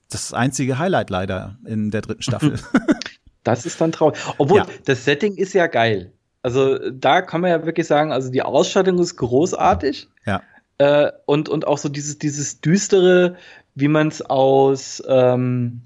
Das 0.10 0.34
einzige 0.34 0.78
Highlight 0.78 1.10
leider 1.10 1.58
in 1.66 1.92
der 1.92 2.02
dritten 2.02 2.22
Staffel. 2.22 2.60
das 3.44 3.66
ist 3.66 3.80
dann 3.82 3.92
traurig. 3.92 4.20
Obwohl, 4.38 4.60
ja. 4.60 4.68
das 4.86 5.06
Setting 5.06 5.36
ist 5.36 5.54
ja 5.54 5.68
geil. 5.68 6.14
Also 6.44 6.78
da 6.92 7.22
kann 7.22 7.42
man 7.42 7.50
ja 7.50 7.66
wirklich 7.66 7.88
sagen, 7.88 8.12
also 8.12 8.30
die 8.32 8.44
Ausstattung 8.44 9.00
ist 9.00 9.16
großartig. 9.18 10.08
Ja. 10.26 10.42
Äh, 10.78 11.12
und, 11.26 11.50
und 11.50 11.66
auch 11.66 11.78
so 11.78 11.90
dieses, 11.90 12.20
dieses 12.20 12.62
düstere, 12.62 13.36
wie 13.76 13.88
man 13.88 14.08
es 14.08 14.22
aus 14.22 15.02
ähm, 15.08 15.82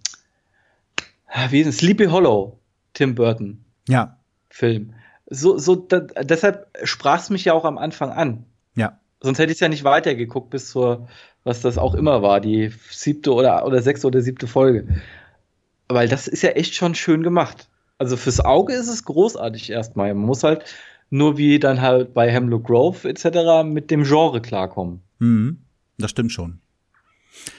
wie 1.50 1.62
ist 1.62 1.68
es? 1.68 1.78
Sleepy 1.78 2.06
Hollow, 2.06 2.60
Tim 2.94 3.16
Burton. 3.16 3.64
Ja. 3.88 4.18
Film. 4.50 4.94
So, 5.28 5.58
so, 5.58 5.76
da, 5.76 6.00
deshalb 6.00 6.68
sprach 6.84 7.20
es 7.20 7.30
mich 7.30 7.46
ja 7.46 7.54
auch 7.54 7.64
am 7.64 7.78
Anfang 7.78 8.12
an. 8.12 8.46
Ja. 8.76 9.00
Sonst 9.22 9.40
hätte 9.40 9.54
ich 9.54 9.60
ja 9.60 9.70
nicht 9.70 9.84
weitergeguckt 9.84 10.50
bis 10.50 10.70
zur, 10.70 11.08
was 11.44 11.62
das 11.62 11.78
auch 11.78 11.96
immer 11.96 12.22
war, 12.22 12.42
die 12.42 12.74
siebte 12.90 13.34
oder, 13.34 13.66
oder 13.66 13.82
sechste 13.82 14.08
oder 14.08 14.22
siebte 14.22 14.48
Folge. 14.48 14.88
Weil 15.88 16.10
das 16.10 16.28
ist 16.28 16.42
ja 16.42 16.52
echt 16.52 16.76
schon 16.76 16.96
schön 16.96 17.24
gemacht. 17.24 17.70
Also 17.98 18.18
fürs 18.18 18.40
Auge 18.40 18.74
ist 18.74 18.88
es 18.88 19.06
großartig 19.06 19.70
erstmal. 19.70 20.14
Man 20.14 20.26
muss 20.26 20.44
halt 20.44 20.66
nur 21.12 21.38
wie 21.38 21.60
dann 21.60 21.82
halt 21.82 22.16
bei 22.16 22.32
Hemlock 22.32 22.64
Grove 22.64 23.08
etc. 23.08 23.64
mit 23.64 23.92
dem 23.92 24.04
Genre 24.04 24.42
klarkommen. 24.42 25.02
Mhm. 25.20 25.60
Das 26.00 26.10
stimmt 26.10 26.32
schon. 26.32 26.62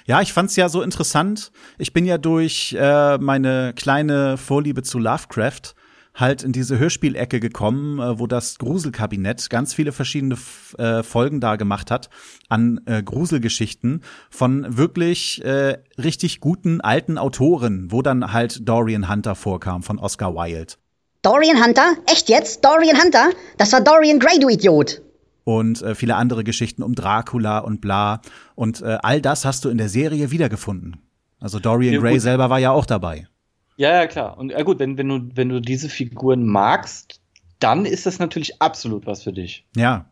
Ja, 0.06 0.20
ich 0.20 0.32
fand's 0.32 0.56
ja 0.56 0.68
so 0.68 0.82
interessant. 0.82 1.52
Ich 1.78 1.92
bin 1.92 2.04
ja 2.04 2.18
durch 2.18 2.76
äh, 2.78 3.18
meine 3.18 3.72
kleine 3.76 4.36
Vorliebe 4.36 4.82
zu 4.82 4.98
Lovecraft 4.98 5.74
halt 6.14 6.42
in 6.42 6.52
diese 6.52 6.78
Hörspielecke 6.78 7.40
gekommen, 7.40 7.98
äh, 7.98 8.18
wo 8.18 8.26
das 8.26 8.58
Gruselkabinett 8.58 9.48
ganz 9.48 9.72
viele 9.74 9.92
verschiedene 9.92 10.36
äh, 10.78 11.02
Folgen 11.02 11.40
da 11.40 11.56
gemacht 11.56 11.90
hat 11.90 12.10
an 12.48 12.80
äh, 12.86 13.02
Gruselgeschichten 13.02 14.02
von 14.30 14.76
wirklich 14.76 15.42
äh, 15.44 15.78
richtig 15.98 16.40
guten 16.40 16.80
alten 16.80 17.16
Autoren, 17.16 17.90
wo 17.90 18.02
dann 18.02 18.32
halt 18.32 18.68
Dorian 18.68 19.08
Hunter 19.08 19.34
vorkam 19.34 19.82
von 19.82 19.98
Oscar 19.98 20.34
Wilde. 20.34 20.74
Dorian 21.22 21.64
Hunter? 21.64 21.94
Echt 22.06 22.28
jetzt? 22.28 22.64
Dorian 22.64 23.00
Hunter? 23.00 23.30
Das 23.56 23.72
war 23.72 23.80
Dorian 23.80 24.18
Gray, 24.18 24.40
du 24.40 24.48
Idiot! 24.48 25.02
Und 25.44 25.80
äh, 25.80 25.94
viele 25.94 26.16
andere 26.16 26.42
Geschichten 26.42 26.82
um 26.82 26.96
Dracula 26.96 27.60
und 27.60 27.80
bla. 27.80 28.20
Und 28.56 28.82
äh, 28.82 28.98
all 29.02 29.22
das 29.22 29.44
hast 29.44 29.64
du 29.64 29.68
in 29.68 29.78
der 29.78 29.88
Serie 29.88 30.32
wiedergefunden. 30.32 31.00
Also 31.38 31.60
Dorian 31.60 31.94
ja, 31.94 32.00
Gray 32.00 32.18
selber 32.18 32.50
war 32.50 32.58
ja 32.58 32.72
auch 32.72 32.86
dabei. 32.86 33.28
Ja, 33.76 33.92
ja, 33.94 34.06
klar. 34.08 34.36
Und 34.36 34.50
ja 34.50 34.62
gut, 34.62 34.80
wenn, 34.80 34.98
wenn, 34.98 35.08
du, 35.08 35.30
wenn 35.34 35.48
du 35.48 35.60
diese 35.60 35.88
Figuren 35.88 36.44
magst, 36.44 37.20
dann 37.60 37.84
ist 37.84 38.04
das 38.04 38.18
natürlich 38.18 38.60
absolut 38.60 39.06
was 39.06 39.22
für 39.22 39.32
dich. 39.32 39.64
Ja. 39.76 40.06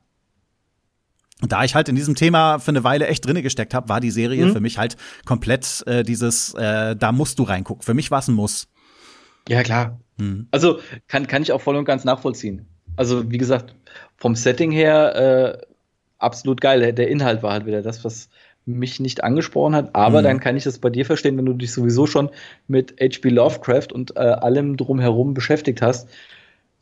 Und 1.42 1.50
da 1.50 1.64
ich 1.64 1.74
halt 1.74 1.88
in 1.88 1.96
diesem 1.96 2.14
Thema 2.14 2.60
für 2.60 2.70
eine 2.70 2.84
Weile 2.84 3.08
echt 3.08 3.26
drinne 3.26 3.42
gesteckt 3.42 3.74
habe, 3.74 3.88
war 3.88 3.98
die 3.98 4.12
Serie 4.12 4.46
mhm. 4.46 4.52
für 4.52 4.60
mich 4.60 4.78
halt 4.78 4.96
komplett 5.24 5.82
äh, 5.88 6.04
dieses, 6.04 6.54
äh, 6.54 6.94
da 6.94 7.10
musst 7.10 7.40
du 7.40 7.42
reingucken. 7.42 7.82
Für 7.82 7.94
mich 7.94 8.12
war 8.12 8.20
es 8.20 8.28
ein 8.28 8.34
Muss. 8.34 8.68
Ja, 9.48 9.64
klar. 9.64 9.98
Mhm. 10.20 10.48
Also 10.50 10.80
kann, 11.08 11.26
kann 11.26 11.42
ich 11.42 11.52
auch 11.52 11.60
voll 11.60 11.76
und 11.76 11.84
ganz 11.84 12.04
nachvollziehen. 12.04 12.66
Also, 12.96 13.30
wie 13.30 13.38
gesagt, 13.38 13.74
vom 14.16 14.34
Setting 14.34 14.70
her 14.70 15.16
äh, 15.16 15.66
absolut 16.18 16.60
geil. 16.60 16.92
Der 16.92 17.08
Inhalt 17.08 17.42
war 17.42 17.52
halt 17.52 17.66
wieder 17.66 17.82
das, 17.82 18.04
was 18.04 18.28
mich 18.66 19.00
nicht 19.00 19.24
angesprochen 19.24 19.74
hat, 19.74 19.94
aber 19.94 20.20
mhm. 20.20 20.24
dann 20.24 20.40
kann 20.40 20.56
ich 20.56 20.64
das 20.64 20.78
bei 20.78 20.90
dir 20.90 21.06
verstehen, 21.06 21.36
wenn 21.38 21.46
du 21.46 21.54
dich 21.54 21.72
sowieso 21.72 22.06
schon 22.06 22.30
mit 22.68 22.94
H.P. 23.00 23.30
Lovecraft 23.30 23.88
und 23.92 24.16
äh, 24.16 24.20
allem 24.20 24.76
drumherum 24.76 25.34
beschäftigt 25.34 25.82
hast, 25.82 26.08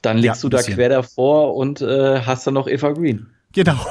dann 0.03 0.18
liegst 0.18 0.43
ja, 0.43 0.49
du 0.49 0.57
da 0.57 0.62
quer 0.62 0.89
davor 0.89 1.55
und 1.57 1.80
äh, 1.80 2.20
hast 2.20 2.47
dann 2.47 2.55
noch 2.55 2.68
Eva 2.68 2.93
Green. 2.93 3.28
Genau. 3.53 3.78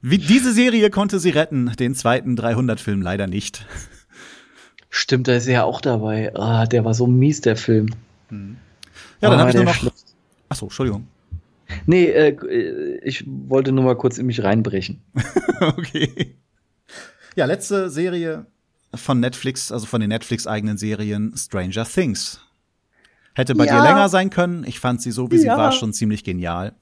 Wie, 0.00 0.18
diese 0.18 0.52
Serie 0.52 0.90
konnte 0.90 1.18
sie 1.18 1.30
retten, 1.30 1.72
den 1.78 1.94
zweiten 1.94 2.36
300-Film 2.36 3.00
leider 3.00 3.26
nicht. 3.26 3.64
Stimmt, 4.96 5.26
da 5.26 5.34
ist 5.34 5.48
er 5.48 5.52
ja 5.52 5.64
auch 5.64 5.80
dabei. 5.80 6.32
Ah, 6.36 6.66
der 6.66 6.84
war 6.84 6.94
so 6.94 7.08
mies, 7.08 7.40
der 7.40 7.56
Film. 7.56 7.88
Mhm. 8.30 8.58
Ja, 9.20 9.28
dann 9.28 9.40
ah, 9.40 9.42
habe 9.42 9.50
ich 9.50 9.56
nur 9.56 9.64
noch. 9.64 9.92
Achso, 10.48 10.66
Entschuldigung. 10.66 11.08
Nee, 11.84 12.04
äh, 12.04 13.00
ich 13.02 13.24
wollte 13.26 13.72
nur 13.72 13.82
mal 13.82 13.96
kurz 13.96 14.18
in 14.18 14.26
mich 14.26 14.44
reinbrechen. 14.44 15.02
okay. 15.60 16.36
Ja, 17.34 17.46
letzte 17.46 17.90
Serie 17.90 18.46
von 18.94 19.18
Netflix, 19.18 19.72
also 19.72 19.84
von 19.84 20.00
den 20.00 20.10
Netflix-eigenen 20.10 20.78
Serien, 20.78 21.34
Stranger 21.36 21.84
Things. 21.84 22.40
Hätte 23.34 23.56
bei 23.56 23.66
ja. 23.66 23.78
dir 23.78 23.82
länger 23.82 24.08
sein 24.08 24.30
können. 24.30 24.62
Ich 24.64 24.78
fand 24.78 25.02
sie 25.02 25.10
so, 25.10 25.28
wie 25.32 25.36
ja. 25.36 25.40
sie 25.40 25.48
war, 25.48 25.72
schon 25.72 25.92
ziemlich 25.92 26.22
genial. 26.22 26.72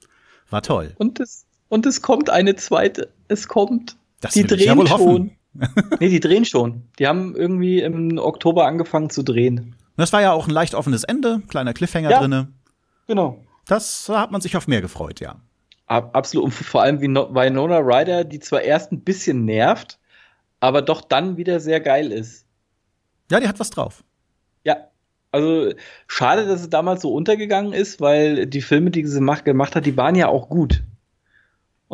War 0.51 0.61
toll. 0.61 0.93
Und 0.97 1.19
es, 1.19 1.47
und 1.67 1.87
es 1.87 2.03
kommt 2.03 2.29
eine 2.29 2.55
zweite. 2.57 3.09
Es 3.27 3.47
kommt. 3.47 3.95
Das 4.21 4.33
die 4.33 4.43
drehen 4.43 4.77
ja 4.77 4.85
schon. 4.85 5.31
nee, 5.99 6.09
die 6.09 6.19
drehen 6.19 6.45
schon. 6.45 6.83
Die 6.99 7.07
haben 7.07 7.35
irgendwie 7.35 7.81
im 7.81 8.17
Oktober 8.17 8.65
angefangen 8.65 9.09
zu 9.09 9.23
drehen. 9.23 9.75
Das 9.97 10.13
war 10.13 10.21
ja 10.21 10.31
auch 10.31 10.47
ein 10.47 10.53
leicht 10.53 10.73
offenes 10.73 11.03
Ende, 11.03 11.41
kleiner 11.47 11.73
Cliffhanger 11.73 12.09
ja, 12.09 12.19
drinne. 12.19 12.47
Genau. 13.07 13.43
Das 13.65 14.09
hat 14.09 14.31
man 14.31 14.41
sich 14.41 14.57
auf 14.57 14.67
mehr 14.67 14.81
gefreut, 14.81 15.19
ja. 15.19 15.35
Absolut. 15.85 16.45
Und 16.45 16.53
vor 16.53 16.81
allem 16.81 17.01
wie 17.01 17.07
no 17.07 17.33
Winona 17.33 17.77
Ryder, 17.77 18.23
die 18.23 18.39
zwar 18.39 18.61
erst 18.61 18.91
ein 18.91 19.01
bisschen 19.01 19.45
nervt, 19.45 19.99
aber 20.59 20.81
doch 20.81 21.01
dann 21.01 21.37
wieder 21.37 21.59
sehr 21.59 21.79
geil 21.79 22.11
ist. 22.11 22.45
Ja, 23.29 23.39
die 23.39 23.47
hat 23.47 23.59
was 23.59 23.69
drauf. 23.69 24.03
Ja. 24.63 24.77
Also 25.31 25.73
schade, 26.07 26.45
dass 26.45 26.61
es 26.61 26.69
damals 26.69 27.01
so 27.01 27.13
untergegangen 27.13 27.73
ist, 27.73 27.99
weil 27.99 28.45
die 28.45 28.61
Filme, 28.61 28.91
die 28.91 29.05
sie 29.05 29.19
gemacht 29.43 29.75
hat, 29.75 29.85
die 29.85 29.97
waren 29.97 30.15
ja 30.15 30.27
auch 30.27 30.47
gut. 30.47 30.83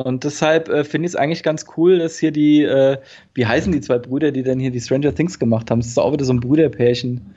Und 0.03 0.23
deshalb 0.23 0.69
äh, 0.69 0.85
finde 0.85 1.07
ich 1.07 1.11
es 1.11 1.15
eigentlich 1.17 1.43
ganz 1.43 1.65
cool, 1.75 1.99
dass 1.99 2.17
hier 2.17 2.31
die, 2.31 2.63
äh, 2.63 2.97
wie 3.33 3.45
heißen 3.45 3.69
die 3.73 3.81
zwei 3.81 3.97
Brüder, 3.97 4.31
die 4.31 4.43
dann 4.43 4.57
hier 4.57 4.71
die 4.71 4.79
Stranger 4.79 5.13
Things 5.13 5.39
gemacht 5.39 5.69
haben? 5.69 5.79
Das 5.81 5.89
ist 5.89 5.99
auch 5.99 6.13
wieder 6.13 6.23
so 6.23 6.31
ein 6.31 6.39
Brüderpärchen. 6.39 7.35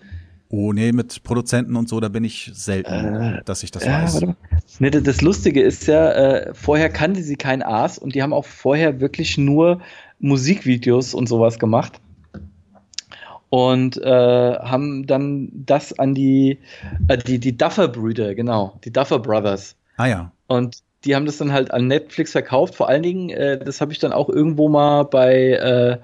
Oh, 0.49 0.73
nee, 0.73 0.93
mit 0.93 1.25
Produzenten 1.25 1.75
und 1.75 1.89
so, 1.89 1.99
da 1.99 2.09
bin 2.09 2.23
ich 2.23 2.53
selten, 2.55 2.93
äh, 2.93 3.43
dass 3.45 3.65
ich 3.65 3.73
das 3.73 3.85
ja, 3.85 4.05
weiß. 4.05 4.27
Nee, 4.79 4.91
das 4.91 5.23
Lustige 5.23 5.61
ist 5.61 5.89
ja, 5.89 6.13
äh, 6.13 6.55
vorher 6.55 6.89
kannte 6.89 7.25
sie 7.25 7.35
kein 7.35 7.65
Aas 7.65 7.99
und 7.99 8.15
die 8.15 8.23
haben 8.23 8.33
auch 8.33 8.45
vorher 8.45 9.01
wirklich 9.01 9.39
nur 9.39 9.81
Musikvideos 10.21 11.15
und 11.15 11.29
sowas 11.29 11.59
gemacht. 11.59 12.01
Und 13.49 13.97
äh, 13.97 14.09
haben 14.09 15.09
dann 15.09 15.51
das 15.53 15.99
an 15.99 16.15
die, 16.15 16.59
äh, 17.09 17.19
die, 17.19 17.41
die 17.41 17.57
Duffer-Brüder, 17.57 18.37
genau, 18.37 18.79
die 18.85 18.93
Duffer 18.93 19.19
Brothers. 19.19 19.75
Ah 19.97 20.07
ja. 20.07 20.33
Und 20.47 20.83
die 21.05 21.15
haben 21.15 21.27
das 21.27 21.39
dann 21.39 21.53
halt 21.53 21.71
an 21.73 21.87
Netflix 21.87 22.33
verkauft. 22.33 22.75
Vor 22.75 22.89
allen 22.89 23.03
Dingen, 23.03 23.31
äh, 23.31 23.59
das 23.59 23.81
habe 23.81 23.93
ich 23.93 23.99
dann 23.99 24.13
auch 24.13 24.29
irgendwo 24.29 24.69
mal 24.69 25.05
bei 25.05 25.53
äh, 25.53 25.99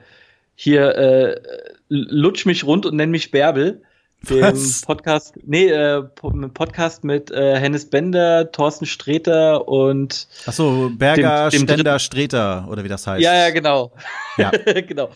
hier 0.55 0.97
äh, 0.97 1.41
Lutsch 1.89 2.47
mich 2.47 2.65
rund 2.65 2.85
und 2.85 2.97
nenn 2.97 3.11
mich 3.11 3.31
Bärbel 3.31 3.83
dem 4.29 4.41
Was? 4.41 4.83
Podcast, 4.83 5.35
nee, 5.45 5.69
äh, 5.69 6.03
Podcast 6.03 7.05
mit 7.05 7.31
äh, 7.31 7.59
Hennes 7.59 7.89
Bender, 7.89 8.51
Thorsten 8.51 8.87
Streter 8.87 9.69
und 9.69 10.27
Ach 10.47 10.53
so, 10.53 10.91
Berger, 10.93 11.51
dem, 11.51 11.61
dem 11.61 11.69
Stender, 11.69 11.99
Streter 11.99 12.67
oder 12.69 12.85
wie 12.85 12.89
das 12.89 13.07
heißt. 13.07 13.23
Ja, 13.23 13.35
ja, 13.35 13.51
genau. 13.51 13.93
Ja. 14.37 14.51
genau. 14.87 15.11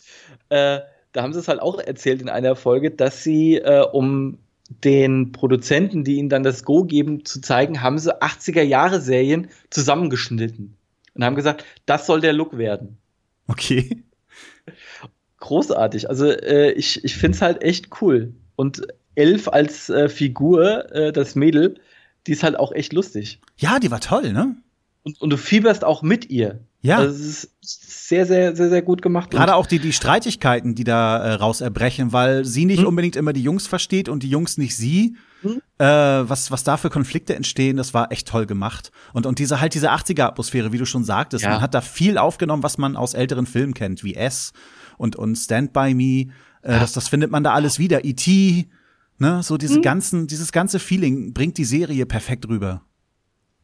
Äh, 0.48 0.80
da 1.12 1.22
haben 1.22 1.32
sie 1.32 1.40
es 1.40 1.48
halt 1.48 1.60
auch 1.60 1.78
erzählt 1.78 2.22
in 2.22 2.28
einer 2.28 2.54
Folge, 2.56 2.90
dass 2.90 3.22
sie, 3.22 3.56
äh, 3.56 3.84
um 3.92 4.38
den 4.84 5.32
Produzenten, 5.32 6.04
die 6.04 6.16
ihnen 6.16 6.28
dann 6.28 6.42
das 6.42 6.64
Go 6.64 6.84
geben, 6.84 7.24
zu 7.24 7.40
zeigen, 7.40 7.82
haben 7.82 7.98
sie 7.98 8.20
80er-Jahre-Serien 8.20 9.48
zusammengeschnitten 9.70 10.76
und 11.14 11.24
haben 11.24 11.36
gesagt, 11.36 11.64
das 11.86 12.06
soll 12.06 12.20
der 12.20 12.32
Look 12.32 12.56
werden. 12.56 12.98
Okay. 13.46 14.04
Großartig. 15.38 16.08
Also 16.08 16.26
äh, 16.26 16.72
ich, 16.72 17.04
ich 17.04 17.16
finde 17.16 17.36
es 17.36 17.42
halt 17.42 17.62
echt 17.62 17.88
cool. 18.00 18.34
Und 18.56 18.82
Elf 19.14 19.48
als 19.48 19.90
äh, 19.90 20.08
Figur, 20.08 20.90
äh, 20.94 21.12
das 21.12 21.34
Mädel, 21.34 21.80
die 22.26 22.32
ist 22.32 22.42
halt 22.42 22.58
auch 22.58 22.72
echt 22.72 22.92
lustig. 22.92 23.40
Ja, 23.56 23.78
die 23.78 23.90
war 23.90 24.00
toll, 24.00 24.32
ne? 24.32 24.56
Und, 25.04 25.20
und 25.20 25.30
du 25.30 25.36
fieberst 25.36 25.84
auch 25.84 26.02
mit 26.02 26.30
ihr. 26.30 26.60
Ja. 26.80 26.98
Also 26.98 27.14
es 27.14 27.44
ist 27.44 28.08
sehr, 28.08 28.26
sehr, 28.26 28.54
sehr, 28.56 28.68
sehr 28.68 28.82
gut 28.82 29.02
gemacht. 29.02 29.30
Gerade 29.30 29.54
auch 29.54 29.66
die, 29.66 29.78
die 29.78 29.92
Streitigkeiten, 29.92 30.74
die 30.74 30.84
da 30.84 31.18
äh, 31.18 31.32
raus 31.34 31.60
erbrechen, 31.60 32.12
weil 32.12 32.44
sie 32.44 32.64
nicht 32.64 32.80
hm. 32.80 32.88
unbedingt 32.88 33.16
immer 33.16 33.32
die 33.32 33.42
Jungs 33.42 33.66
versteht 33.66 34.08
und 34.08 34.22
die 34.22 34.28
Jungs 34.28 34.58
nicht 34.58 34.76
sie. 34.76 35.16
Hm. 35.42 35.60
Äh, 35.78 35.86
was, 35.86 36.50
was 36.50 36.64
da 36.64 36.76
für 36.76 36.90
Konflikte 36.90 37.34
entstehen, 37.34 37.76
das 37.76 37.94
war 37.94 38.10
echt 38.12 38.28
toll 38.28 38.46
gemacht. 38.46 38.90
Und, 39.12 39.26
und 39.26 39.38
diese 39.38 39.60
halt 39.60 39.74
diese 39.74 39.92
80er-Atmosphäre, 39.92 40.72
wie 40.72 40.78
du 40.78 40.84
schon 40.84 41.04
sagtest, 41.04 41.44
ja. 41.44 41.50
man 41.50 41.60
hat 41.60 41.74
da 41.74 41.80
viel 41.80 42.18
aufgenommen, 42.18 42.62
was 42.62 42.78
man 42.78 42.96
aus 42.96 43.14
älteren 43.14 43.46
Filmen 43.46 43.74
kennt, 43.74 44.02
wie 44.02 44.14
S 44.14 44.52
und, 44.98 45.16
und 45.16 45.36
Stand 45.36 45.72
By 45.72 45.94
Me. 45.94 46.32
Äh, 46.62 46.80
das, 46.80 46.92
das 46.92 47.08
findet 47.08 47.30
man 47.30 47.44
da 47.44 47.52
alles 47.52 47.78
wieder. 47.78 48.04
E.T., 48.04 48.68
ne, 49.18 49.42
so 49.42 49.56
diese 49.56 49.78
mhm. 49.78 49.82
ganzen, 49.82 50.26
dieses 50.26 50.50
ganze 50.52 50.80
Feeling 50.80 51.32
bringt 51.32 51.58
die 51.58 51.64
Serie 51.64 52.06
perfekt 52.06 52.48
rüber. 52.48 52.82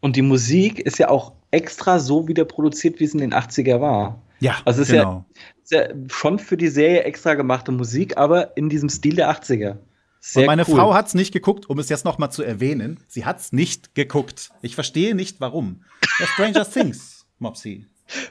Und 0.01 0.17
die 0.17 0.23
Musik 0.23 0.79
ist 0.81 0.99
ja 0.99 1.09
auch 1.09 1.33
extra 1.51 1.99
so 1.99 2.29
wieder 2.29 2.45
produziert, 2.45 3.01
wie 3.01 3.05
es 3.05 3.15
in 3.15 3.21
den 3.21 3.35
80er 3.35 3.81
war. 3.81 4.23
Ja, 4.41 4.57
also 4.65 4.83
es 4.83 4.89
genau. 4.89 5.25
ist, 5.63 5.73
ja, 5.73 5.81
ist 5.81 5.91
ja 5.91 5.97
schon 6.09 6.39
für 6.39 6.57
die 6.57 6.69
Serie 6.69 7.03
extra 7.03 7.35
gemachte 7.35 7.73
Musik, 7.73 8.17
aber 8.17 8.57
in 8.57 8.69
diesem 8.69 8.89
Stil 8.89 9.17
der 9.17 9.31
80er. 9.31 9.79
Sehr 10.21 10.43
Und 10.43 10.47
meine 10.47 10.65
cool. 10.69 10.77
Frau 10.77 10.95
hat's 10.95 11.15
nicht 11.15 11.33
geguckt, 11.33 11.69
um 11.69 11.79
es 11.79 11.89
jetzt 11.89 12.05
noch 12.05 12.19
mal 12.19 12.31
zu 12.31 12.43
erwähnen. 12.43 13.01
Sie 13.09 13.25
hat's 13.25 13.53
nicht 13.53 13.95
geguckt. 13.95 14.51
Ich 14.63 14.75
verstehe 14.75 15.15
nicht, 15.15 15.41
warum. 15.41 15.85
Ja, 16.19 16.27
Stranger 16.27 16.71
Things, 16.71 17.27
Mopsy. 17.39 17.87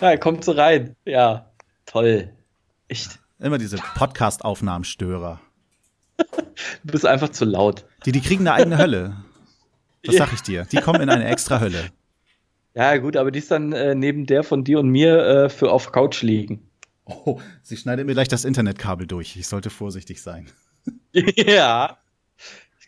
Ja, 0.00 0.14
kommt 0.18 0.44
so 0.44 0.52
rein. 0.52 0.94
Ja, 1.06 1.50
toll. 1.86 2.30
Echt? 2.86 3.18
Immer 3.38 3.56
diese 3.56 3.78
Podcast-Aufnahmenstörer. 3.94 5.40
du 6.18 6.92
bist 6.92 7.06
einfach 7.06 7.30
zu 7.30 7.46
laut. 7.46 7.86
Die, 8.04 8.12
die 8.12 8.20
kriegen 8.20 8.46
eine 8.46 8.52
eigene 8.52 8.78
Hölle. 8.78 9.16
Das 10.02 10.16
sag 10.16 10.32
ich 10.32 10.42
dir. 10.42 10.66
Die 10.70 10.76
kommen 10.78 11.00
in 11.00 11.10
eine 11.10 11.26
extra 11.26 11.60
Hölle. 11.60 11.90
Ja, 12.74 12.96
gut, 12.98 13.16
aber 13.16 13.30
die 13.30 13.38
ist 13.38 13.50
dann 13.50 13.72
äh, 13.72 13.94
neben 13.94 14.26
der 14.26 14.42
von 14.42 14.62
dir 14.62 14.78
und 14.78 14.88
mir 14.88 15.18
äh, 15.26 15.48
für 15.48 15.70
auf 15.70 15.92
Couch 15.92 16.22
liegen. 16.22 16.68
Oh, 17.06 17.40
sie 17.62 17.76
schneidet 17.76 18.06
mir 18.06 18.12
gleich 18.12 18.28
das 18.28 18.44
Internetkabel 18.44 19.06
durch. 19.06 19.36
Ich 19.36 19.46
sollte 19.46 19.70
vorsichtig 19.70 20.20
sein. 20.20 20.50
ja. 21.12 21.98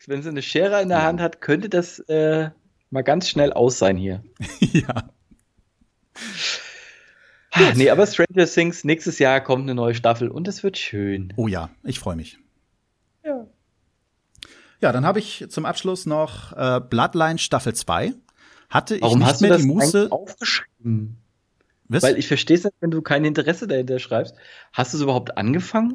Wenn 0.06 0.22
sie 0.22 0.30
eine 0.30 0.42
Schere 0.42 0.80
in 0.80 0.88
der 0.88 0.98
ja. 0.98 1.04
Hand 1.04 1.20
hat, 1.20 1.40
könnte 1.40 1.68
das 1.68 1.98
äh, 2.00 2.50
mal 2.90 3.02
ganz 3.02 3.28
schnell 3.28 3.52
aus 3.52 3.78
sein 3.78 3.96
hier. 3.96 4.22
ja. 4.60 5.10
Gut. 7.52 7.76
Nee, 7.76 7.90
aber 7.90 8.06
Stranger 8.06 8.46
Things, 8.46 8.84
nächstes 8.84 9.18
Jahr 9.18 9.40
kommt 9.40 9.64
eine 9.64 9.74
neue 9.74 9.94
Staffel 9.94 10.28
und 10.28 10.48
es 10.48 10.62
wird 10.62 10.78
schön. 10.78 11.32
Oh 11.36 11.48
ja, 11.48 11.70
ich 11.84 11.98
freue 11.98 12.16
mich. 12.16 12.38
Ja. 13.24 13.46
Ja, 14.80 14.92
dann 14.92 15.04
habe 15.04 15.18
ich 15.18 15.46
zum 15.48 15.64
Abschluss 15.66 16.06
noch 16.06 16.52
äh, 16.52 16.80
Bloodline 16.80 17.38
Staffel 17.38 17.74
2. 17.74 18.14
Hatte 18.70 18.96
ich 18.96 19.02
Warum 19.02 19.18
nicht 19.20 19.28
hast 19.28 19.40
mehr 19.40 19.50
du 19.50 19.54
das 19.56 19.62
die 19.62 19.68
Muße. 19.68 20.08
Aufgeschrieben? 20.12 21.16
Was? 21.88 22.02
Weil 22.02 22.18
ich 22.18 22.28
verstehe 22.28 22.56
es 22.56 22.64
nicht, 22.64 22.74
wenn 22.80 22.90
du 22.90 23.00
kein 23.02 23.24
Interesse 23.24 23.66
dahinter 23.66 23.98
schreibst. 23.98 24.34
Hast 24.72 24.92
du 24.92 24.98
es 24.98 25.02
überhaupt 25.02 25.38
angefangen? 25.38 25.94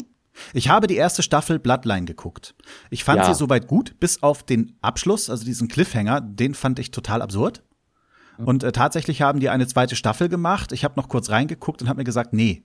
Ich 0.54 0.70
habe 0.70 0.88
die 0.88 0.96
erste 0.96 1.22
Staffel 1.22 1.60
Bloodline 1.60 2.06
geguckt. 2.06 2.56
Ich 2.90 3.04
fand 3.04 3.20
Ja. 3.20 3.26
sie 3.26 3.38
soweit 3.38 3.68
gut, 3.68 4.00
bis 4.00 4.24
auf 4.24 4.42
den 4.44 4.76
Abschluss, 4.82 5.30
also 5.30 5.46
diesen 5.46 5.68
Cliffhanger, 5.68 6.22
den 6.22 6.56
fand 6.56 6.80
ich 6.80 6.90
total 6.90 7.22
absurd. 7.22 7.62
Und 8.40 8.64
äh, 8.64 8.72
tatsächlich 8.72 9.22
haben 9.22 9.40
die 9.40 9.50
eine 9.50 9.68
zweite 9.68 9.96
Staffel 9.96 10.28
gemacht. 10.28 10.72
Ich 10.72 10.84
habe 10.84 11.00
noch 11.00 11.08
kurz 11.08 11.30
reingeguckt 11.30 11.84
und 11.84 11.88
habe 11.88 11.98
mir 11.98 12.04
gesagt, 12.04 12.34
nee. 12.34 12.64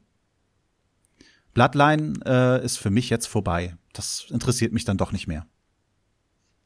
Bloodline 1.53 2.15
äh, 2.25 2.65
ist 2.65 2.79
für 2.79 2.89
mich 2.91 3.11
jetzt 3.11 3.27
vorbei. 3.27 3.77
Das 3.93 4.25
interessiert 4.31 4.73
mich 4.73 4.87
dann 4.87 4.97
doch 4.97 5.13
nicht 5.13 5.27
mehr. 5.27 5.45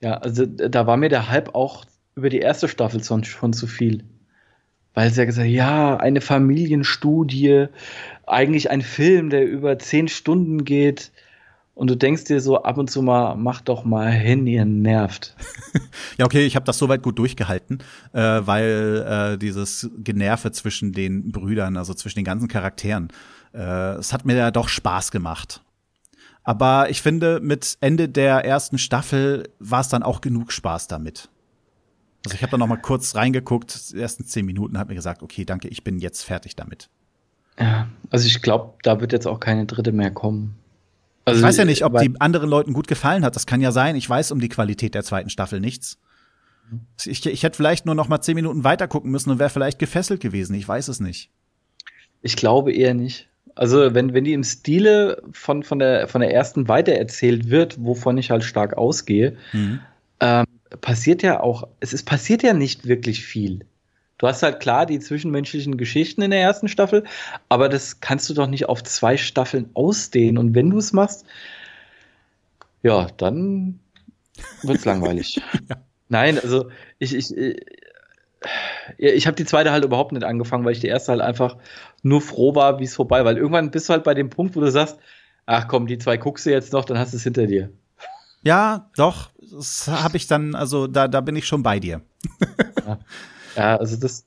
Ja, 0.03 0.15
also 0.15 0.45
da 0.47 0.87
war 0.87 0.97
mir 0.97 1.09
der 1.09 1.29
Hype 1.29 1.55
auch 1.55 1.85
über 2.17 2.29
die 2.29 2.41
erste 2.41 2.69
Staffel 2.69 3.03
schon, 3.03 3.25
schon 3.25 3.53
zu 3.53 3.67
viel. 3.67 4.05
Weil 4.95 5.11
sie 5.11 5.21
ja 5.21 5.25
gesagt 5.25 5.49
ja, 5.49 5.97
eine 5.97 6.21
Familienstudie, 6.21 7.69
eigentlich 8.27 8.71
ein 8.71 8.83
Film, 8.83 9.31
der 9.31 9.47
über 9.47 9.79
zehn 9.79 10.09
Stunden 10.09 10.65
geht. 10.65 11.13
Und 11.75 11.89
du 11.89 11.97
denkst 11.97 12.25
dir 12.25 12.41
so 12.41 12.63
ab 12.63 12.77
und 12.77 12.91
zu 12.91 13.01
mal, 13.01 13.35
mach 13.37 13.63
doch 13.63 13.85
mal 13.85 14.11
hin, 14.11 14.47
ihr 14.47 14.65
nervt. 14.65 15.37
Ja, 16.19 16.27
okay, 16.27 16.45
ich 16.45 16.57
habe 16.57 16.67
das 16.67 16.77
soweit 16.77 17.03
gut 17.03 17.19
durchgehalten, 17.19 17.79
äh, 18.13 18.21
weil 18.21 19.07
äh, 19.35 19.39
dieses 19.39 19.91
Generve 19.97 20.53
zwischen 20.53 20.93
den 20.93 21.33
Brüdern, 21.33 21.79
also 21.79 21.95
zwischen 21.95 22.19
den 22.19 22.27
ganzen 22.27 22.49
Charakteren, 22.49 23.09
äh, 23.55 23.95
es 23.95 24.13
hat 24.13 24.27
mir 24.27 24.37
ja 24.37 24.51
doch 24.51 24.69
Spaß 24.69 25.11
gemacht. 25.11 25.63
Aber 26.45 26.91
ich 26.91 27.03
finde, 27.03 27.41
mit 27.41 27.77
Ende 27.81 28.09
der 28.09 28.45
ersten 28.45 28.79
Staffel 28.79 29.49
war 29.59 29.81
es 29.81 29.89
dann 29.89 30.03
auch 30.03 30.21
genug 30.21 30.53
Spaß 30.53 30.89
damit. 30.89 31.29
Also 32.25 32.37
ich 32.37 32.43
habe 32.43 32.53
da 32.53 32.59
noch 32.59 32.67
mal 32.67 32.77
kurz 32.77 33.15
reingeguckt, 33.15 33.93
die 33.93 34.01
ersten 34.01 34.25
zehn 34.25 34.47
Minuten, 34.47 34.79
habe 34.79 34.91
mir 34.91 34.95
gesagt, 34.95 35.23
okay, 35.23 35.45
danke, 35.45 35.69
ich 35.69 35.83
bin 35.83 35.99
jetzt 35.99 36.23
fertig 36.23 36.57
damit. 36.57 36.89
Ja, 37.59 37.89
also 38.11 38.27
ich 38.27 38.41
glaube, 38.43 38.75
da 38.83 39.01
wird 39.01 39.13
jetzt 39.13 39.27
auch 39.27 39.41
keine 39.41 39.67
dritte 39.67 39.93
mehr 39.93 40.11
kommen. 40.11 40.57
Also, 41.25 41.39
ich 41.39 41.47
weiß 41.47 41.57
ja 41.57 41.65
nicht, 41.65 41.85
ob 41.85 41.99
die 41.99 42.21
anderen 42.21 42.49
Leuten 42.49 42.73
gut 42.73 42.89
gefallen 42.89 43.25
hat. 43.25 43.37
Das 43.37 43.47
kann 43.47 43.61
ja 43.61 43.71
sein. 43.71 43.95
Ich 43.95 44.09
weiß 44.09 44.33
um 44.33 44.41
die 44.41 44.49
Qualität 44.49 44.95
der 44.95 45.05
zweiten 45.05 45.31
Staffel 45.31 45.61
nichts. 45.61 45.99
Ich, 47.05 47.25
ich 47.27 47.43
hätte 47.43 47.57
vielleicht 47.57 47.87
nur 47.87 47.95
noch 47.95 48.09
mal 48.09 48.21
zehn 48.21 48.35
Minuten 48.35 48.65
weiter 48.65 48.89
gucken 48.89 49.11
müssen 49.11 49.31
und 49.31 49.39
wäre 49.39 49.51
vielleicht 49.51 49.79
gefesselt 49.79 50.21
gewesen. 50.21 50.55
Ich 50.55 50.67
weiß 50.67 50.89
es 50.89 50.99
nicht. 51.01 51.31
Ich 52.23 52.37
glaube 52.37 52.73
eher 52.73 52.95
nicht. 52.95 53.29
Also, 53.55 53.95
wenn, 53.95 54.15
wenn 54.15 54.25
die 54.25 54.33
im 54.33 54.45
Stile 54.45 55.23
von, 55.33 55.63
von, 55.63 55.79
der, 55.79 56.09
von 56.09 56.21
der 56.21 56.33
ersten 56.33 56.69
weitererzählt 56.69 57.51
wird, 57.51 57.77
wovon 57.85 58.19
ich 58.19 58.31
halt 58.31 58.45
stark 58.45 58.77
ausgehe, 58.77 59.37
Mhm. 59.53 59.81
ähm, 60.21 60.47
passiert 60.81 61.23
ja 61.23 61.41
auch, 61.41 61.69
es 61.81 61.93
ist 61.93 62.05
passiert 62.05 62.43
ja 62.43 62.55
nicht 62.55 62.87
wirklich 62.87 63.25
viel. 63.25 63.67
Du 64.19 64.29
hast 64.29 64.43
halt 64.43 64.61
klar 64.61 64.87
die 64.87 65.01
zwischenmenschlichen 65.01 65.77
Geschichten 65.77 66.23
in 66.23 66.31
der 66.31 66.41
ersten 66.41 66.69
Staffel, 66.69 67.05
aber 67.49 67.69
das 67.69 68.01
kannst 68.01 68.31
du 68.31 68.35
doch 68.35 68.47
nicht 68.47 68.69
auf 68.69 68.83
zwei 68.85 69.17
Staffeln 69.17 69.71
ausdehnen. 69.75 70.39
Und 70.39 70.55
wenn 70.55 70.71
du 70.71 70.79
es 70.79 70.93
machst, 70.93 71.27
ja, 72.83 73.09
dann 73.17 73.81
wird's 74.63 74.85
langweilig. 74.85 75.41
Nein, 76.09 76.39
also 76.39 76.69
ich, 76.99 77.15
ich, 77.15 77.37
ich, 78.99 79.27
habe 79.27 79.37
die 79.37 79.45
zweite 79.45 79.73
halt 79.73 79.85
überhaupt 79.85 80.13
nicht 80.13 80.25
angefangen, 80.25 80.65
weil 80.65 80.73
ich 80.73 80.81
die 80.81 80.89
erste 80.89 81.13
halt 81.13 81.21
einfach 81.21 81.57
nur 82.03 82.21
froh 82.21 82.55
war, 82.55 82.79
wie 82.79 82.85
es 82.85 82.95
vorbei 82.95 83.19
war. 83.19 83.27
Weil 83.27 83.39
irgendwann 83.39 83.71
bist 83.71 83.89
du 83.89 83.93
halt 83.93 84.05
bei 84.05 84.15
dem 84.15 84.31
Punkt, 84.31 84.57
wo 84.57 84.61
du 84.61 84.71
sagst, 84.71 84.99
ach 85.47 85.69
komm, 85.69 85.87
die 85.87 85.99
zwei 85.99 86.17
guckst 86.17 86.47
du 86.47 86.51
jetzt 86.51 86.73
noch, 86.73 86.85
dann 86.85 86.99
hast 86.99 87.13
du 87.13 87.17
es 87.17 87.23
hinter 87.23 87.47
dir. 87.47 87.71
Ja, 88.43 88.91
doch. 88.97 89.31
Das 89.53 89.89
habe 89.89 90.17
ich 90.17 90.27
dann, 90.27 90.55
also 90.55 90.87
da, 90.87 91.09
da 91.09 91.21
bin 91.21 91.37
ich 91.37 91.47
schon 91.47 91.63
bei 91.63 91.79
dir. 91.79 92.01
Ja, 93.57 93.77
also 93.77 93.97
das. 93.97 94.27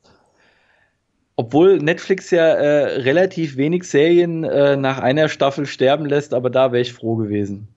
Obwohl 1.36 1.80
Netflix 1.80 2.32
ja 2.32 2.46
äh, 2.46 3.02
relativ 3.02 3.58
wenig 3.58 3.84
Serien 3.84 4.44
äh, 4.44 4.78
nach 4.78 5.00
einer 5.00 5.28
Staffel 5.28 5.66
sterben 5.66 6.06
lässt, 6.06 6.34
aber 6.34 6.50
da 6.50 6.72
wäre 6.72 6.82
ich 6.82 6.94
froh 6.94 7.16
gewesen. 7.16 7.68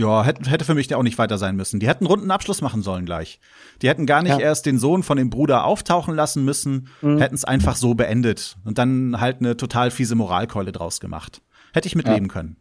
Ja, 0.00 0.24
hätte, 0.24 0.48
hätte 0.50 0.64
für 0.64 0.74
mich 0.74 0.94
auch 0.94 1.02
nicht 1.02 1.18
weiter 1.18 1.36
sein 1.36 1.56
müssen. 1.56 1.78
Die 1.80 1.86
hätten 1.88 2.04
einen 2.06 2.12
runden 2.12 2.30
Abschluss 2.30 2.62
machen 2.62 2.82
sollen 2.82 3.04
gleich. 3.04 3.38
Die 3.82 3.88
hätten 3.88 4.06
gar 4.06 4.22
nicht 4.22 4.32
Ja. 4.32 4.38
erst 4.40 4.64
den 4.64 4.78
Sohn 4.78 5.02
von 5.02 5.18
dem 5.18 5.28
Bruder 5.28 5.64
auftauchen 5.64 6.14
lassen 6.14 6.44
müssen, 6.44 6.88
Mhm. 7.02 7.18
hätten 7.18 7.34
es 7.34 7.44
einfach 7.44 7.76
so 7.76 7.94
beendet 7.94 8.56
und 8.64 8.78
dann 8.78 9.20
halt 9.20 9.40
eine 9.40 9.56
total 9.56 9.90
fiese 9.90 10.14
Moralkeule 10.14 10.72
draus 10.72 11.00
gemacht. 11.00 11.42
Hätte 11.74 11.86
ich 11.86 11.96
mitleben 11.96 12.28
können. 12.28 12.56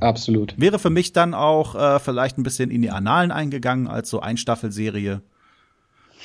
Absolut. 0.00 0.54
Wäre 0.58 0.78
für 0.78 0.90
mich 0.90 1.12
dann 1.12 1.34
auch 1.34 1.74
äh, 1.74 1.98
vielleicht 2.00 2.38
ein 2.38 2.42
bisschen 2.42 2.70
in 2.70 2.80
die 2.82 2.90
Annalen 2.90 3.32
eingegangen 3.32 3.86
als 3.88 4.08
so 4.10 4.20
Einstaffelserie, 4.20 5.22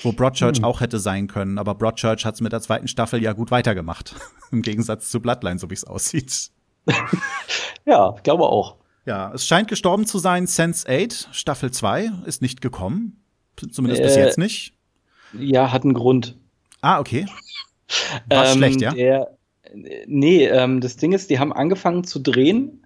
wo 0.03 0.11
Broadchurch 0.13 0.57
Hm. 0.59 0.63
auch 0.65 0.79
hätte 0.81 0.99
sein 0.99 1.27
können. 1.27 1.57
Aber 1.57 1.75
Broadchurch 1.75 2.25
hat 2.25 2.35
es 2.35 2.41
mit 2.41 2.51
der 2.53 2.61
zweiten 2.61 2.87
Staffel 2.87 3.21
ja 3.21 3.33
gut 3.33 3.51
weitergemacht. 3.51 4.15
Im 4.51 4.61
Gegensatz 4.61 5.09
zu 5.09 5.19
Bloodline, 5.21 5.59
so 5.59 5.69
wie 5.69 5.73
es 5.75 5.83
aussieht. 5.83 6.51
Ja, 7.85 8.11
glaube 8.23 8.43
auch. 8.43 8.77
Ja, 9.05 9.31
es 9.33 9.45
scheint 9.47 9.67
gestorben 9.67 10.05
zu 10.05 10.19
sein. 10.19 10.47
Sense 10.47 10.87
8, 10.87 11.29
Staffel 11.31 11.71
2, 11.71 12.11
ist 12.25 12.41
nicht 12.41 12.61
gekommen. 12.61 13.21
Zumindest 13.71 14.01
bis 14.03 14.15
Äh, 14.15 14.23
jetzt 14.25 14.37
nicht. 14.37 14.73
Ja, 15.37 15.71
hat 15.71 15.83
einen 15.83 15.93
Grund. 15.93 16.37
Ah, 16.81 16.99
okay. 16.99 17.25
War 18.29 18.45
Ähm, 18.47 18.57
schlecht, 18.57 18.81
ja? 18.81 18.91
Der, 18.93 19.31
nee, 20.07 20.45
ähm, 20.45 20.81
das 20.81 20.97
Ding 20.97 21.11
ist, 21.13 21.29
die 21.29 21.39
haben 21.39 21.53
angefangen 21.53 22.03
zu 22.03 22.19
drehen 22.19 22.85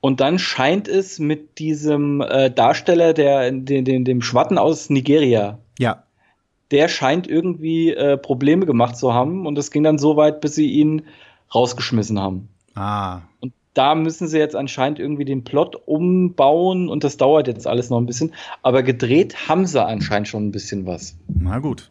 und 0.00 0.20
dann 0.20 0.38
scheint 0.38 0.88
es 0.88 1.18
mit 1.18 1.58
diesem 1.58 2.20
äh, 2.20 2.50
Darsteller, 2.50 3.12
der, 3.14 3.50
den, 3.50 3.84
den, 3.84 4.04
dem 4.04 4.22
Schwatten 4.22 4.58
aus 4.58 4.90
Nigeria, 4.90 5.58
Ja. 5.78 6.04
der 6.70 6.88
scheint 6.88 7.26
irgendwie 7.26 7.90
äh, 7.92 8.16
Probleme 8.16 8.66
gemacht 8.66 8.96
zu 8.96 9.14
haben 9.14 9.46
und 9.46 9.56
es 9.58 9.70
ging 9.70 9.82
dann 9.82 9.98
so 9.98 10.16
weit, 10.16 10.40
bis 10.40 10.54
sie 10.54 10.70
ihn 10.70 11.02
rausgeschmissen 11.54 12.18
haben. 12.20 12.48
Ah. 12.74 13.22
Und 13.40 13.52
da 13.74 13.94
müssen 13.94 14.28
sie 14.28 14.38
jetzt 14.38 14.56
anscheinend 14.56 14.98
irgendwie 14.98 15.24
den 15.24 15.44
Plot 15.44 15.76
umbauen 15.86 16.88
und 16.88 17.04
das 17.04 17.16
dauert 17.16 17.48
jetzt 17.48 17.66
alles 17.66 17.90
noch 17.90 17.98
ein 17.98 18.06
bisschen. 18.06 18.32
Aber 18.62 18.82
gedreht 18.82 19.48
haben 19.48 19.66
sie 19.66 19.84
anscheinend 19.84 20.28
schon 20.28 20.46
ein 20.46 20.52
bisschen 20.52 20.86
was. 20.86 21.16
Na 21.26 21.58
gut. 21.58 21.90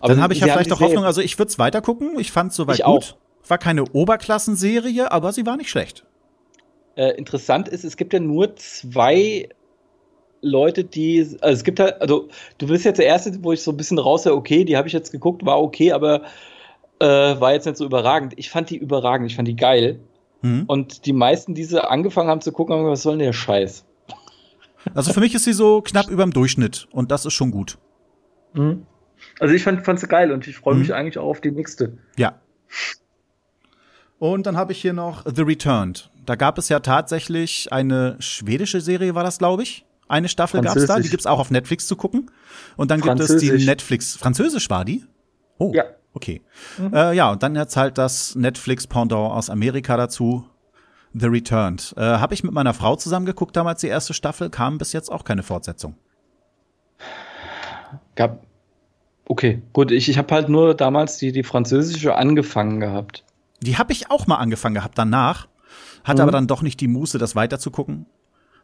Aber 0.00 0.14
Dann 0.14 0.22
habe 0.22 0.32
ich 0.32 0.40
ja 0.40 0.48
vielleicht 0.48 0.72
auch 0.72 0.80
Hoffnung. 0.80 1.04
Also 1.04 1.20
ich 1.20 1.38
würde 1.38 1.50
es 1.50 1.58
weiter 1.58 1.82
gucken. 1.82 2.18
Ich 2.18 2.32
fand 2.32 2.50
es 2.50 2.56
soweit 2.56 2.78
Ich 2.78 2.84
gut. 2.84 2.94
auch. 2.94 3.48
War 3.48 3.58
keine 3.58 3.84
Oberklassenserie, 3.84 5.10
aber 5.10 5.32
sie 5.32 5.44
war 5.44 5.56
nicht 5.56 5.70
schlecht. 5.70 6.04
Äh, 6.96 7.16
interessant 7.16 7.68
ist, 7.68 7.84
es 7.84 7.96
gibt 7.96 8.12
ja 8.12 8.20
nur 8.20 8.56
zwei 8.56 9.48
Leute, 10.42 10.84
die, 10.84 11.20
also 11.40 11.54
es 11.54 11.64
gibt 11.64 11.80
halt, 11.80 12.00
also 12.00 12.28
du 12.58 12.66
bist 12.66 12.84
jetzt 12.84 12.98
der 12.98 13.06
Erste, 13.06 13.42
wo 13.42 13.52
ich 13.52 13.62
so 13.62 13.70
ein 13.72 13.76
bisschen 13.76 13.98
raushöre, 13.98 14.34
okay, 14.34 14.64
die 14.64 14.76
habe 14.76 14.88
ich 14.88 14.94
jetzt 14.94 15.12
geguckt, 15.12 15.44
war 15.44 15.60
okay, 15.60 15.92
aber 15.92 16.22
äh, 16.98 17.06
war 17.06 17.52
jetzt 17.52 17.66
nicht 17.66 17.76
so 17.76 17.84
überragend. 17.84 18.34
Ich 18.36 18.50
fand 18.50 18.70
die 18.70 18.76
überragend, 18.76 19.30
ich 19.30 19.36
fand 19.36 19.48
die 19.48 19.56
geil. 19.56 20.00
Mhm. 20.42 20.64
Und 20.66 21.06
die 21.06 21.12
meisten, 21.12 21.54
die 21.54 21.64
sie 21.64 21.82
angefangen 21.82 22.28
haben 22.30 22.40
zu 22.40 22.52
gucken, 22.52 22.74
haben 22.74 22.80
gesagt, 22.82 22.92
was 22.92 23.02
soll 23.02 23.12
denn 23.18 23.26
der 23.26 23.32
Scheiß? 23.32 23.84
Also 24.94 25.12
für 25.12 25.20
mich 25.20 25.34
ist 25.34 25.44
sie 25.44 25.52
so 25.52 25.82
knapp 25.82 26.08
überm 26.08 26.32
Durchschnitt 26.32 26.88
und 26.90 27.10
das 27.10 27.26
ist 27.26 27.34
schon 27.34 27.50
gut. 27.50 27.76
Also 29.38 29.54
ich 29.54 29.62
fand 29.62 29.86
es 29.88 30.08
geil 30.08 30.32
und 30.32 30.46
ich 30.48 30.56
freue 30.56 30.74
mich 30.74 30.88
Mhm. 30.88 30.94
eigentlich 30.94 31.18
auch 31.18 31.26
auf 31.26 31.42
die 31.42 31.50
nächste. 31.50 31.98
Ja. 32.16 32.40
Und 34.18 34.46
dann 34.46 34.56
habe 34.56 34.72
ich 34.72 34.80
hier 34.80 34.94
noch 34.94 35.24
The 35.26 35.42
Returned. 35.42 36.10
Da 36.24 36.34
gab 36.34 36.56
es 36.56 36.68
ja 36.70 36.80
tatsächlich 36.80 37.72
eine 37.72 38.16
schwedische 38.20 38.80
Serie, 38.80 39.14
war 39.14 39.22
das, 39.24 39.38
glaube 39.38 39.62
ich. 39.62 39.84
Eine 40.08 40.28
Staffel 40.28 40.60
gab's 40.62 40.86
da, 40.86 40.98
die 40.98 41.08
gibt's 41.10 41.26
auch 41.26 41.38
auf 41.38 41.50
Netflix 41.50 41.86
zu 41.86 41.94
gucken. 41.96 42.30
Und 42.78 42.90
dann 42.90 43.00
gibt 43.02 43.20
es 43.20 43.26
die 43.28 43.32
Französisch. 43.48 43.66
Netflix. 43.66 44.16
Französisch 44.16 44.70
war 44.70 44.84
die? 44.84 45.04
Oh, 45.58 45.72
Ja. 45.74 45.84
Okay. 46.14 46.42
Äh, 46.92 47.14
ja, 47.16 47.30
und 47.30 47.42
dann 47.42 47.54
jetzt 47.56 47.76
halt 47.76 47.98
das 47.98 48.34
Netflix-Pendant 48.34 49.32
aus 49.32 49.50
Amerika 49.50 49.96
dazu. 49.96 50.46
The 51.12 51.26
Returned. 51.26 51.94
Äh, 51.96 52.02
habe 52.02 52.34
ich 52.34 52.44
mit 52.44 52.52
meiner 52.52 52.72
Frau 52.72 52.94
zusammen 52.96 53.26
geguckt, 53.26 53.56
damals 53.56 53.80
die 53.80 53.88
erste 53.88 54.14
Staffel, 54.14 54.48
kam 54.48 54.78
bis 54.78 54.92
jetzt 54.92 55.10
auch 55.10 55.24
keine 55.24 55.42
Fortsetzung. 55.42 55.96
Gab. 58.14 58.44
Okay, 59.26 59.62
gut, 59.72 59.90
ich, 59.92 60.08
ich 60.08 60.18
habe 60.18 60.34
halt 60.34 60.48
nur 60.48 60.74
damals 60.74 61.18
die, 61.18 61.30
die 61.32 61.44
französische 61.44 62.16
angefangen 62.16 62.80
gehabt. 62.80 63.24
Die 63.60 63.78
habe 63.78 63.92
ich 63.92 64.10
auch 64.10 64.26
mal 64.26 64.36
angefangen 64.36 64.74
gehabt 64.74 64.98
danach, 64.98 65.46
hatte 66.02 66.22
Mhm. 66.22 66.28
aber 66.28 66.32
dann 66.32 66.46
doch 66.48 66.62
nicht 66.62 66.80
die 66.80 66.88
Muße, 66.88 67.18
das 67.18 67.36
weiterzugucken, 67.36 68.06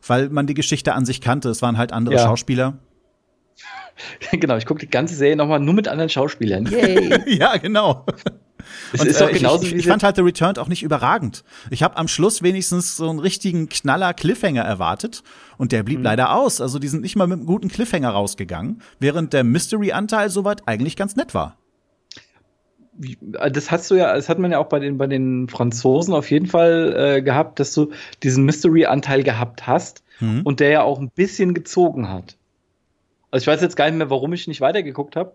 weil 0.07 0.29
man 0.31 0.47
die 0.47 0.55
Geschichte 0.55 0.95
an 0.95 1.05
sich 1.07 1.21
kannte. 1.21 1.49
Es 1.51 1.63
waren 1.63 1.79
halt 1.79 1.93
andere 1.93 2.17
Ja. 2.17 2.23
Schauspieler. 2.25 2.79
genau, 4.33 4.57
ich 4.57 4.67
gucke 4.67 4.81
die 4.81 4.91
ganze 4.91 5.15
Serie 5.15 5.37
nochmal 5.37 5.61
nur 5.61 5.75
mit 5.75 5.89
anderen 5.89 6.09
Schauspielern. 6.11 6.67
Yay! 6.67 7.23
ja, 7.39 7.57
genau. 7.57 8.05
es 8.93 9.01
Und, 9.01 9.07
ist 9.07 9.21
äh, 9.21 9.31
ich, 9.31 9.39
genauso 9.39 9.65
ich, 9.67 9.75
ich 9.75 9.87
fand 9.87 10.03
halt 10.03 10.17
The 10.17 10.23
Returned 10.23 10.59
auch 10.59 10.69
nicht 10.69 10.83
überragend. 10.83 11.45
Ich 11.71 11.83
habe 11.83 11.97
am 11.97 12.09
Schluss 12.09 12.43
wenigstens 12.43 12.97
so 12.97 13.09
einen 13.09 13.19
richtigen 13.19 13.69
Knaller 13.69 14.13
Cliffhanger 14.15 14.63
erwartet 14.63 15.23
und 15.57 15.73
der 15.73 15.81
Mhm. 15.83 15.85
blieb 15.87 16.03
leider 16.03 16.35
aus. 16.35 16.61
Also 16.61 16.79
die 16.79 16.89
sind 16.89 17.03
nicht 17.03 17.17
mal 17.17 17.27
mit 17.27 17.39
einem 17.39 17.47
guten 17.47 17.69
Cliffhanger 17.69 18.11
rausgegangen, 18.11 18.83
während 18.99 19.33
der 19.33 19.45
Mystery-Anteil 19.45 20.29
soweit 20.31 20.67
eigentlich 20.69 20.97
ganz 20.97 21.17
nett 21.17 21.33
war. 21.35 21.57
Wie- 22.99 23.19
Das 23.21 23.71
hast 23.71 23.91
du 23.91 23.95
ja, 23.95 24.15
das 24.15 24.29
hat 24.29 24.39
man 24.39 24.51
ja 24.53 24.59
auch 24.59 24.69
bei 24.69 24.79
den, 24.79 24.97
bei 24.99 25.07
den 25.07 25.49
Franzosen 25.49 26.15
auf 26.15 26.31
jeden 26.31 26.47
Fall 26.47 26.95
äh, 27.19 27.23
gehabt, 27.23 27.61
dass 27.61 27.73
du 27.75 27.91
diesen 28.23 28.45
Mystery-Anteil 28.45 29.23
gehabt 29.23 29.67
hast 29.67 30.03
Mhm. 30.19 30.41
und 30.45 30.61
der 30.61 30.71
ja 30.71 30.83
auch 30.83 30.99
ein 30.99 31.11
bisschen 31.11 31.53
gezogen 31.53 32.09
hat. 32.09 32.37
Also 33.31 33.45
ich 33.45 33.47
weiß 33.49 33.61
jetzt 33.61 33.77
gar 33.77 33.87
nicht 33.87 33.99
mehr, 33.99 34.11
warum 34.11 34.33
ich 34.33 34.47
nicht 34.47 34.61
weitergeguckt 34.61 35.17
habe. 35.17 35.33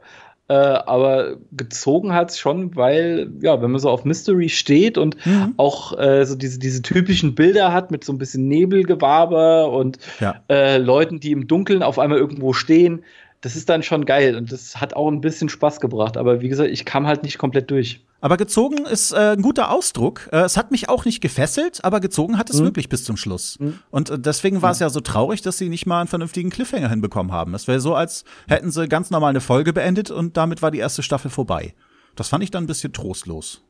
Äh, 0.47 0.53
aber 0.53 1.38
gezogen 1.51 2.13
hat 2.13 2.31
es 2.31 2.39
schon, 2.39 2.76
weil, 2.76 3.31
ja, 3.41 3.61
wenn 3.61 3.72
man 3.72 3.80
so 3.80 3.89
auf 3.89 4.03
Mystery 4.03 4.49
steht 4.49 4.97
und 4.97 5.26
mhm. 5.26 5.53
auch 5.55 5.97
äh, 5.97 6.26
so 6.26 6.35
diese, 6.35 6.59
diese 6.59 6.81
typischen 6.81 7.35
Bilder 7.35 7.72
hat 7.72 7.91
mit 7.91 8.03
so 8.03 8.11
ein 8.11 8.18
bisschen 8.18 8.49
Nebelgewaber 8.49 9.72
und 9.72 9.97
ja. 10.19 10.41
äh, 10.49 10.77
Leuten, 10.77 11.22
die 11.22 11.31
im 11.31 11.47
Dunkeln 11.47 11.84
auf 11.84 11.99
einmal 11.99 12.18
irgendwo 12.18 12.51
stehen, 12.51 13.03
das 13.41 13.55
ist 13.55 13.69
dann 13.69 13.81
schon 13.81 14.05
geil 14.05 14.35
und 14.35 14.51
das 14.51 14.80
hat 14.80 14.93
auch 14.95 15.07
ein 15.07 15.19
bisschen 15.19 15.49
Spaß 15.49 15.80
gebracht. 15.80 16.15
Aber 16.15 16.41
wie 16.41 16.49
gesagt, 16.49 16.69
ich 16.69 16.85
kam 16.85 17.07
halt 17.07 17.23
nicht 17.23 17.39
komplett 17.39 17.72
durch. 17.72 18.05
Aber 18.23 18.38
gezogen 18.38 18.85
ist 18.85 19.13
äh, 19.13 19.31
ein 19.31 19.41
guter 19.41 19.72
Ausdruck. 19.72 20.30
Äh, 20.31 20.41
es 20.41 20.57
hat 20.57 20.69
mich 20.69 20.89
auch 20.89 21.05
nicht 21.05 21.22
gefesselt, 21.22 21.84
aber 21.84 21.99
gezogen 21.99 22.38
hat 22.38 22.51
es 22.51 22.59
mhm. 22.59 22.65
wirklich 22.65 22.88
bis 22.88 23.03
zum 23.03 23.18
Schluss. 23.18 23.57
Mhm. 23.59 23.80
Und 23.89 24.11
äh, 24.11 24.19
deswegen 24.19 24.61
war 24.61 24.72
es 24.72 24.80
mhm. 24.80 24.84
ja 24.84 24.89
so 24.91 24.99
traurig, 24.99 25.41
dass 25.41 25.57
sie 25.57 25.69
nicht 25.69 25.88
mal 25.88 26.01
einen 26.01 26.07
vernünftigen 26.07 26.51
Cliffhanger 26.51 26.89
hinbekommen 26.89 27.31
haben. 27.31 27.55
Es 27.55 27.68
wäre 27.68 27.80
so, 27.80 27.95
als 27.95 28.23
hätten 28.47 28.69
sie 28.69 28.88
ganz 28.88 29.09
normal 29.09 29.31
eine 29.31 29.41
Folge 29.41 29.73
beendet 29.73 30.11
und 30.11 30.38
damit 30.38 30.61
war 30.61 30.69
die 30.69 30.80
erste 30.80 31.01
Staffel 31.01 31.31
vorbei. 31.31 31.73
Das 32.15 32.27
fand 32.27 32.43
ich 32.43 32.51
dann 32.51 32.65
ein 32.65 32.68
bisschen 32.68 32.93
trostlos. 32.93 33.63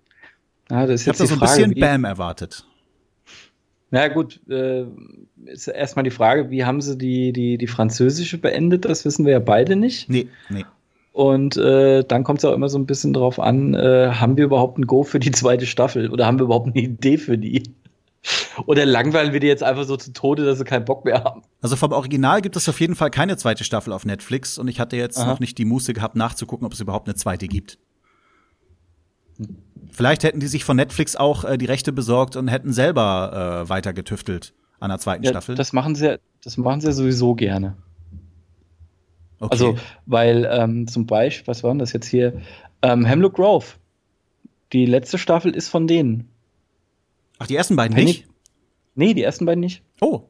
Ja, 0.69 0.85
das 0.85 0.95
ist 0.95 1.02
ich 1.02 1.07
habe 1.07 1.18
da 1.18 1.26
so 1.27 1.34
ein 1.35 1.39
bisschen 1.39 1.80
Bam 1.80 2.03
erwartet. 2.03 2.65
Na 3.91 4.07
gut, 4.07 4.39
äh, 4.49 4.85
ist 5.45 5.68
erstmal 5.68 6.03
die 6.03 6.11
Frage, 6.11 6.49
wie 6.49 6.63
haben 6.63 6.81
sie 6.81 6.97
die, 6.97 7.34
die, 7.34 7.57
die 7.57 7.68
französische 7.68 8.38
beendet? 8.38 8.85
Das 8.85 9.03
wissen 9.05 9.26
wir 9.26 9.34
ja 9.34 9.39
beide 9.39 9.76
nicht. 9.76 10.09
Nee, 10.09 10.27
nee. 10.49 10.65
Und 11.11 11.57
äh, 11.57 12.05
dann 12.05 12.23
kommt 12.23 12.39
es 12.39 12.45
auch 12.45 12.53
immer 12.53 12.69
so 12.69 12.80
ein 12.80 12.85
bisschen 12.85 13.11
drauf 13.11 13.38
an, 13.38 13.73
äh, 13.73 14.11
haben 14.13 14.38
wir 14.38 14.45
überhaupt 14.45 14.77
ein 14.77 14.88
Go 14.88 15.03
für 15.03 15.19
die 15.19 15.31
zweite 15.31 15.65
Staffel 15.65 16.09
oder 16.09 16.26
haben 16.26 16.39
wir 16.39 16.45
überhaupt 16.45 16.68
eine 16.68 16.81
Idee 16.81 17.18
für 17.18 17.38
die? 17.38 17.63
Oder 18.65 18.85
langweilen 18.85 19.34
wir 19.34 19.39
die 19.39 19.47
jetzt 19.47 19.63
einfach 19.63 19.84
so 19.84 19.97
zu 19.97 20.13
Tode, 20.13 20.45
dass 20.45 20.59
sie 20.59 20.63
keinen 20.63 20.85
Bock 20.85 21.03
mehr 21.03 21.23
haben? 21.23 21.41
Also 21.61 21.76
vom 21.76 21.91
Original 21.91 22.41
gibt 22.41 22.55
es 22.55 22.69
auf 22.69 22.80
jeden 22.80 22.95
Fall 22.95 23.09
keine 23.09 23.35
zweite 23.35 23.63
Staffel 23.63 23.91
auf 23.91 24.05
Netflix 24.05 24.57
und 24.57 24.68
ich 24.68 24.80
hatte 24.80 24.95
jetzt 24.95 25.18
Aha. 25.18 25.27
noch 25.27 25.39
nicht 25.39 25.57
die 25.57 25.65
Muße 25.65 25.93
gehabt, 25.93 26.15
nachzugucken, 26.15 26.65
ob 26.65 26.73
es 26.73 26.80
überhaupt 26.80 27.07
eine 27.07 27.15
zweite 27.15 27.47
gibt. 27.47 27.77
Vielleicht 29.91 30.23
hätten 30.23 30.39
die 30.39 30.47
sich 30.47 30.63
von 30.63 30.77
Netflix 30.77 31.15
auch 31.15 31.43
äh, 31.43 31.57
die 31.57 31.65
Rechte 31.65 31.91
besorgt 31.91 32.35
und 32.35 32.47
hätten 32.47 32.73
selber 32.73 33.63
äh, 33.65 33.69
weiter 33.69 33.93
getüftelt 33.93 34.53
an 34.80 34.89
der 34.89 34.99
zweiten 34.99 35.23
ja, 35.23 35.31
Staffel. 35.31 35.55
Das 35.55 35.73
machen 35.73 35.95
sie, 35.95 36.19
das 36.43 36.57
machen 36.57 36.81
sie 36.81 36.91
sowieso 36.91 37.35
gerne. 37.35 37.76
Okay. 39.39 39.51
Also, 39.51 39.77
weil 40.05 40.47
ähm, 40.51 40.88
zum 40.88 41.07
Beispiel, 41.07 41.47
was 41.47 41.63
war 41.63 41.72
denn 41.72 41.80
das 41.80 41.93
jetzt 41.93 42.07
hier? 42.07 42.41
Ähm, 42.81 43.05
Hemlock 43.05 43.35
Grove. 43.35 43.65
Die 44.72 44.85
letzte 44.85 45.18
Staffel 45.18 45.53
ist 45.53 45.68
von 45.68 45.88
denen. 45.88 46.30
Ach, 47.39 47.47
die 47.47 47.55
ersten 47.55 47.76
beiden 47.76 47.95
nicht? 47.95 48.27
Nee, 48.95 49.13
die 49.13 49.23
ersten 49.23 49.45
beiden 49.45 49.59
nicht. 49.59 49.84
Oh, 49.99 50.30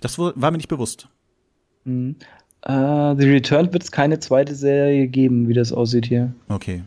das 0.00 0.18
war 0.18 0.32
mir 0.34 0.56
nicht 0.56 0.68
bewusst. 0.68 1.08
Mhm. 1.84 2.16
Uh, 2.68 3.14
The 3.16 3.28
Return 3.28 3.72
wird 3.72 3.84
es 3.84 3.92
keine 3.92 4.18
zweite 4.18 4.54
Serie 4.54 5.06
geben, 5.06 5.48
wie 5.48 5.54
das 5.54 5.72
aussieht 5.72 6.06
hier. 6.06 6.34
Okay. 6.48 6.82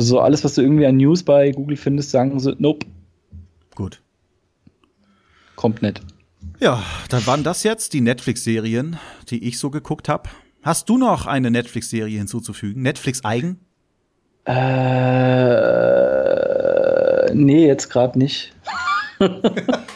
Also 0.00 0.18
alles, 0.18 0.42
was 0.44 0.54
du 0.54 0.62
irgendwie 0.62 0.86
an 0.86 0.96
News 0.96 1.22
bei 1.22 1.50
Google 1.50 1.76
findest, 1.76 2.10
sagen 2.10 2.40
sie, 2.40 2.56
nope. 2.58 2.86
Gut. 3.74 4.00
Kommt 5.56 5.82
nicht. 5.82 6.00
Ja, 6.58 6.82
dann 7.10 7.26
waren 7.26 7.44
das 7.44 7.64
jetzt 7.64 7.92
die 7.92 8.00
Netflix-Serien, 8.00 8.96
die 9.28 9.46
ich 9.46 9.58
so 9.58 9.68
geguckt 9.68 10.08
habe. 10.08 10.30
Hast 10.62 10.88
du 10.88 10.96
noch 10.96 11.26
eine 11.26 11.50
Netflix-Serie 11.50 12.16
hinzuzufügen? 12.16 12.80
Netflix 12.80 13.26
eigen? 13.26 13.60
Äh, 14.46 14.54
nee, 17.34 17.66
jetzt 17.66 17.90
gerade 17.90 18.18
nicht. 18.18 18.54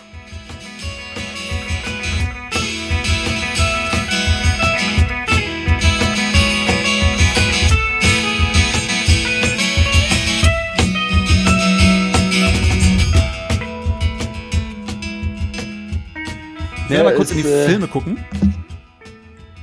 Wir 16.94 17.00
ja, 17.00 17.04
mal 17.06 17.16
kurz 17.16 17.32
ist, 17.32 17.38
in 17.38 17.42
die 17.42 17.48
äh, 17.48 17.66
Filme 17.66 17.88
gucken. 17.88 18.18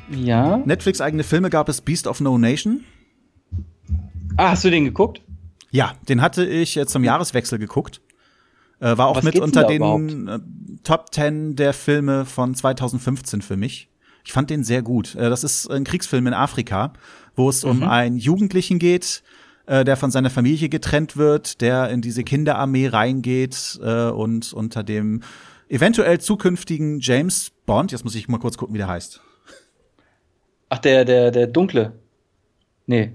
Ja. 0.10 0.58
Netflix 0.58 1.00
eigene 1.00 1.24
Filme 1.24 1.50
gab 1.50 1.70
es 1.70 1.80
Beast 1.80 2.06
of 2.06 2.20
No 2.20 2.38
Nation. 2.38 2.84
Ah, 4.36 4.50
hast 4.50 4.66
du 4.66 4.70
den 4.70 4.84
geguckt? 4.84 5.22
Ja, 5.70 5.94
den 6.10 6.22
hatte 6.22 6.46
ich 6.46 6.76
äh, 6.76 6.86
zum 6.86 7.06
Jahreswechsel 7.06 7.58
geguckt. 7.58 8.02
Äh, 8.82 8.98
war 8.98 9.08
auch 9.08 9.16
Was 9.16 9.24
mit 9.24 9.40
unter 9.40 9.64
den 9.64 10.28
äh, 10.28 10.40
Top 10.84 11.14
10 11.14 11.56
der 11.56 11.72
Filme 11.72 12.26
von 12.26 12.54
2015 12.54 13.42
für 13.42 13.56
mich. 13.56 13.88
Ich 14.26 14.34
fand 14.34 14.50
den 14.50 14.66
sehr 14.66 14.82
gut. 14.82 15.16
Äh, 15.16 15.30
das 15.30 15.46
ist 15.46 15.72
ein 15.72 15.86
Kriegsfilm 15.86 16.28
in 16.28 16.34
Afrika, 16.34 16.92
wo 17.38 17.48
es 17.48 17.64
mhm. 17.64 17.70
um 17.70 17.84
einen 17.84 18.18
Jugendlichen 18.18 18.78
geht, 18.78 19.24
der 19.68 19.96
von 19.96 20.12
seiner 20.12 20.32
Familie 20.32 20.68
getrennt 20.68 21.16
wird, 21.16 21.62
der 21.62 21.92
in 21.92 22.02
diese 22.02 22.24
Kinderarmee 22.24 22.88
reingeht 22.88 23.80
und 23.80 24.52
unter 24.52 24.84
dem 24.84 25.22
eventuell 25.72 26.20
zukünftigen 26.20 27.00
James 27.00 27.52
Bond, 27.66 27.92
jetzt 27.92 28.04
muss 28.04 28.16
ich 28.16 28.28
mal 28.28 28.40
kurz 28.40 28.58
gucken, 28.58 28.74
wie 28.74 28.80
der 28.80 28.88
heißt. 28.88 29.22
Ach, 30.70 30.78
der, 30.80 31.06
der, 31.06 31.32
der 31.32 31.48
Dunkle. 31.48 31.94
Nee. 32.86 33.14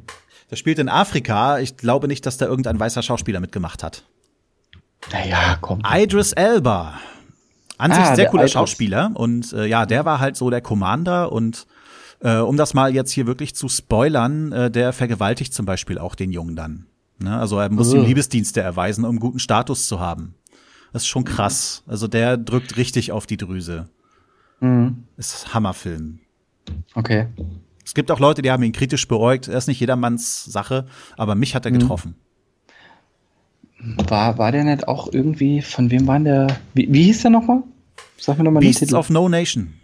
Der 0.50 0.56
spielt 0.56 0.78
in 0.78 0.88
Afrika. 0.88 1.58
Ich 1.58 1.76
glaube 1.76 2.08
nicht, 2.08 2.24
dass 2.26 2.38
da 2.38 2.46
irgendein 2.46 2.78
weißer 2.78 3.02
Schauspieler 3.02 3.40
mitgemacht 3.40 3.82
hat. 3.82 4.04
Naja, 5.12 5.58
komm. 5.60 5.82
Idris 5.86 6.32
Elba. 6.32 6.98
An 7.78 7.92
sich 7.92 8.02
ah, 8.02 8.16
sehr 8.16 8.26
cooler 8.26 8.44
Idris. 8.44 8.52
Schauspieler. 8.52 9.10
Und 9.14 9.52
äh, 9.52 9.66
ja, 9.66 9.86
der 9.86 10.04
war 10.04 10.18
halt 10.18 10.36
so 10.36 10.50
der 10.50 10.60
Commander. 10.60 11.32
Und 11.32 11.66
äh, 12.20 12.36
um 12.36 12.56
das 12.56 12.74
mal 12.74 12.94
jetzt 12.94 13.12
hier 13.12 13.26
wirklich 13.26 13.54
zu 13.54 13.68
spoilern, 13.68 14.52
äh, 14.52 14.70
der 14.70 14.92
vergewaltigt 14.92 15.52
zum 15.52 15.66
Beispiel 15.66 15.98
auch 15.98 16.14
den 16.14 16.32
Jungen 16.32 16.56
dann. 16.56 16.86
Ne? 17.18 17.38
Also 17.38 17.58
er 17.58 17.70
muss 17.70 17.92
uh. 17.92 17.96
ihm 17.96 18.04
Liebesdienste 18.04 18.60
erweisen, 18.60 19.04
um 19.04 19.20
guten 19.20 19.38
Status 19.38 19.86
zu 19.86 20.00
haben. 20.00 20.34
Das 20.96 21.02
ist 21.02 21.08
schon 21.08 21.24
krass. 21.24 21.82
Also 21.86 22.08
der 22.08 22.38
drückt 22.38 22.78
richtig 22.78 23.12
auf 23.12 23.26
die 23.26 23.36
Drüse. 23.36 23.90
Mhm. 24.60 25.04
Ist 25.18 25.52
Hammerfilm. 25.52 26.20
Okay. 26.94 27.26
Es 27.84 27.92
gibt 27.92 28.10
auch 28.10 28.18
Leute, 28.18 28.40
die 28.40 28.50
haben 28.50 28.62
ihn 28.62 28.72
kritisch 28.72 29.06
beäugt. 29.06 29.46
Er 29.46 29.58
ist 29.58 29.66
nicht 29.66 29.78
jedermanns 29.78 30.46
Sache, 30.46 30.86
aber 31.18 31.34
mich 31.34 31.54
hat 31.54 31.66
er 31.66 31.70
mhm. 31.70 31.80
getroffen. 31.80 32.14
War, 34.08 34.38
war 34.38 34.52
der 34.52 34.64
nicht 34.64 34.88
auch 34.88 35.12
irgendwie, 35.12 35.60
von 35.60 35.90
wem 35.90 36.06
war 36.06 36.18
der, 36.18 36.46
wie, 36.72 36.90
wie 36.90 37.02
hieß 37.02 37.20
der 37.20 37.30
nochmal? 37.30 37.62
Sag 38.16 38.38
mir 38.38 38.44
nochmal 38.44 38.62
den 38.62 38.72
Titel. 38.72 38.96
of 38.96 39.10
No 39.10 39.28
Nation. 39.28 39.74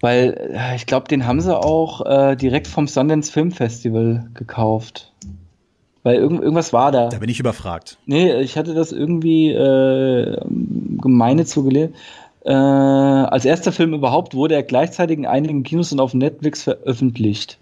Weil 0.00 0.54
äh, 0.54 0.74
ich 0.74 0.86
glaube, 0.86 1.06
den 1.08 1.26
haben 1.26 1.42
sie 1.42 1.54
auch 1.54 2.06
äh, 2.06 2.34
direkt 2.34 2.66
vom 2.66 2.88
Sundance 2.88 3.30
Film 3.30 3.52
Festival 3.52 4.30
gekauft. 4.32 5.12
Weil 6.02 6.16
irgend, 6.16 6.42
irgendwas 6.42 6.72
war 6.72 6.90
da. 6.90 7.08
Da 7.08 7.18
bin 7.18 7.28
ich 7.28 7.38
überfragt. 7.38 7.98
Nee, 8.06 8.40
ich 8.40 8.56
hatte 8.56 8.74
das 8.74 8.92
irgendwie 8.92 9.50
äh, 9.50 10.36
gemeine 11.00 11.44
zugelehrt. 11.44 11.94
Äh, 12.44 12.52
als 12.52 13.44
erster 13.44 13.70
Film 13.70 13.94
überhaupt 13.94 14.34
wurde 14.34 14.56
er 14.56 14.64
gleichzeitig 14.64 15.18
in 15.18 15.26
einigen 15.26 15.62
Kinos 15.62 15.92
und 15.92 16.00
auf 16.00 16.12
Netflix 16.12 16.64
veröffentlicht. 16.64 17.58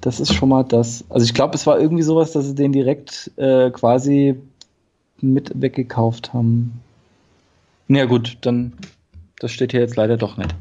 Das 0.00 0.20
ist 0.20 0.32
schon 0.32 0.48
mal 0.48 0.62
das. 0.62 1.04
Also 1.10 1.24
ich 1.24 1.34
glaube, 1.34 1.54
es 1.54 1.66
war 1.66 1.78
irgendwie 1.78 2.02
sowas, 2.02 2.32
dass 2.32 2.46
sie 2.46 2.54
den 2.54 2.72
direkt 2.72 3.30
äh, 3.36 3.70
quasi 3.70 4.36
mit 5.20 5.52
weggekauft 5.54 6.32
haben. 6.32 6.80
Na 7.88 7.98
ja, 7.98 8.04
gut, 8.06 8.38
dann 8.40 8.72
das 9.38 9.52
steht 9.52 9.72
hier 9.72 9.80
jetzt 9.80 9.96
leider 9.96 10.16
doch 10.16 10.36
nicht. 10.36 10.54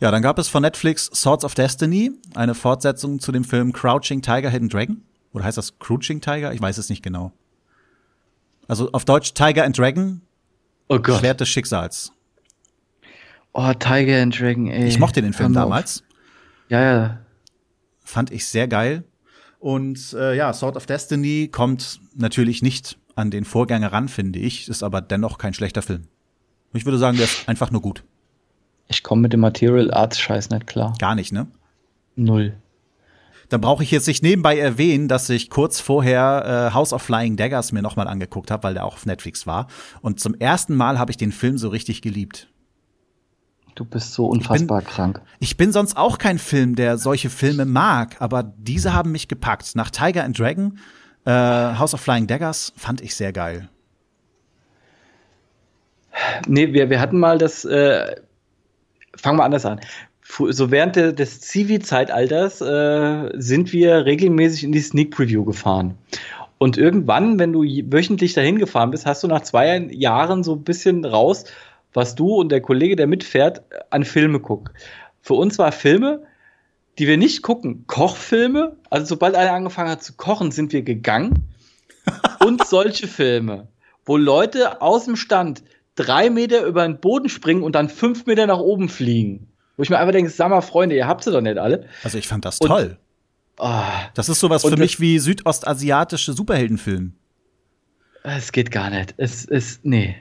Ja, 0.00 0.10
dann 0.10 0.22
gab 0.22 0.38
es 0.38 0.48
von 0.48 0.62
Netflix 0.62 1.06
Swords 1.14 1.44
of 1.44 1.54
Destiny, 1.54 2.12
eine 2.34 2.54
Fortsetzung 2.54 3.18
zu 3.18 3.32
dem 3.32 3.44
Film 3.44 3.72
Crouching 3.72 4.22
Tiger, 4.22 4.50
Hidden 4.50 4.68
Dragon. 4.68 5.02
Oder 5.32 5.44
heißt 5.44 5.58
das 5.58 5.78
Crouching 5.78 6.20
Tiger? 6.20 6.52
Ich 6.52 6.60
weiß 6.60 6.78
es 6.78 6.88
nicht 6.88 7.02
genau. 7.02 7.32
Also 8.68 8.90
auf 8.92 9.04
Deutsch 9.04 9.34
Tiger 9.34 9.64
and 9.64 9.76
Dragon. 9.78 10.22
Oh 10.88 10.98
Gott. 10.98 11.20
Schwert 11.20 11.40
des 11.40 11.48
Schicksals. 11.48 12.12
Oh, 13.52 13.72
Tiger 13.72 14.22
and 14.22 14.38
Dragon, 14.38 14.66
ey. 14.68 14.86
Ich 14.86 14.98
mochte 14.98 15.22
den 15.22 15.32
Film 15.32 15.52
damals. 15.52 16.04
Ja, 16.68 16.82
ja. 16.82 17.18
Fand 18.04 18.30
ich 18.30 18.46
sehr 18.46 18.68
geil. 18.68 19.04
Und 19.58 20.12
äh, 20.12 20.36
ja, 20.36 20.52
Sword 20.52 20.76
of 20.76 20.86
Destiny 20.86 21.48
kommt 21.50 22.00
natürlich 22.14 22.62
nicht 22.62 22.98
an 23.14 23.30
den 23.30 23.44
Vorgänger 23.44 23.92
ran, 23.92 24.08
finde 24.08 24.38
ich. 24.38 24.68
Ist 24.68 24.82
aber 24.82 25.00
dennoch 25.00 25.38
kein 25.38 25.54
schlechter 25.54 25.82
Film. 25.82 26.08
Ich 26.74 26.84
würde 26.84 26.98
sagen, 26.98 27.16
der 27.16 27.24
ist 27.24 27.48
einfach 27.48 27.70
nur 27.70 27.80
gut. 27.80 28.04
Ich 28.88 29.02
komme 29.02 29.22
mit 29.22 29.32
dem 29.32 29.40
Material 29.40 29.90
Arts 29.90 30.20
Scheiß 30.20 30.50
nicht 30.50 30.66
klar. 30.66 30.94
Gar 30.98 31.14
nicht, 31.14 31.32
ne? 31.32 31.46
Null. 32.14 32.56
Dann 33.48 33.60
brauche 33.60 33.82
ich 33.82 33.90
jetzt 33.90 34.08
nicht 34.08 34.22
nebenbei 34.22 34.58
erwähnen, 34.58 35.08
dass 35.08 35.30
ich 35.30 35.50
kurz 35.50 35.80
vorher 35.80 36.70
äh, 36.70 36.74
House 36.74 36.92
of 36.92 37.02
Flying 37.02 37.36
Daggers 37.36 37.72
mir 37.72 37.82
nochmal 37.82 38.08
angeguckt 38.08 38.50
habe, 38.50 38.64
weil 38.64 38.74
der 38.74 38.84
auch 38.84 38.94
auf 38.94 39.06
Netflix 39.06 39.46
war. 39.46 39.68
Und 40.00 40.20
zum 40.20 40.34
ersten 40.34 40.74
Mal 40.74 40.98
habe 40.98 41.10
ich 41.10 41.16
den 41.16 41.32
Film 41.32 41.58
so 41.58 41.68
richtig 41.68 42.02
geliebt. 42.02 42.48
Du 43.74 43.84
bist 43.84 44.14
so 44.14 44.26
unfassbar 44.26 44.80
ich 44.80 44.86
bin, 44.86 44.94
krank. 44.94 45.22
Ich 45.38 45.56
bin 45.56 45.70
sonst 45.70 45.96
auch 45.96 46.18
kein 46.18 46.38
Film, 46.38 46.76
der 46.76 46.96
solche 46.96 47.30
Filme 47.30 47.66
mag, 47.66 48.16
aber 48.20 48.42
diese 48.42 48.94
haben 48.94 49.12
mich 49.12 49.28
gepackt. 49.28 49.76
Nach 49.76 49.90
Tiger 49.90 50.24
and 50.24 50.38
Dragon, 50.38 50.78
äh, 51.26 51.30
House 51.30 51.92
of 51.92 52.00
Flying 52.00 52.26
Daggers 52.26 52.72
fand 52.76 53.00
ich 53.02 53.14
sehr 53.14 53.32
geil. 53.32 53.68
Nee, 56.48 56.72
wir, 56.72 56.88
wir 56.88 57.00
hatten 57.00 57.18
mal 57.18 57.36
das, 57.36 57.66
äh, 57.66 58.16
fangen 59.14 59.38
wir 59.38 59.44
anders 59.44 59.66
an 59.66 59.78
so 60.28 60.70
während 60.70 60.96
de, 60.96 61.12
des 61.12 61.40
Zivi-Zeitalters 61.40 62.60
äh, 62.60 63.30
sind 63.34 63.72
wir 63.72 64.04
regelmäßig 64.04 64.64
in 64.64 64.72
die 64.72 64.80
Sneak 64.80 65.10
Preview 65.12 65.44
gefahren. 65.44 65.96
Und 66.58 66.78
irgendwann, 66.78 67.38
wenn 67.38 67.52
du 67.52 67.62
wöchentlich 67.62 68.34
dahin 68.34 68.58
gefahren 68.58 68.90
bist, 68.90 69.06
hast 69.06 69.22
du 69.22 69.28
nach 69.28 69.42
zwei 69.42 69.78
Jahren 69.90 70.42
so 70.42 70.54
ein 70.54 70.64
bisschen 70.64 71.04
raus, 71.04 71.44
was 71.92 72.14
du 72.14 72.34
und 72.34 72.50
der 72.50 72.60
Kollege, 72.60 72.96
der 72.96 73.06
mitfährt, 73.06 73.62
an 73.90 74.04
Filme 74.04 74.40
guckt. 74.40 74.72
Für 75.20 75.34
uns 75.34 75.58
war 75.58 75.72
Filme, 75.72 76.22
die 76.98 77.06
wir 77.06 77.18
nicht 77.18 77.42
gucken, 77.42 77.86
Kochfilme. 77.86 78.76
Also 78.90 79.06
sobald 79.06 79.34
einer 79.34 79.52
angefangen 79.52 79.90
hat 79.90 80.02
zu 80.02 80.14
kochen, 80.14 80.50
sind 80.50 80.72
wir 80.72 80.82
gegangen. 80.82 81.48
und 82.44 82.66
solche 82.66 83.06
Filme, 83.06 83.68
wo 84.04 84.16
Leute 84.16 84.80
aus 84.80 85.04
dem 85.04 85.16
Stand 85.16 85.62
drei 85.94 86.30
Meter 86.30 86.64
über 86.64 86.86
den 86.86 87.00
Boden 87.00 87.28
springen 87.28 87.62
und 87.62 87.74
dann 87.74 87.88
fünf 87.88 88.26
Meter 88.26 88.46
nach 88.46 88.60
oben 88.60 88.88
fliegen. 88.88 89.48
Wo 89.76 89.82
ich 89.82 89.90
mir 89.90 89.98
einfach 89.98 90.12
denke, 90.12 90.30
sag 90.30 90.48
mal, 90.48 90.60
Freunde, 90.60 90.96
ihr 90.96 91.06
habt 91.06 91.24
sie 91.24 91.32
doch 91.32 91.40
nicht 91.40 91.58
alle. 91.58 91.86
Also 92.02 92.18
ich 92.18 92.28
fand 92.28 92.44
das 92.44 92.58
und, 92.58 92.68
toll. 92.68 92.98
Oh, 93.58 93.82
das 94.14 94.28
ist 94.28 94.40
sowas 94.40 94.62
für 94.62 94.76
mich 94.76 95.00
wie 95.00 95.18
südostasiatische 95.18 96.32
Superheldenfilm. 96.32 97.14
Es 98.22 98.52
geht 98.52 98.70
gar 98.70 98.90
nicht. 98.90 99.14
Es 99.16 99.44
ist, 99.44 99.84
nee. 99.84 100.16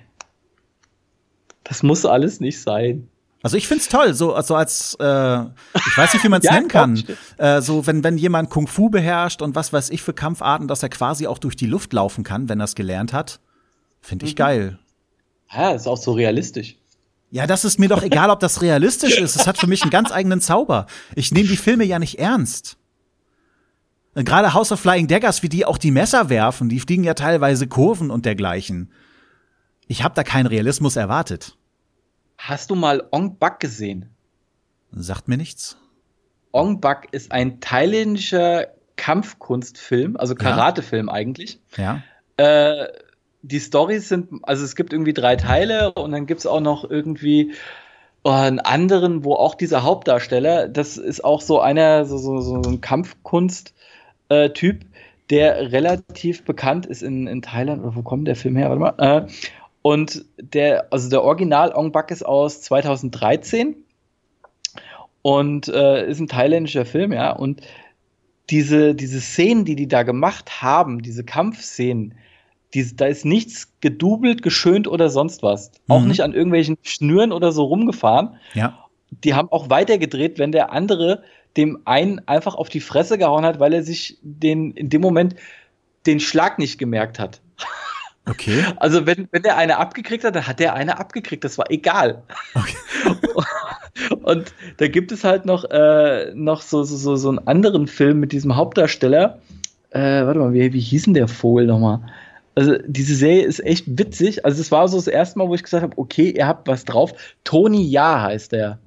Das 1.64 1.84
muss 1.84 2.06
alles 2.06 2.40
nicht 2.40 2.62
sein. 2.62 3.08
Also 3.42 3.58
ich 3.58 3.68
find's 3.68 3.90
toll, 3.90 4.16
so 4.16 4.34
also 4.34 4.56
als 4.56 4.98
äh, 5.00 5.42
ich 5.44 5.98
weiß 5.98 6.14
nicht, 6.14 6.24
wie 6.24 6.30
man 6.30 6.40
es 6.40 6.46
ja, 6.50 6.54
nennen 6.54 6.68
kann. 6.68 7.04
Äh, 7.38 7.62
so 7.62 7.86
wenn 7.86 8.04
wenn 8.04 8.18
jemand 8.18 8.50
Kung 8.50 8.68
Fu 8.68 8.90
beherrscht 8.90 9.44
und 9.44 9.54
was 9.54 9.72
weiß 9.72 9.92
ich 9.92 10.02
für 10.02 10.14
Kampfarten, 10.14 10.68
dass 10.68 10.82
er 10.82 10.90
quasi 10.90 11.28
auch 11.28 11.38
durch 11.38 11.56
die 11.56 11.68
Luft 11.68 11.94
laufen 11.94 12.24
kann, 12.24 12.50
wenn 12.50 12.60
er 12.60 12.64
es 12.64 12.74
gelernt 12.74 13.14
hat, 13.14 13.40
finde 14.02 14.26
ich 14.26 14.32
mhm. 14.32 14.38
geil. 14.38 14.80
Ja, 15.54 15.72
ist 15.72 15.86
auch 15.86 15.98
so 15.98 16.14
realistisch. 16.14 16.76
Ja, 17.32 17.48
das 17.48 17.66
ist 17.66 17.80
mir 17.80 17.90
doch 17.90 18.04
egal, 18.04 18.30
ob 18.30 18.40
das 18.40 18.62
realistisch 18.62 19.18
ist. 19.18 19.36
Es 19.36 19.48
hat 19.48 19.58
für 19.58 19.68
mich 19.68 19.82
einen 19.82 19.92
ganz 19.92 20.12
eigenen 20.12 20.42
Zauber. 20.42 20.86
Ich 21.16 21.32
nehme 21.32 21.50
die 21.50 21.58
Filme 21.58 21.84
ja 21.84 22.00
nicht 22.00 22.20
ernst. 22.20 22.78
Gerade 24.14 24.54
House 24.54 24.72
of 24.72 24.80
Flying 24.80 25.08
Daggers, 25.08 25.44
wie 25.44 25.50
die 25.50 25.66
auch 25.66 25.78
die 25.78 25.92
Messer 25.92 26.30
werfen, 26.30 26.70
die 26.70 26.80
fliegen 26.80 27.04
ja 27.04 27.14
teilweise 27.14 27.68
Kurven 27.68 28.12
und 28.12 28.26
dergleichen. 28.26 28.92
Ich 29.88 30.04
habe 30.04 30.16
da 30.16 30.24
keinen 30.24 30.48
Realismus 30.48 30.96
erwartet. 30.96 31.58
Hast 32.38 32.70
du 32.70 32.76
mal 32.76 33.04
Ong 33.12 33.38
Bak 33.38 33.60
gesehen? 33.60 34.10
Sagt 34.92 35.28
mir 35.28 35.38
nichts. 35.38 35.78
Ong 36.54 36.80
Bak 36.80 37.10
ist 37.12 37.34
ein 37.34 37.60
thailändischer 37.60 38.68
Kampfkunstfilm, 38.96 40.16
also 40.16 40.36
Karatefilm 40.36 41.08
ja. 41.08 41.14
eigentlich. 41.14 41.60
Ja. 41.76 42.02
Äh, 42.38 42.88
die 43.48 43.60
Stories 43.60 44.10
sind, 44.10 44.30
also 44.44 44.64
es 44.64 44.76
gibt 44.76 44.94
irgendwie 44.94 45.14
drei 45.14 45.36
Teile 45.36 45.94
und 45.94 46.12
dann 46.12 46.26
gibt's 46.26 46.46
auch 46.46 46.62
noch 46.62 46.90
irgendwie 46.90 47.54
oh, 48.24 48.32
einen 48.32 48.60
anderen, 48.60 49.24
wo 49.24 49.36
auch 49.36 49.56
dieser 49.56 49.84
Hauptdarsteller, 49.84 50.68
das 50.68 50.98
ist 50.98 51.24
auch 51.24 51.42
so 51.42 51.60
einer, 51.60 52.06
so, 52.06 52.18
so, 52.18 52.42
so 52.42 52.56
ein 52.56 52.82
Kampfkunst-Typ, 52.82 54.82
äh, 54.82 54.86
der 55.30 55.72
relativ 55.72 56.44
bekannt 56.44 56.86
ist 56.86 57.04
in, 57.04 57.28
in 57.28 57.42
Thailand. 57.42 57.84
Oder 57.84 57.96
wo 57.96 58.02
kommt 58.02 58.28
der 58.28 58.36
Film 58.36 58.56
her? 58.56 58.70
Warte 58.70 58.80
mal. 58.80 58.96
Äh, 58.98 59.28
und 59.82 60.26
der, 60.40 60.88
also 60.92 61.10
der 61.10 61.24
Original 61.24 61.74
Ong 61.74 61.92
Bak 61.92 62.12
ist 62.12 62.26
aus 62.26 62.62
2013 62.62 63.76
und 65.22 65.68
äh, 65.68 66.08
ist 66.08 66.20
ein 66.20 66.28
thailändischer 66.28 66.86
Film, 66.86 67.14
ja. 67.14 67.32
Und 67.32 67.62
diese, 68.50 68.96
diese 68.96 69.22
Szenen, 69.22 69.66
die 69.66 69.76
die 69.76 69.88
da 69.88 70.04
gemacht 70.04 70.62
haben, 70.62 71.02
diese 71.02 71.24
Kampfszenen, 71.24 72.16
die, 72.76 72.96
da 72.96 73.06
ist 73.06 73.26
nichts 73.26 73.72
gedoubelt, 73.82 74.44
geschönt 74.44 74.88
oder 74.88 75.10
sonst 75.10 75.42
was. 75.42 75.72
Mhm. 75.88 75.94
Auch 75.94 76.02
nicht 76.02 76.22
an 76.22 76.34
irgendwelchen 76.34 76.78
Schnüren 76.84 77.32
oder 77.32 77.52
so 77.52 77.64
rumgefahren. 77.64 78.36
Ja. 78.54 78.78
Die 79.24 79.34
haben 79.34 79.52
auch 79.52 79.70
weitergedreht, 79.70 80.38
wenn 80.38 80.52
der 80.52 80.72
andere 80.72 81.24
dem 81.58 81.80
einen 81.86 82.20
einfach 82.28 82.56
auf 82.56 82.68
die 82.68 82.82
Fresse 82.82 83.18
gehauen 83.18 83.46
hat, 83.46 83.60
weil 83.60 83.74
er 83.74 83.84
sich 83.84 84.18
den 84.22 84.72
in 84.72 84.90
dem 84.90 85.02
Moment 85.02 85.36
den 86.06 86.20
Schlag 86.20 86.60
nicht 86.60 86.78
gemerkt 86.78 87.20
hat. 87.20 87.42
Okay. 88.28 88.64
Also 88.78 89.06
wenn, 89.06 89.28
wenn 89.30 89.44
der 89.44 89.56
eine 89.56 89.78
abgekriegt 89.78 90.24
hat, 90.24 90.36
dann 90.36 90.48
hat 90.48 90.60
der 90.60 90.74
eine 90.74 90.98
abgekriegt. 90.98 91.44
Das 91.44 91.60
war 91.60 91.70
egal. 91.70 92.24
Okay. 92.56 92.76
Und 94.24 94.52
da 94.78 94.88
gibt 94.88 95.12
es 95.12 95.24
halt 95.24 95.46
noch, 95.46 95.64
äh, 95.66 96.32
noch 96.34 96.62
so, 96.64 96.84
so, 96.84 97.16
so 97.16 97.30
einen 97.30 97.38
anderen 97.48 97.86
Film 97.86 98.20
mit 98.20 98.32
diesem 98.32 98.56
Hauptdarsteller. 98.56 99.38
Äh, 99.92 100.26
warte 100.26 100.40
mal, 100.40 100.54
wie, 100.54 100.74
wie 100.74 100.80
hieß 100.80 101.04
denn 101.04 101.14
der 101.14 101.28
Vogel 101.28 101.68
nochmal? 101.68 102.00
Also 102.56 102.78
diese 102.88 103.16
Serie 103.16 103.44
ist 103.44 103.60
echt 103.60 103.86
witzig. 103.88 104.46
Also 104.46 104.62
es 104.62 104.72
war 104.72 104.88
so 104.88 104.98
das 104.98 105.08
erste 105.08 105.38
Mal, 105.38 105.50
wo 105.50 105.56
ich 105.56 105.64
gesagt 105.64 105.84
habe, 105.84 105.98
okay, 105.98 106.32
ihr 106.32 106.48
habt 106.48 106.68
was 106.68 106.86
drauf. 106.86 107.14
Tony 107.44 107.84
Ja 107.84 108.22
heißt 108.22 108.54
der. 108.54 108.80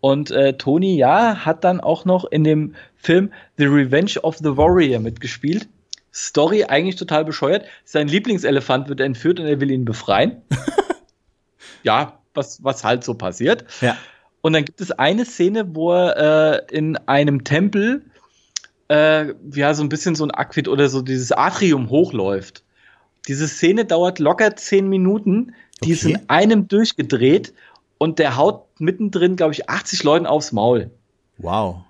Und 0.00 0.30
äh, 0.32 0.58
Tony 0.58 0.96
Ja 0.96 1.46
hat 1.46 1.64
dann 1.64 1.80
auch 1.80 2.04
noch 2.04 2.26
in 2.26 2.44
dem 2.44 2.74
Film 2.96 3.32
The 3.56 3.64
Revenge 3.64 4.20
of 4.22 4.36
the 4.36 4.56
Warrior 4.56 5.00
mitgespielt. 5.00 5.68
Story 6.12 6.64
eigentlich 6.64 6.96
total 6.96 7.24
bescheuert. 7.24 7.64
Sein 7.84 8.08
Lieblingselefant 8.08 8.88
wird 8.88 9.00
entführt 9.00 9.40
und 9.40 9.46
er 9.46 9.60
will 9.60 9.70
ihn 9.70 9.84
befreien. 9.84 10.42
ja, 11.82 12.18
was, 12.34 12.62
was 12.62 12.84
halt 12.84 13.02
so 13.02 13.14
passiert. 13.14 13.64
Ja. 13.80 13.96
Und 14.42 14.52
dann 14.52 14.66
gibt 14.66 14.80
es 14.82 14.90
eine 14.90 15.24
Szene, 15.24 15.74
wo 15.74 15.92
er 15.92 16.66
äh, 16.68 16.76
in 16.76 16.96
einem 17.08 17.44
Tempel 17.44 18.02
äh, 18.88 19.32
ja 19.54 19.72
so 19.72 19.82
ein 19.82 19.88
bisschen 19.88 20.14
so 20.14 20.24
ein 20.24 20.30
Aquid 20.30 20.68
oder 20.68 20.88
so 20.88 21.00
dieses 21.00 21.32
Atrium 21.32 21.88
hochläuft. 21.88 22.62
Diese 23.28 23.48
Szene 23.48 23.84
dauert 23.84 24.18
locker 24.18 24.56
zehn 24.56 24.88
Minuten. 24.88 25.54
Die 25.82 25.86
okay. 25.86 25.92
ist 25.92 26.04
in 26.04 26.28
einem 26.28 26.68
durchgedreht 26.68 27.54
und 27.98 28.18
der 28.18 28.36
haut 28.36 28.66
mittendrin, 28.80 29.36
glaube 29.36 29.52
ich, 29.52 29.68
80 29.68 30.02
Leuten 30.02 30.26
aufs 30.26 30.52
Maul. 30.52 30.90
Wow. 31.38 31.82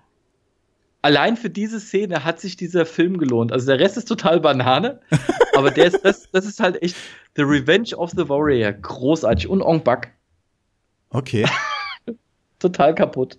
Allein 1.02 1.36
für 1.36 1.50
diese 1.50 1.80
Szene 1.80 2.24
hat 2.24 2.40
sich 2.40 2.56
dieser 2.56 2.86
Film 2.86 3.18
gelohnt. 3.18 3.52
Also 3.52 3.66
der 3.66 3.78
Rest 3.78 3.96
ist 3.96 4.06
total 4.06 4.40
Banane, 4.40 5.00
aber 5.54 5.70
der 5.70 5.86
ist, 5.86 6.04
das, 6.04 6.30
das 6.30 6.46
ist 6.46 6.60
halt 6.60 6.82
echt 6.82 6.96
The 7.36 7.42
Revenge 7.42 7.94
of 7.96 8.12
the 8.12 8.28
Warrior. 8.28 8.72
Großartig. 8.72 9.48
Und 9.48 9.60
Ong 9.60 9.82
Bak. 9.82 10.12
Okay. 11.10 11.46
total 12.58 12.94
kaputt. 12.94 13.38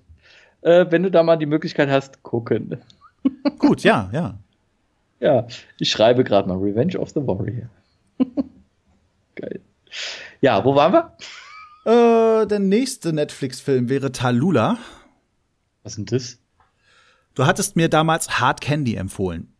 Äh, 0.62 0.86
wenn 0.90 1.04
du 1.04 1.12
da 1.12 1.24
mal 1.24 1.38
die 1.38 1.46
Möglichkeit 1.46 1.90
hast, 1.90 2.22
gucken. 2.24 2.82
Gut, 3.58 3.82
ja, 3.82 4.10
ja. 4.14 4.38
Ja, 5.20 5.48
ich 5.80 5.90
schreibe 5.90 6.24
gerade 6.24 6.48
mal 6.48 6.58
Revenge 6.58 7.00
of 7.00 7.10
the 7.10 7.26
Warrior. 7.26 7.70
Geil. 9.36 9.62
Ja, 10.42 10.64
wo 10.64 10.76
waren 10.76 10.94
wir? 10.94 11.18
Äh, 11.86 12.48
der 12.48 12.60
nächste 12.60 13.14
Netflix-Film 13.14 13.90
wäre 13.90 14.12
Talula. 14.12 14.78
Was 15.84 15.94
ist 15.94 15.98
denn 15.98 16.06
das? 16.06 16.40
Du 17.36 17.46
hattest 17.46 17.76
mir 17.76 17.90
damals 17.90 18.40
Hard 18.40 18.62
Candy 18.62 18.96
empfohlen. 18.96 19.54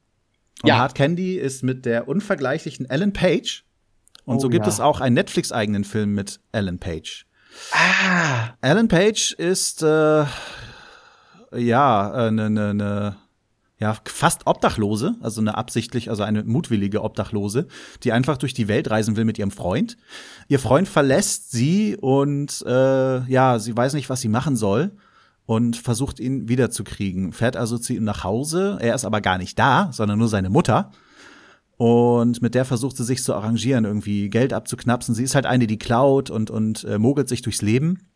Und 0.64 0.70
ja. 0.70 0.78
Hard 0.78 0.96
Candy 0.96 1.36
ist 1.36 1.64
mit 1.64 1.86
der 1.86 2.08
unvergleichlichen 2.08 2.90
Ellen 2.90 3.14
Page. 3.14 3.66
Und 4.24 4.38
oh, 4.38 4.40
so 4.40 4.50
gibt 4.50 4.66
ja. 4.66 4.72
es 4.72 4.80
auch 4.80 5.02
einen 5.02 5.14
Netflix-eigenen 5.16 5.84
Film 5.84 6.14
mit 6.14 6.40
Ellen 6.52 6.80
Page. 6.80 7.28
Ah. 7.72 8.56
Ellen 8.62 8.88
Page 8.88 9.34
ist 9.34 9.84
äh, 9.84 10.26
ja 11.56 12.12
eine 12.12 12.46
äh, 12.46 12.50
ne, 12.50 12.74
ne 12.74 13.16
ja, 13.78 13.98
fast 14.06 14.48
Obdachlose, 14.48 15.16
also 15.22 15.42
eine 15.42 15.58
absichtlich, 15.58 16.10
also 16.10 16.24
eine 16.24 16.44
mutwillige 16.44 17.04
Obdachlose, 17.04 17.68
die 18.04 18.14
einfach 18.14 18.38
durch 18.38 18.54
die 18.54 18.70
Welt 18.70 18.90
reisen 18.90 19.18
will 19.18 19.26
mit 19.26 19.38
ihrem 19.38 19.52
Freund. 19.52 19.98
Ihr 20.48 20.60
Freund 20.60 20.88
verlässt 20.88 21.52
sie 21.52 21.98
und 21.98 22.64
äh, 22.66 23.26
ja, 23.30 23.60
sie 23.60 23.76
weiß 23.76 23.94
nicht, 23.94 24.10
was 24.10 24.22
sie 24.22 24.30
machen 24.30 24.56
soll 24.56 24.92
und 25.46 25.76
versucht 25.76 26.22
ihn 26.22 26.48
wiederzukriegen. 26.48 27.34
Fährt 27.34 27.58
also 27.58 27.78
zu 27.78 27.94
ihm 27.94 28.06
nach 28.06 28.24
Hause. 28.24 28.78
Er 28.80 28.96
ist 28.96 29.04
aber 29.04 29.20
gar 29.20 29.38
nicht 29.38 29.60
da, 29.60 29.90
sondern 29.92 30.20
nur 30.20 30.30
seine 30.30 30.50
Mutter. 30.50 30.92
Und 31.76 32.42
mit 32.42 32.56
der 32.56 32.64
versucht 32.64 32.96
sie 32.96 33.04
sich 33.04 33.22
zu 33.22 33.34
arrangieren, 33.34 33.84
irgendwie 33.84 34.30
Geld 34.30 34.54
abzuknapsen. 34.54 35.14
Sie 35.14 35.24
ist 35.24 35.36
halt 35.36 35.46
eine, 35.46 35.68
die 35.68 35.78
klaut 35.78 36.30
und, 36.30 36.50
und 36.50 36.86
äh, 36.86 36.98
mogelt 36.98 37.28
sich 37.28 37.42
durchs 37.42 37.62
Leben. 37.62 38.08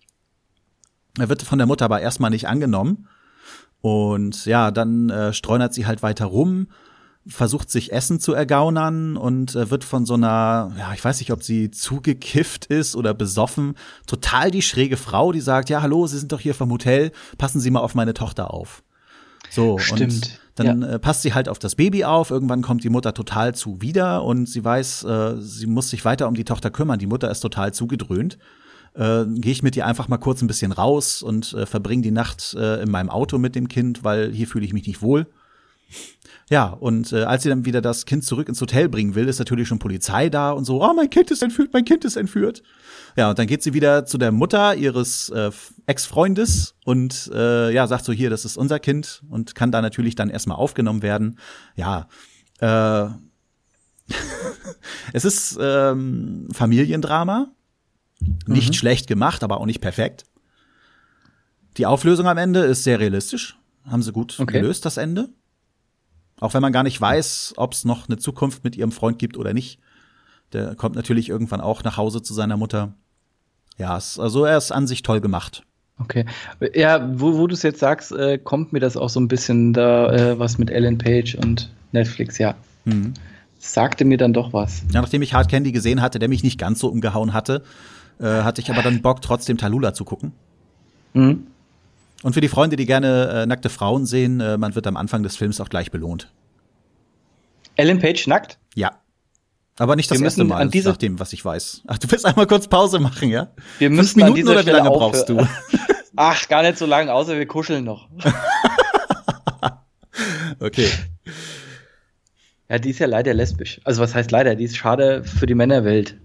Er 1.20 1.28
wird 1.28 1.42
von 1.42 1.58
der 1.58 1.68
Mutter 1.68 1.84
aber 1.84 2.00
erstmal 2.00 2.30
nicht 2.30 2.48
angenommen 2.48 3.10
und 3.82 4.46
ja, 4.46 4.72
dann 4.72 5.10
äh, 5.10 5.34
streunert 5.34 5.74
sie 5.74 5.86
halt 5.86 6.04
weiter 6.04 6.26
rum, 6.26 6.68
versucht 7.28 7.70
sich 7.70 7.92
Essen 7.92 8.20
zu 8.20 8.34
ergaunern 8.34 9.16
und 9.16 9.56
äh, 9.56 9.70
wird 9.70 9.84
von 9.84 10.06
so 10.06 10.16
einer, 10.16 10.72
ja, 10.78 10.94
ich 10.94 11.04
weiß 11.04 11.20
nicht, 11.20 11.32
ob 11.32 11.44
sie 11.44 11.72
zugekifft 11.72 12.66
ist 12.66 12.96
oder 12.96 13.14
besoffen, 13.14 13.76
total 14.08 14.52
die 14.52 14.62
schräge 14.62 14.98
Frau, 14.98 15.32
die 15.32 15.42
sagt, 15.42 15.70
ja, 15.70 15.82
hallo, 15.82 16.08
Sie 16.08 16.18
sind 16.18 16.32
doch 16.32 16.40
hier 16.40 16.56
vom 16.56 16.72
Hotel, 16.72 17.12
passen 17.38 17.60
Sie 17.60 17.72
mal 17.72 17.82
auf 17.82 17.96
meine 17.96 18.14
Tochter 18.14 18.54
auf. 18.54 18.84
So, 19.50 19.78
Stimmt. 19.78 20.02
und 20.02 20.40
dann 20.56 20.82
ja. 20.82 20.88
äh, 20.90 21.00
passt 21.00 21.22
sie 21.22 21.34
halt 21.34 21.48
auf 21.48 21.58
das 21.58 21.76
Baby 21.76 22.04
auf. 22.04 22.32
Irgendwann 22.32 22.62
kommt 22.62 22.84
die 22.84 22.90
Mutter 22.90 23.14
total 23.14 23.56
zu 23.56 23.82
wieder 23.82 24.24
und 24.24 24.48
sie 24.48 24.64
weiß, 24.64 25.06
äh, 25.06 25.36
sie 25.40 25.68
muss 25.68 25.90
sich 25.90 26.04
weiter 26.04 26.28
um 26.28 26.36
die 26.36 26.44
Tochter 26.44 26.70
kümmern. 26.70 27.00
Die 27.00 27.08
Mutter 27.08 27.32
ist 27.32 27.40
total 27.40 27.74
zugedröhnt 27.74 28.38
äh, 28.96 29.26
gehe 29.26 29.52
ich 29.52 29.64
mit 29.64 29.76
ihr 29.76 29.86
einfach 29.86 30.08
mal 30.08 30.18
kurz 30.18 30.42
ein 30.42 30.48
bisschen 30.48 30.72
raus 30.72 31.22
und 31.22 31.54
äh, 31.54 31.66
verbringe 31.66 32.02
die 32.02 32.12
Nacht 32.12 32.56
äh, 32.56 32.82
in 32.82 32.92
meinem 32.92 33.10
Auto 33.10 33.38
mit 33.38 33.56
dem 33.56 33.68
Kind, 33.68 34.04
weil 34.04 34.32
hier 34.32 34.48
fühle 34.48 34.66
ich 34.66 34.74
mich 34.74 34.88
nicht 34.88 35.02
wohl. 35.02 35.28
Ja, 36.50 36.66
und 36.68 37.14
äh, 37.14 37.24
als 37.24 37.44
sie 37.44 37.50
dann 37.50 37.66
wieder 37.66 37.82
das 37.82 38.06
Kind 38.06 38.24
zurück 38.24 38.50
ins 38.50 38.60
Hotel 38.60 38.90
bringen 38.90 39.14
will, 39.14 39.28
ist 39.28 39.38
natürlich 39.40 39.68
schon 39.68 39.78
Polizei 39.78 40.30
da 40.30 40.52
und 40.52 40.66
so, 40.66 40.84
oh, 40.84 40.94
mein 40.96 41.10
Kind 41.10 41.30
ist 41.30 41.44
entführt, 41.44 41.70
mein 41.74 41.86
Kind 41.86 42.06
ist 42.06 42.16
entführt. 42.16 42.64
Ja, 43.16 43.30
und 43.30 43.40
dann 43.40 43.46
geht 43.46 43.62
sie 43.62 43.74
wieder 43.74 44.06
zu 44.06 44.18
der 44.18 44.32
Mutter 44.32 44.76
ihres 44.76 45.30
äh, 45.30 45.52
Ex-Freundes 45.86 46.76
und 46.86 47.30
äh, 47.34 47.72
ja, 47.72 47.86
sagt 47.86 48.06
so, 48.06 48.14
hier, 48.14 48.32
das 48.32 48.46
ist 48.46 48.58
unser 48.58 48.80
Kind 48.80 49.22
und 49.30 49.54
kann 49.54 49.72
da 49.72 49.82
natürlich 49.82 50.16
dann 50.16 50.30
erstmal 50.30 50.58
aufgenommen 50.58 51.04
werden. 51.04 51.40
Ja, 51.76 52.08
äh, 52.62 53.10
es 55.14 55.26
ist 55.26 55.58
ähm, 55.62 56.48
Familiendrama, 56.52 57.52
nicht 58.48 58.70
mhm. 58.70 58.74
schlecht 58.74 59.08
gemacht, 59.08 59.44
aber 59.44 59.60
auch 59.60 59.66
nicht 59.66 59.82
perfekt. 59.82 60.26
Die 61.78 61.86
Auflösung 61.86 62.28
am 62.28 62.38
Ende 62.38 62.62
ist 62.62 62.84
sehr 62.84 63.00
realistisch, 63.00 63.58
haben 63.90 64.02
sie 64.02 64.12
gut 64.12 64.40
okay. 64.40 64.60
gelöst, 64.60 64.86
das 64.86 64.98
Ende. 64.98 65.30
Auch 66.40 66.54
wenn 66.54 66.62
man 66.62 66.74
gar 66.74 66.84
nicht 66.84 67.00
weiß, 67.00 67.54
ob 67.58 67.74
es 67.74 67.86
noch 67.86 68.08
eine 68.08 68.18
Zukunft 68.18 68.64
mit 68.64 68.76
ihrem 68.76 68.92
Freund 68.92 69.20
gibt 69.20 69.38
oder 69.38 69.54
nicht. 69.54 69.80
Der 70.54 70.76
kommt 70.76 70.96
natürlich 70.96 71.30
irgendwann 71.30 71.62
auch 71.62 71.84
nach 71.84 71.98
Hause 71.98 72.22
zu 72.22 72.34
seiner 72.34 72.58
Mutter. 72.58 72.94
Ja, 73.78 73.94
also 73.94 74.46
er 74.46 74.58
ist 74.58 74.72
an 74.72 74.88
sich 74.88 75.04
toll 75.04 75.22
gemacht. 75.22 75.64
Okay. 76.00 76.26
Ja, 76.74 77.10
wo, 77.20 77.38
wo 77.38 77.48
du 77.48 77.54
es 77.54 77.64
jetzt 77.64 77.80
sagst, 77.80 78.12
äh, 78.14 78.38
kommt 78.38 78.72
mir 78.74 78.80
das 78.80 78.96
auch 78.96 79.10
so 79.10 79.20
ein 79.20 79.28
bisschen 79.28 79.74
da 79.74 80.12
äh, 80.12 80.40
was 80.40 80.58
mit 80.58 80.70
Ellen 80.70 80.98
Page 80.98 81.36
und 81.36 81.72
Netflix, 81.92 82.38
ja. 82.38 82.56
Mhm. 82.86 83.14
Sagte 83.58 84.06
mir 84.06 84.18
dann 84.18 84.32
doch 84.32 84.54
was. 84.54 84.84
Ja, 84.94 85.02
nachdem 85.02 85.22
ich 85.22 85.34
Hard 85.34 85.50
Candy 85.50 85.74
gesehen 85.74 86.02
hatte, 86.02 86.18
der 86.20 86.30
mich 86.30 86.44
nicht 86.44 86.58
ganz 86.58 86.80
so 86.80 86.88
umgehauen 86.88 87.34
hatte, 87.34 87.64
äh, 88.20 88.44
hatte 88.44 88.62
ich 88.62 88.70
aber 88.70 88.82
dann 88.82 89.02
Bock, 89.02 89.22
trotzdem 89.22 89.58
Talula 89.58 89.94
zu 89.94 90.06
gucken. 90.06 90.34
Mhm. 91.14 91.48
Und 92.22 92.34
für 92.34 92.42
die 92.42 92.50
Freunde, 92.50 92.76
die 92.76 92.86
gerne 92.86 93.30
äh, 93.30 93.46
nackte 93.46 93.70
Frauen 93.70 94.06
sehen, 94.06 94.42
äh, 94.42 94.58
man 94.58 94.76
wird 94.76 94.88
am 94.88 94.98
Anfang 94.98 95.24
des 95.24 95.38
Films 95.38 95.62
auch 95.62 95.70
gleich 95.70 95.92
belohnt. 95.92 96.32
Ellen 97.76 98.00
Page 98.00 98.28
nackt? 98.28 98.60
Ja. 98.76 98.92
Aber 99.78 99.96
nicht 99.96 100.12
das 100.12 100.20
erste 100.20 100.44
Mal, 100.44 100.62
an 100.62 100.72
nach 100.84 100.98
dem, 100.98 101.20
was 101.20 101.32
ich 101.32 101.46
weiß. 101.46 101.84
Ach, 101.88 101.98
du 101.98 102.12
willst 102.12 102.26
einmal 102.26 102.48
kurz 102.48 102.68
Pause 102.68 103.00
machen, 103.00 103.30
ja? 103.30 103.52
Wir 103.78 103.90
müssen 103.90 104.20
Fünf 104.20 104.34
Minuten 104.34 104.50
oder 104.50 104.66
wie 104.66 104.72
lange 104.72 104.90
brauchst 104.90 105.30
du? 105.30 105.48
Ach, 106.18 106.48
gar 106.50 106.64
nicht 106.64 106.78
so 106.78 106.86
lange, 106.86 107.14
außer 107.14 107.38
wir 107.38 107.46
kuscheln 107.46 107.86
noch. 107.86 108.10
okay. 110.60 110.90
Ja, 112.68 112.78
die 112.78 112.90
ist 112.90 113.00
ja 113.00 113.08
leider 113.08 113.34
lesbisch. 113.34 113.80
Also 113.86 114.02
was 114.02 114.14
heißt 114.14 114.32
leider? 114.32 114.56
Die 114.56 114.66
ist 114.66 114.76
schade 114.76 115.24
für 115.24 115.46
die 115.46 115.56
Männerwelt. 115.56 116.18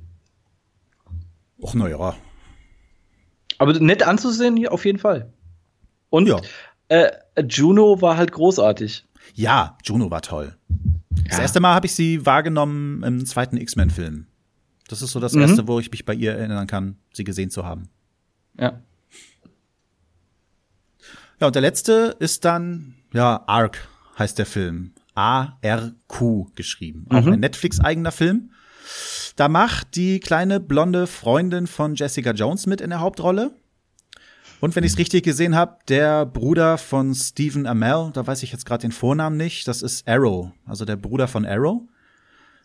Och, 1.65 1.75
naja. 1.75 2.15
Aber 3.57 3.81
nett 3.81 4.03
anzusehen, 4.03 4.69
auf 4.69 4.85
jeden 4.85 4.99
Fall. 4.99 5.33
Und 6.11 6.29
ja. 6.29 6.39
äh, 6.89 7.11
Juno 7.49 8.03
war 8.03 8.19
halt 8.19 8.33
großartig. 8.33 9.07
Ja, 9.33 9.79
Juno 9.83 10.11
war 10.11 10.21
toll. 10.21 10.59
Das 11.27 11.39
erste 11.39 11.61
Mal 11.61 11.75
habe 11.75 11.87
ich 11.87 11.95
sie 11.95 12.27
wahrgenommen 12.27 13.03
im 13.03 13.25
zweiten 13.25 13.57
X-Men-Film. 13.57 14.27
Das 14.89 15.01
ist 15.01 15.13
so 15.13 15.21
das 15.21 15.33
mhm. 15.33 15.41
erste, 15.41 15.67
wo 15.67 15.81
ich 15.81 15.91
mich 15.91 16.05
bei 16.05 16.13
ihr 16.13 16.33
erinnern 16.33 16.67
kann, 16.67 16.99
sie 17.15 17.25
gesehen 17.25 17.49
zu 17.49 17.65
haben. 17.65 17.89
Ja. 18.59 18.83
Ja, 21.41 21.47
und 21.47 21.55
der 21.55 21.63
letzte 21.63 22.15
ist 22.19 22.45
dann, 22.45 22.97
ja, 23.15 23.43
Arc 23.47 23.89
heißt 24.19 24.39
der 24.39 24.47
Film. 24.47 24.93
A-R-Q 25.15 26.51
geschrieben. 26.57 27.07
Mhm. 27.09 27.17
Auch 27.17 27.27
ein 27.27 27.41
Netflix-eigener 27.41 28.13
Film. 28.13 28.51
Da 29.37 29.49
macht 29.49 29.97
die 29.97 30.21
kleine 30.21 30.61
blonde 30.61 31.07
Freundin 31.07 31.67
von 31.67 31.95
Jessica 31.95 32.31
Jones 32.31 32.67
mit 32.67 32.81
in 32.81 32.91
der 32.91 33.01
Hauptrolle. 33.01 33.53
Und 34.61 34.77
wenn 34.77 34.85
ich 34.85 34.93
es 34.93 34.99
richtig 34.99 35.25
gesehen 35.25 35.57
habe, 35.57 35.79
der 35.89 36.25
Bruder 36.25 36.79
von 36.79 37.15
Stephen 37.15 37.67
Amell, 37.67 38.11
da 38.13 38.27
weiß 38.27 38.43
ich 38.45 38.53
jetzt 38.53 38.65
gerade 38.65 38.83
den 38.83 38.93
Vornamen 38.93 39.37
nicht, 39.37 39.69
das 39.69 39.83
ist 39.83 40.09
Arrow, 40.09 40.53
also 40.65 40.85
der 40.85 40.97
Bruder 40.97 41.29
von 41.29 41.45
Arrow. 41.45 41.83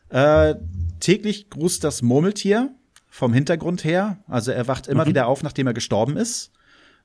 Äh, 0.10 0.56
täglich 1.00 1.50
grüßt 1.50 1.84
das 1.84 2.02
Murmeltier 2.02 2.74
vom 3.10 3.34
Hintergrund 3.34 3.84
her. 3.84 4.18
Also 4.28 4.52
er 4.52 4.68
wacht 4.68 4.88
immer 4.88 5.06
mhm. 5.06 5.10
wieder 5.10 5.28
auf, 5.28 5.44
nachdem 5.44 5.68
er 5.68 5.74
gestorben 5.74 6.18
ist, 6.18 6.52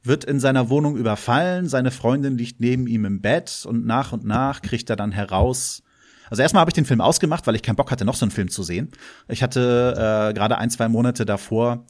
wird 0.02 0.24
in 0.24 0.38
seiner 0.38 0.68
Wohnung 0.68 0.96
überfallen, 0.96 1.68
seine 1.68 1.90
Freundin 1.90 2.36
liegt 2.36 2.60
neben 2.60 2.86
ihm 2.86 3.06
im 3.06 3.22
Bett 3.22 3.64
und 3.66 3.86
nach 3.86 4.12
und 4.12 4.24
nach 4.24 4.60
kriegt 4.60 4.90
er 4.90 4.96
dann 4.96 5.12
heraus. 5.12 5.82
Also 6.30 6.42
erstmal 6.42 6.60
habe 6.60 6.70
ich 6.70 6.74
den 6.74 6.84
Film 6.84 7.00
ausgemacht, 7.00 7.46
weil 7.46 7.54
ich 7.54 7.62
keinen 7.62 7.76
Bock 7.76 7.90
hatte, 7.90 8.04
noch 8.04 8.14
so 8.14 8.24
einen 8.24 8.30
Film 8.30 8.48
zu 8.48 8.62
sehen. 8.62 8.90
Ich 9.28 9.42
hatte 9.42 9.94
äh, 10.30 10.34
gerade 10.34 10.58
ein, 10.58 10.70
zwei 10.70 10.88
Monate 10.88 11.24
davor, 11.24 11.86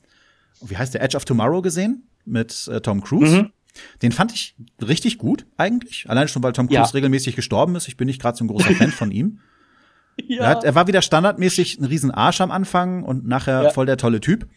wie 0.60 0.76
heißt 0.76 0.94
der, 0.94 1.02
Edge 1.02 1.16
of 1.16 1.24
Tomorrow 1.24 1.62
gesehen 1.62 2.08
mit 2.24 2.68
äh, 2.68 2.80
Tom 2.80 3.02
Cruise. 3.02 3.42
Mhm. 3.42 3.52
Den 4.02 4.12
fand 4.12 4.32
ich 4.32 4.56
richtig 4.80 5.18
gut 5.18 5.46
eigentlich. 5.56 6.08
Allein 6.08 6.28
schon, 6.28 6.42
weil 6.42 6.52
Tom 6.52 6.68
Cruise 6.68 6.78
ja. 6.78 6.94
regelmäßig 6.94 7.36
gestorben 7.36 7.74
ist. 7.76 7.88
Ich 7.88 7.96
bin 7.96 8.06
nicht 8.06 8.20
gerade 8.20 8.36
so 8.36 8.44
ein 8.44 8.48
großer 8.48 8.74
Fan 8.74 8.90
von 8.90 9.10
ihm. 9.10 9.40
Ja. 10.28 10.42
Er, 10.42 10.48
hat, 10.48 10.62
er, 10.62 10.76
war 10.76 10.86
wieder 10.86 11.02
standardmäßig 11.02 11.80
ein 11.80 11.86
riesen 11.86 12.12
Arsch 12.12 12.40
am 12.40 12.52
Anfang 12.52 13.02
und 13.02 13.26
nachher 13.26 13.64
ja. 13.64 13.70
voll 13.70 13.84
der 13.84 13.96
tolle 13.96 14.20
Typ. 14.20 14.48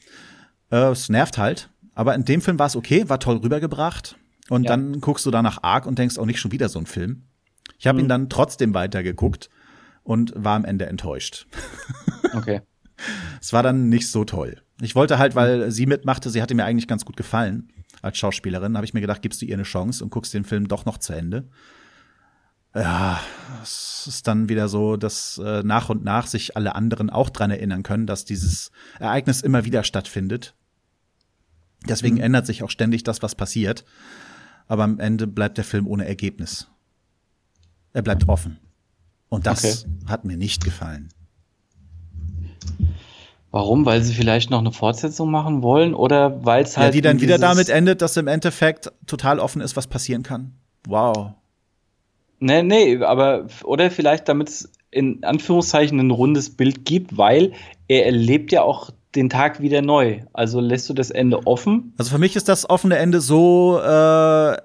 Äh, 0.69 0.91
es 0.91 1.09
nervt 1.09 1.39
halt. 1.39 1.71
Aber 1.95 2.13
in 2.13 2.25
dem 2.25 2.41
Film 2.41 2.59
war 2.59 2.67
es 2.67 2.75
okay, 2.75 3.09
war 3.09 3.19
toll 3.19 3.37
rübergebracht. 3.37 4.17
Und 4.49 4.65
ja. 4.65 4.69
dann 4.69 5.01
guckst 5.01 5.25
du 5.25 5.31
da 5.31 5.41
nach 5.41 5.63
Arc 5.63 5.87
und 5.87 5.97
denkst 5.97 6.19
auch 6.19 6.27
nicht 6.27 6.39
schon 6.39 6.51
wieder 6.51 6.69
so 6.69 6.77
ein 6.77 6.85
Film. 6.85 7.23
Ich 7.79 7.87
habe 7.87 7.97
mhm. 7.97 8.05
ihn 8.05 8.07
dann 8.07 8.29
trotzdem 8.29 8.75
weitergeguckt 8.75 9.49
und 10.07 10.31
war 10.35 10.55
am 10.55 10.63
Ende 10.63 10.85
enttäuscht. 10.85 11.47
Okay. 12.33 12.61
es 13.41 13.51
war 13.51 13.61
dann 13.61 13.89
nicht 13.89 14.09
so 14.09 14.23
toll. 14.23 14.61
Ich 14.81 14.95
wollte 14.95 15.19
halt, 15.19 15.35
weil 15.35 15.69
sie 15.69 15.85
mitmachte, 15.85 16.29
sie 16.29 16.41
hatte 16.41 16.55
mir 16.55 16.63
eigentlich 16.63 16.87
ganz 16.87 17.03
gut 17.03 17.17
gefallen 17.17 17.73
als 18.01 18.17
Schauspielerin, 18.17 18.77
habe 18.77 18.85
ich 18.85 18.93
mir 18.93 19.01
gedacht, 19.01 19.21
gibst 19.21 19.41
du 19.41 19.45
ihr 19.45 19.55
eine 19.55 19.63
Chance 19.63 20.03
und 20.03 20.09
guckst 20.09 20.33
den 20.33 20.45
Film 20.45 20.69
doch 20.69 20.85
noch 20.85 20.97
zu 20.97 21.11
Ende. 21.11 21.49
Ja, 22.73 23.19
es 23.61 24.05
ist 24.07 24.27
dann 24.27 24.47
wieder 24.47 24.69
so, 24.69 24.95
dass 24.95 25.41
äh, 25.43 25.63
nach 25.63 25.89
und 25.89 26.05
nach 26.05 26.27
sich 26.27 26.55
alle 26.55 26.75
anderen 26.75 27.09
auch 27.09 27.29
dran 27.29 27.51
erinnern 27.51 27.83
können, 27.83 28.07
dass 28.07 28.23
dieses 28.23 28.71
Ereignis 28.99 29.41
immer 29.41 29.65
wieder 29.65 29.83
stattfindet. 29.83 30.55
Deswegen 31.89 32.15
mhm. 32.15 32.21
ändert 32.21 32.45
sich 32.45 32.63
auch 32.63 32.69
ständig 32.69 33.03
das, 33.03 33.21
was 33.21 33.35
passiert. 33.35 33.83
Aber 34.67 34.83
am 34.83 34.99
Ende 34.99 35.27
bleibt 35.27 35.57
der 35.57 35.65
Film 35.65 35.87
ohne 35.87 36.07
Ergebnis. 36.07 36.69
Er 37.93 38.03
bleibt 38.03 38.29
offen. 38.29 38.59
Und 39.29 39.45
das 39.45 39.83
okay. 39.83 39.91
hat 40.07 40.25
mir 40.25 40.37
nicht 40.37 40.63
gefallen. 40.63 41.09
Warum? 43.51 43.85
Weil 43.85 44.03
sie 44.03 44.13
vielleicht 44.13 44.49
noch 44.49 44.59
eine 44.59 44.71
Fortsetzung 44.71 45.31
machen 45.31 45.61
wollen 45.63 45.93
oder 45.93 46.45
weil 46.45 46.63
es 46.63 46.77
halt. 46.77 46.87
Ja, 46.87 46.91
die 46.91 47.01
dann 47.01 47.21
wieder 47.21 47.37
damit 47.37 47.69
endet, 47.69 48.01
dass 48.01 48.17
im 48.17 48.27
Endeffekt 48.27 48.91
total 49.05 49.39
offen 49.39 49.61
ist, 49.61 49.75
was 49.75 49.87
passieren 49.87 50.23
kann. 50.23 50.53
Wow. 50.85 51.31
Nee, 52.39 52.61
nee, 52.61 53.03
aber 53.03 53.47
oder 53.63 53.89
vielleicht 53.89 54.29
damit 54.29 54.49
es 54.49 54.71
in 54.91 55.23
Anführungszeichen 55.23 55.99
ein 55.99 56.11
rundes 56.11 56.55
Bild 56.55 56.85
gibt, 56.85 57.17
weil 57.17 57.53
er 57.87 58.05
erlebt 58.05 58.51
ja 58.51 58.61
auch 58.61 58.91
den 59.15 59.29
Tag 59.29 59.61
wieder 59.61 59.81
neu. 59.81 60.21
Also 60.33 60.59
lässt 60.59 60.89
du 60.89 60.93
das 60.93 61.09
Ende 61.09 61.45
offen? 61.47 61.93
Also 61.97 62.11
für 62.11 62.19
mich 62.19 62.35
ist 62.35 62.47
das 62.47 62.69
offene 62.69 62.97
Ende 62.97 63.21
so, 63.21 63.79
äh, 63.79 64.57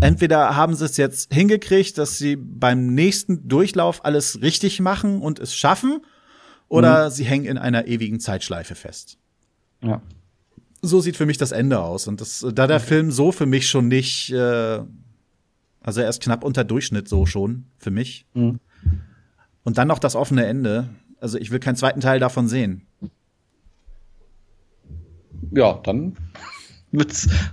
entweder 0.00 0.56
haben 0.56 0.74
sie 0.74 0.84
es 0.84 0.96
jetzt 0.96 1.32
hingekriegt, 1.32 1.98
dass 1.98 2.18
sie 2.18 2.36
beim 2.36 2.94
nächsten 2.94 3.48
Durchlauf 3.48 4.04
alles 4.04 4.42
richtig 4.42 4.80
machen 4.80 5.20
und 5.20 5.38
es 5.38 5.54
schaffen, 5.54 6.00
oder 6.68 7.06
mhm. 7.06 7.10
sie 7.10 7.24
hängen 7.24 7.46
in 7.46 7.58
einer 7.58 7.86
ewigen 7.86 8.20
Zeitschleife 8.20 8.74
fest. 8.74 9.18
Ja. 9.82 10.02
So 10.82 11.00
sieht 11.00 11.16
für 11.16 11.26
mich 11.26 11.38
das 11.38 11.52
Ende 11.52 11.80
aus. 11.80 12.06
Und 12.06 12.20
das, 12.20 12.46
da 12.52 12.66
der 12.66 12.76
okay. 12.76 12.86
Film 12.86 13.10
so 13.10 13.32
für 13.32 13.46
mich 13.46 13.68
schon 13.68 13.88
nicht, 13.88 14.30
äh, 14.30 14.80
also 15.80 16.00
er 16.00 16.08
ist 16.08 16.22
knapp 16.22 16.44
unter 16.44 16.64
Durchschnitt 16.64 17.08
so 17.08 17.26
schon 17.26 17.64
für 17.78 17.90
mich. 17.90 18.26
Mhm. 18.34 18.60
Und 19.64 19.78
dann 19.78 19.88
noch 19.88 19.98
das 19.98 20.14
offene 20.14 20.46
Ende. 20.46 20.88
Also 21.20 21.38
ich 21.38 21.50
will 21.50 21.58
keinen 21.58 21.76
zweiten 21.76 22.00
Teil 22.00 22.20
davon 22.20 22.48
sehen. 22.48 22.86
Ja, 25.50 25.80
dann 25.82 26.16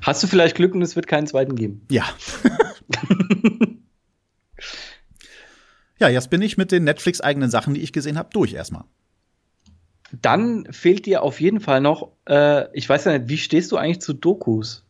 hast 0.01 0.23
du 0.23 0.27
vielleicht 0.27 0.55
Glück 0.55 0.73
und 0.73 0.81
es 0.81 0.95
wird 0.95 1.07
keinen 1.07 1.27
zweiten 1.27 1.55
geben. 1.55 1.85
Ja. 1.89 2.05
ja, 5.99 6.09
jetzt 6.09 6.29
bin 6.29 6.41
ich 6.41 6.57
mit 6.57 6.71
den 6.71 6.83
Netflix-eigenen 6.83 7.49
Sachen, 7.49 7.73
die 7.73 7.81
ich 7.81 7.93
gesehen 7.93 8.17
habe, 8.17 8.29
durch 8.31 8.53
erstmal. 8.53 8.83
Dann 10.21 10.67
fehlt 10.71 11.05
dir 11.05 11.23
auf 11.23 11.41
jeden 11.41 11.59
Fall 11.59 11.81
noch, 11.81 12.11
äh, 12.27 12.65
ich 12.77 12.87
weiß 12.87 13.05
ja 13.05 13.17
nicht, 13.17 13.29
wie 13.29 13.37
stehst 13.37 13.71
du 13.71 13.77
eigentlich 13.77 14.01
zu 14.01 14.13
Dokus? 14.13 14.85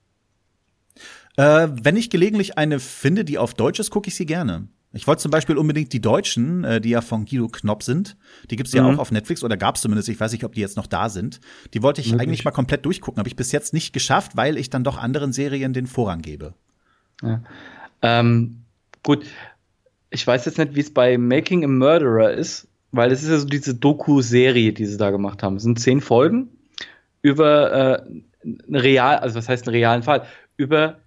Äh, 1.37 1.67
wenn 1.69 1.97
ich 1.97 2.09
gelegentlich 2.09 2.57
eine 2.57 2.79
finde, 2.79 3.25
die 3.25 3.37
auf 3.37 3.53
Deutsch 3.53 3.79
ist, 3.79 3.91
gucke 3.91 4.07
ich 4.07 4.15
sie 4.15 4.25
gerne. 4.25 4.67
Ich 4.95 5.07
wollte 5.07 5.21
zum 5.21 5.31
Beispiel 5.31 5.57
unbedingt 5.57 5.91
die 5.93 6.01
Deutschen, 6.01 6.63
äh, 6.63 6.81
die 6.81 6.89
ja 6.89 7.01
von 7.01 7.25
Guido 7.25 7.49
Knopp 7.49 7.83
sind, 7.83 8.15
die 8.49 8.55
gibt's 8.55 8.73
ja 8.73 8.83
mhm. 8.83 8.95
auch 8.95 8.99
auf 8.99 9.11
Netflix 9.11 9.43
oder 9.43 9.57
gab's 9.57 9.81
zumindest, 9.81 10.09
ich 10.09 10.19
weiß 10.19 10.31
nicht, 10.31 10.43
ob 10.43 10.53
die 10.53 10.61
jetzt 10.61 10.77
noch 10.77 10.87
da 10.87 11.09
sind. 11.09 11.41
Die 11.73 11.83
wollte 11.83 12.01
ich 12.01 12.11
Möglich. 12.11 12.27
eigentlich 12.27 12.45
mal 12.45 12.51
komplett 12.51 12.85
durchgucken, 12.85 13.19
habe 13.19 13.27
ich 13.27 13.35
bis 13.35 13.51
jetzt 13.51 13.73
nicht 13.73 13.93
geschafft, 13.93 14.35
weil 14.35 14.57
ich 14.57 14.69
dann 14.69 14.83
doch 14.83 14.97
anderen 14.97 15.33
Serien 15.33 15.73
den 15.73 15.87
Vorrang 15.87 16.21
gebe. 16.21 16.53
Ja. 17.21 17.41
Ähm, 18.01 18.61
gut, 19.03 19.25
ich 20.09 20.25
weiß 20.25 20.45
jetzt 20.45 20.57
nicht, 20.57 20.75
wie 20.75 20.81
es 20.81 20.93
bei 20.93 21.17
Making 21.17 21.63
a 21.63 21.67
Murderer 21.67 22.31
ist. 22.31 22.67
Weil 22.95 23.11
es 23.11 23.23
ist 23.23 23.29
ja 23.29 23.37
so 23.37 23.45
diese 23.45 23.75
Doku-Serie, 23.75 24.71
die 24.71 24.85
sie 24.85 24.95
da 24.95 25.11
gemacht 25.11 25.43
haben. 25.43 25.57
Es 25.57 25.63
sind 25.63 25.77
zehn 25.77 25.99
Folgen 25.99 26.47
über 27.21 27.73
äh, 27.73 28.47
eine 28.69 28.83
real, 28.83 29.17
also 29.17 29.35
was 29.35 29.49
heißt 29.49 29.67
einen 29.67 29.75
realen 29.75 30.03
Fall? 30.03 30.25
Über 30.55 30.99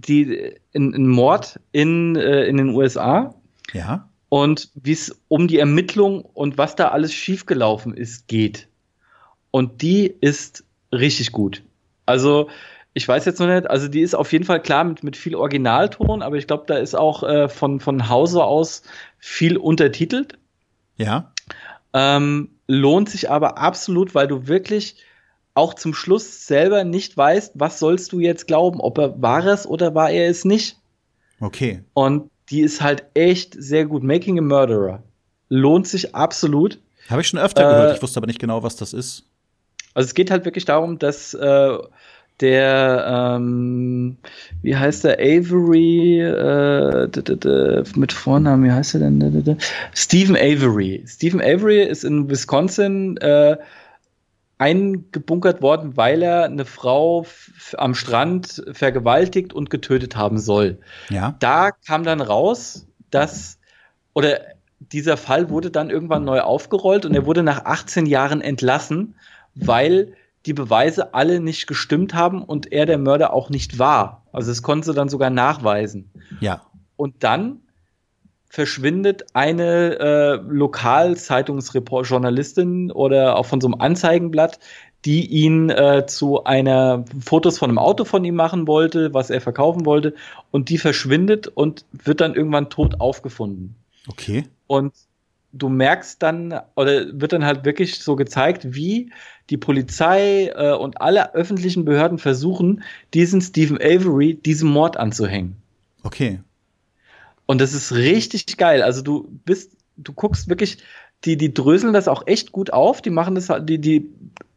die 0.00 0.54
einen 0.74 1.08
Mord 1.08 1.60
in, 1.72 2.16
äh, 2.16 2.44
in 2.44 2.56
den 2.56 2.70
USA 2.70 3.34
Ja. 3.72 4.08
Und 4.28 4.70
wie 4.74 4.92
es 4.92 5.18
um 5.28 5.48
die 5.48 5.58
Ermittlung 5.58 6.22
und 6.22 6.58
was 6.58 6.76
da 6.76 6.88
alles 6.88 7.14
schiefgelaufen 7.14 7.94
ist, 7.94 8.28
geht. 8.28 8.68
Und 9.50 9.80
die 9.80 10.06
ist 10.20 10.64
richtig 10.92 11.32
gut. 11.32 11.62
Also, 12.04 12.50
ich 12.92 13.08
weiß 13.08 13.24
jetzt 13.24 13.40
noch 13.40 13.46
nicht, 13.46 13.70
also 13.70 13.88
die 13.88 14.02
ist 14.02 14.14
auf 14.14 14.32
jeden 14.32 14.44
Fall 14.44 14.60
klar 14.60 14.84
mit, 14.84 15.02
mit 15.02 15.16
viel 15.16 15.34
Originalton, 15.34 16.20
aber 16.20 16.36
ich 16.36 16.46
glaube, 16.46 16.64
da 16.66 16.76
ist 16.76 16.94
auch 16.94 17.22
äh, 17.22 17.48
von, 17.48 17.80
von 17.80 18.08
Hause 18.08 18.44
aus 18.44 18.82
viel 19.18 19.56
untertitelt. 19.56 20.38
Ja. 20.96 21.32
Ähm, 21.94 22.50
lohnt 22.66 23.08
sich 23.08 23.30
aber 23.30 23.56
absolut, 23.58 24.14
weil 24.14 24.26
du 24.28 24.46
wirklich 24.46 24.96
auch 25.58 25.74
zum 25.74 25.92
Schluss 25.92 26.46
selber 26.46 26.84
nicht 26.84 27.16
weißt, 27.16 27.52
was 27.56 27.78
sollst 27.80 28.12
du 28.12 28.20
jetzt 28.20 28.46
glauben, 28.46 28.80
ob 28.80 28.96
er 28.98 29.20
war 29.20 29.44
es 29.44 29.66
oder 29.66 29.94
war 29.94 30.10
er 30.10 30.30
es 30.30 30.44
nicht. 30.44 30.76
Okay. 31.40 31.82
Und 31.94 32.30
die 32.50 32.60
ist 32.60 32.80
halt 32.80 33.04
echt 33.14 33.54
sehr 33.58 33.84
gut. 33.84 34.02
Making 34.02 34.38
a 34.38 34.42
Murderer 34.42 35.02
lohnt 35.48 35.88
sich 35.88 36.14
absolut. 36.14 36.78
Habe 37.08 37.22
ich 37.22 37.28
schon 37.28 37.40
öfter 37.40 37.62
äh, 37.62 37.74
gehört, 37.74 37.96
ich 37.96 38.02
wusste 38.02 38.18
aber 38.18 38.26
nicht 38.26 38.38
genau, 38.38 38.62
was 38.62 38.76
das 38.76 38.92
ist. 38.92 39.24
Also 39.94 40.06
es 40.06 40.14
geht 40.14 40.30
halt 40.30 40.44
wirklich 40.44 40.64
darum, 40.64 40.98
dass 40.98 41.34
äh, 41.34 41.78
der, 42.40 43.36
ähm, 43.36 44.16
wie 44.62 44.76
heißt 44.76 45.04
der, 45.04 45.18
Avery, 45.18 46.20
äh, 46.20 47.82
mit 47.96 48.12
Vornamen, 48.12 48.64
wie 48.64 48.70
heißt 48.70 48.94
er 48.94 49.00
denn? 49.00 49.58
Stephen 49.92 50.36
Avery. 50.36 51.02
Stephen 51.06 51.40
Avery 51.40 51.82
ist 51.82 52.04
in 52.04 52.30
Wisconsin 52.30 53.16
äh, 53.16 53.56
eingebunkert 54.58 55.62
worden, 55.62 55.96
weil 55.96 56.22
er 56.22 56.44
eine 56.44 56.64
Frau 56.64 57.24
am 57.76 57.94
Strand 57.94 58.62
vergewaltigt 58.72 59.52
und 59.52 59.70
getötet 59.70 60.16
haben 60.16 60.38
soll. 60.38 60.78
Ja. 61.08 61.36
Da 61.38 61.70
kam 61.70 62.02
dann 62.02 62.20
raus, 62.20 62.86
dass, 63.10 63.58
oder 64.14 64.40
dieser 64.80 65.16
Fall 65.16 65.48
wurde 65.48 65.70
dann 65.70 65.90
irgendwann 65.90 66.24
neu 66.24 66.40
aufgerollt 66.40 67.06
und 67.06 67.14
er 67.14 67.24
wurde 67.24 67.42
nach 67.42 67.64
18 67.64 68.06
Jahren 68.06 68.40
entlassen, 68.40 69.14
weil 69.54 70.14
die 70.46 70.52
Beweise 70.54 71.14
alle 71.14 71.40
nicht 71.40 71.66
gestimmt 71.66 72.14
haben 72.14 72.42
und 72.42 72.72
er 72.72 72.86
der 72.86 72.98
Mörder 72.98 73.32
auch 73.32 73.50
nicht 73.50 73.78
war. 73.78 74.24
Also 74.32 74.50
es 74.50 74.62
konnte 74.62 74.86
sie 74.86 74.94
dann 74.94 75.08
sogar 75.08 75.30
nachweisen. 75.30 76.10
Ja. 76.40 76.62
Und 76.96 77.22
dann 77.22 77.60
verschwindet 78.48 79.26
eine 79.34 79.98
äh, 79.98 80.36
Lokalzeitungsjournalistin 80.48 82.90
oder 82.90 83.36
auch 83.36 83.46
von 83.46 83.60
so 83.60 83.68
einem 83.68 83.80
Anzeigenblatt, 83.80 84.58
die 85.04 85.26
ihn 85.26 85.70
äh, 85.70 86.06
zu 86.06 86.42
einer 86.44 87.04
Fotos 87.20 87.58
von 87.58 87.70
einem 87.70 87.78
Auto 87.78 88.04
von 88.04 88.24
ihm 88.24 88.34
machen 88.34 88.66
wollte, 88.66 89.14
was 89.14 89.30
er 89.30 89.40
verkaufen 89.40 89.86
wollte, 89.86 90.14
und 90.50 90.70
die 90.70 90.78
verschwindet 90.78 91.46
und 91.46 91.84
wird 91.92 92.20
dann 92.20 92.34
irgendwann 92.34 92.70
tot 92.70 93.00
aufgefunden. 93.00 93.76
Okay. 94.08 94.44
Und 94.66 94.92
du 95.52 95.68
merkst 95.68 96.20
dann, 96.22 96.60
oder 96.74 97.06
wird 97.12 97.32
dann 97.32 97.44
halt 97.44 97.64
wirklich 97.64 98.00
so 98.00 98.16
gezeigt, 98.16 98.74
wie 98.74 99.12
die 99.50 99.56
Polizei 99.56 100.52
äh, 100.54 100.72
und 100.72 101.00
alle 101.00 101.34
öffentlichen 101.34 101.84
Behörden 101.84 102.18
versuchen, 102.18 102.82
diesen 103.14 103.40
Stephen 103.40 103.78
Avery 103.78 104.34
diesem 104.34 104.70
Mord 104.70 104.96
anzuhängen. 104.96 105.56
Okay. 106.02 106.40
Und 107.48 107.62
das 107.62 107.72
ist 107.72 107.92
richtig 107.92 108.58
geil. 108.58 108.82
Also 108.82 109.00
du 109.00 109.26
bist, 109.46 109.72
du 109.96 110.12
guckst 110.12 110.50
wirklich, 110.50 110.78
die, 111.24 111.38
die 111.38 111.54
dröseln 111.54 111.94
das 111.94 112.06
auch 112.06 112.26
echt 112.26 112.52
gut 112.52 112.72
auf, 112.74 113.00
die 113.00 113.08
machen 113.08 113.34
das, 113.34 113.50
die, 113.62 113.78
die 113.78 114.06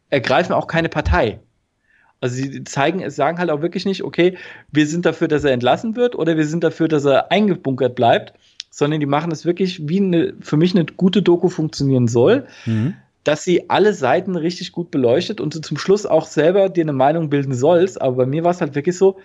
ergreifen 0.09 0.53
auch 0.53 0.67
keine 0.67 0.89
Partei. 0.89 1.39
Also 2.19 2.35
sie 2.35 2.65
zeigen, 2.65 3.01
es 3.01 3.15
sagen 3.15 3.39
halt 3.39 3.49
auch 3.49 3.61
wirklich 3.61 3.85
nicht, 3.85 4.03
okay, 4.03 4.37
wir 4.73 4.85
sind 4.85 5.05
dafür, 5.05 5.29
dass 5.29 5.45
er 5.45 5.53
entlassen 5.53 5.95
wird 5.95 6.15
oder 6.15 6.35
wir 6.35 6.45
sind 6.45 6.65
dafür, 6.65 6.89
dass 6.89 7.05
er 7.05 7.31
eingebunkert 7.31 7.95
bleibt, 7.95 8.33
sondern 8.69 8.99
die 8.99 9.05
machen 9.05 9.31
es 9.31 9.45
wirklich, 9.45 9.87
wie 9.87 10.01
eine, 10.01 10.33
für 10.41 10.57
mich 10.57 10.75
eine 10.75 10.85
gute 10.85 11.21
Doku 11.21 11.47
funktionieren 11.47 12.09
soll. 12.09 12.45
Mhm 12.65 12.95
dass 13.23 13.43
sie 13.43 13.69
alle 13.69 13.93
Seiten 13.93 14.35
richtig 14.35 14.71
gut 14.71 14.89
beleuchtet 14.89 15.41
und 15.41 15.53
du 15.53 15.61
zum 15.61 15.77
Schluss 15.77 16.07
auch 16.07 16.25
selber 16.25 16.69
dir 16.69 16.83
eine 16.83 16.91
Meinung 16.91 17.29
bilden 17.29 17.53
sollst. 17.53 18.01
Aber 18.01 18.15
bei 18.15 18.25
mir 18.25 18.43
war 18.43 18.49
es 18.49 18.61
halt 18.61 18.73
wirklich 18.73 18.97
so, 18.97 19.19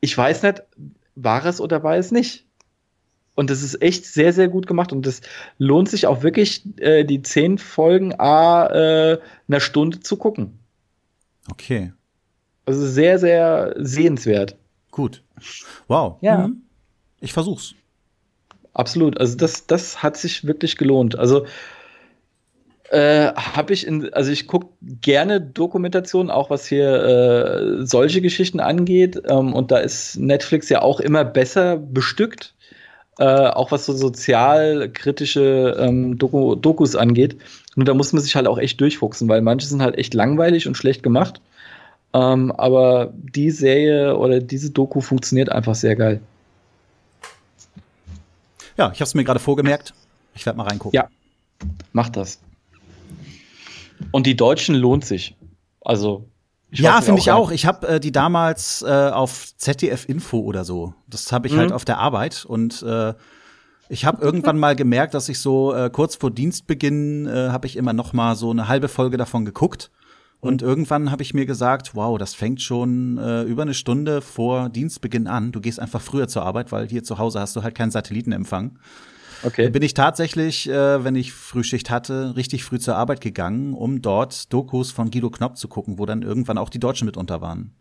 ich 0.00 0.18
weiß 0.18 0.42
nicht, 0.42 0.64
war 1.14 1.44
es 1.44 1.60
oder 1.60 1.84
war 1.84 1.96
es 1.96 2.10
nicht. 2.10 2.47
Und 3.38 3.50
das 3.50 3.62
ist 3.62 3.80
echt 3.80 4.04
sehr, 4.04 4.32
sehr 4.32 4.48
gut 4.48 4.66
gemacht 4.66 4.92
und 4.92 5.06
das 5.06 5.20
lohnt 5.58 5.88
sich 5.88 6.08
auch 6.08 6.24
wirklich, 6.24 6.64
äh, 6.80 7.04
die 7.04 7.22
zehn 7.22 7.56
Folgen 7.56 8.12
a 8.18 8.66
äh, 8.66 9.20
einer 9.46 9.60
Stunde 9.60 10.00
zu 10.00 10.16
gucken. 10.16 10.58
Okay. 11.48 11.92
Also 12.66 12.84
sehr, 12.84 13.20
sehr 13.20 13.76
sehenswert. 13.78 14.56
Gut. 14.90 15.22
Wow. 15.86 16.16
Ja. 16.20 16.48
Mhm. 16.48 16.62
Ich 17.20 17.32
versuch's. 17.32 17.76
Absolut. 18.74 19.20
Also 19.20 19.36
das, 19.36 19.68
das 19.68 20.02
hat 20.02 20.16
sich 20.16 20.44
wirklich 20.44 20.76
gelohnt. 20.76 21.16
Also 21.16 21.46
äh, 22.90 23.32
habe 23.34 23.72
ich 23.72 23.86
in, 23.86 24.12
also 24.14 24.32
ich 24.32 24.48
gucke 24.48 24.70
gerne 24.80 25.40
Dokumentationen, 25.40 26.32
auch 26.32 26.50
was 26.50 26.66
hier 26.66 26.92
äh, 26.92 27.86
solche 27.86 28.20
Geschichten 28.20 28.58
angeht. 28.58 29.22
Ähm, 29.28 29.54
und 29.54 29.70
da 29.70 29.78
ist 29.78 30.16
Netflix 30.16 30.68
ja 30.70 30.82
auch 30.82 30.98
immer 30.98 31.24
besser 31.24 31.76
bestückt, 31.76 32.56
äh, 33.18 33.48
auch 33.48 33.72
was 33.72 33.84
so 33.86 33.92
sozialkritische 33.92 35.76
ähm, 35.78 36.18
Doku, 36.18 36.54
Dokus 36.54 36.96
angeht. 36.96 37.36
Nur 37.74 37.84
da 37.84 37.94
muss 37.94 38.12
man 38.12 38.22
sich 38.22 38.36
halt 38.36 38.46
auch 38.46 38.58
echt 38.58 38.80
durchfuchsen, 38.80 39.28
weil 39.28 39.42
manche 39.42 39.66
sind 39.66 39.82
halt 39.82 39.98
echt 39.98 40.14
langweilig 40.14 40.66
und 40.66 40.76
schlecht 40.76 41.02
gemacht. 41.02 41.40
Ähm, 42.14 42.52
aber 42.52 43.12
die 43.14 43.50
Serie 43.50 44.16
oder 44.16 44.40
diese 44.40 44.70
Doku 44.70 45.00
funktioniert 45.00 45.50
einfach 45.50 45.74
sehr 45.74 45.96
geil. 45.96 46.20
Ja, 48.76 48.92
ich 48.92 49.00
habe 49.00 49.08
es 49.08 49.14
mir 49.14 49.24
gerade 49.24 49.40
vorgemerkt. 49.40 49.92
Ich 50.34 50.46
werde 50.46 50.56
mal 50.56 50.68
reingucken. 50.68 50.96
Ja, 50.96 51.08
mach 51.92 52.08
das. 52.08 52.38
Und 54.12 54.26
die 54.26 54.36
Deutschen 54.36 54.76
lohnt 54.76 55.04
sich. 55.04 55.34
Also 55.80 56.24
ja, 56.70 57.00
finde 57.00 57.20
ich 57.20 57.30
auch. 57.30 57.50
Ich 57.50 57.66
habe 57.66 57.88
äh, 57.88 58.00
die 58.00 58.12
damals 58.12 58.82
äh, 58.82 59.10
auf 59.10 59.56
ZDF 59.56 60.08
Info 60.08 60.40
oder 60.40 60.64
so. 60.64 60.94
Das 61.06 61.32
habe 61.32 61.46
ich 61.46 61.52
halt 61.52 61.60
mhm. 61.60 61.62
halt 61.70 61.72
auf 61.72 61.84
der 61.84 61.98
Arbeit 61.98 62.44
und 62.44 62.82
äh, 62.82 63.14
ich 63.88 64.04
habe 64.04 64.22
irgendwann 64.22 64.58
mal 64.58 64.76
gemerkt, 64.76 65.14
dass 65.14 65.30
ich 65.30 65.40
so 65.40 65.74
äh, 65.74 65.88
kurz 65.90 66.16
vor 66.16 66.30
Dienstbeginn 66.30 67.26
äh, 67.26 67.48
habe 67.50 67.66
ich 67.66 67.76
immer 67.76 67.94
noch 67.94 68.12
mal 68.12 68.36
so 68.36 68.50
eine 68.50 68.68
halbe 68.68 68.88
Folge 68.88 69.16
davon 69.16 69.46
geguckt 69.46 69.90
und 70.40 70.62
mhm. 70.62 70.68
irgendwann 70.68 71.10
habe 71.10 71.22
ich 71.22 71.34
mir 71.34 71.46
gesagt, 71.46 71.94
wow, 71.94 72.18
das 72.18 72.34
fängt 72.34 72.62
schon 72.62 73.18
äh, 73.18 73.42
über 73.42 73.62
eine 73.62 73.74
Stunde 73.74 74.20
vor 74.20 74.68
Dienstbeginn 74.68 75.26
an. 75.26 75.52
Du 75.52 75.60
gehst 75.60 75.80
einfach 75.80 76.00
früher 76.00 76.28
zur 76.28 76.44
Arbeit, 76.44 76.70
weil 76.70 76.86
hier 76.88 77.02
zu 77.02 77.18
Hause 77.18 77.40
hast 77.40 77.56
du 77.56 77.62
halt 77.62 77.74
keinen 77.74 77.90
Satellitenempfang. 77.90 78.78
Okay. 79.42 79.70
Bin 79.70 79.82
ich 79.82 79.94
tatsächlich, 79.94 80.68
äh, 80.68 81.04
wenn 81.04 81.14
ich 81.14 81.32
Frühschicht 81.32 81.90
hatte, 81.90 82.34
richtig 82.36 82.64
früh 82.64 82.78
zur 82.78 82.96
Arbeit 82.96 83.20
gegangen, 83.20 83.74
um 83.74 84.02
dort 84.02 84.52
Dokus 84.52 84.90
von 84.90 85.10
Guido 85.10 85.30
Knopp 85.30 85.56
zu 85.56 85.68
gucken, 85.68 85.98
wo 85.98 86.06
dann 86.06 86.22
irgendwann 86.22 86.58
auch 86.58 86.70
die 86.70 86.80
Deutschen 86.80 87.06
mit 87.06 87.16
unter 87.16 87.40
waren. 87.40 87.72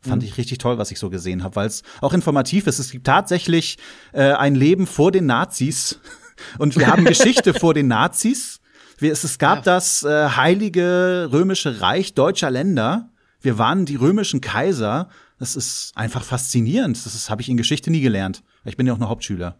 Fand 0.00 0.22
mhm. 0.22 0.28
ich 0.28 0.36
richtig 0.36 0.58
toll, 0.58 0.76
was 0.76 0.90
ich 0.90 0.98
so 0.98 1.08
gesehen 1.10 1.42
habe, 1.42 1.56
weil 1.56 1.66
es 1.66 1.82
auch 2.00 2.12
informativ 2.12 2.66
ist. 2.66 2.78
Es 2.78 2.90
gibt 2.90 3.06
tatsächlich 3.06 3.78
äh, 4.12 4.32
ein 4.32 4.54
Leben 4.54 4.86
vor 4.86 5.12
den 5.12 5.26
Nazis 5.26 6.00
und 6.58 6.76
wir 6.76 6.88
haben 6.88 7.04
Geschichte 7.04 7.54
vor 7.54 7.74
den 7.74 7.88
Nazis. 7.88 8.60
Wir, 8.98 9.12
es, 9.12 9.24
es 9.24 9.38
gab 9.38 9.58
ja. 9.58 9.62
das 9.62 10.02
äh, 10.02 10.28
heilige 10.30 11.28
römische 11.32 11.80
Reich 11.80 12.14
deutscher 12.14 12.50
Länder. 12.50 13.10
Wir 13.40 13.58
waren 13.58 13.86
die 13.86 13.96
römischen 13.96 14.40
Kaiser. 14.40 15.08
Das 15.38 15.56
ist 15.56 15.92
einfach 15.94 16.22
faszinierend. 16.22 17.04
Das 17.04 17.30
habe 17.30 17.42
ich 17.42 17.48
in 17.48 17.56
Geschichte 17.56 17.90
nie 17.90 18.00
gelernt. 18.00 18.42
Ich 18.64 18.76
bin 18.76 18.86
ja 18.86 18.92
auch 18.92 18.98
noch 18.98 19.08
Hauptschüler. 19.08 19.58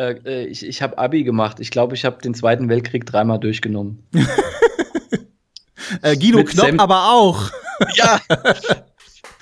Äh, 0.00 0.12
äh, 0.24 0.46
ich 0.46 0.64
ich 0.64 0.80
habe 0.80 0.96
Abi 0.96 1.24
gemacht. 1.24 1.60
Ich 1.60 1.70
glaube, 1.70 1.94
ich 1.94 2.06
habe 2.06 2.22
den 2.22 2.32
Zweiten 2.32 2.70
Weltkrieg 2.70 3.04
dreimal 3.04 3.38
durchgenommen. 3.38 4.02
äh, 6.02 6.16
Guido 6.16 6.42
Knopp 6.42 6.68
Sam 6.68 6.80
aber 6.80 7.12
auch. 7.12 7.50
ja. 7.96 8.18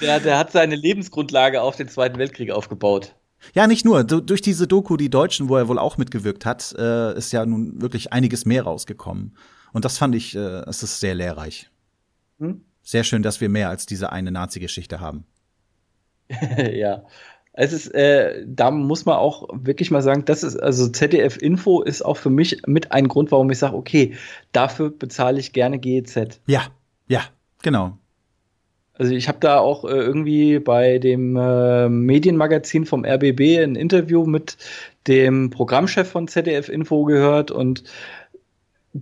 Der, 0.00 0.18
der 0.18 0.36
hat 0.36 0.50
seine 0.50 0.74
Lebensgrundlage 0.74 1.62
auf 1.62 1.76
den 1.76 1.88
Zweiten 1.88 2.18
Weltkrieg 2.18 2.50
aufgebaut. 2.50 3.14
Ja, 3.54 3.68
nicht 3.68 3.84
nur. 3.84 4.02
Du, 4.02 4.20
durch 4.20 4.42
diese 4.42 4.66
Doku, 4.66 4.96
die 4.96 5.10
Deutschen, 5.10 5.48
wo 5.48 5.56
er 5.56 5.68
wohl 5.68 5.78
auch 5.78 5.96
mitgewirkt 5.96 6.44
hat, 6.44 6.74
äh, 6.76 7.16
ist 7.16 7.32
ja 7.32 7.46
nun 7.46 7.80
wirklich 7.80 8.12
einiges 8.12 8.44
mehr 8.44 8.64
rausgekommen. 8.64 9.36
Und 9.72 9.84
das 9.84 9.96
fand 9.96 10.16
ich, 10.16 10.34
äh, 10.34 10.62
es 10.66 10.82
ist 10.82 10.98
sehr 10.98 11.14
lehrreich. 11.14 11.70
Hm? 12.40 12.64
Sehr 12.82 13.04
schön, 13.04 13.22
dass 13.22 13.40
wir 13.40 13.48
mehr 13.48 13.68
als 13.68 13.86
diese 13.86 14.10
eine 14.10 14.32
Nazi-Geschichte 14.32 14.98
haben. 14.98 15.24
ja. 16.72 17.04
Es 17.60 17.72
ist, 17.72 17.88
äh, 17.88 18.44
da 18.46 18.70
muss 18.70 19.04
man 19.04 19.16
auch 19.16 19.48
wirklich 19.52 19.90
mal 19.90 20.00
sagen, 20.00 20.24
das 20.24 20.44
ist, 20.44 20.56
also 20.56 20.86
ZDF 20.86 21.36
Info 21.38 21.82
ist 21.82 22.02
auch 22.02 22.16
für 22.16 22.30
mich 22.30 22.62
mit 22.68 22.92
ein 22.92 23.08
Grund, 23.08 23.32
warum 23.32 23.50
ich 23.50 23.58
sage, 23.58 23.74
okay, 23.76 24.14
dafür 24.52 24.90
bezahle 24.90 25.40
ich 25.40 25.52
gerne 25.52 25.80
GEZ. 25.80 26.40
Ja, 26.46 26.62
ja, 27.08 27.22
genau. 27.60 27.98
Also 28.94 29.12
ich 29.12 29.26
habe 29.26 29.38
da 29.40 29.58
auch 29.58 29.84
äh, 29.84 29.88
irgendwie 29.88 30.60
bei 30.60 30.98
dem 31.00 31.34
äh, 31.36 31.88
Medienmagazin 31.88 32.86
vom 32.86 33.04
RBB 33.04 33.58
ein 33.60 33.74
Interview 33.74 34.24
mit 34.24 34.56
dem 35.08 35.50
Programmchef 35.50 36.08
von 36.08 36.28
ZDF 36.28 36.68
Info 36.68 37.04
gehört 37.04 37.50
und 37.50 37.82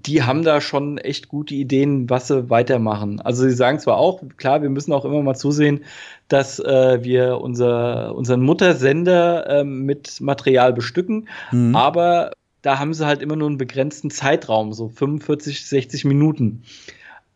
die 0.04 0.22
haben 0.22 0.42
da 0.42 0.60
schon 0.60 0.98
echt 0.98 1.28
gute 1.28 1.54
Ideen, 1.54 2.10
was 2.10 2.28
sie 2.28 2.50
weitermachen. 2.50 3.20
Also 3.20 3.44
sie 3.44 3.54
sagen 3.54 3.78
zwar 3.78 3.96
auch, 3.96 4.22
klar, 4.36 4.62
wir 4.62 4.68
müssen 4.68 4.92
auch 4.92 5.04
immer 5.04 5.22
mal 5.22 5.34
zusehen, 5.34 5.84
dass 6.28 6.58
äh, 6.58 7.02
wir 7.02 7.40
unser, 7.40 8.14
unseren 8.14 8.40
Muttersender 8.42 9.48
äh, 9.48 9.64
mit 9.64 10.20
Material 10.20 10.72
bestücken, 10.72 11.28
mhm. 11.52 11.74
aber 11.74 12.32
da 12.62 12.78
haben 12.78 12.94
sie 12.94 13.06
halt 13.06 13.22
immer 13.22 13.36
nur 13.36 13.48
einen 13.48 13.58
begrenzten 13.58 14.10
Zeitraum, 14.10 14.72
so 14.72 14.88
45, 14.88 15.66
60 15.66 16.04
Minuten. 16.04 16.62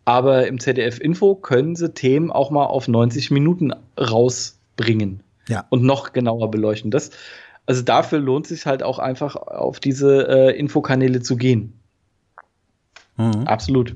Aber 0.04 0.48
im 0.48 0.58
ZDF-Info 0.58 1.36
können 1.36 1.76
sie 1.76 1.92
Themen 1.94 2.32
auch 2.32 2.50
mal 2.50 2.64
auf 2.64 2.88
90 2.88 3.30
Minuten 3.30 3.72
rausbringen 3.98 5.22
ja. 5.48 5.66
und 5.70 5.84
noch 5.84 6.12
genauer 6.12 6.50
beleuchten. 6.50 6.90
Das, 6.90 7.10
also 7.66 7.82
dafür 7.82 8.18
lohnt 8.18 8.46
es 8.46 8.48
sich 8.50 8.66
halt 8.66 8.82
auch 8.82 8.98
einfach 8.98 9.36
auf 9.36 9.78
diese 9.78 10.26
äh, 10.26 10.58
Infokanäle 10.58 11.20
zu 11.20 11.36
gehen. 11.36 11.79
Mhm. 13.20 13.46
Absolut. 13.46 13.94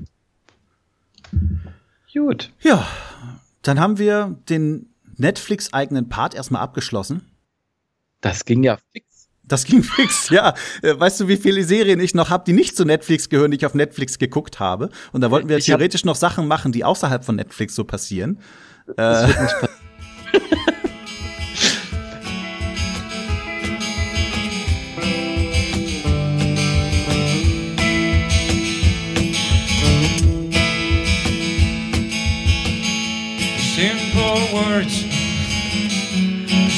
Gut. 2.13 2.51
Ja, 2.61 2.87
dann 3.63 3.79
haben 3.79 3.97
wir 3.97 4.37
den 4.47 4.93
Netflix-eigenen 5.17 6.07
Part 6.09 6.35
erstmal 6.35 6.61
abgeschlossen. 6.61 7.25
Das 8.21 8.45
ging 8.45 8.63
ja 8.63 8.77
fix. 8.91 9.27
Das 9.43 9.65
ging 9.65 9.83
fix, 9.83 10.29
ja. 10.29 10.53
Äh, 10.81 10.99
weißt 10.99 11.19
du, 11.21 11.27
wie 11.27 11.37
viele 11.37 11.63
Serien 11.63 11.99
ich 11.99 12.13
noch 12.13 12.29
habe, 12.29 12.43
die 12.45 12.53
nicht 12.53 12.77
zu 12.77 12.85
Netflix 12.85 13.29
gehören, 13.29 13.51
die 13.51 13.57
ich 13.57 13.65
auf 13.65 13.73
Netflix 13.73 14.19
geguckt 14.19 14.59
habe? 14.59 14.89
Und 15.11 15.21
da 15.21 15.31
wollten 15.31 15.49
wir 15.49 15.57
ich 15.57 15.65
theoretisch 15.65 16.05
noch 16.05 16.15
Sachen 16.15 16.47
machen, 16.47 16.71
die 16.71 16.83
außerhalb 16.83 17.25
von 17.25 17.35
Netflix 17.35 17.75
so 17.75 17.83
passieren. 17.83 18.39
Das 18.95 19.27
wird 19.27 19.41
nicht 19.41 19.53
passieren. 19.59 19.84
Words, 34.55 35.03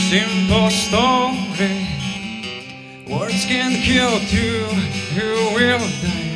simple 0.09 0.69
story. 0.71 1.87
Words 3.07 3.45
can 3.45 3.71
kill 3.83 4.19
you, 4.33 4.65
you 5.13 5.55
will 5.55 5.79
die. 6.01 6.26